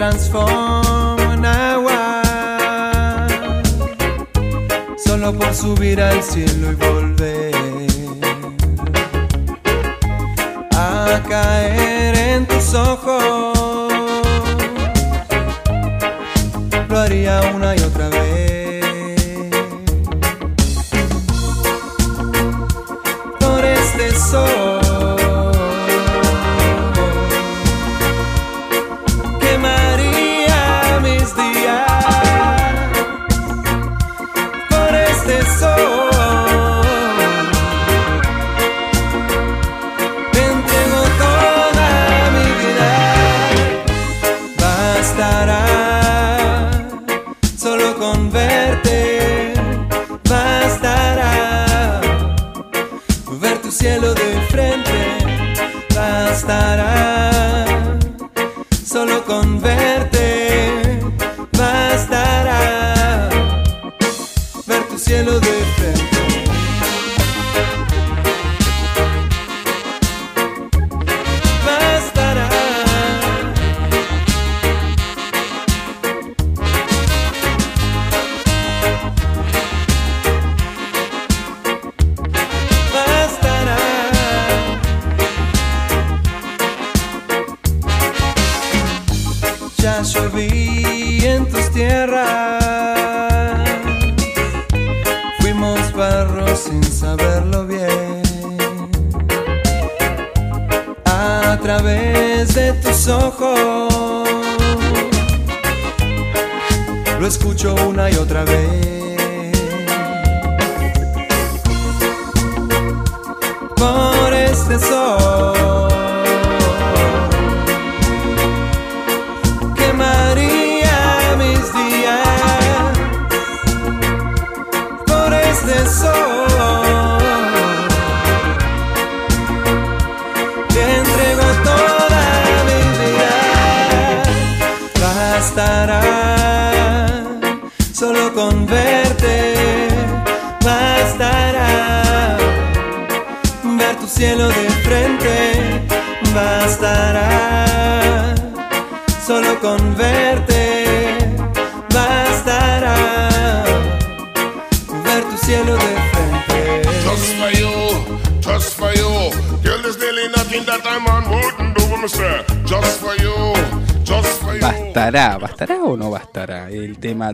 Transformo 0.04 1.32
en 1.32 1.46
agua. 1.46 2.22
Solo 4.98 5.34
por 5.34 5.54
subir 5.54 6.02
al 6.02 6.22
cielo 6.22 6.72
y 6.72 6.76
volver 6.76 7.54
A 10.76 11.22
caer 11.30 12.18
en 12.18 12.46
tus 12.46 12.74
ojos. 12.74 13.94
Lo 16.90 17.00
haría 17.00 17.40
una 17.56 17.74
y 17.76 17.80
otra 17.80 18.10
vez 18.10 18.13
estarás. 56.44 57.03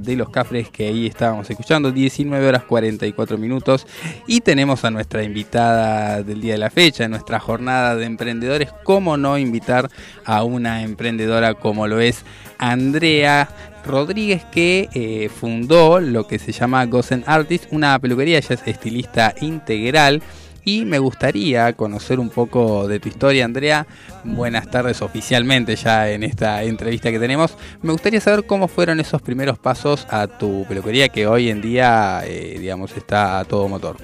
De 0.09 0.17
los 0.17 0.29
cafres 0.29 0.69
que 0.69 0.87
ahí 0.87 1.07
estábamos 1.07 1.49
escuchando, 1.49 1.91
19 1.91 2.47
horas 2.47 2.63
44 2.63 3.37
minutos. 3.37 3.87
Y 4.27 4.41
tenemos 4.41 4.83
a 4.85 4.91
nuestra 4.91 5.23
invitada 5.23 6.23
del 6.23 6.41
día 6.41 6.53
de 6.53 6.59
la 6.59 6.69
fecha, 6.69 7.05
en 7.05 7.11
nuestra 7.11 7.39
jornada 7.39 7.95
de 7.95 8.05
emprendedores. 8.05 8.69
¿Cómo 8.83 9.17
no 9.17 9.37
invitar 9.37 9.89
a 10.25 10.43
una 10.43 10.83
emprendedora 10.83 11.53
como 11.53 11.87
lo 11.87 11.99
es 11.99 12.23
Andrea 12.57 13.49
Rodríguez, 13.85 14.43
que 14.51 14.89
eh, 14.93 15.29
fundó 15.29 15.99
lo 15.99 16.27
que 16.27 16.39
se 16.39 16.51
llama 16.51 16.85
Gosen 16.85 17.23
Artist, 17.25 17.65
una 17.71 17.97
peluquería, 17.99 18.37
ella 18.37 18.55
es 18.55 18.67
estilista 18.67 19.33
integral. 19.41 20.21
Y 20.65 20.85
me 20.85 20.99
gustaría 20.99 21.73
conocer 21.73 22.19
un 22.19 22.29
poco 22.29 22.87
de 22.87 22.99
tu 22.99 23.09
historia, 23.09 23.45
Andrea. 23.45 23.87
Buenas 24.23 24.69
tardes 24.69 25.01
oficialmente 25.01 25.75
ya 25.75 26.09
en 26.09 26.23
esta 26.23 26.63
entrevista 26.63 27.11
que 27.11 27.19
tenemos. 27.19 27.57
Me 27.81 27.91
gustaría 27.91 28.21
saber 28.21 28.45
cómo 28.45 28.67
fueron 28.67 28.99
esos 28.99 29.21
primeros 29.21 29.57
pasos 29.57 30.05
a 30.09 30.27
tu 30.27 30.65
peluquería 30.67 31.09
que 31.09 31.27
hoy 31.27 31.49
en 31.49 31.61
día, 31.61 32.21
eh, 32.25 32.57
digamos, 32.59 32.95
está 32.95 33.39
a 33.39 33.45
todo 33.45 33.67
motor. 33.67 33.97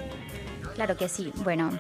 Claro 0.75 0.97
que 0.97 1.09
sí. 1.09 1.31
Bueno, 1.43 1.71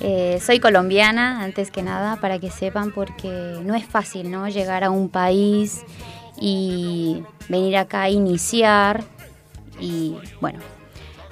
eh, 0.00 0.40
soy 0.40 0.60
colombiana, 0.60 1.42
antes 1.42 1.70
que 1.70 1.82
nada, 1.82 2.16
para 2.16 2.38
que 2.38 2.50
sepan, 2.50 2.92
porque 2.92 3.58
no 3.64 3.74
es 3.74 3.84
fácil, 3.84 4.30
¿no? 4.30 4.48
Llegar 4.48 4.84
a 4.84 4.90
un 4.90 5.08
país 5.08 5.82
y 6.40 7.22
venir 7.48 7.76
acá 7.76 8.02
a 8.02 8.10
iniciar 8.10 9.04
y, 9.80 10.16
bueno. 10.40 10.60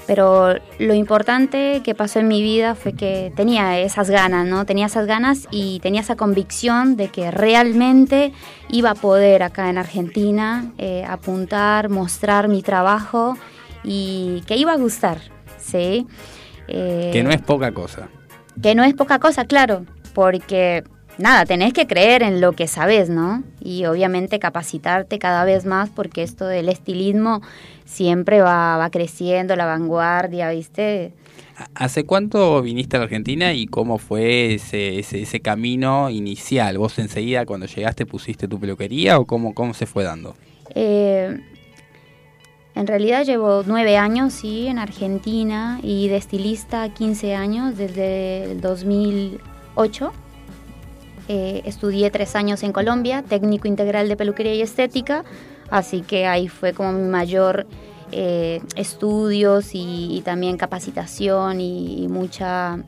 Pero 0.06 0.54
lo 0.78 0.94
importante 0.94 1.80
que 1.84 1.94
pasó 1.94 2.18
en 2.18 2.26
mi 2.28 2.42
vida 2.42 2.74
fue 2.74 2.92
que 2.92 3.32
tenía 3.36 3.78
esas 3.78 4.10
ganas, 4.10 4.46
¿no? 4.48 4.66
Tenía 4.66 4.86
esas 4.86 5.06
ganas 5.06 5.46
y 5.50 5.78
tenía 5.80 6.00
esa 6.00 6.16
convicción 6.16 6.96
de 6.96 7.08
que 7.08 7.30
realmente 7.30 8.32
iba 8.68 8.90
a 8.90 8.94
poder 8.94 9.42
acá 9.44 9.70
en 9.70 9.78
Argentina 9.78 10.72
eh, 10.78 11.04
apuntar, 11.08 11.88
mostrar 11.88 12.48
mi 12.48 12.62
trabajo 12.62 13.36
y 13.84 14.42
que 14.46 14.56
iba 14.56 14.72
a 14.72 14.76
gustar, 14.76 15.18
¿sí? 15.58 16.06
Eh, 16.68 17.10
Que 17.12 17.22
no 17.22 17.30
es 17.30 17.40
poca 17.40 17.72
cosa. 17.72 18.08
que 18.60 18.74
no 18.74 18.82
es 18.84 18.94
poca 18.94 19.18
cosa, 19.20 19.44
claro, 19.44 19.86
porque 20.14 20.82
nada, 21.18 21.46
tenés 21.46 21.72
que 21.72 21.86
creer 21.86 22.22
en 22.22 22.40
lo 22.40 22.52
que 22.52 22.66
sabes, 22.66 23.08
¿no? 23.08 23.42
Y 23.60 23.84
obviamente 23.86 24.38
capacitarte 24.38 25.18
cada 25.18 25.44
vez 25.44 25.64
más 25.64 25.90
porque 25.90 26.22
esto 26.22 26.46
del 26.46 26.68
estilismo 26.68 27.40
siempre 27.92 28.40
va, 28.40 28.76
va 28.78 28.90
creciendo, 28.90 29.54
la 29.54 29.66
vanguardia, 29.66 30.50
¿viste? 30.50 31.12
¿Hace 31.74 32.04
cuánto 32.04 32.62
viniste 32.62 32.96
a 32.96 33.00
la 33.00 33.04
Argentina 33.04 33.52
y 33.52 33.66
cómo 33.66 33.98
fue 33.98 34.54
ese, 34.54 34.98
ese, 34.98 35.22
ese 35.22 35.40
camino 35.40 36.08
inicial? 36.08 36.78
¿Vos 36.78 36.98
enseguida 36.98 37.44
cuando 37.44 37.66
llegaste 37.66 38.06
pusiste 38.06 38.48
tu 38.48 38.58
peluquería 38.58 39.18
o 39.18 39.26
cómo, 39.26 39.54
cómo 39.54 39.74
se 39.74 39.86
fue 39.86 40.02
dando? 40.02 40.34
Eh, 40.74 41.38
en 42.74 42.86
realidad 42.86 43.24
llevo 43.24 43.62
nueve 43.66 43.98
años, 43.98 44.32
sí, 44.32 44.66
en 44.66 44.78
Argentina 44.78 45.78
y 45.82 46.08
de 46.08 46.16
estilista 46.16 46.88
15 46.88 47.34
años, 47.34 47.76
desde 47.76 48.44
el 48.44 48.60
2008. 48.62 50.12
Eh, 51.28 51.62
estudié 51.66 52.10
tres 52.10 52.34
años 52.34 52.62
en 52.62 52.72
Colombia, 52.72 53.22
técnico 53.22 53.68
integral 53.68 54.08
de 54.08 54.16
peluquería 54.16 54.54
y 54.54 54.62
estética, 54.62 55.24
así 55.72 56.02
que 56.02 56.26
ahí 56.26 56.48
fue 56.48 56.74
como 56.74 56.92
mi 56.92 57.08
mayor 57.08 57.66
eh, 58.12 58.60
estudios 58.76 59.70
y, 59.72 60.20
también 60.22 60.58
capacitación 60.58 61.62
y, 61.62 62.06
mucha 62.08 62.78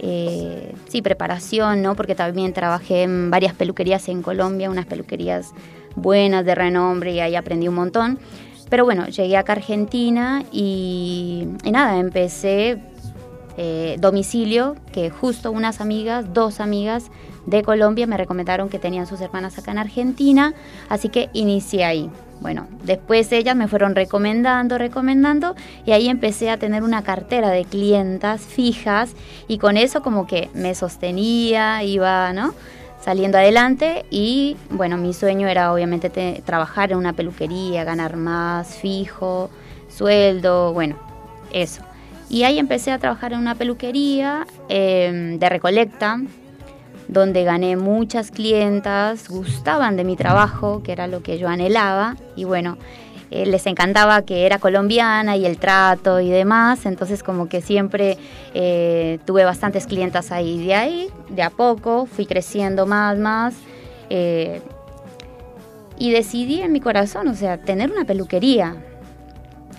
eh, 0.00 0.74
sí, 0.88 1.00
preparación, 1.00 1.80
¿no? 1.80 1.94
Porque 1.94 2.16
también 2.16 2.52
trabajé 2.52 3.04
en 3.04 3.30
varias 3.30 3.54
peluquerías 3.54 4.08
en 4.08 4.22
Colombia, 4.22 4.68
unas 4.68 4.86
peluquerías 4.86 5.52
buenas, 5.94 6.44
de 6.44 6.56
renombre, 6.56 7.12
y 7.12 7.20
ahí 7.20 7.36
aprendí 7.36 7.68
un 7.68 7.76
montón. 7.76 8.18
Pero 8.68 8.84
bueno, 8.84 9.06
llegué 9.06 9.36
acá 9.36 9.52
a 9.52 9.56
Argentina 9.56 10.44
y, 10.50 11.46
y 11.62 11.70
nada, 11.70 11.98
empecé 11.98 12.80
eh, 13.56 13.96
domicilio, 14.00 14.74
que 14.92 15.10
justo 15.10 15.52
unas 15.52 15.80
amigas, 15.80 16.34
dos 16.34 16.58
amigas 16.58 17.10
de 17.48 17.62
Colombia 17.62 18.06
me 18.06 18.16
recomendaron 18.16 18.68
que 18.68 18.78
tenían 18.78 19.06
sus 19.06 19.20
hermanas 19.20 19.58
acá 19.58 19.70
en 19.72 19.78
Argentina, 19.78 20.54
así 20.88 21.08
que 21.08 21.30
inicié 21.32 21.84
ahí. 21.84 22.10
Bueno, 22.40 22.68
después 22.84 23.32
ellas 23.32 23.56
me 23.56 23.66
fueron 23.66 23.94
recomendando, 23.94 24.78
recomendando, 24.78 25.56
y 25.84 25.92
ahí 25.92 26.08
empecé 26.08 26.50
a 26.50 26.58
tener 26.58 26.82
una 26.82 27.02
cartera 27.02 27.50
de 27.50 27.64
clientas 27.64 28.42
fijas, 28.42 29.12
y 29.48 29.58
con 29.58 29.76
eso 29.76 30.02
como 30.02 30.26
que 30.26 30.50
me 30.54 30.74
sostenía, 30.74 31.82
iba, 31.82 32.32
¿no? 32.32 32.54
saliendo 33.00 33.38
adelante 33.38 34.04
y 34.10 34.56
bueno, 34.70 34.96
mi 34.96 35.14
sueño 35.14 35.46
era 35.46 35.72
obviamente 35.72 36.10
te- 36.10 36.42
trabajar 36.44 36.90
en 36.90 36.98
una 36.98 37.12
peluquería, 37.12 37.84
ganar 37.84 38.16
más, 38.16 38.76
fijo, 38.76 39.50
sueldo, 39.88 40.72
bueno, 40.72 40.96
eso. 41.52 41.82
Y 42.28 42.42
ahí 42.42 42.58
empecé 42.58 42.90
a 42.90 42.98
trabajar 42.98 43.32
en 43.32 43.38
una 43.38 43.54
peluquería 43.54 44.46
eh, 44.68 45.36
de 45.38 45.48
recolecta, 45.48 46.20
donde 47.08 47.44
gané 47.44 47.76
muchas 47.76 48.30
clientas, 48.30 49.28
gustaban 49.28 49.96
de 49.96 50.04
mi 50.04 50.14
trabajo, 50.14 50.82
que 50.82 50.92
era 50.92 51.06
lo 51.06 51.22
que 51.22 51.38
yo 51.38 51.48
anhelaba, 51.48 52.16
y 52.36 52.44
bueno, 52.44 52.76
eh, 53.30 53.44
les 53.44 53.66
encantaba 53.66 54.22
que 54.22 54.46
era 54.46 54.58
colombiana 54.58 55.36
y 55.36 55.44
el 55.44 55.58
trato 55.58 56.20
y 56.20 56.30
demás, 56.30 56.86
entonces 56.86 57.22
como 57.22 57.48
que 57.48 57.60
siempre 57.60 58.16
eh, 58.54 59.18
tuve 59.26 59.44
bastantes 59.44 59.86
clientas 59.86 60.32
ahí. 60.32 60.64
De 60.64 60.74
ahí, 60.74 61.08
de 61.28 61.42
a 61.42 61.50
poco, 61.50 62.06
fui 62.06 62.24
creciendo 62.24 62.86
más, 62.86 63.18
más, 63.18 63.54
eh, 64.08 64.62
y 65.98 66.10
decidí 66.10 66.62
en 66.62 66.72
mi 66.72 66.80
corazón, 66.80 67.28
o 67.28 67.34
sea, 67.34 67.58
tener 67.58 67.90
una 67.90 68.04
peluquería. 68.04 68.76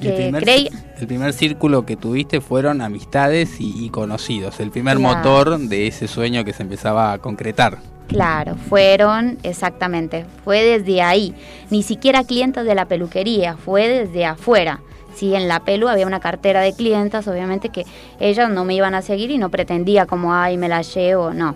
Y 0.01 0.07
el, 0.07 0.13
Que 0.13 0.21
primer, 0.23 0.43
creí, 0.43 0.69
el 0.99 1.07
primer 1.07 1.33
círculo 1.33 1.85
que 1.85 1.95
tuviste 1.97 2.41
fueron 2.41 2.81
amistades 2.81 3.59
y, 3.59 3.85
y 3.85 3.89
conocidos. 3.89 4.59
El 4.59 4.71
primer 4.71 4.97
Claro. 4.97 5.15
motor 5.17 5.59
de 5.59 5.87
ese 5.87 6.07
sueño 6.07 6.43
que 6.45 6.53
se 6.53 6.63
empezaba 6.63 7.11
a 7.11 7.17
concretar. 7.17 7.79
Claro, 8.07 8.55
fueron 8.55 9.37
exactamente, 9.43 10.25
fue 10.43 10.63
desde 10.63 11.01
ahí, 11.03 11.35
ni 11.69 11.83
siquiera 11.83 12.23
clientes 12.23 12.65
de 12.65 12.73
la 12.73 12.85
peluquería, 12.85 13.55
fue 13.55 13.87
desde 13.87 14.25
afuera. 14.25 14.79
Sí, 15.15 15.35
en 15.35 15.47
la 15.47 15.59
pelu 15.59 15.87
había 15.89 16.07
una 16.07 16.19
cartera 16.19 16.61
de 16.61 16.73
clientas, 16.73 17.27
obviamente 17.27 17.69
que 17.69 17.85
ellas 18.19 18.49
no 18.49 18.65
me 18.65 18.73
iban 18.73 18.95
a 18.95 19.01
seguir 19.03 19.29
y 19.29 19.37
no 19.37 19.49
pretendía 19.49 20.05
como, 20.07 20.33
ay, 20.33 20.57
me 20.57 20.69
la 20.69 20.81
llevo, 20.81 21.33
no. 21.33 21.55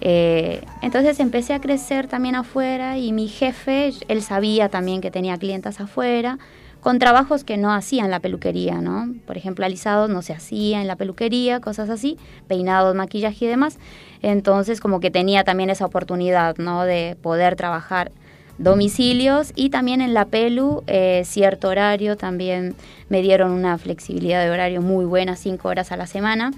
Eh, 0.00 0.62
entonces 0.80 1.20
empecé 1.20 1.52
a 1.52 1.60
crecer 1.60 2.06
también 2.08 2.36
afuera 2.36 2.96
y 2.96 3.12
mi 3.12 3.28
jefe, 3.28 3.92
él 4.08 4.22
sabía 4.22 4.68
también 4.68 5.00
que 5.00 5.10
tenía 5.10 5.36
clientas 5.36 5.78
afuera, 5.80 6.38
con 6.82 6.98
trabajos 6.98 7.44
que 7.44 7.56
no 7.56 7.72
hacía 7.72 8.04
en 8.04 8.10
la 8.10 8.18
peluquería, 8.18 8.80
¿no? 8.80 9.14
Por 9.24 9.36
ejemplo, 9.36 9.64
alisados 9.64 10.10
no 10.10 10.20
se 10.20 10.32
hacía 10.32 10.80
en 10.80 10.88
la 10.88 10.96
peluquería, 10.96 11.60
cosas 11.60 11.88
así, 11.88 12.18
peinados, 12.48 12.96
maquillaje 12.96 13.44
y 13.44 13.48
demás. 13.48 13.78
Entonces, 14.20 14.80
como 14.80 14.98
que 14.98 15.12
tenía 15.12 15.44
también 15.44 15.70
esa 15.70 15.86
oportunidad, 15.86 16.56
¿no? 16.56 16.82
De 16.82 17.16
poder 17.22 17.54
trabajar 17.54 18.10
domicilios 18.58 19.52
y 19.54 19.70
también 19.70 20.00
en 20.00 20.12
la 20.12 20.24
pelu 20.24 20.82
eh, 20.88 21.22
cierto 21.24 21.68
horario 21.68 22.16
también 22.16 22.74
me 23.08 23.22
dieron 23.22 23.52
una 23.52 23.78
flexibilidad 23.78 24.42
de 24.42 24.50
horario 24.50 24.82
muy 24.82 25.04
buena 25.04 25.36
cinco 25.36 25.68
horas 25.68 25.90
a 25.90 25.96
la 25.96 26.06
semana 26.06 26.52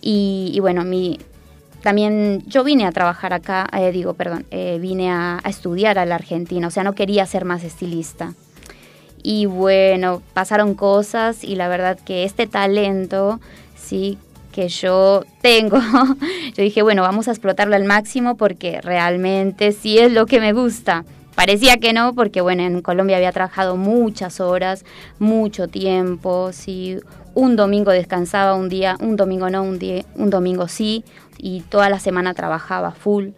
y, 0.00 0.58
bueno 0.60 0.82
mi 0.82 1.20
también 1.80 2.42
yo 2.48 2.64
vine 2.64 2.86
a 2.86 2.92
trabajar 2.92 3.32
acá 3.32 3.68
eh, 3.72 3.92
digo 3.92 4.14
perdón 4.14 4.46
eh, 4.50 4.78
vine 4.80 5.12
a, 5.12 5.38
a 5.42 5.48
estudiar 5.48 5.96
a 5.96 6.04
la 6.04 6.16
Argentina 6.16 6.66
o 6.66 6.70
sea 6.70 6.82
no 6.82 6.94
quería 6.94 7.24
ser 7.24 7.44
más 7.44 7.62
estilista 7.62 8.34
y 9.22 9.46
bueno 9.46 10.22
pasaron 10.34 10.74
cosas 10.74 11.44
y 11.44 11.54
la 11.54 11.68
verdad 11.68 11.98
que 11.98 12.24
este 12.24 12.46
talento 12.46 13.40
sí 13.76 14.18
que 14.52 14.68
yo 14.68 15.24
tengo, 15.40 15.78
yo 16.54 16.62
dije, 16.62 16.82
bueno, 16.82 17.02
vamos 17.02 17.26
a 17.26 17.32
explotarlo 17.32 17.74
al 17.74 17.84
máximo 17.84 18.36
porque 18.36 18.80
realmente 18.80 19.72
sí 19.72 19.98
es 19.98 20.12
lo 20.12 20.26
que 20.26 20.40
me 20.40 20.52
gusta. 20.52 21.04
Parecía 21.34 21.78
que 21.78 21.94
no, 21.94 22.14
porque 22.14 22.42
bueno, 22.42 22.62
en 22.62 22.82
Colombia 22.82 23.16
había 23.16 23.32
trabajado 23.32 23.76
muchas 23.76 24.38
horas, 24.38 24.84
mucho 25.18 25.66
tiempo, 25.66 26.52
sí, 26.52 26.98
un 27.34 27.56
domingo 27.56 27.90
descansaba 27.90 28.54
un 28.54 28.68
día, 28.68 28.96
un 29.00 29.16
domingo 29.16 29.48
no, 29.48 29.62
un 29.62 29.78
día, 29.78 30.04
un 30.14 30.28
domingo 30.28 30.68
sí, 30.68 31.04
y 31.38 31.62
toda 31.62 31.88
la 31.88 31.98
semana 31.98 32.34
trabajaba 32.34 32.92
full. 32.92 33.30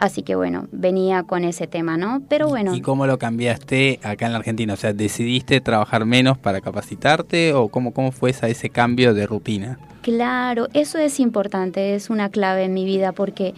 Así 0.00 0.22
que 0.22 0.34
bueno, 0.34 0.66
venía 0.72 1.24
con 1.24 1.44
ese 1.44 1.66
tema, 1.66 1.98
¿no? 1.98 2.22
Pero 2.26 2.48
bueno. 2.48 2.74
¿Y 2.74 2.80
cómo 2.80 3.06
lo 3.06 3.18
cambiaste 3.18 4.00
acá 4.02 4.24
en 4.24 4.32
la 4.32 4.38
Argentina? 4.38 4.72
O 4.72 4.76
sea, 4.78 4.94
¿decidiste 4.94 5.60
trabajar 5.60 6.06
menos 6.06 6.38
para 6.38 6.62
capacitarte 6.62 7.52
o 7.52 7.68
cómo, 7.68 7.92
cómo 7.92 8.10
fue 8.10 8.30
esa, 8.30 8.48
ese 8.48 8.70
cambio 8.70 9.12
de 9.12 9.26
rutina? 9.26 9.78
Claro, 10.00 10.68
eso 10.72 10.96
es 10.96 11.20
importante, 11.20 11.94
es 11.94 12.08
una 12.08 12.30
clave 12.30 12.64
en 12.64 12.72
mi 12.72 12.86
vida 12.86 13.12
porque 13.12 13.52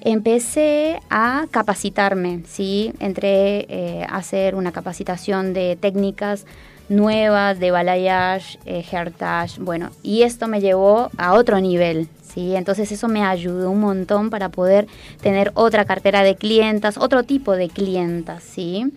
empecé 0.00 0.98
a 1.10 1.46
capacitarme, 1.52 2.42
¿sí? 2.44 2.92
Entré 2.98 3.66
eh, 3.68 4.04
a 4.08 4.16
hacer 4.16 4.56
una 4.56 4.72
capacitación 4.72 5.52
de 5.54 5.78
técnicas 5.80 6.44
nuevas 6.88 7.60
de 7.60 7.70
balayage, 7.70 8.58
eh, 8.66 8.84
hairtage, 8.90 9.60
bueno, 9.60 9.90
y 10.02 10.22
esto 10.22 10.48
me 10.48 10.60
llevó 10.60 11.10
a 11.16 11.34
otro 11.34 11.60
nivel, 11.60 12.08
¿sí? 12.34 12.56
Entonces 12.56 12.90
eso 12.90 13.08
me 13.08 13.22
ayudó 13.22 13.70
un 13.70 13.80
montón 13.80 14.30
para 14.30 14.48
poder 14.48 14.86
tener 15.22 15.52
otra 15.54 15.84
cartera 15.84 16.22
de 16.22 16.34
clientas, 16.34 16.98
otro 16.98 17.22
tipo 17.22 17.52
de 17.52 17.68
clientas, 17.68 18.42
¿sí? 18.42 18.92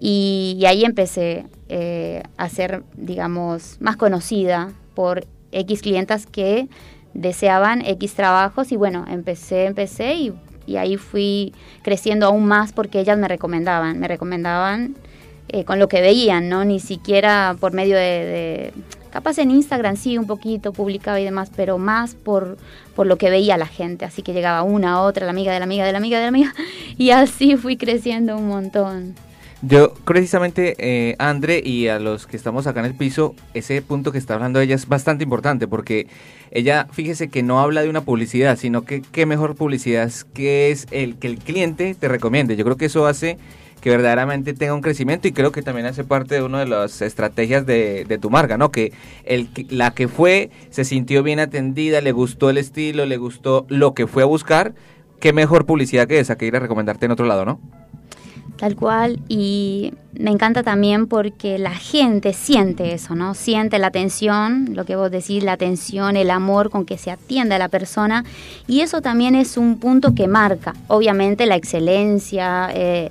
Y, 0.00 0.62
ahí 0.66 0.84
empecé 0.84 1.46
eh, 1.68 2.22
a 2.36 2.48
ser, 2.48 2.82
digamos, 2.94 3.78
más 3.80 3.96
conocida 3.96 4.72
por 4.94 5.26
X 5.52 5.82
clientas 5.82 6.26
que 6.26 6.68
deseaban 7.14 7.80
X 7.86 8.14
trabajos 8.14 8.72
y 8.72 8.76
bueno, 8.76 9.04
empecé, 9.08 9.66
empecé 9.66 10.14
y, 10.14 10.34
ahí 10.76 10.96
fui 10.96 11.52
creciendo 11.82 12.26
aún 12.26 12.46
más 12.46 12.72
porque 12.72 12.98
ellas 12.98 13.18
me 13.18 13.28
recomendaban, 13.28 13.98
me 13.98 14.08
recomendaban 14.08 14.96
eh, 15.48 15.64
con 15.64 15.78
lo 15.78 15.88
que 15.88 16.00
veían, 16.00 16.48
¿no? 16.48 16.64
Ni 16.64 16.80
siquiera 16.80 17.54
por 17.60 17.72
medio 17.72 17.96
de, 17.96 18.72
capaz 19.14 19.38
en 19.38 19.52
Instagram 19.52 19.94
sí, 19.94 20.18
un 20.18 20.26
poquito 20.26 20.72
publicaba 20.72 21.20
y 21.20 21.24
demás, 21.24 21.48
pero 21.54 21.78
más 21.78 22.16
por, 22.16 22.58
por 22.96 23.06
lo 23.06 23.16
que 23.16 23.30
veía 23.30 23.56
la 23.56 23.68
gente, 23.68 24.04
así 24.04 24.22
que 24.22 24.32
llegaba 24.32 24.64
una, 24.64 25.00
otra, 25.02 25.24
la 25.24 25.30
amiga 25.30 25.52
de 25.52 25.60
la 25.60 25.66
amiga 25.66 25.86
de 25.86 25.92
la 25.92 25.98
amiga 25.98 26.16
de 26.16 26.22
la 26.22 26.28
amiga, 26.30 26.52
y 26.98 27.10
así 27.10 27.56
fui 27.56 27.76
creciendo 27.76 28.36
un 28.36 28.48
montón. 28.48 29.14
Yo, 29.62 29.94
precisamente, 30.04 30.74
eh, 30.78 31.14
André, 31.20 31.62
y 31.64 31.86
a 31.86 32.00
los 32.00 32.26
que 32.26 32.36
estamos 32.36 32.66
acá 32.66 32.80
en 32.80 32.86
el 32.86 32.94
piso, 32.94 33.36
ese 33.54 33.80
punto 33.82 34.10
que 34.10 34.18
está 34.18 34.34
hablando 34.34 34.60
ella 34.60 34.74
es 34.74 34.88
bastante 34.88 35.22
importante 35.22 35.68
porque 35.68 36.08
ella, 36.50 36.88
fíjese 36.90 37.28
que 37.28 37.44
no 37.44 37.60
habla 37.60 37.82
de 37.82 37.88
una 37.88 38.00
publicidad, 38.00 38.58
sino 38.58 38.84
que 38.84 39.00
qué 39.00 39.26
mejor 39.26 39.54
publicidad 39.54 40.02
es 40.02 40.24
que 40.24 40.72
es 40.72 40.88
el 40.90 41.16
que 41.16 41.28
el 41.28 41.38
cliente 41.38 41.94
te 41.94 42.08
recomiende. 42.08 42.56
Yo 42.56 42.64
creo 42.64 42.76
que 42.76 42.86
eso 42.86 43.06
hace 43.06 43.38
que 43.80 43.90
verdaderamente 43.90 44.54
tenga 44.54 44.74
un 44.74 44.80
crecimiento 44.80 45.28
y 45.28 45.32
creo 45.32 45.52
que 45.52 45.62
también 45.62 45.86
hace 45.86 46.04
parte 46.04 46.36
de 46.36 46.42
una 46.42 46.60
de 46.60 46.66
las 46.66 47.02
estrategias 47.02 47.66
de, 47.66 48.04
de 48.06 48.18
tu 48.18 48.30
marca, 48.30 48.56
¿no? 48.56 48.70
Que 48.70 48.92
el, 49.24 49.48
la 49.68 49.92
que 49.92 50.08
fue 50.08 50.50
se 50.70 50.84
sintió 50.84 51.22
bien 51.22 51.38
atendida, 51.40 52.00
le 52.00 52.12
gustó 52.12 52.50
el 52.50 52.58
estilo, 52.58 53.04
le 53.06 53.16
gustó 53.16 53.66
lo 53.68 53.94
que 53.94 54.06
fue 54.06 54.22
a 54.22 54.26
buscar. 54.26 54.74
Qué 55.20 55.32
mejor 55.32 55.66
publicidad 55.66 56.08
que 56.08 56.18
esa 56.18 56.36
que 56.36 56.46
ir 56.46 56.56
a 56.56 56.60
recomendarte 56.60 57.06
en 57.06 57.12
otro 57.12 57.26
lado, 57.26 57.44
¿no? 57.44 57.60
Tal 58.56 58.76
cual, 58.76 59.20
y 59.28 59.94
me 60.18 60.30
encanta 60.30 60.62
también 60.62 61.08
porque 61.08 61.58
la 61.58 61.74
gente 61.74 62.32
siente 62.32 62.94
eso, 62.94 63.16
¿no? 63.16 63.34
Siente 63.34 63.80
la 63.80 63.88
atención, 63.88 64.70
lo 64.74 64.84
que 64.84 64.94
vos 64.94 65.10
decís, 65.10 65.42
la 65.42 65.52
atención, 65.52 66.16
el 66.16 66.30
amor 66.30 66.70
con 66.70 66.86
que 66.86 66.96
se 66.96 67.10
atiende 67.10 67.56
a 67.56 67.58
la 67.58 67.68
persona, 67.68 68.24
y 68.68 68.80
eso 68.80 69.02
también 69.02 69.34
es 69.34 69.56
un 69.56 69.78
punto 69.78 70.14
que 70.14 70.28
marca, 70.28 70.74
obviamente, 70.86 71.46
la 71.46 71.56
excelencia, 71.56 72.70
eh, 72.72 73.10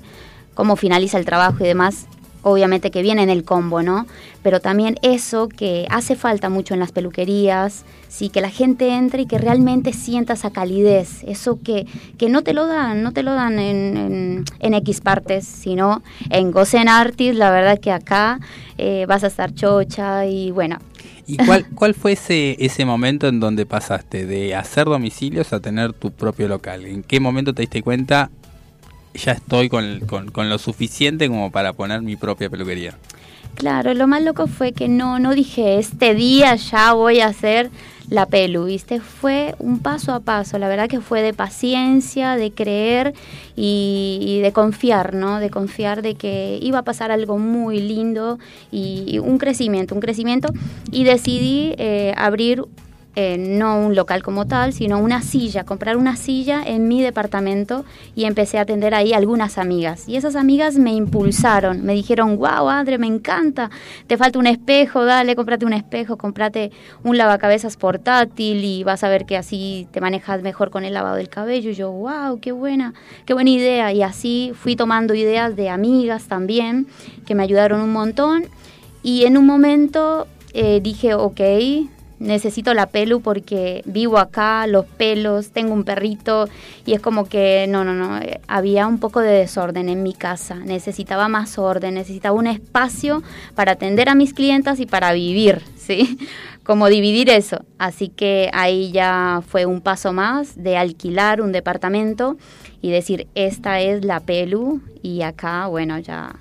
cómo 0.53 0.75
finaliza 0.75 1.17
el 1.17 1.25
trabajo 1.25 1.63
y 1.63 1.67
demás, 1.67 2.07
obviamente 2.43 2.91
que 2.91 3.01
viene 3.01 3.23
en 3.23 3.29
el 3.29 3.43
combo, 3.43 3.81
¿no? 3.81 4.05
Pero 4.43 4.59
también 4.59 4.97
eso 5.01 5.47
que 5.47 5.87
hace 5.89 6.15
falta 6.15 6.49
mucho 6.49 6.73
en 6.73 6.79
las 6.79 6.91
peluquerías, 6.91 7.85
sí, 8.09 8.29
que 8.29 8.41
la 8.41 8.49
gente 8.49 8.89
entre 8.93 9.23
y 9.23 9.25
que 9.25 9.37
realmente 9.37 9.93
sienta 9.93 10.33
esa 10.33 10.51
calidez, 10.51 11.23
eso 11.23 11.59
que, 11.63 11.87
que 12.17 12.29
no 12.29 12.43
te 12.43 12.53
lo 12.53 12.67
dan, 12.67 13.01
no 13.01 13.13
te 13.13 13.23
lo 13.23 13.33
dan 13.33 13.57
en, 13.59 14.43
en, 14.59 14.73
X 14.73 15.01
partes, 15.01 15.47
sino 15.47 16.03
en 16.29 16.51
Gozen 16.51 16.89
Artis, 16.89 17.33
la 17.35 17.49
verdad 17.49 17.79
que 17.79 17.91
acá 17.91 18.39
eh, 18.77 19.05
vas 19.07 19.23
a 19.23 19.27
estar 19.27 19.53
chocha 19.53 20.25
y 20.25 20.51
bueno. 20.51 20.77
¿Y 21.25 21.37
cuál, 21.37 21.65
cuál 21.75 21.93
fue 21.93 22.11
ese, 22.11 22.57
ese 22.59 22.83
momento 22.83 23.27
en 23.29 23.39
donde 23.39 23.65
pasaste 23.65 24.25
de 24.25 24.53
hacer 24.53 24.85
domicilios 24.85 25.53
a 25.53 25.61
tener 25.61 25.93
tu 25.93 26.11
propio 26.11 26.49
local? 26.49 26.85
¿En 26.85 27.03
qué 27.03 27.21
momento 27.21 27.53
te 27.53 27.61
diste 27.61 27.81
cuenta, 27.81 28.29
ya 29.13 29.33
estoy 29.33 29.69
con, 29.69 30.01
con, 30.01 30.31
con, 30.31 30.49
lo 30.49 30.57
suficiente 30.57 31.27
como 31.27 31.51
para 31.51 31.73
poner 31.73 32.01
mi 32.01 32.15
propia 32.15 32.49
peluquería. 32.49 32.97
Claro, 33.55 33.93
lo 33.93 34.07
más 34.07 34.23
loco 34.23 34.47
fue 34.47 34.71
que 34.71 34.87
no, 34.87 35.19
no 35.19 35.33
dije, 35.33 35.77
este 35.77 36.15
día 36.15 36.55
ya 36.55 36.93
voy 36.93 37.19
a 37.19 37.27
hacer 37.27 37.69
la 38.09 38.25
pelu, 38.25 38.65
¿viste? 38.65 38.99
Fue 38.99 39.55
un 39.59 39.79
paso 39.79 40.13
a 40.13 40.19
paso, 40.19 40.57
la 40.57 40.67
verdad 40.67 40.89
que 40.89 41.01
fue 41.01 41.21
de 41.21 41.33
paciencia, 41.33 42.35
de 42.35 42.51
creer 42.51 43.13
y, 43.55 44.39
de 44.41 44.51
confiar, 44.51 45.13
¿no? 45.13 45.39
De 45.39 45.49
confiar 45.49 46.01
de 46.01 46.15
que 46.15 46.59
iba 46.61 46.79
a 46.79 46.83
pasar 46.83 47.11
algo 47.11 47.37
muy 47.37 47.79
lindo 47.79 48.39
y, 48.71 49.03
y 49.07 49.19
un 49.19 49.37
crecimiento, 49.37 49.95
un 49.95 50.01
crecimiento 50.01 50.51
y 50.91 51.03
decidí 51.03 51.75
eh, 51.77 52.13
abrir 52.17 52.65
eh, 53.15 53.37
no 53.37 53.79
un 53.79 53.95
local 53.95 54.23
como 54.23 54.47
tal, 54.47 54.73
sino 54.73 54.97
una 54.97 55.21
silla, 55.21 55.65
comprar 55.65 55.97
una 55.97 56.15
silla 56.15 56.63
en 56.65 56.87
mi 56.87 56.99
departamento 56.99 57.85
y 58.15 58.25
empecé 58.25 58.57
a 58.57 58.61
atender 58.61 58.95
ahí 58.95 59.13
algunas 59.13 59.59
amigas. 59.59 60.09
Y 60.09 60.15
esas 60.15 60.35
amigas 60.35 60.77
me 60.77 60.93
impulsaron, 60.93 61.85
me 61.85 61.93
dijeron, 61.93 62.37
wow, 62.37 62.69
André, 62.69 62.97
me 62.97 63.05
encanta, 63.05 63.69
te 64.07 64.17
falta 64.17 64.39
un 64.39 64.47
espejo, 64.47 65.05
dale, 65.05 65.35
cómprate 65.35 65.63
un 65.63 65.73
espejo, 65.73 66.17
cómprate 66.17 66.71
un 67.03 67.17
lavacabezas 67.17 67.77
portátil 67.77 68.63
y 68.63 68.83
vas 68.83 69.03
a 69.03 69.09
ver 69.09 69.25
que 69.25 69.37
así 69.37 69.87
te 69.91 70.01
manejas 70.01 70.41
mejor 70.41 70.71
con 70.71 70.83
el 70.83 70.95
lavado 70.95 71.17
del 71.17 71.29
cabello. 71.29 71.69
Y 71.69 71.75
yo, 71.75 71.91
wow, 71.91 72.39
qué 72.39 72.51
buena, 72.51 72.95
qué 73.25 73.35
buena 73.35 73.51
idea. 73.51 73.93
Y 73.93 74.01
así 74.01 74.53
fui 74.55 74.75
tomando 74.75 75.13
ideas 75.13 75.55
de 75.55 75.69
amigas 75.69 76.25
también, 76.25 76.87
que 77.27 77.35
me 77.35 77.43
ayudaron 77.43 77.79
un 77.79 77.91
montón. 77.91 78.45
Y 79.03 79.25
en 79.25 79.37
un 79.37 79.45
momento 79.45 80.27
eh, 80.53 80.79
dije, 80.81 81.13
ok, 81.13 81.41
necesito 82.23 82.73
la 82.73 82.87
pelu 82.87 83.21
porque 83.21 83.83
vivo 83.85 84.17
acá, 84.17 84.65
los 84.65 84.85
pelos, 84.85 85.51
tengo 85.51 85.73
un 85.73 85.83
perrito 85.83 86.47
y 86.85 86.93
es 86.93 87.01
como 87.01 87.25
que 87.25 87.65
no, 87.67 87.83
no, 87.83 87.93
no, 87.93 88.17
eh, 88.19 88.39
había 88.47 88.87
un 88.87 88.99
poco 88.99 89.19
de 89.19 89.31
desorden 89.31 89.89
en 89.89 90.01
mi 90.01 90.13
casa, 90.13 90.55
necesitaba 90.55 91.27
más 91.27 91.59
orden, 91.59 91.95
necesitaba 91.95 92.35
un 92.35 92.47
espacio 92.47 93.21
para 93.55 93.73
atender 93.73 94.09
a 94.09 94.15
mis 94.15 94.33
clientas 94.33 94.79
y 94.79 94.85
para 94.85 95.13
vivir, 95.13 95.61
¿sí? 95.75 96.17
Como 96.63 96.87
dividir 96.87 97.29
eso. 97.29 97.65
Así 97.77 98.07
que 98.07 98.49
ahí 98.53 98.91
ya 98.93 99.41
fue 99.45 99.65
un 99.65 99.81
paso 99.81 100.13
más 100.13 100.55
de 100.55 100.77
alquilar 100.77 101.41
un 101.41 101.51
departamento 101.51 102.37
y 102.81 102.89
decir, 102.91 103.27
esta 103.35 103.81
es 103.81 104.05
la 104.05 104.21
pelu 104.21 104.81
y 105.01 105.23
acá, 105.23 105.67
bueno, 105.67 105.99
ya, 105.99 106.35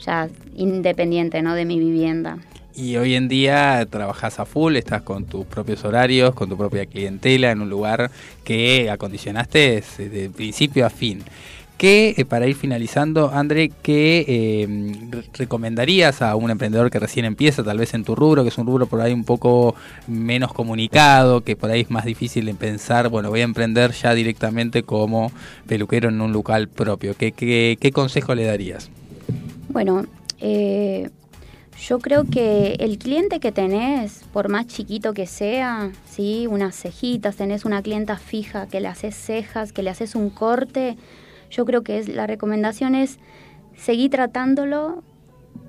ya 0.00 0.28
independiente, 0.56 1.40
¿no? 1.42 1.54
De 1.54 1.64
mi 1.64 1.78
vivienda. 1.78 2.38
Y 2.80 2.96
hoy 2.96 3.14
en 3.14 3.28
día 3.28 3.86
trabajas 3.90 4.40
a 4.40 4.46
full, 4.46 4.76
estás 4.76 5.02
con 5.02 5.26
tus 5.26 5.44
propios 5.44 5.84
horarios, 5.84 6.34
con 6.34 6.48
tu 6.48 6.56
propia 6.56 6.86
clientela, 6.86 7.50
en 7.50 7.60
un 7.60 7.68
lugar 7.68 8.10
que 8.42 8.88
acondicionaste 8.90 9.82
de 9.98 10.30
principio 10.34 10.86
a 10.86 10.90
fin. 10.90 11.22
¿Qué, 11.76 12.14
eh, 12.16 12.24
para 12.24 12.46
ir 12.46 12.56
finalizando, 12.56 13.30
André, 13.30 13.70
qué 13.82 14.66
re- 15.10 15.24
recomendarías 15.34 16.22
a 16.22 16.36
un 16.36 16.50
emprendedor 16.50 16.90
que 16.90 16.98
recién 16.98 17.24
empieza, 17.26 17.62
tal 17.62 17.78
vez 17.78 17.92
en 17.94 18.04
tu 18.04 18.14
rubro, 18.14 18.42
que 18.42 18.48
es 18.48 18.56
un 18.58 18.66
rubro 18.66 18.86
por 18.86 19.00
ahí 19.02 19.12
un 19.12 19.24
poco 19.24 19.74
menos 20.06 20.52
comunicado, 20.52 21.42
que 21.42 21.56
por 21.56 21.70
ahí 21.70 21.82
es 21.82 21.90
más 21.90 22.04
difícil 22.06 22.46
de 22.46 22.54
pensar, 22.54 23.08
bueno, 23.08 23.28
voy 23.30 23.40
a 23.40 23.44
emprender 23.44 23.92
ya 23.92 24.14
directamente 24.14 24.82
como 24.84 25.32
peluquero 25.66 26.08
en 26.08 26.20
un 26.20 26.32
local 26.32 26.68
propio? 26.68 27.14
¿Qué, 27.14 27.32
qué, 27.32 27.76
qué 27.78 27.92
consejo 27.92 28.34
le 28.34 28.44
darías? 28.44 28.90
Bueno, 29.70 30.04
eh, 30.38 31.08
yo 31.80 31.98
creo 31.98 32.24
que 32.24 32.74
el 32.80 32.98
cliente 32.98 33.40
que 33.40 33.52
tenés, 33.52 34.24
por 34.32 34.50
más 34.50 34.66
chiquito 34.66 35.14
que 35.14 35.26
sea, 35.26 35.90
¿sí? 36.08 36.46
unas 36.46 36.76
cejitas, 36.76 37.36
tenés 37.36 37.64
una 37.64 37.80
clienta 37.80 38.16
fija 38.16 38.66
que 38.66 38.80
le 38.80 38.88
haces 38.88 39.14
cejas, 39.14 39.72
que 39.72 39.82
le 39.82 39.88
haces 39.88 40.14
un 40.14 40.28
corte, 40.28 40.96
yo 41.50 41.64
creo 41.64 41.82
que 41.82 41.98
es, 41.98 42.08
la 42.08 42.26
recomendación 42.26 42.94
es 42.94 43.18
seguir 43.76 44.10
tratándolo 44.10 45.02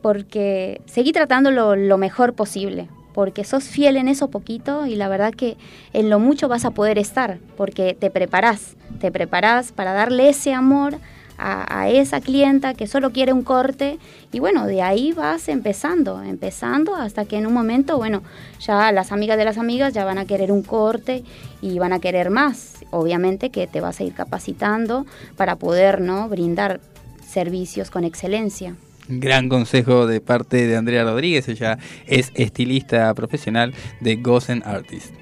porque 0.02 0.82
seguir 0.86 1.14
tratándolo 1.14 1.78
lo 1.78 1.98
mejor 1.98 2.34
posible, 2.34 2.90
porque 3.14 3.46
sos 3.46 3.64
fiel 3.64 3.96
en 3.96 4.10
eso 4.10 4.30
poquito 4.30 4.86
y 4.86 4.96
la 4.96 5.08
verdad 5.08 5.34
que 5.34 5.56
en 5.94 6.10
lo 6.10 6.20
mucho 6.20 6.50
vas 6.50 6.66
a 6.66 6.72
poder 6.72 6.98
estar, 6.98 7.40
porque 7.56 7.96
te 7.98 8.10
preparás, 8.10 8.76
te 9.00 9.12
preparás 9.12 9.72
para 9.72 9.94
darle 9.94 10.30
ese 10.30 10.54
amor 10.54 10.98
a, 11.41 11.89
esa 11.89 12.22
clienta 12.22 12.73
que 12.73 12.88
solo 12.88 13.11
quiere 13.11 13.34
un 13.34 13.41
corte 13.41 13.97
y 14.31 14.39
bueno, 14.39 14.68
de 14.68 14.81
ahí 14.81 15.11
vas 15.11 15.47
empezando, 15.47 16.22
empezando 16.22 16.95
hasta 16.95 17.26
que 17.26 17.38
en 17.38 17.47
un 17.47 17.53
momento, 17.53 17.97
bueno, 17.97 18.22
ya 18.59 18.91
las 18.91 19.11
amigas 19.11 19.38
de 19.38 19.45
las 19.45 19.57
amigas 19.57 19.93
ya 19.93 20.05
van 20.05 20.19
a 20.19 20.26
querer 20.26 20.51
un 20.51 20.61
corte 20.61 21.23
y 21.61 21.80
van 21.80 21.93
a 21.93 21.99
querer 21.99 22.30
más. 22.30 22.85
Obviamente 22.91 23.49
que 23.49 23.68
te 23.68 23.81
vas 23.81 23.99
a 23.99 24.03
ir 24.03 24.13
capacitando 24.13 25.05
para 25.35 25.55
poder, 25.55 26.01
¿no? 26.01 26.30
brindar 26.30 26.80
servicios 27.27 27.89
con 27.89 28.03
excelencia. 28.03 28.76
Gran 29.07 29.49
consejo 29.49 30.05
de 30.05 30.22
parte 30.22 30.68
de 30.68 30.77
Andrea 30.77 31.03
Rodríguez, 31.03 31.47
ella 31.47 31.80
es 32.05 32.31
estilista 32.35 33.13
profesional 33.13 33.73
de 33.99 34.18
Gosen 34.18 34.61
Artist. 34.65 35.20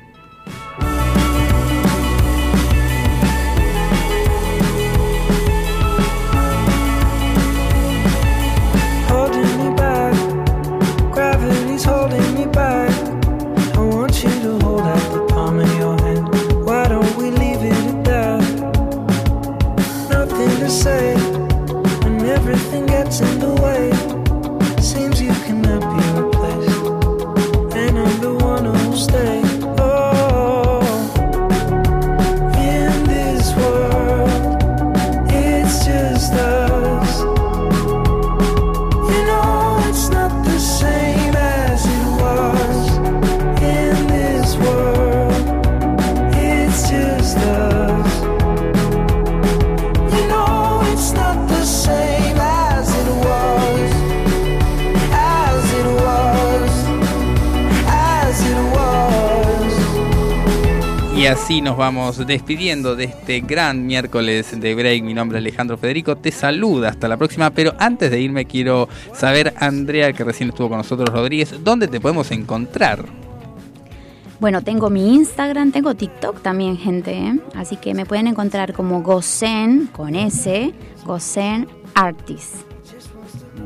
Así 61.29 61.61
nos 61.61 61.77
vamos 61.77 62.25
despidiendo 62.25 62.95
de 62.95 63.03
este 63.03 63.41
gran 63.41 63.85
miércoles 63.85 64.59
de 64.59 64.73
break. 64.73 65.03
Mi 65.03 65.13
nombre 65.13 65.37
es 65.37 65.43
Alejandro 65.43 65.77
Federico, 65.77 66.15
te 66.15 66.31
saluda 66.31 66.89
hasta 66.89 67.07
la 67.07 67.17
próxima. 67.17 67.51
Pero 67.51 67.75
antes 67.77 68.09
de 68.09 68.19
irme 68.19 68.45
quiero 68.45 68.89
saber, 69.13 69.53
Andrea, 69.57 70.11
que 70.11 70.23
recién 70.23 70.49
estuvo 70.49 70.69
con 70.69 70.79
nosotros, 70.79 71.09
Rodríguez, 71.09 71.63
¿dónde 71.63 71.87
te 71.87 71.99
podemos 71.99 72.31
encontrar? 72.31 73.05
Bueno, 74.39 74.63
tengo 74.63 74.89
mi 74.89 75.13
Instagram, 75.13 75.71
tengo 75.71 75.93
TikTok 75.93 76.41
también, 76.41 76.77
gente. 76.77 77.11
¿eh? 77.11 77.39
Así 77.53 77.77
que 77.77 77.93
me 77.93 78.05
pueden 78.05 78.25
encontrar 78.25 78.73
como 78.73 79.03
Gosen, 79.03 79.87
con 79.87 80.15
S, 80.15 80.73
Gosen 81.05 81.67
Artist. 81.93 82.68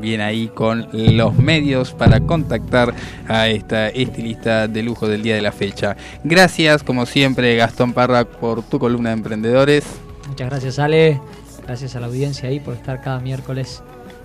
Bien 0.00 0.20
ahí 0.20 0.48
con 0.48 0.88
los 0.92 1.36
medios 1.36 1.92
para 1.92 2.20
contactar 2.20 2.94
a 3.28 3.48
esta 3.48 3.88
estilista 3.88 4.68
de 4.68 4.82
lujo 4.82 5.08
del 5.08 5.22
día 5.22 5.34
de 5.34 5.42
la 5.42 5.52
fecha. 5.52 5.96
Gracias, 6.22 6.82
como 6.82 7.06
siempre, 7.06 7.56
Gastón 7.56 7.92
Parra, 7.92 8.24
por 8.24 8.62
tu 8.62 8.78
columna 8.78 9.10
de 9.10 9.16
emprendedores. 9.16 9.84
Muchas 10.28 10.50
gracias, 10.50 10.78
Ale. 10.78 11.20
Gracias 11.66 11.96
a 11.96 12.00
la 12.00 12.06
audiencia 12.06 12.48
ahí 12.48 12.60
por 12.60 12.74
estar 12.74 13.00
cada 13.00 13.20
miércoles 13.20 13.82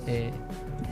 eh, 0.07 0.31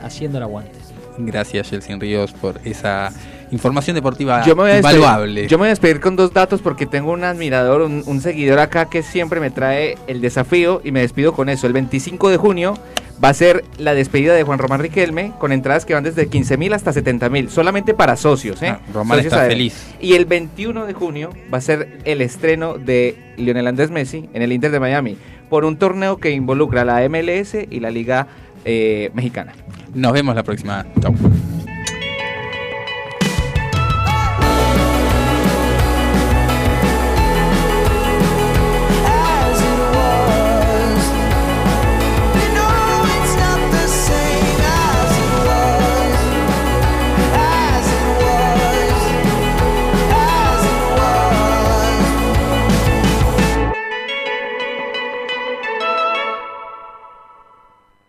haciendo 0.02 0.38
el 0.38 0.44
aguante. 0.44 0.78
Gracias, 1.18 1.70
Jelsin 1.70 2.00
Ríos, 2.00 2.32
por 2.32 2.60
esa 2.64 3.12
información 3.50 3.94
deportiva 3.94 4.44
Yo 4.44 4.54
me, 4.54 4.62
voy 4.62 4.70
a 4.70 4.74
despedir, 4.74 4.98
invaluable. 4.98 5.46
yo 5.48 5.58
me 5.58 5.62
voy 5.62 5.68
a 5.68 5.70
despedir 5.70 6.00
con 6.00 6.16
dos 6.16 6.32
datos 6.32 6.60
porque 6.60 6.86
tengo 6.86 7.12
un 7.12 7.24
admirador, 7.24 7.82
un, 7.82 8.02
un 8.06 8.20
seguidor 8.20 8.58
acá 8.58 8.88
que 8.88 9.02
siempre 9.02 9.40
me 9.40 9.50
trae 9.50 9.96
el 10.06 10.20
desafío 10.20 10.80
y 10.84 10.92
me 10.92 11.00
despido 11.00 11.32
con 11.32 11.48
eso. 11.48 11.66
El 11.66 11.72
25 11.72 12.28
de 12.30 12.36
junio 12.36 12.74
va 13.22 13.30
a 13.30 13.34
ser 13.34 13.64
la 13.78 13.94
despedida 13.94 14.34
de 14.34 14.42
Juan 14.42 14.58
Román 14.58 14.80
Riquelme 14.80 15.32
con 15.38 15.52
entradas 15.52 15.84
que 15.84 15.94
van 15.94 16.04
desde 16.04 16.28
15 16.28 16.56
mil 16.56 16.72
hasta 16.72 16.92
70 16.92 17.28
mil, 17.30 17.50
solamente 17.50 17.94
para 17.94 18.16
socios. 18.16 18.62
¿eh? 18.62 18.68
Ah, 18.68 18.80
Román 18.92 19.18
Socios 19.18 19.32
está 19.32 19.46
feliz. 19.46 19.86
Y 20.00 20.14
el 20.14 20.24
21 20.24 20.86
de 20.86 20.92
junio 20.92 21.30
va 21.52 21.58
a 21.58 21.60
ser 21.60 21.98
el 22.04 22.20
estreno 22.20 22.74
de 22.78 23.16
Lionel 23.36 23.66
Andrés 23.66 23.90
Messi 23.90 24.28
en 24.32 24.42
el 24.42 24.52
Inter 24.52 24.70
de 24.70 24.80
Miami 24.80 25.16
por 25.48 25.64
un 25.64 25.76
torneo 25.76 26.18
que 26.18 26.30
involucra 26.30 26.84
la 26.84 27.06
MLS 27.08 27.54
y 27.70 27.80
la 27.80 27.90
Liga 27.90 28.28
eh, 28.64 29.10
Mexicana. 29.14 29.52
Nos 29.94 30.12
vemos 30.12 30.34
la 30.34 30.42
próxima. 30.42 30.86
Chau. 31.00 31.14